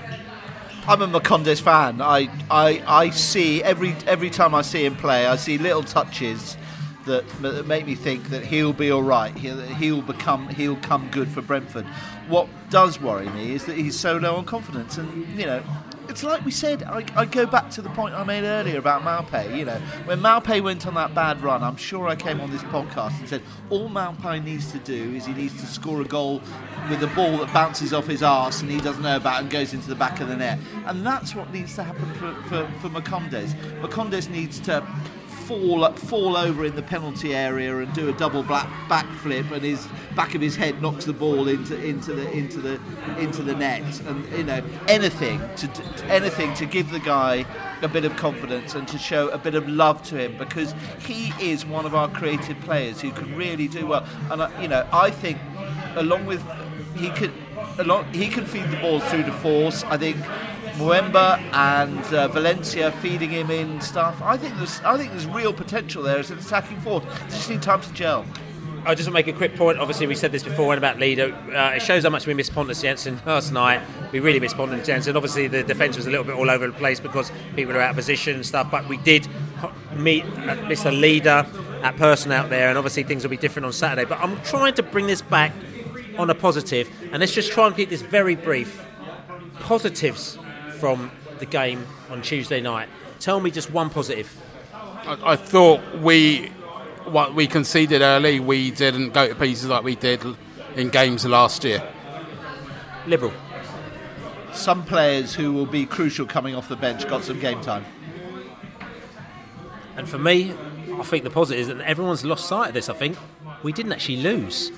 I'm 0.88 1.02
a 1.02 1.08
Marcondes 1.08 1.60
fan. 1.60 2.00
I, 2.00 2.28
I, 2.48 2.82
I 2.86 3.10
see 3.10 3.62
every 3.64 3.96
every 4.06 4.30
time 4.30 4.54
I 4.54 4.62
see 4.62 4.84
him 4.84 4.94
play, 4.94 5.26
I 5.26 5.34
see 5.34 5.58
little 5.58 5.82
touches 5.82 6.56
that, 7.06 7.28
that 7.42 7.66
make 7.66 7.86
me 7.86 7.96
think 7.96 8.28
that 8.30 8.44
he'll 8.44 8.72
be 8.72 8.92
all 8.92 9.02
right. 9.02 9.36
He'll, 9.36 9.60
he'll 9.60 10.02
become 10.02 10.48
he'll 10.48 10.76
come 10.76 11.08
good 11.10 11.28
for 11.28 11.42
Brentford. 11.42 11.86
What 12.28 12.48
does 12.70 13.00
worry 13.00 13.28
me 13.30 13.52
is 13.52 13.64
that 13.64 13.76
he's 13.76 13.98
so 13.98 14.16
low 14.16 14.36
on 14.36 14.44
confidence, 14.44 14.96
and 14.96 15.26
you 15.36 15.46
know 15.46 15.62
it's 16.08 16.22
like 16.22 16.44
we 16.44 16.50
said. 16.50 16.82
I, 16.82 17.04
I, 17.14 17.24
go 17.24 17.46
back 17.46 17.70
to 17.70 17.82
the 17.82 17.88
point 17.90 18.14
I 18.14 18.24
made 18.24 18.44
earlier 18.44 18.78
about 18.78 19.02
Maupay. 19.02 19.56
You 19.56 19.64
know, 19.64 19.78
when 20.04 20.20
Maupay 20.20 20.62
went 20.62 20.86
on 20.86 20.94
that 20.94 21.14
bad 21.14 21.42
run, 21.42 21.62
I'm 21.62 21.76
sure 21.76 22.08
I 22.08 22.16
came 22.16 22.40
on 22.40 22.50
this 22.50 22.62
podcast 22.64 23.18
and 23.18 23.28
said 23.28 23.42
all 23.70 23.88
Maupay 23.88 24.42
needs 24.42 24.72
to 24.72 24.78
do 24.78 25.14
is 25.14 25.26
he 25.26 25.32
needs 25.34 25.60
to 25.60 25.66
score 25.66 26.00
a 26.00 26.04
goal 26.04 26.40
with 26.88 27.02
a 27.02 27.08
ball 27.08 27.38
that 27.38 27.52
bounces 27.52 27.92
off 27.92 28.06
his 28.06 28.22
arse 28.22 28.60
and 28.62 28.70
he 28.70 28.80
doesn't 28.80 29.02
know 29.02 29.16
about 29.16 29.42
and 29.42 29.50
goes 29.50 29.72
into 29.74 29.88
the 29.88 29.94
back 29.94 30.20
of 30.20 30.28
the 30.28 30.36
net. 30.36 30.58
And 30.86 31.04
that's 31.04 31.34
what 31.34 31.52
needs 31.52 31.74
to 31.76 31.82
happen 31.82 32.12
for 32.14 32.34
for, 32.48 32.70
for 32.80 32.88
Marcondes. 32.88 33.54
Marcondes 33.80 34.28
needs 34.28 34.58
to 34.60 34.86
fall 35.46 35.90
fall 35.92 36.36
over 36.36 36.64
in 36.64 36.74
the 36.74 36.82
penalty 36.82 37.34
area 37.34 37.78
and 37.78 37.92
do 37.94 38.08
a 38.08 38.12
double 38.12 38.42
black 38.42 38.66
backflip, 38.88 39.50
and 39.52 39.62
his 39.62 39.86
back 40.14 40.34
of 40.34 40.40
his 40.40 40.56
head 40.56 40.82
knocks 40.82 41.04
the 41.04 41.12
ball 41.12 41.48
into 41.48 41.80
into 41.82 42.12
the 42.12 42.30
into 42.32 42.60
the 42.60 42.80
into 43.18 43.42
the 43.42 43.54
net, 43.54 44.00
and 44.00 44.26
you 44.36 44.44
know 44.44 44.62
anything 44.88 45.40
to, 45.56 45.68
anything 46.08 46.52
to 46.54 46.66
give 46.66 46.90
the 46.90 47.00
guy 47.00 47.44
a 47.82 47.88
bit 47.88 48.04
of 48.04 48.16
confidence 48.16 48.74
and 48.74 48.88
to 48.88 48.98
show 48.98 49.28
a 49.28 49.38
bit 49.38 49.54
of 49.54 49.68
love 49.68 50.02
to 50.02 50.16
him 50.16 50.36
because 50.38 50.74
he 51.00 51.32
is 51.40 51.64
one 51.66 51.84
of 51.84 51.94
our 51.94 52.08
creative 52.08 52.58
players 52.60 53.00
who 53.00 53.10
can 53.12 53.36
really 53.36 53.68
do 53.68 53.86
well, 53.86 54.06
and 54.30 54.42
uh, 54.42 54.50
you 54.60 54.68
know 54.68 54.86
I 54.92 55.10
think 55.10 55.38
along 55.94 56.26
with 56.26 56.42
he 56.96 57.10
could 57.10 57.32
along 57.78 58.12
he 58.12 58.28
can 58.28 58.44
feed 58.44 58.68
the 58.70 58.76
ball 58.78 59.00
through 59.00 59.24
the 59.24 59.32
force. 59.32 59.84
I 59.84 59.96
think 59.96 60.16
Mbeumo 60.76 61.38
and 61.54 62.04
uh, 62.14 62.28
Valencia 62.28 62.92
feeding 63.00 63.30
him 63.30 63.50
in 63.50 63.80
stuff. 63.80 64.20
I 64.22 64.36
think 64.36 64.56
there's 64.56 64.80
I 64.80 64.96
think 64.96 65.10
there's 65.10 65.26
real 65.26 65.52
potential 65.52 66.02
there 66.02 66.18
as 66.18 66.30
an 66.30 66.38
attacking 66.38 66.80
force. 66.80 67.04
They 67.04 67.28
Just 67.30 67.50
need 67.50 67.62
time 67.62 67.80
to 67.80 67.92
gel. 67.92 68.26
I 68.84 68.94
just 68.94 69.08
want 69.08 69.16
to 69.16 69.26
make 69.26 69.26
a 69.26 69.36
quick 69.36 69.56
point. 69.56 69.78
Obviously, 69.78 70.06
we 70.06 70.14
said 70.14 70.30
this 70.30 70.44
before 70.44 70.76
about 70.76 71.00
leader. 71.00 71.34
Uh, 71.52 71.74
it 71.74 71.82
shows 71.82 72.04
how 72.04 72.10
much 72.10 72.24
we 72.26 72.34
missed 72.34 72.54
Pontus 72.54 72.82
Jansson 72.82 73.24
last 73.26 73.50
night. 73.50 73.82
We 74.12 74.20
really 74.20 74.38
missed 74.38 74.56
Pontus 74.56 74.86
Jansson. 74.86 75.16
Obviously, 75.16 75.48
the 75.48 75.64
defence 75.64 75.96
was 75.96 76.06
a 76.06 76.10
little 76.10 76.24
bit 76.24 76.36
all 76.36 76.48
over 76.48 76.68
the 76.68 76.72
place 76.72 77.00
because 77.00 77.32
people 77.56 77.74
were 77.74 77.80
out 77.80 77.90
of 77.90 77.96
position 77.96 78.36
and 78.36 78.46
stuff. 78.46 78.70
But 78.70 78.88
we 78.88 78.98
did 78.98 79.26
meet 79.96 80.24
miss 80.68 80.84
a 80.84 80.92
leader, 80.92 81.44
that 81.80 81.96
person 81.96 82.30
out 82.30 82.48
there, 82.48 82.68
and 82.68 82.78
obviously 82.78 83.02
things 83.02 83.24
will 83.24 83.30
be 83.30 83.36
different 83.36 83.66
on 83.66 83.72
Saturday. 83.72 84.04
But 84.04 84.20
I'm 84.20 84.40
trying 84.42 84.74
to 84.74 84.82
bring 84.84 85.08
this 85.08 85.22
back 85.22 85.52
on 86.16 86.30
a 86.30 86.34
positive, 86.34 86.88
and 87.10 87.18
let's 87.18 87.32
just 87.32 87.50
try 87.50 87.66
and 87.66 87.74
keep 87.74 87.88
this 87.88 88.02
very 88.02 88.36
brief. 88.36 88.84
Positives 89.58 90.38
from 90.76 91.10
the 91.38 91.46
game 91.46 91.86
on 92.10 92.22
Tuesday 92.22 92.60
night. 92.60 92.88
Tell 93.18 93.40
me 93.40 93.50
just 93.50 93.70
one 93.70 93.90
positive. 93.90 94.34
I, 94.72 95.32
I 95.32 95.36
thought 95.36 95.80
we 95.98 96.52
what 97.06 97.34
we 97.34 97.46
conceded 97.46 98.02
early, 98.02 98.40
we 98.40 98.70
didn't 98.70 99.14
go 99.14 99.28
to 99.28 99.34
pieces 99.34 99.68
like 99.68 99.84
we 99.84 99.94
did 99.94 100.22
in 100.74 100.90
games 100.90 101.24
last 101.24 101.64
year. 101.64 101.82
Liberal. 103.06 103.32
Some 104.52 104.84
players 104.84 105.34
who 105.34 105.52
will 105.52 105.66
be 105.66 105.86
crucial 105.86 106.26
coming 106.26 106.54
off 106.54 106.68
the 106.68 106.76
bench 106.76 107.06
got 107.08 107.24
some 107.24 107.38
game 107.38 107.60
time. 107.60 107.84
And 109.96 110.08
for 110.08 110.18
me, 110.18 110.54
I 110.98 111.02
think 111.02 111.24
the 111.24 111.30
positive 111.30 111.60
is 111.60 111.68
that 111.68 111.80
everyone's 111.80 112.24
lost 112.24 112.48
sight 112.48 112.68
of 112.68 112.74
this. 112.74 112.88
I 112.88 112.94
think 112.94 113.16
we 113.62 113.72
didn't 113.72 113.92
actually 113.92 114.18
lose. 114.18 114.72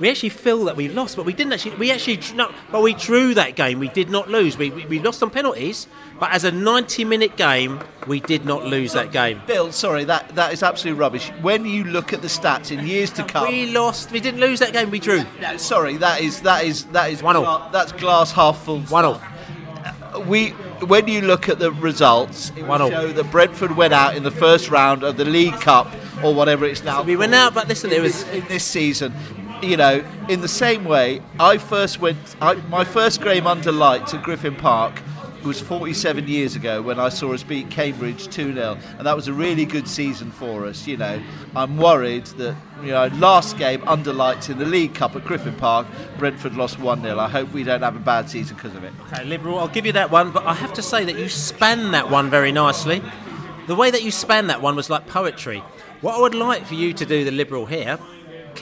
We 0.00 0.10
actually 0.10 0.30
feel 0.30 0.64
that 0.64 0.76
we 0.76 0.88
lost, 0.88 1.16
but 1.16 1.24
we 1.24 1.32
didn't 1.32 1.52
actually. 1.52 1.76
We 1.76 1.90
actually, 1.90 2.20
no, 2.34 2.52
but 2.70 2.82
we 2.82 2.94
drew 2.94 3.34
that 3.34 3.56
game. 3.56 3.78
We 3.78 3.88
did 3.88 4.10
not 4.10 4.28
lose. 4.28 4.56
We, 4.56 4.70
we, 4.70 4.86
we 4.86 4.98
lost 4.98 5.22
on 5.22 5.30
penalties, 5.30 5.86
but 6.18 6.32
as 6.32 6.44
a 6.44 6.50
90-minute 6.50 7.36
game, 7.36 7.80
we 8.06 8.20
did 8.20 8.44
not 8.44 8.64
lose 8.64 8.92
that 8.94 9.12
game. 9.12 9.40
Bill, 9.46 9.70
sorry, 9.72 10.04
that, 10.04 10.34
that 10.34 10.52
is 10.52 10.62
absolutely 10.62 10.98
rubbish. 10.98 11.28
When 11.40 11.64
you 11.64 11.84
look 11.84 12.12
at 12.12 12.22
the 12.22 12.28
stats 12.28 12.76
in 12.76 12.86
years 12.86 13.10
to 13.12 13.24
come, 13.24 13.46
we 13.46 13.66
lost. 13.66 14.10
We 14.10 14.20
didn't 14.20 14.40
lose 14.40 14.58
that 14.60 14.72
game. 14.72 14.90
We 14.90 14.98
drew. 14.98 15.24
No, 15.40 15.56
sorry, 15.56 15.96
that 15.98 16.20
is 16.20 16.42
that 16.42 16.64
is 16.64 16.84
that 16.86 17.10
is 17.10 17.22
one 17.22 17.36
gla- 17.36 17.68
That's 17.72 17.92
glass 17.92 18.32
half 18.32 18.64
full. 18.64 18.80
One 18.82 19.04
all. 19.04 19.20
Uh, 19.84 20.20
we 20.26 20.50
when 20.86 21.06
you 21.06 21.20
look 21.22 21.48
at 21.48 21.58
the 21.58 21.70
results, 21.72 22.50
it 22.56 22.66
will 22.66 22.90
show 22.90 23.12
that 23.12 23.30
Brentford 23.30 23.76
went 23.76 23.94
out 23.94 24.16
in 24.16 24.24
the 24.24 24.30
first 24.30 24.70
round 24.70 25.04
of 25.04 25.16
the 25.16 25.24
League 25.24 25.60
Cup 25.60 25.88
or 26.24 26.34
whatever 26.34 26.64
it's 26.64 26.82
now. 26.82 27.02
We 27.02 27.16
went 27.16 27.34
out, 27.34 27.54
but 27.54 27.68
listen, 27.68 27.92
it 27.92 28.00
was 28.00 28.22
in 28.28 28.44
this 28.48 28.64
season 28.64 29.12
you 29.62 29.76
know, 29.76 30.04
in 30.28 30.40
the 30.40 30.48
same 30.48 30.84
way, 30.84 31.22
I 31.38 31.58
first 31.58 32.00
went. 32.00 32.18
I, 32.40 32.54
my 32.68 32.84
first 32.84 33.22
game 33.22 33.46
under 33.46 33.72
lights 33.72 34.14
at 34.14 34.22
Griffin 34.22 34.56
Park 34.56 35.00
was 35.44 35.60
47 35.60 36.28
years 36.28 36.54
ago 36.54 36.82
when 36.82 37.00
I 37.00 37.08
saw 37.08 37.32
us 37.32 37.42
beat 37.42 37.70
Cambridge 37.70 38.28
2 38.28 38.54
0, 38.54 38.78
and 38.98 39.06
that 39.06 39.16
was 39.16 39.28
a 39.28 39.32
really 39.32 39.64
good 39.64 39.88
season 39.88 40.30
for 40.30 40.66
us. 40.66 40.86
You 40.86 40.96
know, 40.96 41.22
I'm 41.56 41.76
worried 41.76 42.26
that 42.26 42.56
you 42.82 42.90
know 42.90 43.06
last 43.14 43.58
game 43.58 43.82
under 43.86 44.12
lights 44.12 44.48
in 44.48 44.58
the 44.58 44.66
League 44.66 44.94
Cup 44.94 45.16
at 45.16 45.24
Griffin 45.24 45.54
Park, 45.56 45.86
Brentford 46.18 46.54
lost 46.54 46.78
1 46.78 47.02
0. 47.02 47.18
I 47.18 47.28
hope 47.28 47.52
we 47.52 47.64
don't 47.64 47.82
have 47.82 47.96
a 47.96 48.00
bad 48.00 48.30
season 48.30 48.56
because 48.56 48.74
of 48.74 48.84
it. 48.84 48.92
Okay, 49.06 49.24
Liberal, 49.24 49.58
I'll 49.58 49.68
give 49.68 49.86
you 49.86 49.92
that 49.92 50.10
one, 50.10 50.32
but 50.32 50.44
I 50.44 50.54
have 50.54 50.72
to 50.74 50.82
say 50.82 51.04
that 51.04 51.18
you 51.18 51.28
span 51.28 51.92
that 51.92 52.10
one 52.10 52.30
very 52.30 52.52
nicely. 52.52 53.02
The 53.66 53.76
way 53.76 53.90
that 53.90 54.02
you 54.02 54.10
span 54.10 54.48
that 54.48 54.60
one 54.60 54.76
was 54.76 54.90
like 54.90 55.06
poetry. 55.06 55.62
What 56.00 56.16
I 56.16 56.20
would 56.20 56.34
like 56.34 56.66
for 56.66 56.74
you 56.74 56.92
to 56.94 57.06
do, 57.06 57.24
the 57.24 57.30
Liberal 57.30 57.64
here, 57.64 57.96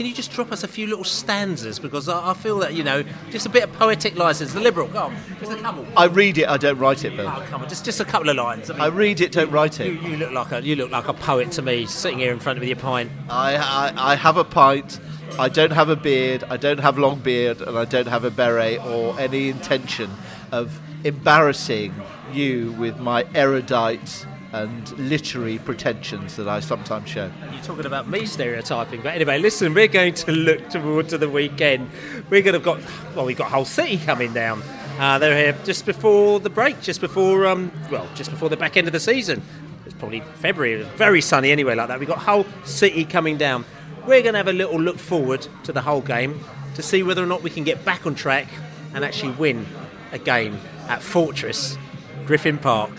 can 0.00 0.06
you 0.06 0.14
just 0.14 0.32
drop 0.32 0.50
us 0.50 0.64
a 0.64 0.66
few 0.66 0.86
little 0.86 1.04
stanzas? 1.04 1.78
Because 1.78 2.08
I, 2.08 2.30
I, 2.30 2.32
feel 2.32 2.58
that, 2.60 2.72
you 2.72 2.82
know, 2.82 3.04
just 3.28 3.44
a 3.44 3.50
bit 3.50 3.64
of 3.64 3.72
poetic 3.74 4.16
license. 4.16 4.54
The 4.54 4.60
Liberal, 4.60 4.88
go 4.88 4.98
on, 5.00 5.16
just 5.38 5.52
a 5.52 5.56
couple. 5.56 5.86
I 5.94 6.06
read 6.06 6.38
it, 6.38 6.48
I 6.48 6.56
don't 6.56 6.78
write 6.78 7.04
it, 7.04 7.14
Bill. 7.18 7.28
Oh, 7.28 7.44
come 7.50 7.60
on, 7.60 7.68
just, 7.68 7.84
just 7.84 8.00
a 8.00 8.06
couple 8.06 8.30
of 8.30 8.36
lines. 8.36 8.70
I, 8.70 8.72
mean, 8.72 8.80
I 8.80 8.86
read 8.86 9.20
it, 9.20 9.30
don't 9.30 9.50
write 9.50 9.78
it. 9.78 9.88
You, 9.88 10.00
you, 10.00 10.16
look 10.16 10.32
like 10.32 10.52
a, 10.52 10.62
you 10.62 10.74
look 10.74 10.90
like 10.90 11.06
a 11.08 11.12
poet 11.12 11.52
to 11.52 11.60
me, 11.60 11.84
sitting 11.84 12.18
here 12.18 12.32
in 12.32 12.38
front 12.38 12.58
of 12.58 12.64
your 12.64 12.76
pint. 12.76 13.12
I, 13.28 13.56
I, 13.56 14.12
I 14.12 14.14
have 14.14 14.38
a 14.38 14.44
pint. 14.44 14.98
I 15.38 15.50
don't 15.50 15.72
have 15.72 15.90
a 15.90 15.96
beard, 15.96 16.44
I 16.44 16.56
don't 16.56 16.80
have 16.80 16.96
long 16.96 17.18
beard, 17.18 17.60
and 17.60 17.76
I 17.76 17.84
don't 17.84 18.08
have 18.08 18.24
a 18.24 18.30
beret 18.30 18.80
or 18.80 19.20
any 19.20 19.50
intention 19.50 20.10
of 20.50 20.80
embarrassing 21.04 21.92
you 22.32 22.72
with 22.78 22.98
my 22.98 23.26
erudite 23.34 24.24
and 24.52 24.98
literary 24.98 25.58
pretensions 25.58 26.36
that 26.36 26.48
I 26.48 26.60
sometimes 26.60 27.08
show. 27.08 27.30
You're 27.52 27.62
talking 27.62 27.86
about 27.86 28.08
me 28.08 28.26
stereotyping, 28.26 29.02
but 29.02 29.14
anyway, 29.14 29.38
listen, 29.38 29.72
we're 29.74 29.88
going 29.88 30.14
to 30.14 30.32
look 30.32 30.68
toward 30.70 31.08
to 31.10 31.18
the 31.18 31.28
weekend. 31.28 31.88
We're 32.30 32.42
going 32.42 32.60
to 32.60 32.60
have 32.60 32.62
got 32.64 32.80
well, 33.14 33.26
we've 33.26 33.36
got 33.36 33.50
Hull 33.50 33.64
City 33.64 33.98
coming 33.98 34.32
down. 34.32 34.62
Uh, 34.98 35.18
they're 35.18 35.36
here 35.36 35.64
just 35.64 35.86
before 35.86 36.40
the 36.40 36.50
break, 36.50 36.80
just 36.80 37.00
before 37.00 37.46
um, 37.46 37.70
well, 37.90 38.08
just 38.14 38.30
before 38.30 38.48
the 38.48 38.56
back 38.56 38.76
end 38.76 38.86
of 38.86 38.92
the 38.92 39.00
season. 39.00 39.42
It's 39.86 39.94
probably 39.94 40.20
February, 40.36 40.82
very 40.96 41.20
sunny 41.20 41.50
anyway, 41.50 41.74
like 41.74 41.88
that. 41.88 41.98
We've 41.98 42.08
got 42.08 42.18
Hull 42.18 42.44
City 42.64 43.04
coming 43.04 43.36
down. 43.36 43.64
We're 44.06 44.22
going 44.22 44.34
to 44.34 44.38
have 44.38 44.48
a 44.48 44.52
little 44.52 44.80
look 44.80 44.98
forward 44.98 45.46
to 45.64 45.72
the 45.72 45.80
Hull 45.80 46.00
game 46.00 46.40
to 46.74 46.82
see 46.82 47.02
whether 47.02 47.22
or 47.22 47.26
not 47.26 47.42
we 47.42 47.50
can 47.50 47.64
get 47.64 47.84
back 47.84 48.06
on 48.06 48.14
track 48.14 48.48
and 48.94 49.04
actually 49.04 49.32
win 49.32 49.66
a 50.12 50.18
game 50.18 50.58
at 50.88 51.02
Fortress 51.02 51.78
Griffin 52.26 52.58
Park. 52.58 52.90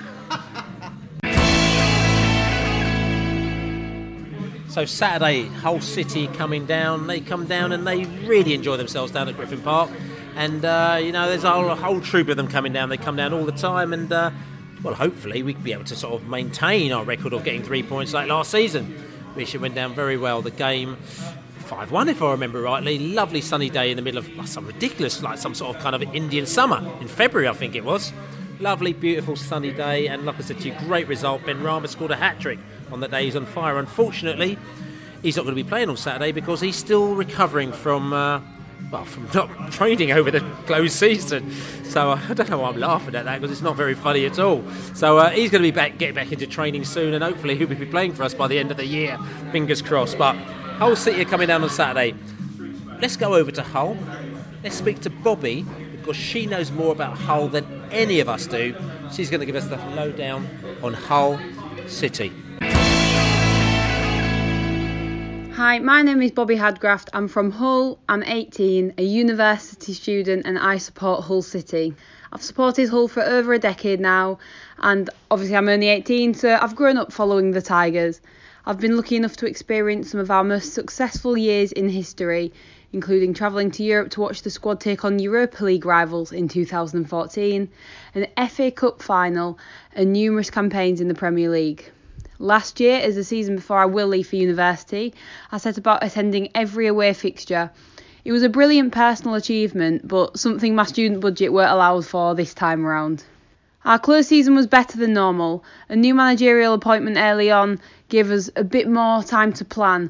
So 4.72 4.86
Saturday, 4.86 5.48
Hull 5.48 5.82
City 5.82 6.28
coming 6.28 6.66
down. 6.66 7.08
They 7.08 7.20
come 7.20 7.46
down 7.46 7.74
and 7.74 7.86
they 7.86 8.06
really 8.26 8.54
enjoy 8.54 8.78
themselves 8.78 9.12
down 9.12 9.28
at 9.28 9.36
Griffin 9.36 9.62
Park. 9.62 9.90
And 10.38 10.64
uh, 10.64 10.98
you 11.04 11.12
know, 11.12 11.28
there's 11.28 11.44
a 11.44 11.52
whole, 11.52 11.70
a 11.70 11.76
whole, 11.76 12.00
troop 12.00 12.30
of 12.30 12.38
them 12.38 12.48
coming 12.48 12.72
down. 12.72 12.88
They 12.88 12.96
come 12.96 13.18
down 13.18 13.34
all 13.34 13.44
the 13.44 13.52
time, 13.52 13.92
and 13.92 14.10
uh, 14.14 14.32
well, 14.82 14.94
hopefully 14.94 15.44
we 15.44 15.56
can 15.56 15.62
be 15.62 15.74
able 15.74 15.84
to 15.84 15.96
sort 15.98 16.14
of 16.14 16.26
maintain 16.30 16.94
our 16.94 17.04
record 17.04 17.34
of 17.34 17.44
getting 17.44 17.64
three 17.64 17.84
points 17.84 18.14
like 18.14 18.30
last 18.30 18.50
season, 18.50 18.96
We 19.36 19.44
which 19.44 19.54
went 19.58 19.76
down 19.76 19.94
very 19.94 20.16
well. 20.16 20.42
The 20.42 20.52
game. 20.52 20.96
5 21.66 21.92
1, 21.92 22.10
if 22.10 22.22
I 22.22 22.32
remember 22.32 22.62
rightly. 22.62 22.98
Lovely 22.98 23.42
sunny 23.42 23.70
day 23.70 23.92
in 23.92 23.98
the 23.98 24.02
middle 24.02 24.20
of 24.20 24.48
some 24.48 24.68
ridiculous, 24.68 25.22
like 25.22 25.38
some 25.38 25.54
sort 25.54 25.76
of 25.76 25.82
kind 25.82 25.96
of 25.96 26.02
Indian 26.16 26.46
summer 26.46 26.82
in 27.02 27.10
February, 27.10 27.50
I 27.50 27.54
think 27.54 27.76
it 27.76 27.84
was. 27.84 28.14
Lovely, 28.62 28.94
beautiful, 28.94 29.36
sunny 29.36 29.72
day, 29.72 30.08
and 30.08 30.26
like 30.26 30.38
I 30.38 30.42
said 30.42 30.60
to 30.60 30.70
you, 30.70 30.76
great 30.80 31.08
result. 31.08 31.42
Benrahma 31.42 31.90
scored 31.90 32.12
a 32.12 32.16
hat 32.16 32.40
trick 32.40 32.60
on 32.92 33.00
the 33.00 33.08
day 33.08 33.26
he's 33.26 33.36
on 33.36 33.46
fire. 33.46 33.78
Unfortunately, 33.78 34.58
he's 35.22 35.36
not 35.36 35.44
going 35.44 35.56
to 35.56 35.64
be 35.64 35.68
playing 35.68 35.90
on 35.90 35.98
Saturday 35.98 36.32
because 36.32 36.62
he's 36.62 36.76
still 36.76 37.16
recovering 37.16 37.72
from. 37.72 38.14
Uh, 38.14 38.42
well, 38.92 39.06
from 39.06 39.30
not 39.34 39.72
training 39.72 40.12
over 40.12 40.32
the 40.32 40.42
closed 40.66 40.94
season. 40.94 41.52
So 41.86 42.12
uh, 42.12 42.20
I 42.30 42.34
don't 42.34 42.50
know 42.50 42.60
why 42.60 42.70
I'm 42.70 42.80
laughing 42.80 43.16
at 43.16 43.26
that 43.26 43.40
because 43.40 43.52
it's 43.52 43.62
not 43.62 43.76
very 43.76 43.94
funny 43.94 44.26
at 44.26 44.40
all. 44.40 44.64
So 44.96 45.18
uh, 45.18 45.30
he's 45.30 45.52
going 45.52 45.62
to 45.62 45.68
be 45.68 45.76
back, 45.76 45.98
getting 45.98 46.16
back 46.16 46.32
into 46.32 46.48
training 46.48 46.84
soon, 46.86 47.14
and 47.14 47.24
hopefully 47.24 47.56
he'll 47.56 47.68
be 47.68 47.86
playing 47.86 48.14
for 48.14 48.24
us 48.24 48.34
by 48.34 48.48
the 48.48 48.60
end 48.60 48.72
of 48.72 48.78
the 48.78 48.86
year. 48.86 49.18
Fingers 49.52 49.82
crossed. 49.82 50.18
But 50.18 50.36
Hull 50.36 50.96
City 50.96 51.22
are 51.22 51.26
coming 51.26 51.48
down 51.48 51.64
on 51.64 51.70
Saturday. 51.70 52.16
Let's 53.00 53.16
go 53.16 53.36
over 53.36 53.52
to 53.52 53.62
Hull. 53.62 53.98
Let's 54.64 54.76
speak 54.76 55.00
to 55.02 55.10
Bobbi 55.10 55.66
because 55.98 56.16
she 56.16 56.46
knows 56.46 56.72
more 56.72 56.92
about 56.92 57.18
Hull 57.18 57.48
than 57.48 57.66
any 57.92 58.20
of 58.20 58.30
us 58.30 58.48
do. 58.48 58.76
She's 59.12 59.30
going 59.30 59.40
to 59.40 59.46
give 59.46 59.56
us 59.56 59.68
the 59.68 59.78
lowdown 59.96 60.48
on 60.82 60.94
Hull 60.94 61.40
City. 61.88 62.32
Hi, 65.64 65.78
my 65.78 66.02
name 66.02 66.24
is 66.24 66.32
Bobbi 66.32 66.58
Hadgraft. 66.58 67.10
I'm 67.14 67.28
from 67.28 67.52
Hull. 67.52 68.00
I'm 68.10 68.24
18, 68.24 68.96
a 68.98 69.04
university 69.04 69.94
student, 69.94 70.48
and 70.48 70.58
I 70.58 70.80
support 70.80 71.24
Hull 71.24 71.44
City. 71.44 71.94
I've 72.34 72.42
supported 72.42 72.90
Hull 72.90 73.08
for 73.08 73.22
over 73.22 73.54
a 73.54 73.60
decade 73.60 74.00
now, 74.00 74.40
and 74.80 75.08
obviously 75.30 75.56
I'm 75.56 75.70
only 75.70 75.90
18, 75.90 76.34
so 76.34 76.58
I've 76.60 76.76
grown 76.76 76.98
up 76.98 77.14
following 77.14 77.52
the 77.52 77.62
Tigers. 77.62 78.22
I've 78.66 78.80
been 78.80 78.98
lucky 78.98 79.16
enough 79.18 79.36
to 79.36 79.46
experience 79.46 80.10
some 80.10 80.20
of 80.20 80.32
our 80.32 80.44
most 80.44 80.74
successful 80.74 81.38
years 81.38 81.72
in 81.72 81.90
history, 81.90 82.52
including 82.92 83.36
travelling 83.36 83.70
to 83.70 83.84
Europe 83.84 84.10
to 84.14 84.22
watch 84.22 84.42
the 84.42 84.50
squad 84.50 84.80
take 84.80 85.06
on 85.06 85.20
Europa 85.20 85.64
League 85.64 85.86
rivals 85.86 86.32
in 86.32 86.48
2014, 86.48 87.70
an 88.16 88.48
FA 88.50 88.72
Cup 88.72 89.04
final, 89.04 89.60
and 89.94 90.12
numerous 90.12 90.50
campaigns 90.50 91.00
in 91.00 91.08
the 91.08 91.14
Premier 91.14 91.52
League. 91.52 91.92
Last 92.42 92.80
year, 92.80 93.00
as 93.00 93.14
the 93.14 93.24
season 93.24 93.56
before 93.58 93.78
I 93.78 93.86
will 93.86 94.08
leave 94.08 94.30
for 94.30 94.36
university, 94.36 95.14
I 95.52 95.60
set 95.60 95.78
about 95.78 96.04
attending 96.04 96.50
every 96.56 96.88
away 96.88 97.14
fixture. 97.14 97.70
It 98.26 98.32
was 98.32 98.42
a 98.42 98.50
brilliant 98.50 98.94
personal 98.94 99.36
achievement, 99.36 100.08
but 100.08 100.40
something 100.40 100.74
my 100.74 100.86
student 100.86 101.22
budget 101.22 101.54
weren't 101.54 101.72
allowed 101.72 102.08
for 102.08 102.34
this 102.34 102.56
time 102.56 102.84
around. 102.84 103.24
Our 103.86 104.00
close 104.00 104.28
season 104.28 104.56
was 104.56 104.66
better 104.66 104.98
than 104.98 105.14
normal. 105.14 105.64
A 105.88 105.96
new 105.96 106.16
managerial 106.16 106.74
appointment 106.74 107.18
early 107.18 107.52
on 107.52 107.80
gave 108.10 108.32
us 108.32 108.50
a 108.56 108.64
bit 108.64 108.90
more 108.90 109.22
time 109.22 109.54
to 109.54 109.64
plan. 109.64 110.10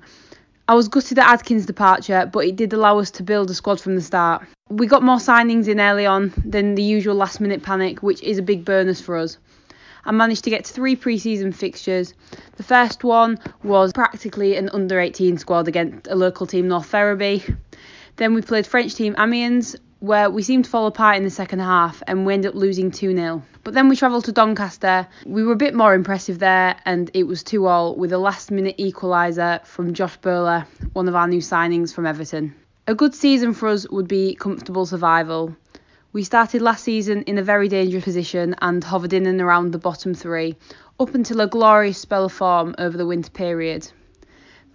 I 0.70 0.76
was 0.76 0.88
gutted 0.88 1.20
at 1.20 1.28
Adkins' 1.28 1.66
departure, 1.66 2.30
but 2.32 2.46
it 2.46 2.56
did 2.56 2.72
allow 2.72 3.00
us 3.00 3.12
to 3.12 3.24
build 3.24 3.50
a 3.50 3.54
squad 3.54 3.82
from 3.82 3.96
the 3.96 4.02
start. 4.02 4.46
We 4.70 4.88
got 4.88 5.04
more 5.04 5.18
signings 5.18 5.68
in 5.68 5.82
early 5.82 6.06
on 6.06 6.32
than 6.46 6.76
the 6.76 6.84
usual 6.84 7.16
last 7.16 7.42
minute 7.42 7.62
panic, 7.62 8.02
which 8.02 8.24
is 8.24 8.38
a 8.38 8.42
big 8.42 8.64
bonus 8.64 9.02
for 9.02 9.18
us. 9.18 9.38
I 10.04 10.12
managed 10.12 10.44
to 10.46 10.50
get 10.50 10.66
three 10.66 10.96
pre 10.96 11.18
season 11.18 11.52
fixtures. 11.52 12.14
The 12.56 12.64
first 12.64 13.04
one 13.04 13.40
was 13.64 13.94
practically 13.94 14.56
an 14.58 14.70
under 14.70 15.00
18 15.00 15.38
squad 15.38 15.68
against 15.68 16.08
a 16.08 16.16
local 16.16 16.46
team, 16.46 16.68
North 16.68 16.88
Ferriby. 16.88 17.44
Then 18.16 18.34
we 18.34 18.42
played 18.42 18.68
French 18.68 18.96
team 18.96 19.16
Amiens, 19.18 19.76
where 20.00 20.32
we 20.32 20.42
seemed 20.42 20.66
to 20.66 20.72
fall 20.72 20.88
apart 20.88 21.18
in 21.18 21.24
the 21.24 21.30
second 21.30 21.60
half 21.60 22.02
and 22.08 22.26
we 22.26 22.34
ended 22.34 22.50
up 22.50 22.56
losing 22.56 22.90
2 22.90 23.16
0. 23.16 23.44
But 23.64 23.76
then 23.76 23.88
we 23.88 23.96
travelled 23.96 24.26
to 24.26 24.32
Doncaster. 24.32 25.08
We 25.26 25.44
were 25.44 25.54
a 25.54 25.58
bit 25.58 25.76
more 25.76 25.94
impressive 25.94 26.40
there, 26.40 26.76
and 26.86 27.12
it 27.14 27.24
was 27.24 27.44
2 27.44 27.68
all 27.68 27.96
with 27.96 28.12
a 28.12 28.18
last 28.18 28.50
minute 28.50 28.78
equaliser 28.80 29.64
from 29.66 29.94
Josh 29.94 30.18
Bowler, 30.18 30.66
one 30.94 31.08
of 31.08 31.16
our 31.16 31.28
new 31.28 31.42
signings 31.42 31.94
from 31.94 32.08
Everton. 32.08 32.56
A 32.88 32.96
good 32.96 33.14
season 33.14 33.54
for 33.54 33.70
us 33.70 33.88
would 33.90 34.08
be 34.08 34.34
comfortable 34.34 34.88
survival. 34.88 35.56
We 36.14 36.26
started 36.26 36.62
last 36.62 36.84
season 36.84 37.22
in 37.22 37.38
a 37.38 37.42
very 37.42 37.70
dangerous 37.70 38.04
position 38.04 38.54
and 38.62 38.84
hovered 38.84 39.14
in 39.14 39.26
and 39.26 39.40
around 39.40 39.72
the 39.72 39.78
bottom 39.78 40.14
three, 40.14 40.58
up 41.00 41.16
until 41.16 41.40
a 41.40 41.48
glorious 41.48 42.00
spell 42.00 42.26
of 42.26 42.34
form 42.34 42.76
over 42.78 42.98
the 42.98 43.06
winter 43.06 43.32
period. 43.32 43.90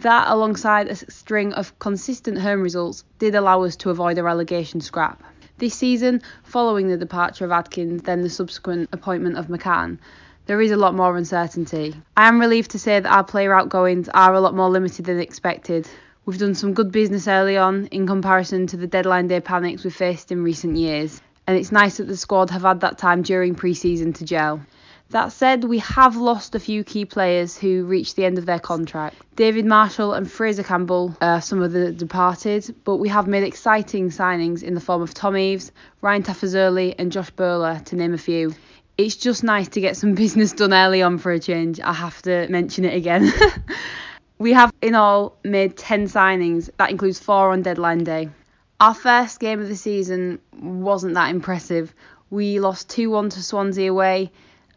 That, 0.01 0.29
alongside 0.31 0.89
a 0.89 0.97
string 0.97 1.53
of 1.53 1.79
consistent 1.79 2.39
home 2.39 2.63
results, 2.63 3.05
did 3.19 3.35
allow 3.35 3.65
us 3.65 3.77
to 3.77 3.91
avoid 3.91 4.17
a 4.17 4.23
relegation 4.23 4.81
scrap. 4.81 5.23
This 5.59 5.75
season, 5.75 6.23
following 6.43 6.89
the 6.89 6.97
departure 6.97 7.45
of 7.45 7.53
Adkins, 7.53 8.05
then 8.05 8.23
the 8.23 8.31
subsequent 8.31 8.89
appointment 8.93 9.37
of 9.37 9.49
McCann, 9.49 9.99
there 10.47 10.63
is 10.63 10.71
a 10.71 10.77
lot 10.79 10.95
more 10.95 11.19
uncertainty. 11.19 11.95
I 12.17 12.29
am 12.29 12.41
relieved 12.41 12.71
to 12.71 12.79
say 12.79 12.99
that 12.99 13.13
our 13.13 13.25
player 13.25 13.53
outgoings 13.53 14.09
are 14.09 14.33
a 14.33 14.41
lot 14.41 14.55
more 14.55 14.71
limited 14.71 15.05
than 15.05 15.21
expected. 15.21 15.87
We've 16.25 16.39
done 16.39 16.55
some 16.55 16.73
good 16.73 16.91
business 16.91 17.29
early 17.29 17.57
on 17.57 17.87
in 17.87 18.07
comparison 18.07 18.67
to 18.69 18.77
the 18.77 18.87
deadline 18.87 19.29
day 19.29 19.41
panics 19.41 19.85
we've 19.85 19.95
faced 19.95 20.33
in 20.33 20.43
recent 20.43 20.77
years, 20.77 21.21
and 21.47 21.57
it's 21.57 21.73
nice 21.73 21.99
that 21.99 22.09
the 22.09 22.17
squad 22.17 22.51
have 22.51 22.63
had 22.63 22.81
that 22.81 22.99
time 22.99 23.23
during 23.23 23.55
pre 23.55 23.75
season 23.75 24.13
to 24.15 24.25
gel. 24.25 24.61
That 25.11 25.31
said, 25.31 25.63
we 25.63 25.79
have 25.79 26.17
lost 26.17 26.57
a 26.57 26.61
few 26.61 26.83
key 26.83 27.05
players 27.05 27.57
who 27.57 27.85
reached 27.85 28.17
the 28.17 28.25
end 28.25 28.39
of 28.39 28.47
their 28.47 28.59
contract. 28.59 29.15
David 29.37 29.65
Marshall 29.65 30.15
and 30.15 30.29
Fraser 30.29 30.65
Campbell 30.65 31.17
are 31.21 31.41
some 31.41 31.63
of 31.63 31.71
the 31.71 31.93
departed, 31.93 32.75
but 32.83 32.97
we 32.97 33.09
have 33.09 33.29
made 33.29 33.45
exciting 33.45 34.11
signings 34.11 34.65
in 34.65 34.75
the 34.75 34.81
form 34.81 35.03
of 35.03 35.15
Tom 35.15 35.37
Eaves, 35.37 35.71
Ryan 36.01 36.25
Tafazolli, 36.25 36.97
and 36.99 37.13
Josh 37.13 37.31
Bowler, 37.31 37.81
to 37.85 37.95
name 37.95 38.15
a 38.15 38.19
few. 38.19 38.53
It's 38.99 39.15
just 39.15 39.45
nice 39.45 39.69
to 39.69 39.81
get 39.81 39.97
some 39.97 40.15
business 40.17 40.53
done 40.53 40.75
early 40.75 41.03
on 41.03 41.19
for 41.19 41.31
a 41.31 41.39
change. 41.39 41.79
I 41.79 41.93
have 41.93 42.21
to 42.23 42.49
mention 42.49 42.85
it 42.85 42.97
again. 42.97 43.33
we 44.39 44.55
have 44.55 44.73
in 44.83 44.97
all 44.97 45.37
made 45.45 45.77
10 45.77 46.07
signings, 46.09 46.69
that 46.79 46.91
includes 46.91 47.21
four 47.21 47.53
on 47.53 47.63
deadline 47.63 48.03
day. 48.03 48.31
Our 48.79 48.95
first 48.95 49.41
game 49.41 49.61
of 49.61 49.69
the 49.69 49.77
season 49.77 50.39
wasn't 50.61 51.15
that 51.15 51.31
impressive. 51.31 51.95
We 52.29 52.61
lost 52.61 52.91
2 52.91 53.09
1 53.09 53.31
to 53.31 53.43
Swansea 53.43 53.91
away 53.91 54.31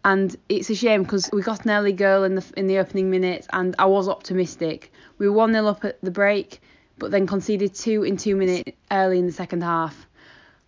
and 0.06 0.36
it's 0.47 0.70
a 0.70 0.76
shame 0.76 1.04
because 1.04 1.30
we 1.34 1.41
got 1.41 1.66
an 1.66 1.72
early 1.72 1.91
goal 1.91 2.24
in 2.24 2.36
the 2.36 2.45
in 2.56 2.68
the 2.68 2.78
opening 2.78 3.10
minutes, 3.10 3.47
and 3.52 3.76
I 3.78 3.86
was 3.86 4.08
optimistic. 4.08 4.91
We 5.18 5.28
were 5.28 5.36
one 5.36 5.52
0 5.52 5.68
up 5.68 5.84
at 5.84 6.00
the 6.02 6.12
break, 6.12 6.62
but 6.97 7.12
then 7.12 7.28
conceded 7.28 7.74
two 7.74 8.04
in 8.04 8.16
two 8.16 8.36
minutes 8.36 8.72
early 8.91 9.20
in 9.20 9.26
the 9.26 9.34
second 9.34 9.64
half. 9.64 10.08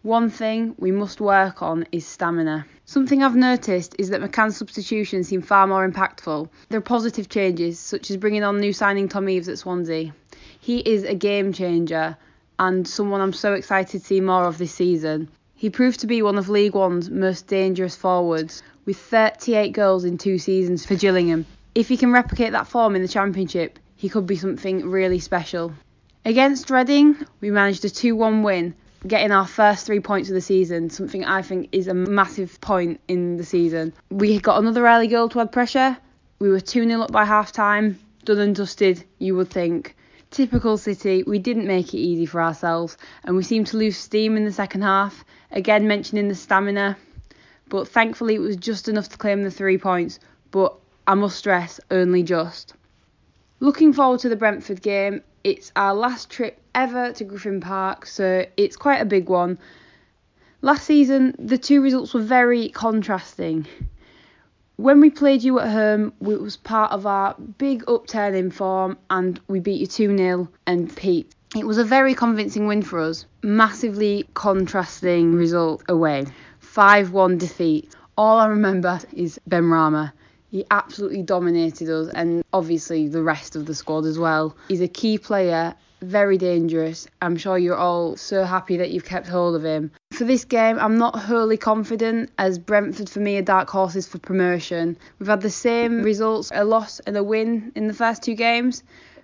One 0.02 0.30
thing 0.30 0.76
we 0.78 0.92
must 0.92 1.22
work 1.22 1.62
on 1.62 1.86
is 1.92 2.06
stamina. 2.06 2.66
Something 2.86 3.24
I've 3.24 3.36
noticed 3.36 3.96
is 4.00 4.10
that 4.10 4.20
McCann's 4.20 4.58
substitutions 4.58 5.28
seem 5.30 5.42
far 5.42 5.68
more 5.68 5.88
impactful. 5.90 6.50
There 6.70 6.80
are 6.80 6.82
positive 6.82 7.30
changes, 7.30 7.80
such 7.80 8.10
as 8.10 8.18
bringing 8.18 8.44
on 8.44 8.60
new 8.60 8.74
signing 8.74 9.08
Tom 9.08 9.30
Eaves 9.30 9.48
at 9.48 9.60
Swansea. 9.60 10.14
He 10.60 10.80
is 10.80 11.04
a 11.04 11.16
game 11.16 11.54
changer 11.54 12.18
and 12.62 12.88
someone 12.88 13.22
I'm 13.22 13.34
so 13.34 13.54
excited 13.54 14.02
to 14.02 14.06
see 14.06 14.22
more 14.22 14.46
of 14.46 14.60
this 14.60 14.72
season. 14.72 15.30
He 15.56 15.72
proved 15.72 16.02
to 16.02 16.08
be 16.08 16.22
one 16.22 16.38
of 16.38 16.48
League 16.48 16.76
One's 16.76 17.10
most 17.10 17.48
dangerous 17.48 17.96
forwards, 17.96 18.62
with 18.86 18.98
38 18.98 19.70
goals 19.70 20.06
in 20.06 20.20
two 20.20 20.38
seasons 20.38 20.86
for 20.86 20.94
Gillingham. 20.96 21.48
If 21.74 21.90
he 21.90 21.98
can 21.98 22.12
replicate 22.12 22.52
that 22.52 22.68
form 22.68 22.96
in 22.96 23.02
the 23.02 23.08
Championship, 23.08 23.80
he 23.96 24.10
could 24.10 24.28
be 24.28 24.36
something 24.36 24.88
really 24.88 25.18
special. 25.18 25.74
Against 26.24 26.70
Reading, 26.70 27.18
we 27.40 27.50
managed 27.50 27.84
a 27.84 27.90
2 27.90 28.16
1 28.16 28.44
win, 28.44 28.76
getting 29.08 29.32
our 29.32 29.48
first 29.48 29.88
three 29.88 30.00
points 30.00 30.30
of 30.30 30.36
the 30.36 30.42
season, 30.42 30.92
something 30.92 31.26
I 31.26 31.42
think 31.42 31.70
is 31.72 31.88
a 31.88 31.96
massive 31.96 32.62
point 32.62 33.00
in 33.08 33.38
the 33.38 33.44
season. 33.44 33.92
We 34.12 34.40
got 34.40 34.60
another 34.60 34.86
early 34.86 35.08
goal 35.08 35.30
to 35.30 35.40
add 35.40 35.52
pressure. 35.52 35.98
We 36.38 36.50
were 36.50 36.60
2 36.60 36.88
0 36.88 37.02
up 37.02 37.12
by 37.12 37.26
half 37.26 37.52
time, 37.52 37.98
done 38.24 38.38
and 38.38 38.56
dusted, 38.56 39.04
you 39.18 39.36
would 39.36 39.50
think. 39.50 39.96
Typical 40.32 40.78
City, 40.78 41.24
we 41.24 41.40
didn't 41.40 41.68
make 41.68 41.94
it 41.94 41.98
easy 41.98 42.26
for 42.26 42.42
ourselves, 42.42 42.98
and 43.26 43.36
we 43.36 43.44
seemed 43.44 43.68
to 43.68 43.76
lose 43.76 43.98
steam 43.98 44.38
in 44.38 44.46
the 44.46 44.52
second 44.54 44.82
half. 44.82 45.26
Again, 45.52 45.90
mentioning 45.90 46.30
the 46.30 46.36
stamina, 46.36 46.98
but 47.68 47.86
thankfully 47.90 48.36
it 48.36 48.40
was 48.40 48.56
just 48.56 48.88
enough 48.88 49.10
to 49.10 49.18
claim 49.18 49.44
the 49.44 49.52
three 49.52 49.78
points, 49.78 50.20
but 50.50 50.74
I 51.06 51.16
must 51.16 51.38
stress, 51.38 51.82
only 51.92 52.24
just. 52.24 52.76
Looking 53.60 53.92
forward 53.92 54.22
to 54.22 54.30
the 54.30 54.38
Brentford 54.38 54.82
game, 54.82 55.22
it's 55.44 55.74
our 55.76 55.94
last 55.94 56.30
trip 56.30 56.58
ever 56.74 57.12
to 57.12 57.24
Griffin 57.26 57.60
Park, 57.60 58.06
so 58.06 58.46
it's 58.56 58.78
quite 58.78 59.02
a 59.02 59.06
big 59.06 59.28
one. 59.28 59.60
Last 60.62 60.86
season, 60.86 61.36
the 61.40 61.58
two 61.58 61.82
results 61.82 62.14
were 62.14 62.22
very 62.22 62.70
contrasting. 62.70 63.68
When 64.78 65.00
we 65.00 65.10
played 65.10 65.44
you 65.44 65.60
at 65.60 65.70
home, 65.70 66.14
it 66.22 66.42
was 66.42 66.58
part 66.58 66.92
of 66.92 67.06
our 67.06 67.36
big 67.58 67.84
upturn 67.88 68.34
in 68.34 68.50
form, 68.50 68.98
and 69.10 69.40
we 69.48 69.60
beat 69.60 69.80
you 69.80 69.86
2 69.88 70.18
0 70.18 70.50
and 70.66 70.96
peaked. 70.96 71.36
It 71.56 71.68
was 71.68 71.78
a 71.78 71.84
very 71.84 72.16
convincing 72.16 72.66
win 72.66 72.82
for 72.82 73.00
us, 73.00 73.26
massively 73.44 74.28
contrasting 74.34 75.36
result 75.36 75.84
away. 75.90 76.26
5 76.60 77.12
1 77.12 77.38
defeat. 77.38 77.94
All 78.18 78.40
I 78.40 78.48
remember 78.48 79.00
is 79.14 79.40
Benrahma. 79.50 80.14
He 80.50 80.66
absolutely 80.72 81.22
dominated 81.22 81.90
us, 81.90 82.10
and 82.14 82.44
obviously 82.52 83.08
the 83.08 83.22
rest 83.22 83.56
of 83.56 83.66
the 83.66 83.76
squad 83.76 84.06
as 84.06 84.18
well. 84.18 84.56
He's 84.68 84.82
a 84.82 84.88
key 84.88 85.18
player, 85.18 85.76
very 86.02 86.38
dangerous. 86.38 87.08
I'm 87.22 87.38
sure 87.38 87.58
you're 87.58 87.78
all 87.78 88.18
so 88.18 88.44
happy 88.44 88.78
that 88.78 88.92
you've 88.92 89.06
kept 89.06 89.28
hold 89.28 89.56
of 89.56 89.64
him. 89.64 89.92
For 90.12 90.24
this 90.24 90.46
game, 90.46 90.80
I'm 90.80 90.98
not 90.98 91.16
wholly 91.16 91.58
confident, 91.58 92.32
as 92.38 92.60
Brentford 92.60 93.10
for 93.10 93.20
me 93.20 93.38
are 93.38 93.44
dark 93.44 93.70
horses 93.70 94.08
for 94.08 94.18
promotion. 94.18 94.98
We've 95.20 95.30
had 95.30 95.42
the 95.42 95.50
same 95.50 96.02
results 96.02 96.52
a 96.54 96.64
loss 96.64 97.00
and 97.02 97.16
a 97.16 97.24
win 97.24 97.72
in 97.76 97.88
the 97.88 97.94
first 97.94 98.24
two 98.24 98.36
games, 98.36 98.84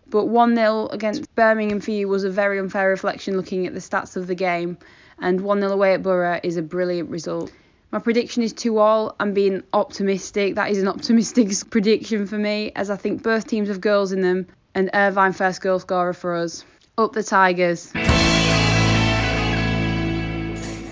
but 0.09 0.25
1 0.25 0.55
0 0.55 0.87
against 0.87 1.33
Birmingham 1.35 1.81
for 1.81 1.91
you 1.91 2.07
was 2.07 2.23
a 2.23 2.29
very 2.29 2.59
unfair 2.59 2.89
reflection 2.89 3.35
looking 3.35 3.67
at 3.67 3.73
the 3.73 3.79
stats 3.79 4.15
of 4.15 4.27
the 4.27 4.35
game 4.35 4.77
and 5.19 5.41
1 5.41 5.59
0 5.59 5.71
away 5.71 5.93
at 5.93 6.03
Boro 6.03 6.39
is 6.43 6.57
a 6.57 6.61
brilliant 6.61 7.09
result. 7.09 7.51
My 7.91 7.99
prediction 7.99 8.43
is 8.43 8.53
2 8.53 8.77
all. 8.77 9.15
I'm 9.19 9.33
being 9.33 9.63
optimistic. 9.73 10.55
That 10.55 10.71
is 10.71 10.81
an 10.81 10.87
optimistic 10.87 11.49
prediction 11.69 12.27
for 12.27 12.37
me, 12.37 12.71
as 12.75 12.89
I 12.89 12.97
think 12.97 13.23
both 13.23 13.47
teams 13.47 13.69
have 13.69 13.81
goals 13.81 14.11
in 14.11 14.21
them, 14.21 14.47
and 14.77 14.91
Irvine 14.93 15.33
first 15.33 15.59
goal 15.61 15.79
scorer 15.79 16.13
for 16.13 16.35
us. 16.35 16.63
Up 16.99 17.13
the 17.13 17.23
Tigers. 17.23 17.91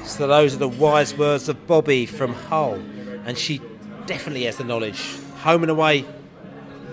So 0.04 0.28
those 0.28 0.56
are 0.56 0.58
the 0.58 0.68
wise 0.68 1.16
words 1.16 1.50
of 1.50 1.68
Bobbi 1.68 2.08
from 2.10 2.34
Hull, 2.34 2.76
and 3.26 3.38
she 3.38 3.62
definitely 4.08 4.46
has 4.46 4.58
the 4.58 4.64
knowledge. 4.64 5.18
Home 5.44 5.62
and 5.62 5.70
away 5.70 6.06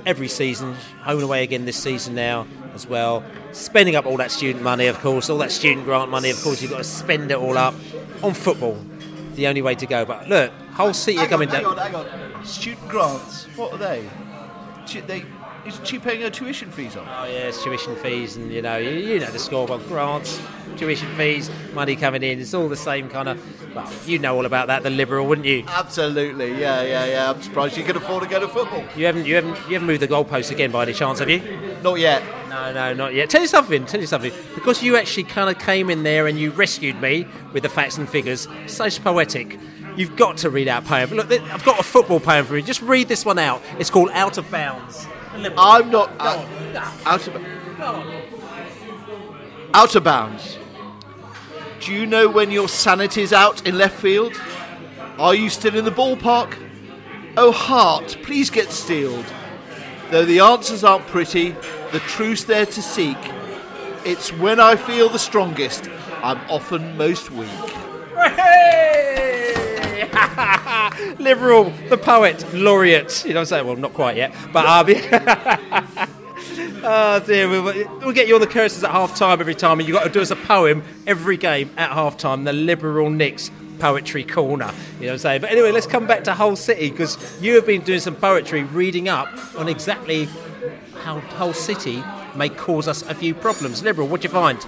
every 0.04 0.28
season, 0.28 0.74
home 1.00 1.16
and 1.16 1.22
away 1.22 1.42
again 1.42 1.64
this 1.64 1.82
season 1.82 2.14
now 2.14 2.46
as 2.74 2.86
well. 2.86 3.24
Spending 3.52 3.96
up 3.96 4.04
all 4.04 4.18
that 4.18 4.30
student 4.30 4.62
money, 4.62 4.86
of 4.86 4.98
course, 4.98 5.30
all 5.30 5.38
that 5.38 5.52
student 5.52 5.86
grant 5.86 6.10
money, 6.10 6.28
of 6.28 6.42
course, 6.42 6.60
you've 6.60 6.72
got 6.72 6.78
to 6.78 6.84
spend 6.84 7.30
it 7.30 7.38
all 7.38 7.56
up 7.56 7.74
on 8.22 8.34
football. 8.34 8.78
The 9.34 9.46
only 9.46 9.62
way 9.62 9.74
to 9.76 9.86
go. 9.86 10.04
But 10.04 10.28
look, 10.28 10.52
Hull 10.72 10.92
City 10.92 11.18
are 11.20 11.26
coming 11.26 11.48
hang 11.48 11.62
down. 11.62 11.78
On, 11.78 11.78
hang 11.78 11.94
on. 11.94 12.44
Student 12.44 12.88
grants, 12.88 13.44
what 13.56 13.72
are 13.72 13.78
they? 13.78 14.06
They 15.06 15.24
isn't 15.66 15.86
she 15.86 15.98
paying 15.98 16.20
her 16.22 16.30
tuition 16.30 16.70
fees 16.70 16.96
off? 16.96 17.06
Oh 17.08 17.24
yeah, 17.24 17.48
it's 17.48 17.62
tuition 17.62 17.96
fees, 17.96 18.36
and 18.36 18.52
you 18.52 18.62
know, 18.62 18.76
you, 18.76 18.90
you 18.90 19.20
know 19.20 19.30
the 19.30 19.38
score. 19.38 19.66
Well, 19.66 19.78
grants, 19.78 20.40
tuition 20.76 21.08
fees, 21.16 21.50
money 21.72 21.96
coming 21.96 22.22
in. 22.22 22.40
It's 22.40 22.54
all 22.54 22.68
the 22.68 22.76
same 22.76 23.08
kind 23.08 23.28
of. 23.28 23.74
Well, 23.74 23.90
you 24.04 24.18
know 24.18 24.36
all 24.36 24.46
about 24.46 24.66
that, 24.66 24.82
the 24.82 24.90
liberal, 24.90 25.26
wouldn't 25.26 25.46
you? 25.46 25.64
Absolutely, 25.66 26.50
yeah, 26.60 26.82
yeah, 26.82 27.06
yeah. 27.06 27.30
I'm 27.30 27.40
surprised 27.40 27.76
you 27.76 27.84
can 27.84 27.96
afford 27.96 28.22
to 28.24 28.28
go 28.28 28.40
to 28.40 28.48
football. 28.48 28.84
You 28.96 29.06
haven't, 29.06 29.26
you 29.26 29.34
haven't, 29.34 29.56
you 29.66 29.74
haven't 29.74 29.86
moved 29.86 30.02
the 30.02 30.08
goalposts 30.08 30.50
again 30.50 30.70
by 30.70 30.82
any 30.82 30.92
chance, 30.92 31.20
have 31.20 31.30
you? 31.30 31.40
Not 31.82 31.98
yet. 31.98 32.22
No, 32.48 32.72
no, 32.72 32.92
not 32.92 33.14
yet. 33.14 33.30
Tell 33.30 33.40
you 33.40 33.46
something. 33.46 33.86
Tell 33.86 34.00
you 34.00 34.06
something. 34.06 34.32
Because 34.54 34.82
you 34.82 34.96
actually 34.96 35.24
kind 35.24 35.48
of 35.48 35.62
came 35.62 35.88
in 35.88 36.02
there 36.02 36.26
and 36.26 36.38
you 36.38 36.50
rescued 36.50 37.00
me 37.00 37.26
with 37.52 37.62
the 37.62 37.68
facts 37.68 37.96
and 37.96 38.08
figures. 38.08 38.46
So 38.66 38.90
poetic. 38.90 39.58
You've 39.96 40.16
got 40.16 40.38
to 40.38 40.50
read 40.50 40.68
out 40.68 40.84
a 40.84 40.86
poem. 40.86 41.10
Look, 41.10 41.30
I've 41.30 41.64
got 41.64 41.78
a 41.78 41.82
football 41.82 42.20
poem 42.20 42.46
for 42.46 42.56
you. 42.56 42.62
Just 42.62 42.82
read 42.82 43.08
this 43.08 43.24
one 43.24 43.38
out. 43.38 43.62
It's 43.78 43.90
called 43.90 44.10
Out 44.12 44.38
of 44.38 44.50
Bounds. 44.50 45.06
I'm 45.34 45.90
not 45.90 46.10
uh, 46.18 46.46
out 47.04 47.26
of 47.26 47.36
out 49.74 49.94
of 49.94 50.04
bounds. 50.04 50.58
Do 51.80 51.92
you 51.92 52.06
know 52.06 52.28
when 52.28 52.50
your 52.50 52.68
sanity's 52.68 53.32
out 53.32 53.66
in 53.66 53.76
left 53.78 53.98
field? 53.98 54.40
Are 55.18 55.34
you 55.34 55.50
still 55.50 55.74
in 55.74 55.84
the 55.84 55.90
ballpark? 55.90 56.56
Oh 57.36 57.52
heart, 57.52 58.18
please 58.22 58.50
get 58.50 58.70
steeled. 58.70 59.24
Though 60.10 60.24
the 60.24 60.40
answers 60.40 60.84
aren't 60.84 61.06
pretty, 61.06 61.56
the 61.90 62.00
truth's 62.00 62.44
there 62.44 62.66
to 62.66 62.82
seek. 62.82 63.16
It's 64.04 64.32
when 64.32 64.60
I 64.60 64.76
feel 64.76 65.08
the 65.08 65.18
strongest, 65.18 65.88
I'm 66.22 66.38
often 66.50 66.96
most 66.96 67.30
weak. 67.30 67.48
Liberal, 71.18 71.70
the 71.88 71.98
poet, 71.98 72.54
laureate. 72.54 73.24
You 73.24 73.34
know 73.34 73.40
what 73.40 73.40
I'm 73.40 73.46
saying? 73.46 73.66
Well, 73.66 73.76
not 73.76 73.94
quite 73.94 74.16
yet. 74.16 74.34
But 74.52 74.66
um, 74.66 74.86
Oh 76.84 77.22
dear, 77.24 77.48
we'll, 77.48 77.62
we'll 78.00 78.12
get 78.12 78.26
you 78.26 78.34
on 78.34 78.40
the 78.40 78.46
curses 78.46 78.82
at 78.82 78.90
half 78.90 79.16
time 79.16 79.40
every 79.40 79.54
time, 79.54 79.78
and 79.78 79.88
you've 79.88 79.96
got 79.96 80.04
to 80.04 80.10
do 80.10 80.20
us 80.20 80.32
a 80.32 80.36
poem 80.36 80.82
every 81.06 81.36
game 81.36 81.70
at 81.76 81.92
half 81.92 82.16
time. 82.16 82.42
The 82.42 82.52
Liberal 82.52 83.08
Nicks 83.08 83.52
Poetry 83.78 84.24
Corner. 84.24 84.72
You 84.96 85.02
know 85.02 85.06
what 85.06 85.12
I'm 85.12 85.18
saying? 85.18 85.40
But 85.42 85.52
anyway, 85.52 85.70
let's 85.70 85.86
come 85.86 86.08
back 86.08 86.24
to 86.24 86.34
Hull 86.34 86.56
City 86.56 86.90
because 86.90 87.40
you 87.40 87.54
have 87.54 87.66
been 87.66 87.82
doing 87.82 88.00
some 88.00 88.16
poetry, 88.16 88.64
reading 88.64 89.08
up 89.08 89.28
on 89.56 89.68
exactly 89.68 90.28
how 91.02 91.20
Hull 91.20 91.52
City 91.52 92.02
may 92.34 92.48
cause 92.48 92.88
us 92.88 93.02
a 93.02 93.14
few 93.14 93.34
problems. 93.34 93.82
Liberal, 93.82 94.08
what 94.08 94.20
do 94.20 94.26
you 94.26 94.32
find? 94.32 94.58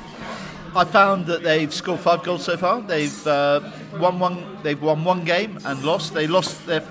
I 0.76 0.84
found 0.84 1.26
that 1.26 1.42
they've 1.42 1.72
scored 1.72 2.00
five 2.00 2.22
goals 2.24 2.44
so 2.44 2.56
far. 2.56 2.80
They've 2.80 3.26
uh, 3.26 3.60
won 3.98 4.18
one. 4.18 4.58
They've 4.62 4.80
won 4.80 5.04
one 5.04 5.24
game 5.24 5.58
and 5.64 5.84
lost. 5.84 6.14
They 6.14 6.26
lost 6.26 6.66
their 6.66 6.82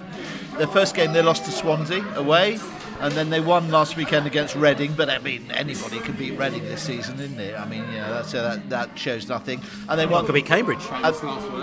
their 0.57 0.67
first 0.67 0.95
game. 0.95 1.11
They 1.11 1.21
lost 1.21 1.45
to 1.45 1.51
Swansea 1.51 2.03
away, 2.15 2.59
and 3.01 3.13
then 3.13 3.29
they 3.29 3.41
won 3.41 3.69
last 3.71 3.97
weekend 3.97 4.25
against 4.25 4.55
Reading. 4.55 4.93
But 4.93 5.09
I 5.09 5.19
mean, 5.19 5.51
anybody 5.51 5.99
can 5.99 6.15
beat 6.15 6.37
Reading 6.37 6.63
this 6.63 6.81
season, 6.81 7.19
isn't 7.19 7.39
it? 7.39 7.59
I 7.59 7.65
mean, 7.67 7.85
that's, 7.91 8.33
uh, 8.33 8.43
that 8.43 8.69
that 8.69 8.99
shows 8.99 9.27
nothing. 9.27 9.61
And 9.89 9.99
they 9.99 10.05
won. 10.05 10.25
Could 10.25 10.35
beat 10.35 10.45
Cambridge. 10.45 10.85
And, 10.91 11.15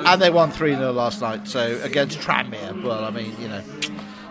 and 0.06 0.20
they 0.20 0.30
won 0.30 0.50
three 0.50 0.74
0 0.74 0.92
last 0.92 1.22
night. 1.22 1.48
So 1.48 1.80
against 1.82 2.18
Tranmere. 2.18 2.82
Well, 2.82 3.02
I 3.02 3.10
mean, 3.10 3.34
you 3.40 3.48
know, 3.48 3.62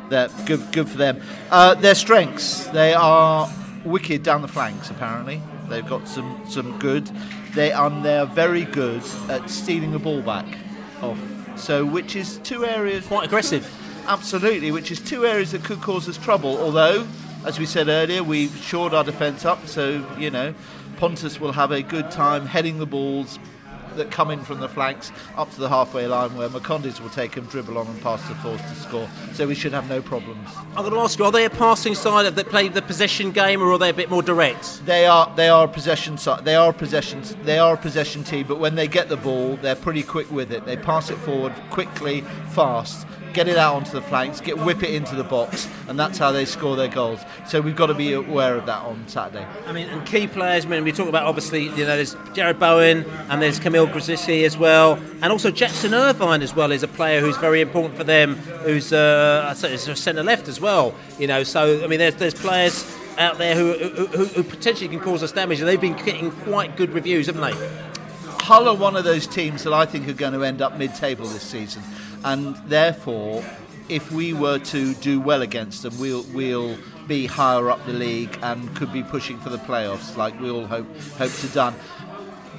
they're 0.09 0.29
good. 0.45 0.71
Good 0.71 0.89
for 0.89 0.97
them. 0.97 1.21
Uh, 1.49 1.73
their 1.73 1.95
strengths. 1.95 2.67
They 2.67 2.93
are 2.93 3.49
wicked 3.83 4.21
down 4.21 4.43
the 4.43 4.47
flanks. 4.47 4.91
Apparently, 4.91 5.41
they've 5.69 5.87
got 5.87 6.07
some 6.07 6.43
some 6.47 6.77
good. 6.77 7.09
They 7.53 7.71
are 7.71 7.89
they're 8.01 8.25
very 8.25 8.65
good 8.65 9.01
at 9.29 9.49
stealing 9.49 9.91
the 9.91 9.99
ball 9.99 10.21
back 10.21 10.45
off. 11.01 11.19
So, 11.57 11.85
which 11.85 12.15
is 12.15 12.37
two 12.39 12.65
areas 12.65 13.05
quite 13.07 13.25
aggressive. 13.25 13.69
Absolutely, 14.07 14.71
which 14.71 14.91
is 14.91 14.99
two 14.99 15.25
areas 15.25 15.51
that 15.51 15.63
could 15.63 15.81
cause 15.81 16.07
us 16.07 16.17
trouble. 16.17 16.57
Although, 16.57 17.05
as 17.45 17.59
we 17.59 17.65
said 17.65 17.87
earlier, 17.87 18.23
we've 18.23 18.55
shored 18.57 18.93
our 18.93 19.03
defence 19.03 19.45
up, 19.45 19.67
so 19.67 20.05
you 20.17 20.29
know, 20.29 20.53
Pontus 20.97 21.39
will 21.39 21.51
have 21.51 21.71
a 21.71 21.81
good 21.81 22.11
time 22.11 22.45
heading 22.45 22.79
the 22.79 22.85
balls 22.85 23.39
that 23.99 24.11
come 24.11 24.31
in 24.31 24.43
from 24.43 24.59
the 24.59 24.67
flanks 24.67 25.11
up 25.37 25.51
to 25.51 25.59
the 25.59 25.69
halfway 25.69 26.07
line 26.07 26.35
where 26.35 26.49
Marcondes 26.49 26.99
will 26.99 27.09
take 27.09 27.33
them, 27.33 27.45
dribble 27.45 27.77
on 27.77 27.87
and 27.87 28.01
pass 28.01 28.27
to 28.27 28.33
Forss 28.35 28.61
to 28.67 28.75
score. 28.75 29.09
So 29.33 29.47
we 29.47 29.55
should 29.55 29.73
have 29.73 29.87
no 29.87 30.01
problems. 30.01 30.49
I'm 30.75 30.83
going 30.83 30.93
to 30.93 30.99
ask 30.99 31.19
you: 31.19 31.25
Are 31.25 31.31
they 31.31 31.45
a 31.45 31.49
passing 31.49 31.95
side 31.95 32.33
that 32.33 32.49
play 32.49 32.67
the 32.67 32.81
possession 32.81 33.31
game, 33.31 33.61
or 33.61 33.71
are 33.71 33.77
they 33.77 33.89
a 33.89 33.93
bit 33.93 34.09
more 34.09 34.23
direct? 34.23 34.85
They 34.85 35.05
are. 35.05 35.31
They 35.35 35.49
are 35.49 35.65
a 35.65 35.67
possession 35.67 36.17
side. 36.17 36.45
They 36.45 36.55
are 36.55 36.71
a 36.71 36.73
possession. 36.73 37.21
They 37.43 37.59
are 37.59 37.75
a 37.75 37.77
possession 37.77 38.23
team. 38.23 38.47
But 38.47 38.59
when 38.59 38.75
they 38.75 38.87
get 38.87 39.09
the 39.09 39.17
ball, 39.17 39.57
they're 39.57 39.75
pretty 39.75 40.03
quick 40.03 40.31
with 40.31 40.51
it. 40.51 40.65
They 40.65 40.77
pass 40.77 41.09
it 41.09 41.17
forward 41.17 41.53
quickly, 41.69 42.21
fast. 42.49 43.05
Get 43.33 43.47
it 43.47 43.57
out 43.57 43.75
onto 43.75 43.91
the 43.91 44.01
flanks, 44.01 44.41
get 44.41 44.57
whip 44.57 44.83
it 44.83 44.93
into 44.93 45.15
the 45.15 45.23
box, 45.23 45.69
and 45.87 45.99
that's 45.99 46.17
how 46.17 46.31
they 46.31 46.45
score 46.45 46.75
their 46.75 46.87
goals. 46.87 47.19
So 47.47 47.61
we've 47.61 47.75
got 47.75 47.87
to 47.87 47.93
be 47.93 48.13
aware 48.13 48.55
of 48.55 48.65
that 48.65 48.81
on 48.81 49.07
Saturday. 49.07 49.45
I 49.65 49.71
mean, 49.71 49.87
and 49.87 50.05
key 50.05 50.27
players. 50.27 50.65
I 50.65 50.69
mean, 50.69 50.83
we 50.83 50.91
talk 50.91 51.07
about 51.07 51.25
obviously, 51.25 51.63
you 51.63 51.85
know, 51.85 51.95
there's 51.95 52.15
Jarrod 52.33 52.59
Bowen 52.59 53.05
and 53.29 53.41
there's 53.41 53.59
Kamil 53.59 53.87
Grosicki 53.87 54.45
as 54.45 54.57
well, 54.57 54.99
and 55.21 55.25
also 55.25 55.51
Jackson 55.51 55.93
Irvine 55.93 56.41
as 56.41 56.55
well 56.55 56.71
is 56.71 56.83
a 56.83 56.87
player 56.87 57.21
who's 57.21 57.37
very 57.37 57.61
important 57.61 57.95
for 57.95 58.03
them. 58.03 58.35
Who's 58.35 58.91
uh, 58.91 59.53
centre 59.53 60.23
left 60.23 60.47
as 60.47 60.59
well. 60.59 60.95
You 61.17 61.27
know, 61.27 61.43
so 61.43 61.83
I 61.83 61.87
mean, 61.87 61.99
there's 61.99 62.15
there's 62.15 62.33
players 62.33 62.83
out 63.17 63.37
there 63.37 63.53
who, 63.53 63.73
who, 63.73 64.25
who 64.25 64.43
potentially 64.43 64.87
can 64.87 64.99
cause 64.99 65.21
us 65.21 65.31
damage, 65.31 65.59
and 65.59 65.67
they've 65.67 65.79
been 65.79 65.97
getting 66.05 66.31
quite 66.31 66.75
good 66.77 66.91
reviews, 66.91 67.27
haven't 67.27 67.41
they? 67.41 67.79
Hull 68.43 68.67
are 68.67 68.75
one 68.75 68.95
of 68.95 69.03
those 69.03 69.27
teams 69.27 69.63
that 69.63 69.73
I 69.73 69.85
think 69.85 70.07
are 70.07 70.13
going 70.13 70.33
to 70.33 70.43
end 70.43 70.61
up 70.61 70.77
mid-table 70.77 71.27
this 71.27 71.43
season, 71.43 71.83
and 72.23 72.55
therefore, 72.67 73.43
if 73.87 74.11
we 74.11 74.33
were 74.33 74.59
to 74.59 74.93
do 74.95 75.19
well 75.19 75.41
against 75.41 75.83
them, 75.83 75.97
we'll 75.99 76.23
we'll 76.33 76.77
be 77.07 77.25
higher 77.25 77.71
up 77.71 77.83
the 77.85 77.93
league 77.93 78.37
and 78.43 78.75
could 78.75 78.93
be 78.93 79.01
pushing 79.01 79.39
for 79.39 79.49
the 79.49 79.57
playoffs, 79.57 80.15
like 80.15 80.39
we 80.39 80.49
all 80.49 80.67
hope 80.67 80.87
hope 81.17 81.31
to 81.31 81.47
done. 81.47 81.73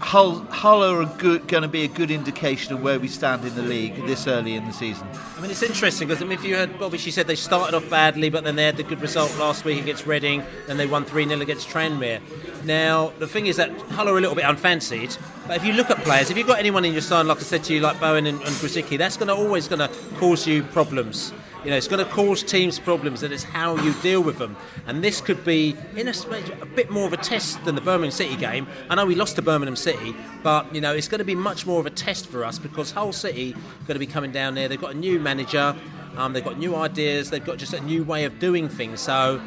Hull, 0.01 0.41
Hull 0.47 0.83
are 0.83 1.05
going 1.05 1.63
to 1.63 1.69
be 1.69 1.85
a 1.85 1.89
good 1.89 2.11
indication 2.11 2.73
of 2.73 2.83
where 2.83 2.99
we 2.99 3.07
stand 3.07 3.45
in 3.45 3.55
the 3.55 3.63
league 3.63 3.95
this 4.07 4.27
early 4.27 4.55
in 4.55 4.67
the 4.67 4.73
season. 4.73 5.07
I 5.37 5.41
mean, 5.43 5.51
it's 5.51 5.63
interesting 5.63 6.09
because 6.09 6.23
I 6.23 6.25
mean, 6.25 6.39
if 6.39 6.45
you 6.45 6.57
heard 6.57 6.73
Bobbi, 6.79 6.99
she 6.99 7.11
said 7.11 7.27
they 7.27 7.37
started 7.37 7.77
off 7.77 7.89
badly, 7.91 8.31
but 8.31 8.43
then 8.43 8.57
they 8.57 8.65
had 8.65 8.79
the 8.79 8.83
good 8.83 9.01
result 9.03 9.37
last 9.39 9.65
week 9.65 9.81
against 9.81 10.07
Reading, 10.07 10.43
then 10.67 10.79
they 10.79 10.87
won 10.87 11.05
3 11.05 11.29
0 11.29 11.41
against 11.41 11.69
Tranmere. 11.69 12.21
Now, 12.65 13.13
the 13.19 13.27
thing 13.27 13.47
is 13.47 13.57
that 13.57 13.71
Hull 13.93 14.09
are 14.09 14.17
a 14.17 14.21
little 14.21 14.35
bit 14.35 14.47
unfancied, 14.47 15.17
but 15.47 15.57
if 15.57 15.65
you 15.65 15.75
look 15.75 15.91
at 15.91 15.99
players, 15.99 16.31
if 16.31 16.39
you've 16.39 16.47
got 16.47 16.59
anyone 16.59 16.85
in 16.85 16.93
your 16.93 17.03
side, 17.03 17.27
like 17.27 17.39
I 17.39 17.43
said 17.43 17.63
to 17.65 17.75
you, 17.75 17.81
like 17.81 18.01
Bowen 18.01 18.27
and, 18.27 18.39
and 18.39 18.51
Grosicki, 18.57 18.97
that's 18.97 19.17
going 19.17 19.29
to 19.29 19.35
always 19.35 19.69
going 19.69 19.81
to 19.81 19.95
cause 20.17 20.47
you 20.47 20.63
problems. 20.63 21.33
You 21.65 21.71
know, 21.71 21.77
it's 21.77 21.89
going 21.89 22.05
to 22.05 22.11
cause 22.11 22.43
teams 22.43 22.79
problems, 22.79 23.23
and 23.23 23.35
it's 23.35 23.43
how 23.43 23.77
you 23.77 23.93
deal 24.03 24.23
with 24.23 24.39
them. 24.39 24.57
And 24.87 25.05
this 25.05 25.21
could 25.21 25.45
be, 25.45 25.77
in 25.95 26.09
a, 26.09 26.15
a 26.63 26.67
bit 26.67 26.91
more 26.91 27.07
of 27.07 27.13
a 27.13 27.19
test 27.19 27.63
than 27.65 27.75
the 27.75 27.83
Birmingham 27.83 28.11
City 28.11 28.35
game. 28.37 28.67
I 28.89 28.95
know 28.95 29.05
we 29.05 29.15
lost 29.15 29.37
to 29.37 29.43
Birmingham 29.43 29.77
City, 29.77 30.17
but 30.43 30.75
you 30.75 30.81
know, 30.81 30.95
it's 30.95 31.09
going 31.09 31.19
to 31.19 31.25
be 31.25 31.35
much 31.35 31.67
more 31.67 31.79
of 31.79 31.85
a 31.85 31.91
test 31.91 32.27
for 32.29 32.45
us 32.45 32.59
because 32.59 32.93
Hull 32.93 33.13
City 33.13 33.53
going 33.87 33.95
to 33.95 33.99
be 33.99 34.07
coming 34.07 34.33
down 34.33 34.55
there. 34.55 34.69
They've 34.69 34.81
got 34.81 34.95
a 34.95 34.99
new 34.99 35.21
manager, 35.21 35.77
um, 36.17 36.33
they've 36.33 36.45
got 36.45 36.59
new 36.59 36.77
ideas, 36.77 37.29
they've 37.29 37.45
got 37.45 37.59
just 37.59 37.75
a 37.75 37.81
new 37.81 38.05
way 38.05 38.25
of 38.25 38.39
doing 38.39 38.69
things. 38.69 39.01
So 39.01 39.41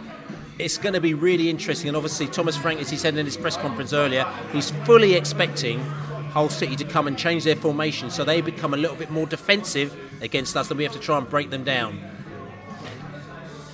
it's 0.59 0.77
going 0.77 0.93
to 0.93 1.01
be 1.01 1.15
really 1.15 1.49
interesting. 1.49 1.87
And 1.87 1.97
obviously, 1.97 2.27
Thomas 2.27 2.55
Frank, 2.55 2.79
as 2.79 2.91
he 2.91 2.97
said 2.97 3.17
in 3.17 3.25
his 3.25 3.37
press 3.37 3.57
conference 3.57 3.91
earlier, 3.91 4.25
he's 4.51 4.69
fully 4.85 5.15
expecting 5.15 5.83
Hull 6.33 6.49
City 6.49 6.75
to 6.77 6.83
come 6.83 7.05
and 7.07 7.15
change 7.15 7.43
their 7.43 7.55
formation 7.55 8.09
so 8.09 8.23
they 8.23 8.41
become 8.41 8.73
a 8.73 8.77
little 8.77 8.95
bit 8.95 9.11
more 9.11 9.27
defensive 9.27 9.95
against 10.19 10.57
us 10.57 10.69
and 10.71 10.77
we 10.79 10.83
have 10.83 10.93
to 10.93 10.99
try 10.99 11.17
and 11.19 11.29
break 11.29 11.51
them 11.51 11.63
down. 11.63 11.99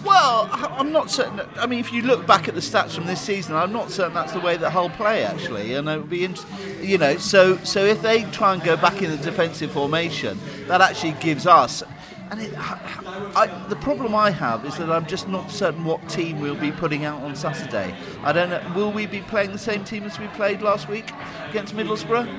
Well, 0.04 0.50
I'm 0.52 0.92
not 0.92 1.10
certain. 1.10 1.42
I 1.56 1.68
mean, 1.68 1.80
if 1.80 1.94
you 1.94 2.02
look 2.02 2.26
back 2.28 2.48
at 2.48 2.56
the 2.56 2.62
stats 2.62 2.96
from 2.96 3.06
this 3.06 3.22
season, 3.22 3.56
I'm 3.56 3.72
not 3.72 3.92
certain 3.92 4.14
that's 4.14 4.34
the 4.34 4.40
way 4.40 4.58
that 4.58 4.72
Hull 4.72 4.90
play 4.90 5.24
actually, 5.24 5.74
and 5.74 5.88
it 5.90 5.98
would 5.98 6.10
be, 6.10 6.24
int- 6.26 6.46
you 6.82 6.98
know, 6.98 7.18
so 7.18 7.58
so 7.64 7.86
if 7.86 8.02
they 8.02 8.24
try 8.32 8.54
and 8.54 8.64
go 8.64 8.78
back 8.78 9.02
in 9.02 9.10
the 9.12 9.18
defensive 9.18 9.72
formation, 9.72 10.38
that 10.68 10.82
actually 10.82 11.14
gives 11.14 11.48
us. 11.48 11.84
And 12.32 12.42
it, 12.42 12.54
I, 12.56 13.66
the 13.70 13.76
problem 13.78 14.14
I 14.14 14.30
have 14.30 14.64
is 14.66 14.78
that 14.78 14.92
I'm 14.92 15.08
just 15.08 15.28
not 15.28 15.50
certain 15.50 15.84
what 15.84 16.08
team 16.10 16.40
we'll 16.40 16.56
be 16.56 16.72
putting 16.72 17.04
out 17.04 17.22
on 17.24 17.36
Saturday. 17.36 17.96
I 18.24 18.32
don't 18.32 18.50
know. 18.50 18.62
Will 18.76 18.92
we 18.92 19.08
be 19.08 19.22
playing 19.22 19.52
the 19.52 19.58
same 19.58 19.84
team 19.84 20.04
as 20.04 20.20
we 20.20 20.28
played 20.28 20.62
last 20.62 20.88
week 20.88 21.12
against 21.50 21.76
Middlesbrough? 21.76 22.32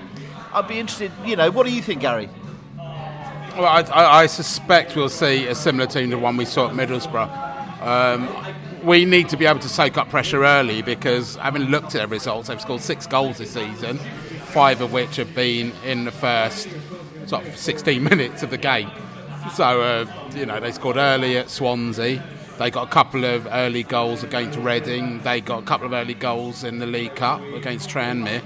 I'd 0.52 0.68
be 0.68 0.78
interested. 0.78 1.10
You 1.24 1.36
know, 1.36 1.50
what 1.50 1.66
do 1.66 1.72
you 1.72 1.82
think, 1.82 2.02
Gary? 2.02 2.28
Well, 2.76 3.64
I, 3.64 3.80
I, 3.80 4.20
I 4.22 4.26
suspect 4.26 4.94
we'll 4.94 5.08
see 5.08 5.46
a 5.48 5.54
similar 5.56 5.86
team 5.86 6.10
to 6.10 6.16
the 6.16 6.22
one 6.22 6.36
we 6.36 6.44
saw 6.44 6.68
at 6.68 6.74
Middlesbrough. 6.74 7.82
Um, 7.82 8.28
we 8.84 9.04
need 9.04 9.28
to 9.30 9.36
be 9.36 9.46
able 9.46 9.60
to 9.60 9.68
soak 9.68 9.96
up 9.96 10.08
pressure 10.08 10.44
early 10.44 10.82
because, 10.82 11.36
having 11.36 11.62
looked 11.62 11.86
at 11.86 11.92
their 11.94 12.06
results, 12.06 12.48
they've 12.48 12.60
scored 12.60 12.80
six 12.80 13.06
goals 13.06 13.38
this 13.38 13.50
season, 13.50 13.98
five 13.98 14.80
of 14.80 14.92
which 14.92 15.16
have 15.16 15.34
been 15.34 15.72
in 15.84 16.04
the 16.04 16.12
first 16.12 16.68
sort 17.26 17.46
of 17.46 17.56
16 17.56 18.02
minutes 18.10 18.42
of 18.42 18.50
the 18.50 18.58
game. 18.58 18.90
So, 19.54 19.80
uh, 19.82 20.06
you 20.34 20.46
know, 20.46 20.60
they 20.60 20.72
scored 20.72 20.96
early 20.96 21.36
at 21.36 21.50
Swansea. 21.50 22.22
They 22.58 22.70
got 22.70 22.88
a 22.88 22.90
couple 22.90 23.24
of 23.24 23.46
early 23.50 23.82
goals 23.82 24.22
against 24.22 24.58
Reading. 24.58 25.20
They 25.22 25.40
got 25.40 25.62
a 25.62 25.66
couple 25.66 25.86
of 25.86 25.92
early 25.92 26.14
goals 26.14 26.62
in 26.62 26.78
the 26.78 26.86
League 26.86 27.16
Cup 27.16 27.40
against 27.54 27.88
Tranmere. 27.88 28.42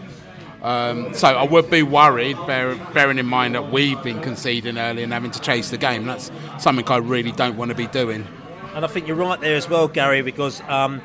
Um, 0.62 1.12
so 1.12 1.28
I 1.28 1.42
would 1.42 1.68
be 1.68 1.82
worried, 1.82 2.38
bear, 2.46 2.74
bearing 2.94 3.18
in 3.18 3.26
mind 3.26 3.54
that 3.54 3.70
we've 3.70 4.02
been 4.02 4.22
conceding 4.22 4.78
early 4.78 5.02
and 5.02 5.12
having 5.12 5.30
to 5.32 5.40
chase 5.40 5.68
the 5.70 5.76
game. 5.76 6.06
That's 6.06 6.30
something 6.58 6.88
I 6.88 6.98
really 6.98 7.32
don't 7.32 7.56
want 7.56 7.70
to 7.70 7.74
be 7.74 7.86
doing. 7.88 8.26
And 8.74 8.84
I 8.84 8.88
think 8.88 9.06
you're 9.06 9.16
right 9.16 9.38
there 9.40 9.56
as 9.56 9.68
well, 9.68 9.88
Gary, 9.88 10.22
because 10.22 10.62
um, 10.62 11.02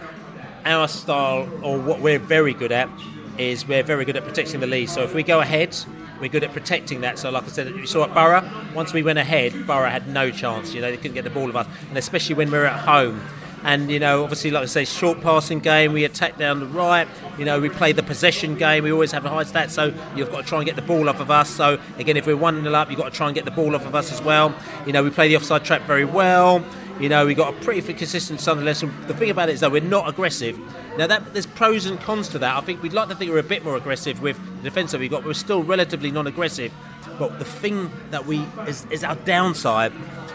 our 0.65 0.87
style, 0.87 1.49
or 1.61 1.77
what 1.77 1.99
we're 1.99 2.19
very 2.19 2.53
good 2.53 2.71
at, 2.71 2.89
is 3.37 3.67
we're 3.67 3.83
very 3.83 4.05
good 4.05 4.15
at 4.15 4.23
protecting 4.23 4.59
the 4.59 4.67
lead. 4.67 4.89
So 4.89 5.01
if 5.01 5.13
we 5.13 5.23
go 5.23 5.41
ahead, 5.41 5.75
we're 6.19 6.29
good 6.29 6.43
at 6.43 6.53
protecting 6.53 7.01
that. 7.01 7.19
So, 7.19 7.29
like 7.29 7.43
I 7.43 7.47
said, 7.47 7.67
you 7.69 7.85
saw 7.85 8.03
at 8.03 8.13
Boro, 8.13 8.47
once 8.73 8.93
we 8.93 9.03
went 9.03 9.19
ahead, 9.19 9.67
Boro 9.67 9.89
had 9.89 10.07
no 10.07 10.31
chance. 10.31 10.73
You 10.73 10.81
know, 10.81 10.91
they 10.91 10.97
couldn't 10.97 11.13
get 11.13 11.23
the 11.23 11.29
ball 11.29 11.49
of 11.49 11.55
us, 11.55 11.67
and 11.89 11.97
especially 11.97 12.35
when 12.35 12.51
we 12.51 12.57
we're 12.57 12.65
at 12.65 12.79
home. 12.79 13.21
And 13.63 13.91
you 13.91 13.99
know, 13.99 14.23
obviously, 14.23 14.51
like 14.51 14.63
I 14.63 14.67
say, 14.67 14.85
short 14.85 15.21
passing 15.21 15.59
game. 15.59 15.91
We 15.91 16.05
attack 16.05 16.37
down 16.37 16.59
the 16.59 16.65
right. 16.65 17.07
You 17.37 17.45
know, 17.45 17.59
we 17.59 17.69
play 17.69 17.91
the 17.91 18.03
possession 18.03 18.55
game. 18.55 18.83
We 18.83 18.91
always 18.91 19.11
have 19.11 19.25
a 19.25 19.29
high 19.29 19.43
stat, 19.43 19.69
so 19.71 19.93
you've 20.15 20.31
got 20.31 20.41
to 20.41 20.47
try 20.47 20.59
and 20.59 20.65
get 20.65 20.75
the 20.75 20.81
ball 20.81 21.09
off 21.09 21.19
of 21.19 21.29
us. 21.29 21.49
So 21.49 21.79
again, 21.97 22.15
if 22.15 22.25
we're 22.25 22.37
one 22.37 22.61
0 22.61 22.73
up, 22.73 22.89
you've 22.89 22.99
got 22.99 23.11
to 23.11 23.17
try 23.17 23.27
and 23.27 23.35
get 23.35 23.45
the 23.45 23.51
ball 23.51 23.75
off 23.75 23.85
of 23.85 23.95
us 23.95 24.11
as 24.11 24.21
well. 24.21 24.55
You 24.85 24.93
know, 24.93 25.03
we 25.03 25.09
play 25.09 25.27
the 25.27 25.35
offside 25.35 25.65
trap 25.65 25.81
very 25.83 26.05
well. 26.05 26.63
You 26.99 27.07
know, 27.07 27.25
we 27.25 27.33
got 27.33 27.53
a 27.53 27.57
pretty 27.61 27.81
consistent 27.93 28.41
Sunderland. 28.41 28.77
So 28.77 28.89
the 29.07 29.13
thing 29.13 29.29
about 29.29 29.49
it 29.49 29.53
is 29.53 29.61
that 29.61 29.71
we're 29.71 29.81
not 29.81 30.09
aggressive. 30.09 30.59
Now, 30.99 31.07
that 31.07 31.31
there's 31.31 31.45
pros 31.45 31.85
and 31.85 31.97
cons 32.01 32.27
to 32.27 32.39
that. 32.39 32.57
I 32.57 32.59
think 32.59 32.83
we'd 32.83 32.91
like 32.91 33.07
to 33.07 33.15
think 33.15 33.31
we're 33.31 33.39
a 33.39 33.43
bit 33.43 33.63
more 33.63 33.77
aggressive 33.77 34.21
with 34.21 34.37
the 34.57 34.63
defence 34.63 34.91
that 34.91 34.99
we've 34.99 35.09
got. 35.09 35.21
But 35.21 35.27
we're 35.27 35.33
still 35.33 35.63
relatively 35.63 36.11
non-aggressive. 36.11 36.73
But 37.17 37.39
the 37.39 37.45
thing 37.45 37.89
that 38.11 38.25
we 38.25 38.39
is, 38.67 38.85
is 38.91 39.05
our 39.05 39.15
downside 39.15 39.93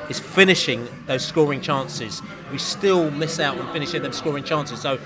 is 0.09 0.19
finishing 0.19 0.89
those 1.05 1.23
scoring 1.23 1.61
chances. 1.61 2.23
We 2.51 2.57
still 2.57 3.11
miss 3.11 3.39
out 3.41 3.59
on 3.59 3.71
finishing 3.75 4.03
them 4.03 4.13
scoring 4.13 4.43
chances. 4.43 4.81
So 4.81 4.99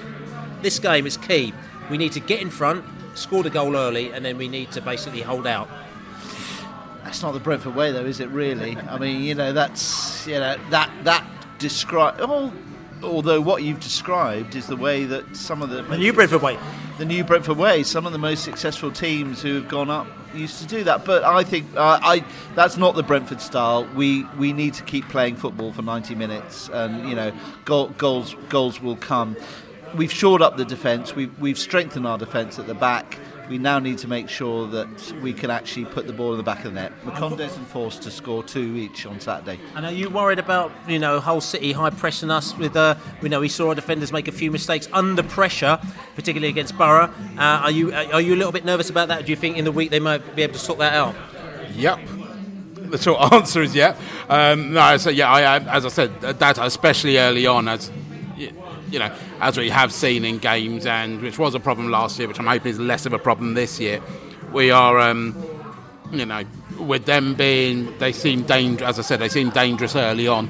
this 0.62 0.78
game 0.78 1.08
is 1.08 1.16
key. 1.16 1.52
We 1.90 1.98
need 1.98 2.12
to 2.12 2.20
get 2.20 2.40
in 2.40 2.50
front, 2.50 2.84
score 3.14 3.42
the 3.42 3.50
goal 3.50 3.74
early, 3.74 4.12
and 4.12 4.24
then 4.24 4.38
we 4.38 4.46
need 4.46 4.70
to 4.72 4.80
basically 4.80 5.22
hold 5.22 5.48
out. 5.48 5.68
That's 7.02 7.20
not 7.20 7.32
the 7.32 7.40
Brentford 7.40 7.74
way, 7.74 7.90
though, 7.90 8.04
is 8.04 8.20
it? 8.20 8.28
Really? 8.28 8.76
I 8.76 8.96
mean, 8.96 9.22
you 9.22 9.34
know, 9.34 9.52
that's 9.52 10.24
you 10.24 10.34
know 10.34 10.56
that 10.70 10.88
that 11.02 11.26
describe. 11.58 12.14
Oh, 12.20 12.52
although 13.02 13.40
what 13.40 13.62
you've 13.62 13.80
described 13.80 14.54
is 14.54 14.66
the 14.66 14.76
way 14.76 15.04
that 15.04 15.36
some 15.36 15.62
of 15.62 15.70
the 15.70 15.82
The 15.82 15.98
new 15.98 16.12
Brentford 16.12 16.42
way. 16.42 16.58
the 16.98 17.04
new 17.04 17.24
Brentford 17.24 17.56
way, 17.56 17.82
some 17.82 18.06
of 18.06 18.12
the 18.12 18.18
most 18.18 18.44
successful 18.44 18.90
teams 18.90 19.40
who 19.42 19.54
have 19.54 19.68
gone 19.68 19.90
up 19.90 20.06
used 20.34 20.60
to 20.60 20.66
do 20.66 20.84
that. 20.84 21.04
But 21.04 21.24
I 21.24 21.42
think 21.44 21.66
uh, 21.76 21.98
I 22.02 22.24
that's 22.54 22.76
not 22.76 22.94
the 22.94 23.02
Brentford 23.02 23.40
style. 23.40 23.86
We 23.94 24.24
we 24.38 24.52
need 24.52 24.74
to 24.74 24.82
keep 24.82 25.08
playing 25.08 25.36
football 25.36 25.72
for 25.72 25.82
90 25.82 26.14
minutes, 26.14 26.68
and 26.72 27.08
you 27.08 27.14
know 27.14 27.32
goal, 27.64 27.88
goals 27.98 28.34
goals 28.48 28.80
will 28.80 28.96
come. 28.96 29.36
We've 29.96 30.12
shored 30.12 30.42
up 30.42 30.56
the 30.56 30.64
defence. 30.66 31.14
We've 31.14 31.36
we've 31.38 31.58
strengthened 31.58 32.06
our 32.06 32.18
defence 32.18 32.58
at 32.58 32.66
the 32.66 32.74
back. 32.74 33.18
We 33.48 33.58
now 33.58 33.78
need 33.78 33.98
to 33.98 34.08
make 34.08 34.28
sure 34.28 34.66
that 34.68 35.12
we 35.22 35.32
can 35.32 35.50
actually 35.50 35.86
put 35.86 36.06
the 36.06 36.12
ball 36.12 36.32
in 36.32 36.36
the 36.36 36.42
back 36.42 36.58
of 36.64 36.74
the 36.74 36.80
net. 36.80 36.92
Marcondes 37.04 37.56
and 37.56 37.66
forced 37.66 38.02
to 38.02 38.10
score 38.10 38.42
two 38.42 38.76
each 38.76 39.06
on 39.06 39.20
Saturday. 39.20 39.58
And 39.74 39.86
are 39.86 39.92
you 39.92 40.10
worried 40.10 40.38
about 40.38 40.70
you 40.86 40.98
know 40.98 41.18
Hull 41.18 41.40
City 41.40 41.72
high 41.72 41.90
pressing 41.90 42.30
us 42.30 42.56
with 42.56 42.76
uh, 42.76 42.96
we 43.22 43.28
know 43.28 43.40
we 43.40 43.48
saw 43.48 43.68
our 43.70 43.74
defenders 43.74 44.12
make 44.12 44.28
a 44.28 44.32
few 44.32 44.50
mistakes 44.50 44.88
under 44.92 45.22
pressure, 45.22 45.78
particularly 46.14 46.50
against 46.50 46.76
Boro. 46.76 47.04
Uh, 47.04 47.40
are 47.40 47.70
you 47.70 47.92
are 47.92 48.20
you 48.20 48.34
a 48.34 48.36
little 48.36 48.52
bit 48.52 48.64
nervous 48.64 48.90
about 48.90 49.08
that? 49.08 49.24
Do 49.24 49.30
you 49.30 49.36
think 49.36 49.56
in 49.56 49.64
the 49.64 49.72
week 49.72 49.90
they 49.90 50.00
might 50.00 50.36
be 50.36 50.42
able 50.42 50.54
to 50.54 50.58
sort 50.58 50.78
that 50.80 50.92
out? 50.92 51.14
Yep. 51.72 52.00
The 52.90 52.98
short 53.02 53.32
answer 53.32 53.62
is 53.62 53.74
yeah. 53.74 53.96
Um, 54.28 54.72
no, 54.72 54.96
so 54.96 55.10
yeah, 55.10 55.30
I, 55.30 55.58
as 55.58 55.84
I 55.84 55.88
said, 55.88 56.20
that 56.20 56.58
especially 56.58 57.18
early 57.18 57.46
on, 57.46 57.68
as 57.68 57.90
y- 57.90 58.07
you 58.90 58.98
know, 58.98 59.14
as 59.40 59.56
we 59.56 59.68
have 59.70 59.92
seen 59.92 60.24
in 60.24 60.38
games, 60.38 60.86
and 60.86 61.20
which 61.20 61.38
was 61.38 61.54
a 61.54 61.60
problem 61.60 61.90
last 61.90 62.18
year, 62.18 62.28
which 62.28 62.38
I'm 62.38 62.46
hoping 62.46 62.72
is 62.72 62.78
less 62.78 63.06
of 63.06 63.12
a 63.12 63.18
problem 63.18 63.54
this 63.54 63.80
year. 63.80 64.00
We 64.52 64.70
are, 64.70 64.98
um, 64.98 65.36
you 66.10 66.24
know, 66.24 66.42
with 66.78 67.04
them 67.04 67.34
being, 67.34 67.96
they 67.98 68.12
seem 68.12 68.42
dangerous. 68.42 68.88
As 68.88 68.98
I 68.98 69.02
said, 69.02 69.18
they 69.20 69.28
seem 69.28 69.50
dangerous 69.50 69.96
early 69.96 70.28
on. 70.28 70.48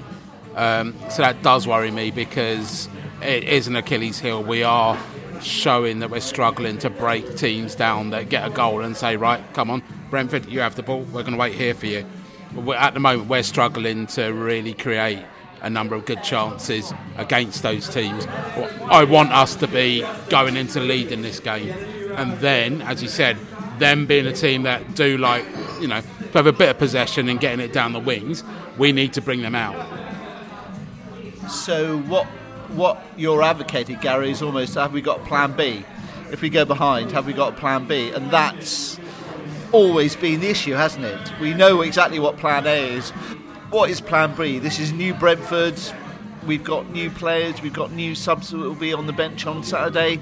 Um, 0.54 0.94
so 1.10 1.22
that 1.22 1.42
does 1.42 1.66
worry 1.66 1.90
me 1.90 2.10
because 2.10 2.88
it 3.22 3.44
is 3.44 3.66
an 3.66 3.76
Achilles 3.76 4.18
heel. 4.18 4.42
We 4.42 4.62
are 4.62 4.98
showing 5.42 6.00
that 6.00 6.10
we're 6.10 6.20
struggling 6.20 6.78
to 6.78 6.90
break 6.90 7.36
teams 7.36 7.74
down 7.74 8.10
that 8.10 8.28
get 8.28 8.46
a 8.46 8.50
goal 8.50 8.82
and 8.82 8.96
say, 8.96 9.16
right, 9.16 9.42
come 9.52 9.70
on, 9.70 9.82
Brentford, 10.10 10.46
you 10.46 10.60
have 10.60 10.74
the 10.74 10.82
ball. 10.82 11.02
We're 11.02 11.22
going 11.22 11.32
to 11.32 11.38
wait 11.38 11.54
here 11.54 11.74
for 11.74 11.86
you. 11.86 12.04
We're, 12.54 12.76
at 12.76 12.94
the 12.94 13.00
moment, 13.00 13.28
we're 13.28 13.42
struggling 13.42 14.06
to 14.08 14.28
really 14.28 14.74
create 14.74 15.22
a 15.60 15.70
number 15.70 15.94
of 15.94 16.04
good 16.04 16.22
chances 16.22 16.92
against 17.16 17.62
those 17.62 17.88
teams. 17.88 18.26
I 18.90 19.04
want 19.04 19.32
us 19.32 19.56
to 19.56 19.66
be 19.66 20.04
going 20.28 20.56
into 20.56 20.80
lead 20.80 21.12
in 21.12 21.22
this 21.22 21.40
game, 21.40 21.70
and 22.16 22.38
then, 22.38 22.82
as 22.82 23.02
you 23.02 23.08
said, 23.08 23.36
them 23.78 24.06
being 24.06 24.26
a 24.26 24.32
team 24.32 24.64
that 24.64 24.94
do 24.94 25.18
like, 25.18 25.44
you 25.80 25.88
know, 25.88 26.02
have 26.34 26.46
a 26.46 26.52
bit 26.52 26.68
of 26.68 26.78
possession 26.78 27.28
and 27.28 27.40
getting 27.40 27.60
it 27.60 27.72
down 27.72 27.92
the 27.92 28.00
wings, 28.00 28.44
we 28.76 28.92
need 28.92 29.12
to 29.14 29.20
bring 29.20 29.42
them 29.42 29.54
out. 29.54 29.86
So 31.48 31.98
what 32.00 32.26
what 32.74 33.02
you're 33.16 33.42
advocating, 33.42 33.98
Gary, 34.00 34.30
is 34.30 34.42
almost 34.42 34.74
have 34.74 34.92
we 34.92 35.00
got 35.00 35.24
plan 35.24 35.52
B? 35.52 35.84
If 36.30 36.42
we 36.42 36.50
go 36.50 36.64
behind, 36.64 37.12
have 37.12 37.26
we 37.26 37.32
got 37.32 37.56
plan 37.56 37.86
B? 37.86 38.10
And 38.10 38.30
that's 38.30 38.98
always 39.72 40.14
been 40.14 40.40
the 40.40 40.48
issue, 40.48 40.72
hasn't 40.72 41.04
it? 41.04 41.32
We 41.40 41.54
know 41.54 41.80
exactly 41.80 42.18
what 42.18 42.36
plan 42.36 42.66
A 42.66 42.96
is. 42.96 43.12
What 43.70 43.90
is 43.90 44.00
plan 44.00 44.34
B? 44.34 44.58
This 44.58 44.78
is 44.80 44.92
new 44.92 45.12
Brentford. 45.12 45.78
We've 46.46 46.64
got 46.64 46.88
new 46.90 47.10
players, 47.10 47.60
we've 47.60 47.74
got 47.74 47.92
new 47.92 48.14
subs 48.14 48.48
that 48.50 48.56
will 48.56 48.74
be 48.74 48.94
on 48.94 49.06
the 49.06 49.12
bench 49.12 49.46
on 49.46 49.62
Saturday. 49.62 50.20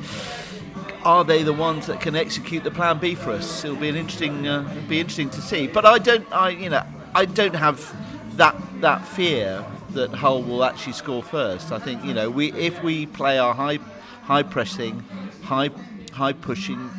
Are 1.04 1.22
they 1.22 1.44
the 1.44 1.52
ones 1.52 1.86
that 1.86 2.00
can 2.00 2.16
execute 2.16 2.64
the 2.64 2.72
plan 2.72 2.98
B 2.98 3.14
for 3.14 3.30
us? 3.30 3.64
It'll 3.64 3.76
be 3.76 3.88
an 3.88 3.94
interesting, 3.94 4.48
uh, 4.48 4.68
it'll 4.72 4.88
be 4.88 4.98
interesting 4.98 5.30
to 5.30 5.40
see. 5.40 5.68
But 5.68 5.86
I 5.86 5.98
don't, 5.98 6.26
I 6.32 6.48
you 6.48 6.70
know, 6.70 6.82
I 7.14 7.24
don't 7.24 7.54
have 7.54 7.94
that 8.36 8.56
that 8.80 9.06
fear 9.06 9.64
that 9.90 10.10
Hull 10.10 10.42
will 10.42 10.64
actually 10.64 10.94
score 10.94 11.22
first. 11.22 11.70
I 11.70 11.78
think 11.78 12.04
you 12.04 12.14
know 12.14 12.28
we 12.28 12.52
if 12.54 12.82
we 12.82 13.06
play 13.06 13.38
our 13.38 13.54
high 13.54 13.78
high 14.22 14.42
pressing, 14.42 15.04
high 15.44 15.70
high 16.12 16.32
pushing 16.32 16.90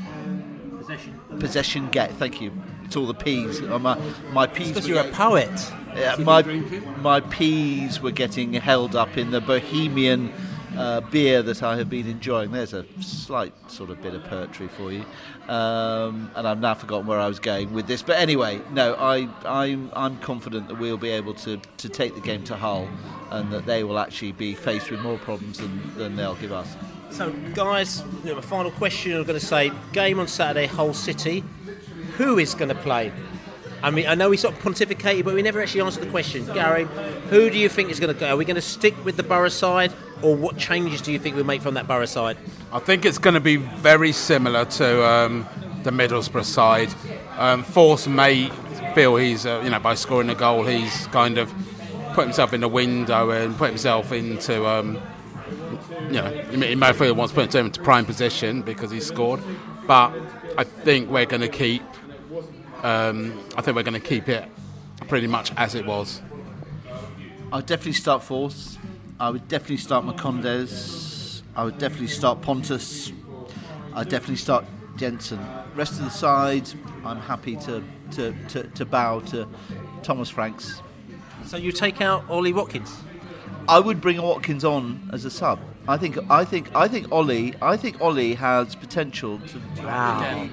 Possession. 0.78 1.20
possession 1.40 1.90
get. 1.90 2.14
Thank 2.14 2.40
you. 2.40 2.54
All 2.96 3.06
the 3.06 3.14
peas. 3.14 3.62
Uh, 3.62 3.80
my 3.80 4.00
my 4.32 4.48
P's. 4.48 4.70
because 4.70 4.88
you're 4.88 5.00
a 5.00 5.12
poet. 5.12 5.52
Yeah, 5.96 6.16
my 6.20 6.44
my 7.02 7.20
P's 7.20 8.02
were 8.02 8.12
getting 8.12 8.54
held 8.54 8.96
up 8.96 9.18
in 9.18 9.32
the 9.32 9.42
Bohemian 9.42 10.32
uh, 10.78 11.02
beer 11.02 11.42
that 11.42 11.64
I 11.64 11.78
have 11.78 11.90
been 11.90 12.08
enjoying. 12.08 12.52
There's 12.52 12.74
a 12.74 12.86
slight 13.02 13.54
sort 13.70 13.90
of 13.90 14.02
bit 14.02 14.14
of 14.14 14.24
poetry 14.26 14.68
for 14.68 14.92
you, 14.92 15.04
um, 15.48 16.32
and 16.36 16.48
I've 16.48 16.60
now 16.60 16.76
forgotten 16.76 17.08
where 17.08 17.20
I 17.20 17.28
was 17.28 17.40
going 17.40 17.74
with 17.74 17.88
this. 17.88 18.04
But 18.04 18.18
anyway, 18.18 18.62
no, 18.72 18.94
I 18.96 19.28
I'm 19.46 19.92
I'm 19.96 20.18
confident 20.20 20.68
that 20.68 20.80
we'll 20.80 20.98
be 20.98 21.10
able 21.10 21.34
to 21.36 21.58
to 21.78 21.90
take 21.90 22.16
the 22.16 22.22
game 22.22 22.44
to 22.46 22.56
Hull, 22.56 22.88
and 23.32 23.52
that 23.52 23.66
they 23.66 23.84
will 23.84 24.00
actually 24.00 24.34
be 24.34 24.54
faced 24.54 24.92
with 24.92 25.02
more 25.02 25.18
problems 25.18 25.58
than, 25.58 25.96
than 25.98 26.16
they'll 26.16 26.36
give 26.36 26.52
us. 26.52 26.76
So, 27.10 27.32
guys, 27.54 28.04
you 28.24 28.32
know, 28.32 28.38
a 28.38 28.42
final 28.42 28.70
question. 28.72 29.14
I'm 29.14 29.24
going 29.24 29.40
to 29.40 29.46
say 29.46 29.72
game 29.94 30.20
on 30.20 30.28
Saturday, 30.28 30.68
Hull 30.68 30.94
City. 30.94 31.44
Who 32.18 32.38
is 32.38 32.56
going 32.56 32.70
to 32.70 32.76
play? 32.76 33.12
I 33.84 33.92
mean, 33.92 34.08
I 34.08 34.16
know 34.16 34.30
we 34.30 34.38
sort 34.38 34.56
of 34.56 34.62
pontificated, 34.62 35.24
but 35.24 35.36
we 35.36 35.44
never 35.44 35.62
actually 35.62 35.82
answered 35.82 36.04
the 36.04 36.10
question. 36.10 36.46
Gary, 36.48 36.88
who 37.30 37.50
do 37.50 37.60
you 37.60 37.70
think 37.70 37.92
is 37.92 38.00
going 38.00 38.14
to 38.14 38.20
go? 38.20 38.30
Are 38.30 38.38
we 38.38 38.44
going 38.44 38.56
to 38.56 38.62
stick 38.62 38.96
with 39.06 39.18
the 39.18 39.24
Boro 39.24 39.50
side, 39.50 39.94
or 40.24 40.36
what 40.36 40.58
changes 40.58 41.02
do 41.02 41.12
you 41.12 41.20
think 41.20 41.36
we'll 41.36 41.46
make 41.46 41.62
from 41.62 41.76
that 41.76 41.88
Boro 41.88 42.06
side? 42.06 42.38
I 42.74 42.80
think 42.80 43.06
it's 43.06 43.20
going 43.20 43.36
to 43.36 43.40
be 43.40 43.58
very 43.58 44.12
similar 44.12 44.66
to 44.66 45.06
um, 45.06 45.46
the 45.84 45.92
Middlesbrough 45.92 46.44
side. 46.44 46.90
Um, 47.38 47.64
Forss 47.64 48.08
may 48.08 48.50
feel 48.96 49.16
he's, 49.16 49.46
uh, 49.46 49.62
you 49.64 49.70
know, 49.70 49.80
by 49.80 49.94
scoring 49.94 50.30
a 50.32 50.36
goal, 50.36 50.66
he's 50.66 51.06
kind 51.08 51.38
of 51.38 51.54
put 52.14 52.24
himself 52.24 52.54
in 52.54 52.62
the 52.62 52.68
window 52.68 53.30
and 53.30 53.56
put 53.56 53.70
himself 53.70 54.12
into, 54.12 54.66
um, 54.66 55.00
you 56.08 56.20
know, 56.20 56.32
he 56.50 56.74
may 56.74 56.94
feel 56.94 57.06
he 57.06 57.12
wants 57.12 57.32
to 57.32 57.36
put 57.36 57.44
himself 57.44 57.68
into 57.68 57.82
prime 57.84 58.06
position 58.06 58.64
because 58.64 58.90
he 58.90 59.00
scored. 59.00 59.40
But 59.86 60.14
I 60.58 60.64
think 60.64 61.12
we're 61.12 61.28
going 61.28 61.42
to 61.42 61.48
keep, 61.48 61.84
um, 62.84 63.40
I 63.56 63.62
think 63.62 63.76
we're 63.76 63.84
going 63.84 64.00
to 64.00 64.00
keep 64.00 64.30
it 64.30 64.50
pretty 65.08 65.28
much 65.28 65.52
as 65.58 65.76
it 65.76 65.86
was. 65.86 66.22
I'd 67.52 67.66
definitely 67.66 67.94
start 67.94 68.22
Forss. 68.24 68.78
I 69.20 69.30
would 69.30 69.48
definitely 69.48 69.78
start 69.78 70.06
Marcondes. 70.06 71.42
I 71.56 71.64
would 71.64 71.78
definitely 71.78 72.08
start 72.08 72.42
Pontus. 72.42 73.12
I'd 73.94 74.10
definitely 74.10 74.36
start 74.36 74.66
Jensen. 74.98 75.40
Rest 75.76 75.94
of 75.94 76.00
the 76.00 76.10
side, 76.10 76.70
I'm 77.04 77.20
happy 77.20 77.56
to, 77.58 77.84
to, 78.12 78.36
to, 78.50 78.64
to 78.64 78.86
bow 78.86 79.22
to 79.22 79.48
Thomas 80.04 80.30
Franks. 80.30 80.82
So 81.46 81.58
you 81.58 81.72
take 81.72 82.02
out 82.02 82.30
Ollie 82.30 82.54
Watkins? 82.54 82.96
I 83.70 83.80
would 83.80 84.02
bring 84.02 84.22
Watkins 84.22 84.66
on 84.66 85.10
as 85.14 85.26
a 85.26 85.32
sub. 85.32 85.60
I 85.90 85.96
think 85.96 86.18
I 86.30 86.44
think 86.44 86.70
I 86.76 86.88
think 86.90 87.12
Ollie 87.14 87.54
I 87.62 87.78
think 87.78 88.02
Ollie 88.02 88.34
has 88.34 88.76
potential 88.76 89.40
to, 89.40 89.84
Wow. 89.84 90.50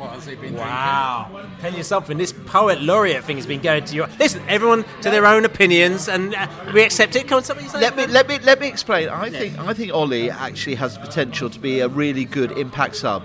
Wow. 0.53 1.47
Tell 1.61 1.74
you 1.74 1.82
something, 1.82 2.18
this 2.18 2.32
poet 2.32 2.80
laureate 2.80 3.24
thing 3.24 3.37
has 3.37 3.47
been 3.47 3.61
going 3.61 3.85
to 3.85 3.95
your. 3.97 4.09
Listen, 4.18 4.43
everyone 4.49 4.85
to 5.03 5.11
their 5.11 5.26
own 5.26 5.45
opinions, 5.45 6.09
and 6.09 6.35
uh, 6.35 6.47
we 6.72 6.82
accept 6.82 7.16
it. 7.16 7.26
Come 7.26 7.39
on, 7.39 7.45
somebody 7.45 7.68
say 7.68 7.80
Let 7.80 7.97
me 7.97 8.07
let 8.07 8.28
me 8.28 8.39
let 8.41 8.61
me 8.61 8.68
explain. 8.68 9.09
I 9.09 9.28
think 9.28 9.59
I 9.59 9.74
think 9.74 9.93
Ollie 9.93 10.30
actually 10.30 10.76
has 10.76 10.95
the 10.95 11.01
potential 11.01 11.51
to 11.51 11.59
be 11.59 11.80
a 11.80 11.89
really 11.89 12.24
good 12.24 12.53
impact 12.53 12.95
sub. 12.97 13.24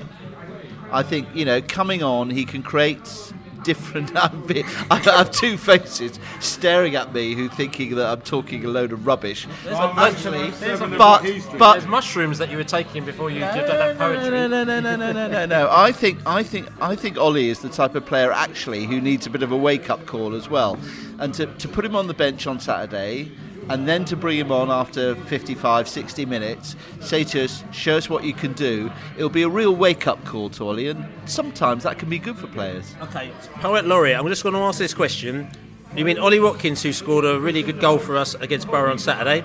I 0.92 1.04
think 1.04 1.28
you 1.36 1.46
know 1.46 1.62
coming 1.62 2.02
on, 2.02 2.32
he 2.32 2.44
can 2.44 2.64
create 2.64 3.29
different. 3.64 4.12
I'm 4.16 4.44
I 4.92 4.98
have 5.00 5.32
two 5.32 5.58
faces 5.58 6.20
staring 6.40 6.96
at 6.96 7.14
me, 7.14 7.36
who 7.36 7.50
thinking 7.50 7.96
that 7.96 8.08
I'm 8.08 8.22
talking 8.22 8.66
a 8.66 8.68
load 8.68 8.92
of 8.92 9.06
rubbish. 9.06 9.48
But 9.64 9.98
actually, 9.98 10.52
but 10.98 11.24
but 11.58 11.74
there's 11.74 11.88
mushrooms 11.88 12.38
that 12.38 12.50
you 12.50 12.58
were 12.58 12.64
taking 12.64 13.06
before 13.06 13.30
you 13.30 13.40
did 13.40 13.68
that 13.68 13.98
poetry. 13.98 14.30
no, 14.30 14.48
no, 14.48 14.64
no, 14.64 14.80
no, 14.80 14.96
no, 14.96 15.12
no, 15.12 15.28
no, 15.28 15.46
no. 15.46 15.70
I 15.72 15.92
think, 15.92 16.20
I 16.26 16.44
think, 16.44 16.68
I 16.82 16.96
think 16.96 17.18
Ollie 17.18 17.50
is 17.50 17.60
the 17.60 17.70
type 17.70 17.96
of 17.96 18.06
player 18.06 18.32
actually 18.32 18.86
who 18.86 19.02
needs 19.02 19.26
a 19.28 19.30
bit 19.30 19.44
of 19.44 19.52
a 19.52 19.58
wake-up 19.58 20.06
call 20.06 20.36
as 20.36 20.50
well, 20.50 20.78
and 21.20 21.34
to, 21.36 21.46
to 21.46 21.68
put 21.68 21.86
him 21.86 21.96
on 21.96 22.08
the 22.08 22.14
bench 22.14 22.48
on 22.48 22.60
Saturday. 22.60 23.32
And 23.70 23.88
then 23.88 24.04
to 24.06 24.16
bring 24.16 24.38
him 24.38 24.52
on 24.52 24.72
after 24.72 25.16
55, 25.16 25.88
60 25.88 26.26
minutes, 26.26 26.76
say 27.02 27.24
to 27.26 27.44
us, 27.44 27.64
show 27.72 27.98
us 27.98 28.10
what 28.10 28.24
you 28.24 28.34
can 28.34 28.54
do. 28.54 28.92
It'll 29.16 29.30
be 29.30 29.44
a 29.44 29.50
real 29.50 29.76
wake 29.76 30.08
up 30.08 30.24
call 30.26 30.50
to 30.52 30.68
Ollie, 30.68 30.88
and 30.88 31.06
sometimes 31.26 31.84
that 31.84 32.00
can 32.00 32.10
be 32.10 32.18
good 32.18 32.38
for 32.38 32.48
players. 32.48 32.96
Okay, 33.04 33.32
poet 33.56 33.86
laureate. 33.86 34.18
I'm 34.18 34.28
just 34.28 34.44
going 34.44 34.56
to 34.56 34.62
ask 34.62 34.80
this 34.80 34.94
question. 34.94 35.50
You 35.96 36.06
mean 36.06 36.20
Ollie 36.20 36.40
Watkins, 36.40 36.84
who 36.84 36.94
scored 36.94 37.26
a 37.26 37.40
really 37.40 37.64
good 37.64 37.80
goal 37.80 37.98
for 37.98 38.18
us 38.18 38.36
against 38.36 38.68
Boro 38.68 38.92
on 38.92 39.00
Saturday, 39.00 39.44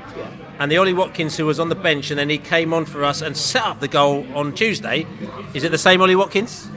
and 0.58 0.70
the 0.70 0.76
Ollie 0.76 0.92
Watkins 0.92 1.36
who 1.36 1.46
was 1.46 1.58
on 1.58 1.68
the 1.68 1.74
bench 1.74 2.10
and 2.10 2.18
then 2.18 2.28
he 2.28 2.38
came 2.38 2.72
on 2.72 2.84
for 2.84 3.02
us 3.04 3.22
and 3.22 3.36
set 3.36 3.62
up 3.62 3.80
the 3.80 3.88
goal 3.88 4.26
on 4.34 4.54
Tuesday? 4.54 5.06
Is 5.52 5.64
it 5.64 5.70
the 5.70 5.78
same 5.78 6.00
Ollie 6.00 6.16
Watkins? 6.16 6.68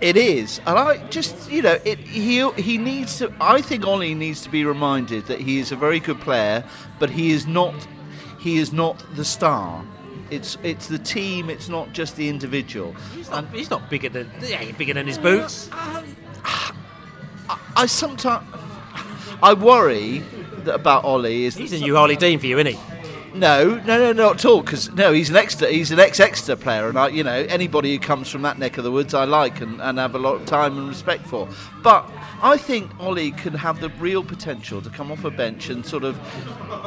It 0.00 0.16
is, 0.18 0.60
and 0.66 0.78
I 0.78 0.98
just 1.08 1.50
you 1.50 1.62
know 1.62 1.78
it. 1.84 1.98
He 1.98 2.46
he 2.52 2.76
needs 2.76 3.18
to. 3.18 3.32
I 3.40 3.62
think 3.62 3.86
Ollie 3.86 4.14
needs 4.14 4.42
to 4.42 4.50
be 4.50 4.64
reminded 4.64 5.24
that 5.26 5.40
he 5.40 5.58
is 5.58 5.72
a 5.72 5.76
very 5.76 6.00
good 6.00 6.20
player, 6.20 6.64
but 6.98 7.08
he 7.08 7.30
is 7.30 7.46
not. 7.46 7.74
He 8.38 8.58
is 8.58 8.74
not 8.74 9.02
the 9.16 9.24
star. 9.24 9.84
It's 10.30 10.58
it's 10.62 10.88
the 10.88 10.98
team. 10.98 11.48
It's 11.48 11.70
not 11.70 11.94
just 11.94 12.16
the 12.16 12.28
individual. 12.28 12.94
He's 13.14 13.30
not, 13.30 13.48
he's 13.52 13.70
not 13.70 13.88
bigger 13.88 14.10
than 14.10 14.30
yeah, 14.42 14.70
bigger 14.72 14.92
than 14.92 15.06
his 15.06 15.16
boots. 15.16 15.70
I 17.76 17.86
sometimes 17.86 18.46
I 19.42 19.54
worry 19.54 20.18
that 20.64 20.74
about 20.74 21.04
Ollie 21.04 21.44
is 21.44 21.54
He's 21.56 21.72
a 21.72 21.78
new 21.78 21.96
Ollie 21.96 22.16
Dean 22.16 22.38
for 22.38 22.46
you, 22.46 22.58
isn't 22.58 22.74
he? 22.74 22.95
No, 23.36 23.74
no, 23.84 23.98
no, 23.98 24.12
not 24.12 24.36
at 24.36 24.44
all. 24.46 24.62
Because 24.62 24.90
no, 24.92 25.12
he's 25.12 25.28
an 25.28 25.36
Exeter, 25.36 25.68
he's 25.68 25.90
an 25.90 26.00
ex-Exeter 26.00 26.56
player, 26.56 26.88
and 26.88 26.98
I, 26.98 27.08
you 27.08 27.22
know, 27.22 27.46
anybody 27.48 27.92
who 27.92 27.98
comes 27.98 28.30
from 28.30 28.42
that 28.42 28.58
neck 28.58 28.78
of 28.78 28.84
the 28.84 28.90
woods, 28.90 29.12
I 29.12 29.24
like 29.24 29.60
and, 29.60 29.80
and 29.80 29.98
have 29.98 30.14
a 30.14 30.18
lot 30.18 30.36
of 30.36 30.46
time 30.46 30.78
and 30.78 30.88
respect 30.88 31.26
for. 31.26 31.48
But 31.82 32.10
I 32.42 32.56
think 32.56 32.90
Ollie 32.98 33.32
can 33.32 33.52
have 33.54 33.80
the 33.80 33.90
real 33.90 34.24
potential 34.24 34.80
to 34.80 34.90
come 34.90 35.12
off 35.12 35.24
a 35.24 35.30
bench 35.30 35.68
and 35.68 35.84
sort 35.84 36.04
of 36.04 36.18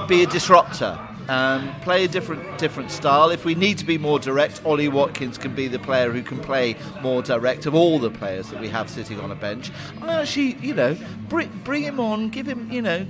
be 0.07 0.23
a 0.23 0.27
disruptor. 0.27 0.99
Um, 1.27 1.79
play 1.81 2.05
a 2.05 2.07
different 2.07 2.57
different 2.57 2.89
style. 2.89 3.29
If 3.29 3.45
we 3.45 3.53
need 3.53 3.77
to 3.77 3.85
be 3.85 3.99
more 3.99 4.17
direct, 4.17 4.65
Ollie 4.65 4.87
Watkins 4.87 5.37
can 5.37 5.53
be 5.53 5.67
the 5.67 5.77
player 5.77 6.11
who 6.11 6.23
can 6.23 6.39
play 6.39 6.75
more 7.03 7.21
direct 7.21 7.67
of 7.67 7.75
all 7.75 7.99
the 7.99 8.09
players 8.09 8.49
that 8.49 8.59
we 8.59 8.67
have 8.69 8.89
sitting 8.89 9.19
on 9.19 9.29
a 9.29 9.35
bench. 9.35 9.69
I 10.01 10.21
actually, 10.21 10.55
you 10.55 10.73
know, 10.73 10.97
bring, 11.27 11.51
bring 11.63 11.83
him 11.83 11.99
on, 11.99 12.29
give 12.29 12.47
him, 12.47 12.71
you 12.71 12.81
know, 12.81 13.05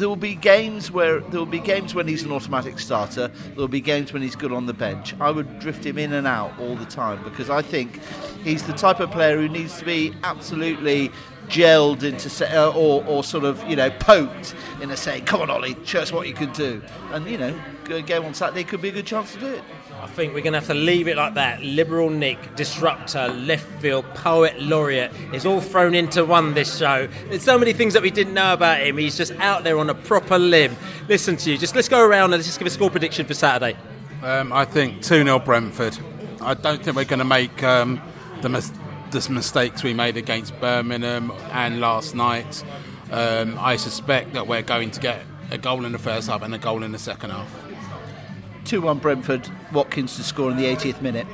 there 0.00 0.08
will 0.08 0.16
be 0.16 0.34
games 0.34 0.90
where 0.90 1.20
there 1.20 1.38
will 1.38 1.46
be 1.46 1.60
games 1.60 1.94
when 1.94 2.08
he's 2.08 2.22
an 2.22 2.32
automatic 2.32 2.78
starter. 2.78 3.28
There 3.28 3.56
will 3.56 3.68
be 3.68 3.82
games 3.82 4.14
when 4.14 4.22
he's 4.22 4.34
good 4.34 4.50
on 4.50 4.64
the 4.64 4.72
bench. 4.72 5.14
I 5.20 5.30
would 5.30 5.58
drift 5.58 5.84
him 5.84 5.98
in 5.98 6.14
and 6.14 6.26
out 6.26 6.58
all 6.58 6.74
the 6.74 6.86
time 6.86 7.22
because 7.22 7.50
I 7.50 7.60
think 7.60 8.00
he's 8.42 8.62
the 8.62 8.72
type 8.72 9.00
of 9.00 9.10
player 9.10 9.36
who 9.36 9.48
needs 9.48 9.78
to 9.78 9.84
be 9.84 10.14
absolutely 10.24 11.10
gelled 11.48 12.02
into 12.02 12.58
uh, 12.58 12.70
or, 12.70 13.04
or 13.04 13.22
sort 13.22 13.44
of 13.44 13.62
you 13.68 13.76
know 13.76 13.90
poked 13.90 14.54
in 14.80 14.90
a 14.90 14.96
saying, 14.96 15.26
"Come 15.26 15.42
on, 15.42 15.50
Ollie, 15.50 15.76
show 15.84 16.00
us 16.00 16.12
what 16.12 16.26
you 16.26 16.34
can 16.34 16.50
do." 16.52 16.80
And 17.12 17.26
you 17.26 17.36
know, 17.36 17.60
a 17.90 18.00
game 18.00 18.24
on 18.24 18.32
Saturday 18.32 18.64
could 18.64 18.80
be 18.80 18.88
a 18.88 18.92
good 18.92 19.06
chance 19.06 19.34
to 19.34 19.40
do 19.40 19.48
it. 19.48 19.62
I 20.02 20.06
think 20.06 20.32
we're 20.32 20.40
going 20.40 20.54
to 20.54 20.60
have 20.60 20.68
to 20.68 20.74
leave 20.74 21.08
it 21.08 21.18
like 21.18 21.34
that. 21.34 21.62
Liberal 21.62 22.08
Nick, 22.08 22.56
disruptor, 22.56 23.28
left 23.28 23.66
field, 23.82 24.06
poet 24.14 24.58
laureate. 24.58 25.12
is 25.34 25.44
all 25.44 25.60
thrown 25.60 25.94
into 25.94 26.24
one 26.24 26.54
this 26.54 26.78
show. 26.78 27.06
There's 27.28 27.42
so 27.42 27.58
many 27.58 27.74
things 27.74 27.92
that 27.92 28.02
we 28.02 28.10
didn't 28.10 28.32
know 28.32 28.54
about 28.54 28.80
him. 28.80 28.96
He's 28.96 29.14
just 29.14 29.32
out 29.32 29.62
there 29.62 29.78
on 29.78 29.90
a 29.90 29.94
proper 29.94 30.38
limb. 30.38 30.74
Listen 31.06 31.36
to 31.36 31.50
you. 31.50 31.58
Just 31.58 31.76
let's 31.76 31.88
go 31.88 32.02
around 32.02 32.32
and 32.32 32.32
let's 32.32 32.46
just 32.46 32.58
give 32.58 32.66
a 32.66 32.70
score 32.70 32.88
prediction 32.88 33.26
for 33.26 33.34
Saturday. 33.34 33.76
Um, 34.22 34.54
I 34.54 34.64
think 34.64 35.02
2 35.02 35.22
0 35.22 35.38
Brentford. 35.40 35.98
I 36.40 36.54
don't 36.54 36.82
think 36.82 36.96
we're 36.96 37.04
going 37.04 37.18
to 37.18 37.24
make 37.26 37.62
um, 37.62 38.00
the, 38.40 38.48
mis- 38.48 38.72
the 39.10 39.28
mistakes 39.30 39.82
we 39.82 39.92
made 39.92 40.16
against 40.16 40.58
Birmingham 40.60 41.30
and 41.50 41.78
last 41.78 42.14
night. 42.14 42.64
Um, 43.10 43.58
I 43.58 43.76
suspect 43.76 44.32
that 44.32 44.46
we're 44.46 44.62
going 44.62 44.92
to 44.92 45.00
get 45.00 45.26
a 45.50 45.58
goal 45.58 45.84
in 45.84 45.92
the 45.92 45.98
first 45.98 46.28
half 46.28 46.40
and 46.40 46.54
a 46.54 46.58
goal 46.58 46.84
in 46.84 46.92
the 46.92 46.98
second 46.98 47.30
half. 47.30 47.69
2 48.64 48.80
1 48.80 48.98
Brentford, 48.98 49.48
Watkins 49.72 50.16
to 50.16 50.22
score 50.22 50.50
in 50.50 50.56
the 50.56 50.64
80th 50.64 51.00
minute. 51.00 51.26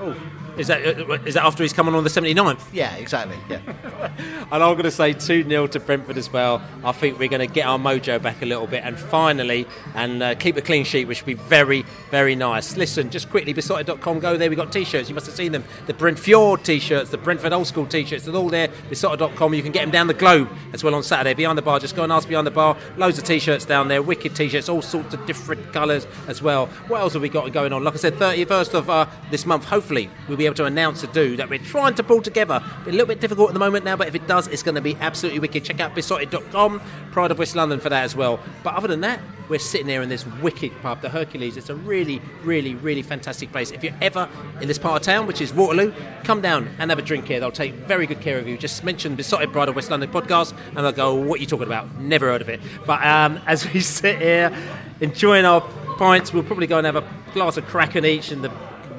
Oh, 0.00 0.16
is 0.58 0.66
that 0.66 0.84
uh, 0.84 1.16
that 1.16 1.36
after 1.36 1.62
he's 1.62 1.72
come 1.72 1.88
on 1.88 1.94
on 1.94 2.04
the 2.04 2.10
79th? 2.10 2.60
Yeah, 2.72 2.94
exactly. 2.96 3.36
Yeah. 3.48 3.60
and 4.52 4.62
I'm 4.62 4.74
going 4.74 4.82
to 4.84 4.90
say 4.90 5.12
2 5.12 5.48
0 5.48 5.66
to 5.68 5.80
Brentford 5.80 6.18
as 6.18 6.32
well. 6.32 6.62
I 6.84 6.92
think 6.92 7.18
we're 7.18 7.28
going 7.28 7.46
to 7.46 7.52
get 7.52 7.66
our 7.66 7.78
mojo 7.78 8.20
back 8.20 8.42
a 8.42 8.46
little 8.46 8.66
bit 8.66 8.84
and 8.84 8.98
finally 8.98 9.66
and 9.94 10.22
uh, 10.22 10.34
keep 10.34 10.56
a 10.56 10.62
clean 10.62 10.84
sheet, 10.84 11.06
which 11.06 11.22
would 11.22 11.26
be 11.26 11.34
very, 11.34 11.84
very 12.10 12.34
nice. 12.34 12.76
Listen, 12.76 13.10
just 13.10 13.30
quickly, 13.30 13.52
Beesotted.com, 13.52 14.20
go 14.20 14.36
there. 14.36 14.48
We've 14.48 14.58
got 14.58 14.72
t 14.72 14.84
shirts. 14.84 15.08
You 15.08 15.14
must 15.14 15.26
have 15.26 15.34
seen 15.34 15.52
them. 15.52 15.64
The 15.86 15.94
Brentford 15.94 16.64
t 16.64 16.78
shirts, 16.78 17.10
the 17.10 17.18
Brentford 17.18 17.52
old 17.52 17.66
school 17.66 17.86
t 17.86 18.04
shirts, 18.04 18.24
they're 18.24 18.34
all 18.34 18.50
there. 18.50 18.68
Beesotted.com. 18.88 19.54
You 19.54 19.62
can 19.62 19.72
get 19.72 19.82
them 19.82 19.90
down 19.90 20.06
the 20.06 20.14
globe 20.14 20.50
as 20.72 20.84
well 20.84 20.94
on 20.94 21.02
Saturday. 21.02 21.34
Behind 21.34 21.56
the 21.56 21.62
bar, 21.62 21.80
just 21.80 21.96
go 21.96 22.02
and 22.04 22.12
ask 22.12 22.28
behind 22.28 22.46
the 22.46 22.50
bar. 22.50 22.76
Loads 22.96 23.18
of 23.18 23.24
t 23.24 23.38
shirts 23.38 23.64
down 23.64 23.88
there, 23.88 24.02
wicked 24.02 24.36
t 24.36 24.48
shirts, 24.48 24.68
all 24.68 24.82
sorts 24.82 25.14
of 25.14 25.24
different 25.26 25.72
colours 25.72 26.06
as 26.28 26.42
well. 26.42 26.66
What 26.88 27.00
else 27.00 27.14
have 27.14 27.22
we 27.22 27.28
got 27.28 27.50
going 27.52 27.72
on? 27.72 27.84
Like 27.84 27.94
I 27.94 27.98
said, 27.98 28.14
31st 28.14 28.74
of 28.74 28.90
uh, 28.90 29.06
this 29.30 29.46
month, 29.46 29.64
hopefully, 29.64 30.10
we'll 30.28 30.38
be 30.38 30.41
able 30.46 30.56
to 30.56 30.64
announce 30.64 31.02
a 31.02 31.06
do 31.08 31.36
that 31.36 31.48
we're 31.48 31.58
trying 31.58 31.94
to 31.94 32.02
pull 32.02 32.22
together. 32.22 32.62
A 32.86 32.90
little 32.90 33.06
bit 33.06 33.20
difficult 33.20 33.48
at 33.50 33.54
the 33.54 33.60
moment 33.60 33.84
now, 33.84 33.96
but 33.96 34.08
if 34.08 34.14
it 34.14 34.26
does, 34.26 34.46
it's 34.48 34.62
going 34.62 34.74
to 34.74 34.80
be 34.80 34.96
absolutely 34.96 35.40
wicked. 35.40 35.64
Check 35.64 35.80
out 35.80 35.94
Beesotted.com, 35.94 36.80
Pride 37.10 37.30
of 37.30 37.38
West 37.38 37.56
London 37.56 37.80
for 37.80 37.88
that 37.88 38.04
as 38.04 38.16
well. 38.16 38.40
But 38.62 38.74
other 38.74 38.88
than 38.88 39.00
that, 39.02 39.20
we're 39.48 39.58
sitting 39.58 39.88
here 39.88 40.02
in 40.02 40.08
this 40.08 40.26
wicked 40.40 40.72
pub, 40.80 41.02
the 41.02 41.08
Hercules. 41.08 41.56
It's 41.56 41.68
a 41.68 41.74
really, 41.74 42.22
really, 42.42 42.74
really 42.74 43.02
fantastic 43.02 43.52
place. 43.52 43.70
If 43.70 43.84
you're 43.84 43.94
ever 44.00 44.28
in 44.60 44.68
this 44.68 44.78
part 44.78 45.00
of 45.00 45.04
town, 45.04 45.26
which 45.26 45.40
is 45.40 45.52
Waterloo, 45.52 45.92
come 46.24 46.40
down 46.40 46.70
and 46.78 46.90
have 46.90 46.98
a 46.98 47.02
drink 47.02 47.26
here. 47.26 47.38
They'll 47.38 47.50
take 47.50 47.74
very 47.74 48.06
good 48.06 48.20
care 48.20 48.38
of 48.38 48.48
you. 48.48 48.56
Just 48.56 48.82
mention 48.82 49.14
Beesotted 49.14 49.52
Pride 49.52 49.68
of 49.68 49.76
West 49.76 49.90
London 49.90 50.10
podcast, 50.10 50.54
and 50.68 50.78
they'll 50.78 50.92
go, 50.92 51.14
"What 51.14 51.38
are 51.38 51.42
you 51.42 51.46
talking 51.46 51.66
about? 51.66 51.98
Never 52.00 52.28
heard 52.28 52.40
of 52.40 52.48
it." 52.48 52.60
But 52.86 53.04
um, 53.04 53.40
as 53.46 53.70
we 53.72 53.80
sit 53.80 54.18
here 54.20 54.56
enjoying 55.00 55.44
our 55.44 55.60
pints, 55.98 56.32
we'll 56.32 56.44
probably 56.44 56.66
go 56.66 56.78
and 56.78 56.86
have 56.86 56.96
a 56.96 57.04
glass 57.34 57.56
of 57.56 57.66
Kraken 57.66 58.04
each 58.04 58.30
and 58.30 58.42
the 58.42 58.50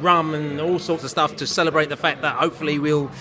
rum 0.04 0.34
and 0.34 0.60
all 0.60 0.80
sorts 0.80 1.04
of 1.04 1.10
stuff 1.10 1.36
to 1.38 1.47
celebrate 1.47 1.89
the 1.89 1.97
fact 1.97 2.22
that 2.22 2.36
hopefully 2.36 2.80
we'll 2.80 3.12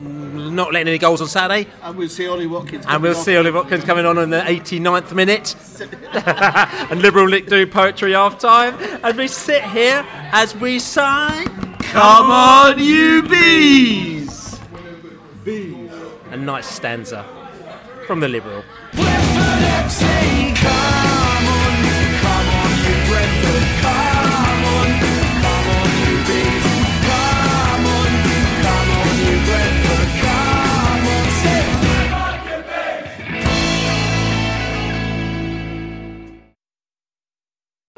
not 0.00 0.72
letting 0.72 0.88
any 0.88 0.98
goals 0.98 1.20
on 1.20 1.28
Saturday. 1.28 1.68
And 1.82 1.96
we'll 1.96 2.08
see 2.08 2.26
Ollie 2.26 2.46
Watkins. 2.46 2.84
And 2.88 3.02
we'll 3.02 3.14
see 3.14 3.36
Ollie 3.36 3.50
Watkins 3.50 3.84
coming 3.84 4.06
on 4.06 4.18
in 4.18 4.30
the 4.30 4.40
89th 4.40 5.14
minute. 5.14 5.54
and 6.90 7.02
Liberal 7.02 7.26
Nick 7.28 7.46
doing 7.46 7.68
poetry 7.68 8.12
half 8.12 8.38
time. 8.38 8.76
And 9.04 9.16
we 9.16 9.28
sit 9.28 9.62
here 9.64 10.04
as 10.32 10.56
we 10.56 10.78
say, 10.78 11.44
Come 11.80 12.30
on, 12.30 12.78
you 12.78 13.22
bees! 13.22 14.58
Bees. 15.44 15.90
A 16.30 16.36
nice 16.36 16.66
stanza 16.66 17.26
from 18.06 18.20
the 18.20 18.28
Liberal. 18.28 18.62